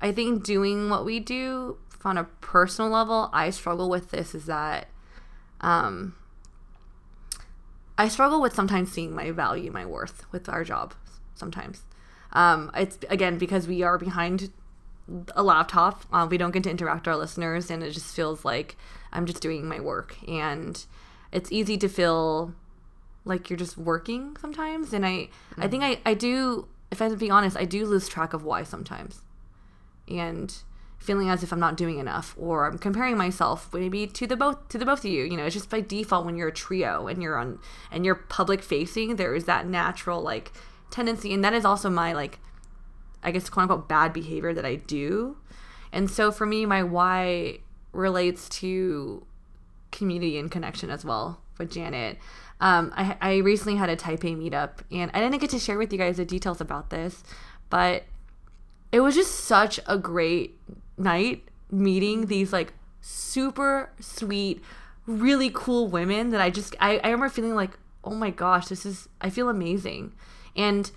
I 0.00 0.10
think 0.12 0.44
doing 0.44 0.90
what 0.90 1.04
we 1.04 1.20
do 1.20 1.78
on 2.04 2.16
a 2.16 2.24
personal 2.24 2.90
level, 2.90 3.30
I 3.32 3.50
struggle 3.50 3.88
with 3.88 4.10
this 4.10 4.34
is 4.34 4.46
that 4.46 4.88
um 5.60 6.14
I 7.96 8.08
struggle 8.08 8.40
with 8.40 8.54
sometimes 8.54 8.92
seeing 8.92 9.14
my 9.14 9.32
value, 9.32 9.70
my 9.72 9.84
worth 9.84 10.24
with 10.32 10.48
our 10.48 10.64
job 10.64 10.94
sometimes. 11.34 11.82
Um 12.32 12.70
it's 12.74 12.98
again 13.08 13.38
because 13.38 13.68
we 13.68 13.82
are 13.82 13.98
behind 13.98 14.50
a 15.34 15.42
laptop. 15.42 16.04
Uh, 16.12 16.26
we 16.30 16.36
don't 16.36 16.50
get 16.50 16.62
to 16.64 16.70
interact 16.70 17.06
with 17.06 17.14
our 17.14 17.18
listeners, 17.18 17.70
and 17.70 17.82
it 17.82 17.92
just 17.92 18.14
feels 18.14 18.44
like 18.44 18.76
I'm 19.12 19.26
just 19.26 19.42
doing 19.42 19.66
my 19.66 19.80
work. 19.80 20.16
And 20.28 20.84
it's 21.32 21.52
easy 21.52 21.76
to 21.78 21.88
feel 21.88 22.54
like 23.24 23.50
you're 23.50 23.58
just 23.58 23.76
working 23.76 24.36
sometimes. 24.40 24.92
And 24.92 25.06
I, 25.06 25.28
I 25.58 25.68
think 25.68 25.82
mm. 25.82 25.98
I, 26.04 26.10
I 26.10 26.14
do. 26.14 26.68
If 26.90 27.02
I'm 27.02 27.14
being 27.16 27.32
honest, 27.32 27.56
I 27.56 27.64
do 27.64 27.84
lose 27.84 28.08
track 28.08 28.32
of 28.32 28.44
why 28.44 28.62
sometimes, 28.62 29.20
and 30.08 30.54
feeling 30.98 31.28
as 31.28 31.42
if 31.42 31.52
I'm 31.52 31.60
not 31.60 31.76
doing 31.76 31.98
enough, 31.98 32.34
or 32.38 32.66
I'm 32.66 32.78
comparing 32.78 33.16
myself 33.16 33.68
maybe 33.72 34.06
to 34.06 34.26
the 34.26 34.36
both 34.36 34.68
to 34.70 34.78
the 34.78 34.86
both 34.86 35.00
of 35.00 35.04
you. 35.04 35.24
You 35.24 35.36
know, 35.36 35.44
it's 35.44 35.54
just 35.54 35.68
by 35.68 35.82
default 35.82 36.24
when 36.24 36.36
you're 36.36 36.48
a 36.48 36.52
trio 36.52 37.06
and 37.06 37.22
you're 37.22 37.36
on 37.36 37.58
and 37.92 38.06
you're 38.06 38.14
public 38.14 38.62
facing, 38.62 39.16
there 39.16 39.34
is 39.34 39.44
that 39.44 39.66
natural 39.66 40.22
like 40.22 40.52
tendency, 40.90 41.34
and 41.34 41.44
that 41.44 41.52
is 41.52 41.64
also 41.64 41.90
my 41.90 42.14
like 42.14 42.38
I 43.22 43.30
guess 43.30 43.48
quote 43.50 43.64
unquote 43.64 43.88
bad 43.88 44.12
behavior 44.12 44.54
that 44.54 44.64
I 44.64 44.76
do. 44.76 45.36
And 45.92 46.10
so 46.10 46.30
for 46.30 46.46
me, 46.46 46.66
my 46.66 46.82
why 46.82 47.60
relates 47.92 48.48
to 48.48 49.26
community 49.90 50.38
and 50.38 50.50
connection 50.50 50.90
as 50.90 51.04
well 51.04 51.40
with 51.58 51.70
Janet. 51.70 52.18
Um, 52.60 52.92
I, 52.96 53.16
I 53.20 53.36
recently 53.36 53.76
had 53.76 53.88
a 53.88 53.96
Taipei 53.96 54.36
meetup 54.36 54.78
and 54.90 55.10
I 55.14 55.20
didn't 55.20 55.40
get 55.40 55.50
to 55.50 55.58
share 55.58 55.78
with 55.78 55.92
you 55.92 55.98
guys 55.98 56.16
the 56.16 56.24
details 56.24 56.60
about 56.60 56.90
this, 56.90 57.22
but 57.70 58.04
it 58.90 59.00
was 59.00 59.14
just 59.14 59.34
such 59.34 59.78
a 59.86 59.96
great 59.96 60.58
night 60.96 61.44
meeting 61.70 62.26
these 62.26 62.52
like 62.52 62.72
super 63.00 63.90
sweet, 64.00 64.62
really 65.06 65.50
cool 65.52 65.88
women 65.88 66.30
that 66.30 66.40
I 66.40 66.50
just, 66.50 66.74
I, 66.80 66.98
I 66.98 67.08
remember 67.08 67.28
feeling 67.28 67.54
like, 67.54 67.78
oh 68.04 68.14
my 68.14 68.30
gosh, 68.30 68.66
this 68.66 68.84
is, 68.84 69.08
I 69.20 69.30
feel 69.30 69.48
amazing. 69.48 70.12
And 70.56 70.90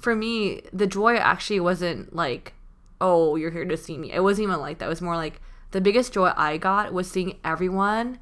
for 0.00 0.14
me, 0.14 0.62
the 0.72 0.86
joy 0.86 1.16
actually 1.16 1.60
wasn't 1.60 2.14
like, 2.14 2.52
oh, 3.00 3.36
you're 3.36 3.50
here 3.50 3.64
to 3.64 3.76
see 3.76 3.96
me. 3.96 4.12
It 4.12 4.20
wasn't 4.20 4.48
even 4.48 4.60
like 4.60 4.78
that. 4.78 4.86
It 4.86 4.88
was 4.88 5.00
more 5.00 5.16
like 5.16 5.40
the 5.76 5.80
biggest 5.82 6.14
joy 6.14 6.32
I 6.38 6.56
got 6.56 6.94
was 6.94 7.10
seeing 7.10 7.36
everyone 7.44 8.18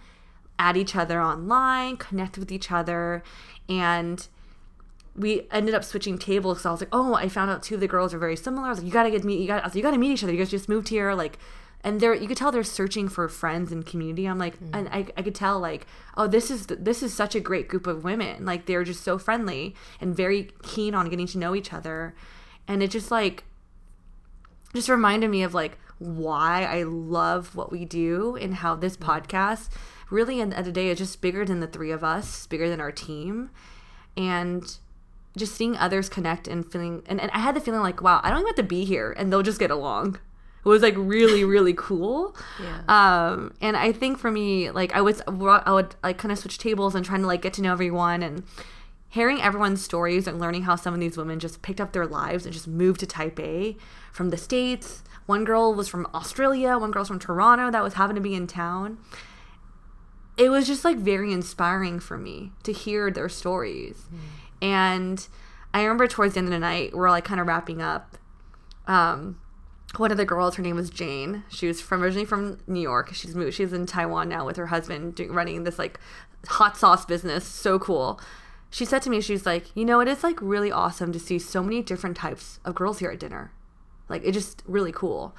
at 0.58 0.76
each 0.76 0.96
other 0.96 1.20
online, 1.20 1.96
connect 1.96 2.36
with 2.36 2.50
each 2.50 2.72
other, 2.72 3.22
and 3.68 4.26
we 5.14 5.46
ended 5.52 5.72
up 5.72 5.84
switching 5.84 6.18
tables. 6.18 6.62
So 6.62 6.70
I 6.70 6.72
was 6.72 6.80
like, 6.80 6.88
oh, 6.90 7.14
I 7.14 7.28
found 7.28 7.52
out 7.52 7.62
two 7.62 7.76
of 7.76 7.80
the 7.80 7.86
girls 7.86 8.12
are 8.12 8.18
very 8.18 8.34
similar. 8.34 8.66
I 8.66 8.70
was 8.70 8.78
like, 8.78 8.86
you 8.86 8.92
gotta 8.92 9.12
get 9.12 9.22
meet. 9.22 9.38
You 9.38 9.46
got. 9.46 9.62
Like, 9.62 9.76
you 9.76 9.82
gotta 9.82 9.98
meet 9.98 10.10
each 10.10 10.24
other. 10.24 10.32
You 10.32 10.38
guys 10.38 10.50
just 10.50 10.68
moved 10.68 10.88
here, 10.88 11.14
like. 11.14 11.38
And 11.84 12.00
they're, 12.00 12.14
you 12.14 12.26
could 12.26 12.38
tell 12.38 12.50
they're 12.50 12.64
searching 12.64 13.08
for 13.10 13.28
friends 13.28 13.70
and 13.70 13.84
community. 13.84 14.24
I'm 14.24 14.38
like, 14.38 14.58
mm. 14.58 14.70
and 14.72 14.88
I, 14.88 15.06
I 15.18 15.22
could 15.22 15.34
tell 15.34 15.60
like, 15.60 15.86
oh, 16.16 16.26
this 16.26 16.50
is 16.50 16.66
this 16.66 17.02
is 17.02 17.12
such 17.12 17.34
a 17.36 17.40
great 17.40 17.68
group 17.68 17.86
of 17.86 18.02
women. 18.02 18.44
Like 18.44 18.66
they're 18.66 18.84
just 18.84 19.04
so 19.04 19.16
friendly 19.16 19.76
and 20.00 20.16
very 20.16 20.50
keen 20.62 20.94
on 20.94 21.08
getting 21.08 21.26
to 21.28 21.38
know 21.38 21.54
each 21.54 21.72
other, 21.72 22.16
and 22.66 22.82
it 22.82 22.90
just 22.90 23.12
like 23.12 23.44
just 24.74 24.88
reminded 24.88 25.30
me 25.30 25.44
of 25.44 25.54
like 25.54 25.78
why 25.98 26.64
I 26.64 26.82
love 26.82 27.54
what 27.54 27.70
we 27.70 27.84
do 27.84 28.36
and 28.36 28.56
how 28.56 28.74
this 28.74 28.96
podcast 28.96 29.68
really 30.10 30.40
in 30.40 30.50
the 30.50 30.56
end 30.56 30.66
of 30.66 30.72
the 30.72 30.80
day 30.80 30.88
is 30.88 30.98
just 30.98 31.20
bigger 31.20 31.44
than 31.44 31.60
the 31.60 31.66
three 31.66 31.90
of 31.90 32.04
us, 32.04 32.46
bigger 32.46 32.68
than 32.68 32.80
our 32.80 32.92
team. 32.92 33.50
And 34.16 34.78
just 35.36 35.54
seeing 35.54 35.76
others 35.76 36.08
connect 36.08 36.46
and 36.46 36.70
feeling 36.70 37.02
and, 37.06 37.20
and 37.20 37.30
I 37.32 37.38
had 37.38 37.56
the 37.56 37.60
feeling 37.60 37.80
like, 37.80 38.00
wow, 38.00 38.20
I 38.22 38.30
don't 38.30 38.40
even 38.40 38.46
have 38.48 38.56
to 38.56 38.62
be 38.62 38.84
here 38.84 39.12
and 39.16 39.32
they'll 39.32 39.42
just 39.42 39.58
get 39.58 39.70
along. 39.70 40.18
It 40.64 40.68
was 40.68 40.82
like 40.82 40.94
really, 40.96 41.44
really 41.44 41.74
cool. 41.74 42.36
Yeah. 42.62 42.82
Um, 42.88 43.54
and 43.60 43.76
I 43.76 43.92
think 43.92 44.18
for 44.18 44.30
me, 44.30 44.70
like 44.70 44.94
I 44.94 45.00
was, 45.00 45.22
I 45.26 45.72
would 45.72 45.96
like 46.02 46.18
kind 46.18 46.32
of 46.32 46.38
switch 46.38 46.58
tables 46.58 46.94
and 46.94 47.04
trying 47.04 47.20
to 47.20 47.26
like 47.26 47.42
get 47.42 47.52
to 47.54 47.62
know 47.62 47.72
everyone 47.72 48.22
and 48.22 48.44
hearing 49.08 49.40
everyone's 49.40 49.82
stories 49.82 50.26
and 50.26 50.40
learning 50.40 50.62
how 50.62 50.74
some 50.74 50.92
of 50.92 51.00
these 51.00 51.16
women 51.16 51.38
just 51.38 51.62
picked 51.62 51.80
up 51.80 51.92
their 51.92 52.06
lives 52.06 52.44
and 52.44 52.52
just 52.52 52.66
moved 52.66 52.98
to 53.00 53.06
Taipei 53.06 53.76
from 54.12 54.30
the 54.30 54.36
States. 54.36 55.04
One 55.26 55.44
girl 55.44 55.72
was 55.74 55.88
from 55.88 56.06
Australia, 56.14 56.76
one 56.78 56.90
girl's 56.90 57.08
from 57.08 57.18
Toronto 57.18 57.70
that 57.70 57.82
was 57.82 57.94
happened 57.94 58.16
to 58.16 58.22
be 58.22 58.34
in 58.34 58.46
town. 58.46 58.98
It 60.36 60.50
was 60.50 60.66
just 60.66 60.84
like 60.84 60.96
very 60.96 61.32
inspiring 61.32 62.00
for 62.00 62.18
me 62.18 62.52
to 62.64 62.72
hear 62.72 63.10
their 63.10 63.28
stories. 63.28 64.06
And 64.60 65.26
I 65.72 65.82
remember 65.82 66.06
towards 66.06 66.34
the 66.34 66.38
end 66.38 66.48
of 66.48 66.52
the 66.52 66.58
night, 66.58 66.94
we're 66.94 67.10
like 67.10 67.24
kind 67.24 67.40
of 67.40 67.46
wrapping 67.46 67.80
up. 67.80 68.18
Um, 68.86 69.40
one 69.96 70.10
of 70.10 70.16
the 70.16 70.24
girls, 70.24 70.56
her 70.56 70.62
name 70.62 70.76
was 70.76 70.90
Jane. 70.90 71.44
She 71.48 71.66
was 71.68 71.80
from 71.80 72.02
originally 72.02 72.26
from 72.26 72.58
New 72.66 72.80
York. 72.80 73.14
She's 73.14 73.34
moved. 73.34 73.54
She's 73.54 73.72
in 73.72 73.86
Taiwan 73.86 74.28
now 74.28 74.44
with 74.44 74.56
her 74.56 74.66
husband, 74.66 75.14
doing, 75.14 75.32
running 75.32 75.64
this 75.64 75.78
like 75.78 76.00
hot 76.48 76.76
sauce 76.76 77.04
business. 77.04 77.44
So 77.44 77.78
cool. 77.78 78.20
She 78.70 78.84
said 78.84 79.02
to 79.02 79.10
me, 79.10 79.20
she's 79.20 79.46
like, 79.46 79.74
you 79.76 79.84
know, 79.84 80.00
it 80.00 80.08
is 80.08 80.24
like 80.24 80.42
really 80.42 80.72
awesome 80.72 81.12
to 81.12 81.20
see 81.20 81.38
so 81.38 81.62
many 81.62 81.80
different 81.80 82.16
types 82.16 82.58
of 82.64 82.74
girls 82.74 82.98
here 82.98 83.10
at 83.10 83.20
dinner. 83.20 83.52
Like 84.08 84.22
it 84.24 84.32
just 84.32 84.62
really 84.66 84.92
cool. 84.92 85.34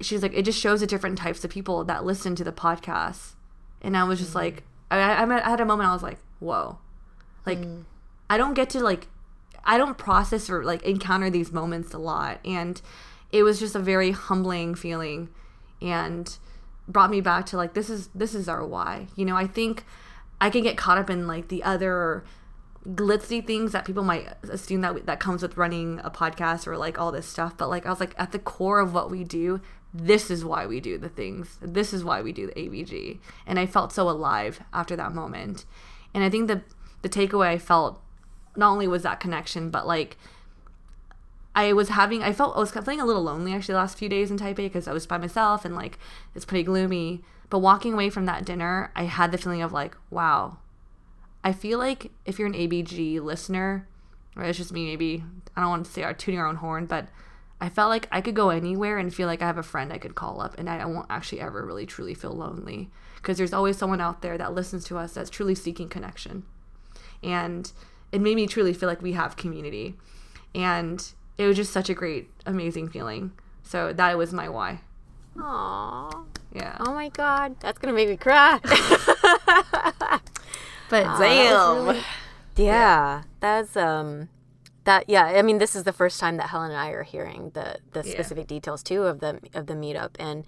She's 0.00 0.22
like, 0.22 0.34
it 0.34 0.42
just 0.42 0.58
shows 0.58 0.80
the 0.80 0.86
different 0.86 1.18
types 1.18 1.44
of 1.44 1.50
people 1.50 1.84
that 1.84 2.04
listen 2.04 2.34
to 2.36 2.44
the 2.44 2.52
podcast 2.52 3.34
and 3.84 3.96
I 3.96 4.02
was 4.02 4.18
just 4.18 4.32
mm. 4.32 4.36
like, 4.36 4.64
I, 4.90 4.98
I, 4.98 5.46
I 5.46 5.50
had 5.50 5.60
a 5.60 5.64
moment. 5.64 5.88
I 5.88 5.92
was 5.92 6.02
like, 6.02 6.18
whoa, 6.40 6.78
like 7.46 7.58
mm. 7.58 7.84
I 8.28 8.38
don't 8.38 8.54
get 8.54 8.70
to 8.70 8.80
like, 8.82 9.06
I 9.64 9.78
don't 9.78 9.96
process 9.96 10.50
or 10.50 10.64
like 10.64 10.82
encounter 10.82 11.30
these 11.30 11.52
moments 11.52 11.92
a 11.92 11.98
lot, 11.98 12.40
and 12.44 12.80
it 13.30 13.42
was 13.42 13.60
just 13.60 13.76
a 13.76 13.78
very 13.78 14.10
humbling 14.10 14.74
feeling, 14.74 15.28
and 15.80 16.36
brought 16.88 17.10
me 17.10 17.20
back 17.20 17.46
to 17.46 17.56
like 17.56 17.74
this 17.74 17.88
is 17.88 18.08
this 18.14 18.34
is 18.34 18.48
our 18.48 18.66
why. 18.66 19.08
You 19.14 19.26
know, 19.26 19.36
I 19.36 19.46
think 19.46 19.84
I 20.40 20.50
can 20.50 20.62
get 20.62 20.76
caught 20.76 20.98
up 20.98 21.10
in 21.10 21.26
like 21.26 21.48
the 21.48 21.62
other 21.62 22.24
glitzy 22.88 23.44
things 23.44 23.72
that 23.72 23.84
people 23.84 24.04
might 24.04 24.28
assume 24.50 24.82
that 24.82 25.06
that 25.06 25.18
comes 25.18 25.42
with 25.42 25.56
running 25.56 26.00
a 26.04 26.10
podcast 26.10 26.66
or 26.66 26.76
like 26.76 26.98
all 26.98 27.10
this 27.10 27.26
stuff 27.26 27.56
but 27.56 27.70
like 27.70 27.86
I 27.86 27.90
was 27.90 28.00
like 28.00 28.14
at 28.18 28.32
the 28.32 28.38
core 28.38 28.80
of 28.80 28.92
what 28.92 29.10
we 29.10 29.24
do 29.24 29.60
this 29.94 30.28
is 30.28 30.44
why 30.44 30.66
we 30.66 30.80
do 30.80 30.98
the 30.98 31.08
things. 31.08 31.56
This 31.62 31.92
is 31.92 32.02
why 32.02 32.20
we 32.20 32.32
do 32.32 32.48
the 32.48 32.52
ABG 32.54 33.20
and 33.46 33.60
I 33.60 33.66
felt 33.66 33.92
so 33.92 34.10
alive 34.10 34.60
after 34.72 34.96
that 34.96 35.14
moment. 35.14 35.64
And 36.12 36.24
I 36.24 36.30
think 36.30 36.48
the 36.48 36.62
the 37.02 37.08
takeaway 37.08 37.46
I 37.46 37.58
felt 37.58 38.02
not 38.56 38.70
only 38.70 38.88
was 38.88 39.04
that 39.04 39.20
connection 39.20 39.70
but 39.70 39.86
like 39.86 40.16
I 41.54 41.72
was 41.72 41.90
having 41.90 42.24
I 42.24 42.32
felt 42.32 42.56
I 42.56 42.60
was 42.60 42.72
feeling 42.72 43.00
a 43.00 43.06
little 43.06 43.22
lonely 43.22 43.54
actually 43.54 43.74
the 43.74 43.78
last 43.78 43.96
few 43.96 44.08
days 44.08 44.32
in 44.32 44.38
Taipei 44.38 44.56
because 44.56 44.88
I 44.88 44.92
was 44.92 45.06
by 45.06 45.18
myself 45.18 45.64
and 45.64 45.76
like 45.76 45.98
it's 46.34 46.44
pretty 46.44 46.64
gloomy. 46.64 47.22
But 47.48 47.60
walking 47.60 47.92
away 47.92 48.10
from 48.10 48.26
that 48.26 48.44
dinner 48.44 48.90
I 48.96 49.04
had 49.04 49.30
the 49.30 49.38
feeling 49.38 49.62
of 49.62 49.72
like 49.72 49.96
wow 50.10 50.58
I 51.44 51.52
feel 51.52 51.78
like 51.78 52.10
if 52.24 52.38
you're 52.38 52.48
an 52.48 52.54
ABG 52.54 53.20
listener, 53.20 53.86
or 54.34 54.44
it's 54.44 54.56
just 54.56 54.72
me, 54.72 54.86
maybe 54.86 55.22
I 55.54 55.60
don't 55.60 55.70
want 55.70 55.84
to 55.86 55.92
say 55.92 56.02
our 56.02 56.14
tuning 56.14 56.40
our 56.40 56.46
own 56.46 56.56
horn, 56.56 56.86
but 56.86 57.06
I 57.60 57.68
felt 57.68 57.90
like 57.90 58.08
I 58.10 58.22
could 58.22 58.34
go 58.34 58.48
anywhere 58.48 58.98
and 58.98 59.14
feel 59.14 59.28
like 59.28 59.42
I 59.42 59.46
have 59.46 59.58
a 59.58 59.62
friend 59.62 59.92
I 59.92 59.98
could 59.98 60.14
call 60.14 60.40
up, 60.40 60.58
and 60.58 60.68
I 60.70 60.84
won't 60.86 61.06
actually 61.10 61.42
ever 61.42 61.64
really 61.64 61.84
truly 61.84 62.14
feel 62.14 62.32
lonely 62.32 62.90
because 63.16 63.36
there's 63.36 63.52
always 63.52 63.76
someone 63.76 64.00
out 64.00 64.22
there 64.22 64.38
that 64.38 64.54
listens 64.54 64.84
to 64.86 64.96
us 64.98 65.12
that's 65.12 65.30
truly 65.30 65.54
seeking 65.54 65.88
connection, 65.90 66.44
and 67.22 67.70
it 68.10 68.22
made 68.22 68.36
me 68.36 68.46
truly 68.46 68.72
feel 68.72 68.88
like 68.88 69.02
we 69.02 69.12
have 69.12 69.36
community, 69.36 69.96
and 70.54 71.12
it 71.36 71.46
was 71.46 71.56
just 71.56 71.72
such 71.72 71.90
a 71.90 71.94
great, 71.94 72.30
amazing 72.46 72.88
feeling. 72.88 73.32
So 73.62 73.92
that 73.92 74.16
was 74.16 74.32
my 74.32 74.48
why. 74.48 74.80
Aww. 75.36 76.26
Yeah. 76.54 76.76
Oh 76.80 76.94
my 76.94 77.10
god, 77.10 77.60
that's 77.60 77.78
gonna 77.78 77.92
make 77.92 78.08
me 78.08 78.16
cry. 78.16 78.60
But 81.02 81.18
Damn. 81.18 82.02
yeah, 82.56 83.22
that's 83.40 83.76
um, 83.76 84.28
that 84.84 85.08
yeah. 85.08 85.24
I 85.24 85.42
mean, 85.42 85.58
this 85.58 85.74
is 85.74 85.82
the 85.84 85.92
first 85.92 86.20
time 86.20 86.36
that 86.36 86.48
Helen 86.50 86.70
and 86.70 86.78
I 86.80 86.90
are 86.90 87.02
hearing 87.02 87.50
the 87.54 87.78
the 87.92 88.02
specific 88.04 88.46
details 88.46 88.82
too 88.82 89.02
of 89.04 89.20
the 89.20 89.40
of 89.54 89.66
the 89.66 89.74
meetup, 89.74 90.10
and 90.18 90.44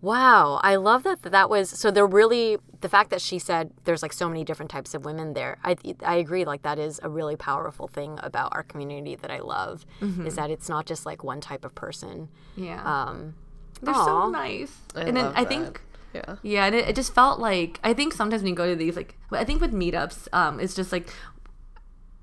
wow, 0.00 0.60
I 0.62 0.76
love 0.76 1.02
that 1.02 1.22
that 1.22 1.50
was 1.50 1.70
so. 1.70 1.90
They're 1.90 2.06
really 2.06 2.58
the 2.80 2.88
fact 2.88 3.10
that 3.10 3.20
she 3.20 3.38
said 3.38 3.72
there's 3.84 4.02
like 4.02 4.12
so 4.12 4.28
many 4.28 4.44
different 4.44 4.70
types 4.70 4.94
of 4.94 5.04
women 5.04 5.34
there. 5.34 5.58
I 5.64 5.76
I 6.04 6.16
agree. 6.16 6.44
Like 6.44 6.62
that 6.62 6.78
is 6.78 7.00
a 7.02 7.08
really 7.08 7.36
powerful 7.36 7.88
thing 7.88 8.18
about 8.22 8.50
our 8.54 8.62
community 8.62 9.14
that 9.16 9.30
I 9.30 9.40
love 9.40 9.84
is 10.24 10.36
that 10.36 10.50
it's 10.50 10.68
not 10.68 10.86
just 10.86 11.04
like 11.06 11.24
one 11.24 11.40
type 11.40 11.64
of 11.64 11.74
person. 11.74 12.28
yeah, 12.56 12.82
Um, 12.84 13.34
they're 13.82 13.94
aw. 13.94 14.04
so 14.04 14.30
nice. 14.30 14.76
I 14.94 15.00
and 15.02 15.16
then 15.16 15.26
I 15.34 15.44
that. 15.44 15.48
think 15.48 15.80
Yeah. 16.12 16.36
Yeah, 16.42 16.66
and 16.66 16.74
it, 16.74 16.88
it 16.88 16.96
just 16.96 17.14
felt 17.14 17.38
like 17.38 17.78
I 17.84 17.94
think 17.94 18.12
sometimes 18.12 18.42
when 18.42 18.50
you 18.50 18.56
go 18.56 18.68
to 18.68 18.76
these, 18.76 18.96
like 18.96 19.16
I 19.30 19.44
think 19.44 19.60
with 19.60 19.72
meetups, 19.72 20.28
um, 20.32 20.58
it's 20.60 20.74
just 20.74 20.92
like 20.92 21.08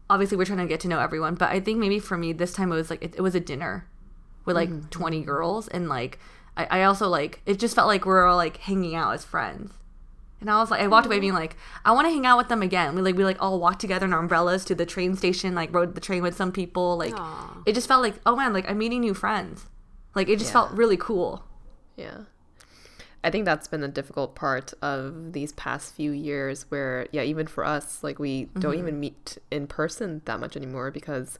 obviously 0.09 0.37
we're 0.37 0.45
trying 0.45 0.59
to 0.59 0.65
get 0.65 0.79
to 0.81 0.87
know 0.87 0.99
everyone, 0.99 1.35
but 1.35 1.49
I 1.49 1.59
think 1.59 1.79
maybe 1.79 1.99
for 1.99 2.17
me 2.17 2.33
this 2.33 2.53
time 2.53 2.71
it 2.71 2.75
was 2.75 2.89
like 2.89 3.03
it, 3.03 3.15
it 3.15 3.21
was 3.21 3.35
a 3.35 3.39
dinner 3.39 3.87
with 4.45 4.55
like 4.55 4.89
twenty 4.89 5.21
girls, 5.21 5.67
and 5.67 5.89
like 5.89 6.19
I, 6.55 6.65
I 6.79 6.83
also 6.83 7.07
like 7.07 7.41
it 7.45 7.59
just 7.59 7.75
felt 7.75 7.87
like 7.87 8.05
we 8.05 8.11
were 8.11 8.25
all 8.25 8.37
like 8.37 8.57
hanging 8.57 8.95
out 8.95 9.13
as 9.13 9.25
friends. 9.25 9.73
And 10.39 10.51
I 10.51 10.59
was 10.59 10.69
like, 10.69 10.81
I 10.81 10.87
walked 10.87 11.07
away 11.07 11.19
being 11.19 11.33
like, 11.33 11.57
I 11.83 11.91
want 11.93 12.05
to 12.05 12.11
hang 12.11 12.27
out 12.27 12.37
with 12.37 12.47
them 12.47 12.61
again. 12.61 12.93
We 12.93 13.01
like, 13.01 13.15
we 13.15 13.25
like 13.25 13.41
all 13.41 13.59
walked 13.59 13.81
together 13.81 14.05
in 14.05 14.13
our 14.13 14.19
umbrellas 14.19 14.63
to 14.65 14.75
the 14.75 14.85
train 14.85 15.15
station, 15.15 15.55
like 15.55 15.73
rode 15.73 15.95
the 15.95 16.01
train 16.01 16.21
with 16.21 16.35
some 16.35 16.51
people. 16.51 16.95
Like, 16.95 17.15
it 17.65 17.73
just 17.73 17.87
felt 17.87 18.03
like, 18.03 18.13
oh 18.23 18.35
man, 18.35 18.53
like 18.53 18.69
I'm 18.69 18.77
meeting 18.77 19.01
new 19.01 19.15
friends. 19.15 19.65
Like 20.13 20.29
it 20.29 20.37
just 20.37 20.51
felt 20.53 20.71
really 20.73 20.95
cool. 20.97 21.43
Yeah. 21.95 22.19
I 23.23 23.29
think 23.29 23.45
that's 23.45 23.67
been 23.67 23.83
a 23.83 23.87
difficult 23.87 24.35
part 24.35 24.73
of 24.81 25.33
these 25.33 25.51
past 25.53 25.93
few 25.93 26.11
years 26.11 26.65
where 26.69 27.07
yeah, 27.11 27.23
even 27.23 27.47
for 27.47 27.65
us, 27.65 28.03
like 28.03 28.19
we 28.19 28.45
don't 28.59 28.73
mm-hmm. 28.73 28.79
even 28.79 28.99
meet 28.99 29.37
in 29.51 29.67
person 29.67 30.21
that 30.25 30.39
much 30.39 30.55
anymore 30.55 30.91
because 30.91 31.39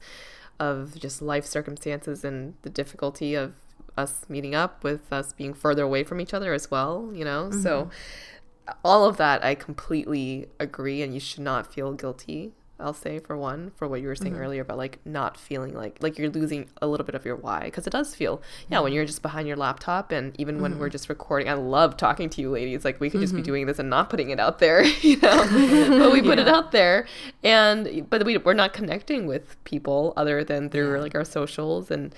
of 0.60 0.98
just 0.98 1.22
life 1.22 1.46
circumstances 1.46 2.24
and 2.24 2.54
the 2.62 2.70
difficulty 2.70 3.34
of 3.34 3.54
us 3.96 4.24
meeting 4.28 4.54
up 4.54 4.82
with 4.84 5.12
us 5.12 5.32
being 5.32 5.54
further 5.54 5.84
away 5.84 6.04
from 6.04 6.20
each 6.20 6.34
other 6.34 6.52
as 6.52 6.70
well, 6.70 7.10
you 7.14 7.24
know? 7.24 7.50
So 7.50 7.84
mm-hmm. 7.84 8.72
all 8.84 9.04
of 9.04 9.16
that 9.16 9.44
I 9.44 9.54
completely 9.54 10.46
agree 10.58 11.02
and 11.02 11.14
you 11.14 11.20
should 11.20 11.42
not 11.42 11.72
feel 11.72 11.92
guilty. 11.92 12.52
I'll 12.80 12.94
say 12.94 13.18
for 13.18 13.36
one, 13.36 13.72
for 13.74 13.88
what 13.88 14.00
you 14.00 14.06
were 14.06 14.14
saying 14.14 14.34
mm-hmm. 14.34 14.42
earlier 14.42 14.62
about 14.62 14.78
like 14.78 15.00
not 15.04 15.36
feeling 15.36 15.74
like 15.74 16.00
like 16.00 16.16
you're 16.16 16.30
losing 16.30 16.68
a 16.80 16.86
little 16.86 17.04
bit 17.04 17.16
of 17.16 17.24
your 17.24 17.34
why 17.34 17.64
because 17.64 17.86
it 17.86 17.90
does 17.90 18.14
feel 18.14 18.40
yeah 18.70 18.78
when 18.78 18.90
mm-hmm. 18.90 18.96
you're 18.96 19.04
just 19.04 19.20
behind 19.20 19.48
your 19.48 19.56
laptop 19.56 20.12
and 20.12 20.38
even 20.38 20.62
when 20.62 20.78
we're 20.78 20.86
mm-hmm. 20.86 20.92
just 20.92 21.08
recording 21.08 21.48
I 21.48 21.54
love 21.54 21.96
talking 21.96 22.30
to 22.30 22.40
you 22.40 22.50
ladies 22.50 22.84
like 22.84 23.00
we 23.00 23.10
could 23.10 23.20
just 23.20 23.34
be 23.34 23.42
doing 23.42 23.66
this 23.66 23.80
and 23.80 23.90
not 23.90 24.10
putting 24.10 24.30
it 24.30 24.38
out 24.38 24.60
there 24.60 24.82
you 25.02 25.18
know? 25.20 25.98
But 25.98 26.12
we 26.12 26.22
put 26.22 26.38
it 26.38 26.48
out 26.48 26.70
there 26.70 27.06
and 27.42 28.06
but 28.08 28.24
we, 28.24 28.38
we're 28.38 28.54
not 28.54 28.72
connecting 28.72 29.26
with 29.26 29.62
people 29.64 30.12
other 30.16 30.44
than 30.44 30.70
through 30.70 31.00
like 31.00 31.14
our 31.14 31.24
socials 31.24 31.90
and 31.90 32.14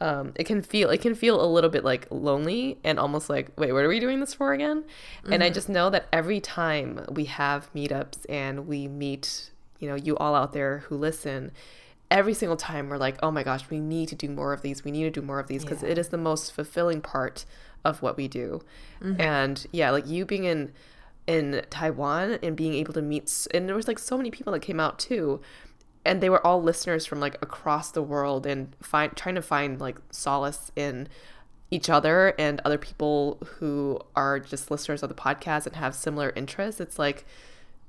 um, 0.00 0.32
it 0.34 0.44
can 0.44 0.62
feel 0.62 0.90
it 0.90 1.00
can 1.00 1.14
feel 1.14 1.42
a 1.42 1.46
little 1.46 1.70
bit 1.70 1.84
like 1.84 2.08
lonely 2.10 2.76
and 2.82 2.98
almost 2.98 3.30
like 3.30 3.50
wait 3.56 3.72
what 3.72 3.84
are 3.84 3.88
we 3.88 4.00
doing 4.00 4.20
this 4.20 4.34
for 4.34 4.52
again? 4.52 4.84
And 5.30 5.44
i 5.44 5.48
just 5.48 5.68
know 5.68 5.90
that 5.90 6.06
every 6.12 6.40
time 6.40 7.06
we 7.08 7.26
have 7.26 7.72
meetups 7.72 8.26
and 8.28 8.66
we 8.66 8.88
meet 8.88 9.51
you 9.82 9.88
know 9.88 9.94
you 9.94 10.16
all 10.16 10.34
out 10.34 10.52
there 10.52 10.78
who 10.88 10.96
listen 10.96 11.50
every 12.10 12.34
single 12.34 12.56
time 12.56 12.88
we're 12.88 12.96
like 12.96 13.16
oh 13.22 13.30
my 13.30 13.42
gosh 13.42 13.68
we 13.68 13.80
need 13.80 14.08
to 14.08 14.14
do 14.14 14.28
more 14.28 14.52
of 14.52 14.62
these 14.62 14.84
we 14.84 14.90
need 14.90 15.02
to 15.02 15.10
do 15.10 15.22
more 15.22 15.40
of 15.40 15.48
these 15.48 15.64
because 15.64 15.82
it 15.82 15.98
is 15.98 16.08
the 16.08 16.18
most 16.18 16.52
fulfilling 16.52 17.00
part 17.00 17.44
of 17.84 18.00
what 18.00 18.16
we 18.16 18.28
do. 18.28 18.60
Mm-hmm. 19.02 19.20
And 19.20 19.66
yeah 19.72 19.90
like 19.90 20.06
you 20.06 20.24
being 20.24 20.44
in 20.44 20.72
in 21.26 21.62
taiwan 21.70 22.38
and 22.42 22.56
being 22.56 22.74
able 22.74 22.92
to 22.92 23.02
meet 23.02 23.46
and 23.52 23.68
there 23.68 23.76
was 23.76 23.88
like 23.88 23.98
so 23.98 24.16
many 24.16 24.30
people 24.30 24.52
that 24.52 24.60
came 24.60 24.80
out 24.80 24.98
too 24.98 25.40
and 26.04 26.20
they 26.20 26.28
were 26.28 26.44
all 26.44 26.60
listeners 26.60 27.06
from 27.06 27.20
like 27.20 27.36
across 27.42 27.92
the 27.92 28.02
world 28.02 28.46
and 28.46 28.74
find 28.82 29.16
trying 29.16 29.36
to 29.36 29.42
find 29.42 29.80
like 29.80 29.98
solace 30.10 30.72
in 30.74 31.08
each 31.70 31.88
other 31.88 32.34
and 32.38 32.60
other 32.64 32.76
people 32.76 33.38
who 33.58 33.98
are 34.14 34.38
just 34.38 34.70
listeners 34.70 35.02
of 35.02 35.08
the 35.08 35.14
podcast 35.14 35.66
and 35.66 35.76
have 35.76 35.94
similar 35.94 36.30
interests. 36.36 36.80
It's 36.82 36.98
like 36.98 37.24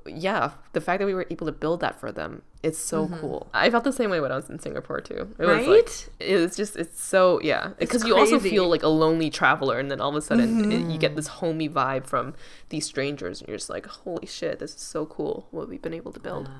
yeah 0.05 0.51
the 0.73 0.81
fact 0.81 0.99
that 0.99 1.05
we 1.05 1.13
were 1.13 1.25
able 1.29 1.45
to 1.45 1.51
build 1.51 1.79
that 1.79 1.99
for 1.99 2.11
them 2.11 2.41
it's 2.61 2.77
so 2.77 3.05
mm-hmm. 3.05 3.19
cool 3.19 3.49
i 3.53 3.69
felt 3.69 3.83
the 3.83 3.91
same 3.91 4.09
way 4.09 4.19
when 4.19 4.31
i 4.31 4.35
was 4.35 4.49
in 4.49 4.59
singapore 4.59 4.99
too 4.99 5.33
it 5.39 5.45
was 5.45 5.67
like 5.67 5.67
Right? 5.67 6.09
it 6.19 6.35
was 6.37 6.55
just 6.55 6.75
it's 6.75 7.01
so 7.01 7.39
yeah 7.41 7.71
because 7.79 8.03
you 8.03 8.15
also 8.15 8.39
feel 8.39 8.67
like 8.67 8.83
a 8.83 8.87
lonely 8.87 9.29
traveler 9.29 9.79
and 9.79 9.89
then 9.89 10.01
all 10.01 10.09
of 10.09 10.15
a 10.15 10.21
sudden 10.21 10.71
it, 10.71 10.91
you 10.91 10.97
get 10.97 11.11
mm-hmm. 11.11 11.15
this 11.15 11.27
homey 11.27 11.69
vibe 11.69 12.05
from 12.05 12.33
these 12.69 12.85
strangers 12.85 13.39
and 13.41 13.47
you're 13.47 13.57
just 13.57 13.69
like 13.69 13.85
holy 13.85 14.27
shit 14.27 14.59
this 14.59 14.75
is 14.75 14.81
so 14.81 15.05
cool 15.05 15.47
what 15.51 15.69
we've 15.69 15.81
been 15.81 15.93
able 15.93 16.11
to 16.11 16.19
build 16.19 16.47
uh, 16.47 16.51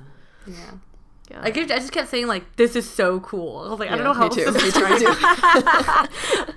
Yeah. 0.47 0.55
yeah 1.29 1.39
I, 1.41 1.51
kept, 1.51 1.71
I 1.71 1.79
just 1.79 1.91
kept 1.91 2.09
saying 2.09 2.27
like, 2.27 2.57
"This 2.57 2.75
is 2.75 2.89
so 2.89 3.19
cool." 3.21 3.59
I 3.59 3.69
was 3.69 3.79
like, 3.79 3.89
I 3.89 3.95
don't 3.95 4.03
know 4.03 4.13
how 4.13 4.25
else 4.25 4.35
to 4.35 4.45
too, 4.45 4.51
describe 4.51 4.91
me 4.91 4.99
too. 4.99 5.05
it. 5.07 5.17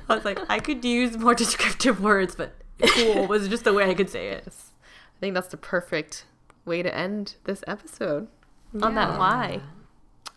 I 0.09 0.15
was 0.15 0.25
like, 0.25 0.39
I 0.49 0.59
could 0.59 0.85
use 0.85 1.17
more 1.17 1.35
descriptive 1.45 2.01
words, 2.01 2.35
but 2.35 2.53
cool 2.95 3.27
was 3.27 3.49
just 3.49 3.65
the 3.65 3.73
way 3.73 3.89
I 3.89 3.95
could 3.95 4.11
say 4.11 4.29
it. 4.29 4.45
I 5.17 5.19
think 5.21 5.35
that's 5.35 5.49
the 5.49 5.57
perfect 5.57 6.27
way 6.67 6.83
to 6.83 6.95
end 6.95 7.37
this 7.45 7.65
episode 7.67 8.29
on 8.83 8.95
that 8.97 9.19
why. 9.19 9.61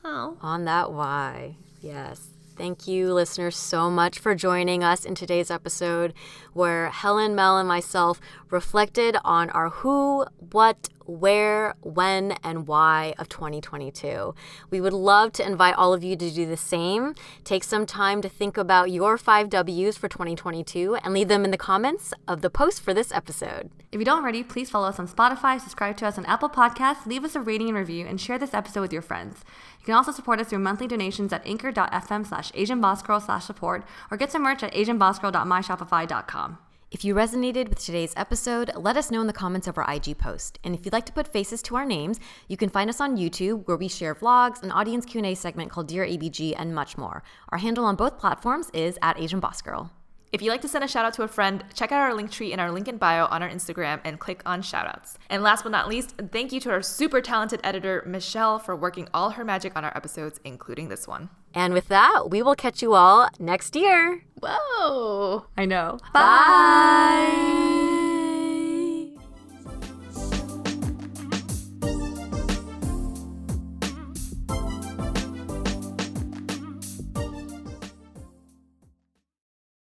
Oh. 0.05 0.37
On 0.41 0.63
that 0.65 0.91
why. 0.91 1.57
Yes. 1.81 2.29
Thank 2.59 2.89
you, 2.89 3.13
listeners, 3.13 3.55
so 3.55 3.89
much 3.89 4.19
for 4.19 4.35
joining 4.35 4.83
us 4.83 5.05
in 5.05 5.15
today's 5.15 5.49
episode 5.49 6.13
where 6.51 6.89
Helen, 6.89 7.33
Mel, 7.33 7.57
and 7.57 7.69
myself 7.69 8.19
reflected 8.49 9.15
on 9.23 9.49
our 9.51 9.69
who, 9.69 10.25
what, 10.51 10.89
where, 11.05 11.73
when, 11.81 12.33
and 12.43 12.67
why 12.67 13.13
of 13.17 13.29
2022. 13.29 14.35
We 14.69 14.81
would 14.81 14.91
love 14.91 15.31
to 15.33 15.45
invite 15.47 15.75
all 15.75 15.93
of 15.93 16.03
you 16.03 16.17
to 16.17 16.29
do 16.29 16.45
the 16.45 16.57
same. 16.57 17.15
Take 17.45 17.63
some 17.63 17.85
time 17.85 18.21
to 18.21 18.27
think 18.27 18.57
about 18.57 18.91
your 18.91 19.17
five 19.17 19.49
W's 19.49 19.95
for 19.95 20.09
2022 20.09 20.95
and 20.95 21.13
leave 21.13 21.29
them 21.29 21.45
in 21.45 21.51
the 21.51 21.57
comments 21.57 22.13
of 22.27 22.41
the 22.41 22.49
post 22.49 22.81
for 22.81 22.93
this 22.93 23.13
episode. 23.13 23.71
If 23.93 23.99
you 23.99 24.05
don't 24.05 24.19
already, 24.19 24.43
please 24.43 24.69
follow 24.69 24.89
us 24.89 24.99
on 24.99 25.07
Spotify, 25.07 25.61
subscribe 25.61 25.95
to 25.97 26.07
us 26.07 26.17
on 26.17 26.25
Apple 26.25 26.49
Podcasts, 26.49 27.05
leave 27.05 27.23
us 27.23 27.35
a 27.35 27.39
rating 27.39 27.69
and 27.69 27.77
review, 27.77 28.05
and 28.05 28.19
share 28.19 28.37
this 28.37 28.53
episode 28.53 28.81
with 28.81 28.93
your 28.93 29.01
friends. 29.01 29.45
You 29.89 29.93
can 29.93 29.97
also 29.97 30.11
support 30.11 30.39
us 30.39 30.49
through 30.49 30.59
monthly 30.59 30.85
donations 30.85 31.33
at 31.33 31.43
anchor.fm 31.47 32.27
slash 32.27 32.51
asianbossgirl 32.51 33.25
slash 33.25 33.43
support 33.43 33.83
or 34.11 34.17
get 34.17 34.31
some 34.31 34.43
merch 34.43 34.61
at 34.61 34.71
asianbossgirl.myshopify.com. 34.75 36.59
If 36.91 37.03
you 37.03 37.15
resonated 37.15 37.69
with 37.69 37.83
today's 37.83 38.13
episode, 38.15 38.69
let 38.75 38.97
us 38.97 39.09
know 39.09 39.19
in 39.21 39.25
the 39.25 39.33
comments 39.33 39.65
of 39.65 39.79
our 39.79 39.91
IG 39.91 40.19
post. 40.19 40.59
And 40.63 40.75
if 40.75 40.85
you'd 40.85 40.93
like 40.93 41.07
to 41.07 41.11
put 41.11 41.33
faces 41.33 41.63
to 41.63 41.75
our 41.75 41.85
names, 41.85 42.19
you 42.47 42.55
can 42.55 42.69
find 42.69 42.87
us 42.87 43.01
on 43.01 43.17
YouTube 43.17 43.67
where 43.67 43.77
we 43.77 43.87
share 43.87 44.13
vlogs, 44.13 44.61
an 44.61 44.69
audience 44.69 45.05
Q&A 45.05 45.33
segment 45.33 45.71
called 45.71 45.87
Dear 45.87 46.05
ABG, 46.05 46.53
and 46.55 46.75
much 46.75 46.95
more. 46.95 47.23
Our 47.49 47.57
handle 47.57 47.85
on 47.85 47.95
both 47.95 48.19
platforms 48.19 48.69
is 48.75 48.99
at 49.01 49.19
Asian 49.19 49.39
Boss 49.39 49.59
Girl. 49.59 49.89
If 50.31 50.41
you'd 50.43 50.51
like 50.51 50.61
to 50.61 50.67
send 50.67 50.83
a 50.83 50.87
shout 50.87 51.05
out 51.05 51.13
to 51.15 51.23
a 51.23 51.27
friend, 51.27 51.63
check 51.73 51.91
out 51.91 52.01
our 52.01 52.11
Linktree 52.11 52.51
in 52.51 52.59
our 52.59 52.71
link 52.71 52.87
in 52.87 52.97
bio 52.97 53.25
on 53.25 53.41
our 53.41 53.49
Instagram 53.49 53.99
and 54.03 54.19
click 54.19 54.41
on 54.45 54.61
shoutouts. 54.61 55.15
And 55.29 55.41
last 55.41 55.63
but 55.63 55.71
not 55.71 55.87
least, 55.87 56.15
thank 56.31 56.51
you 56.51 56.59
to 56.61 56.69
our 56.69 56.83
super 56.83 57.19
talented 57.19 57.59
editor, 57.63 58.03
Michelle, 58.05 58.59
for 58.59 58.75
working 58.75 59.07
all 59.13 59.31
her 59.31 59.43
magic 59.43 59.75
on 59.75 59.83
our 59.83 59.95
episodes, 59.97 60.39
including 60.43 60.89
this 60.89 61.07
one. 61.07 61.29
And 61.53 61.73
with 61.73 61.87
that, 61.87 62.29
we 62.29 62.43
will 62.43 62.55
catch 62.55 62.83
you 62.83 62.93
all 62.93 63.27
next 63.39 63.75
year. 63.75 64.23
Whoa. 64.39 65.47
I 65.57 65.65
know. 65.65 65.97
Bye. 66.13 67.78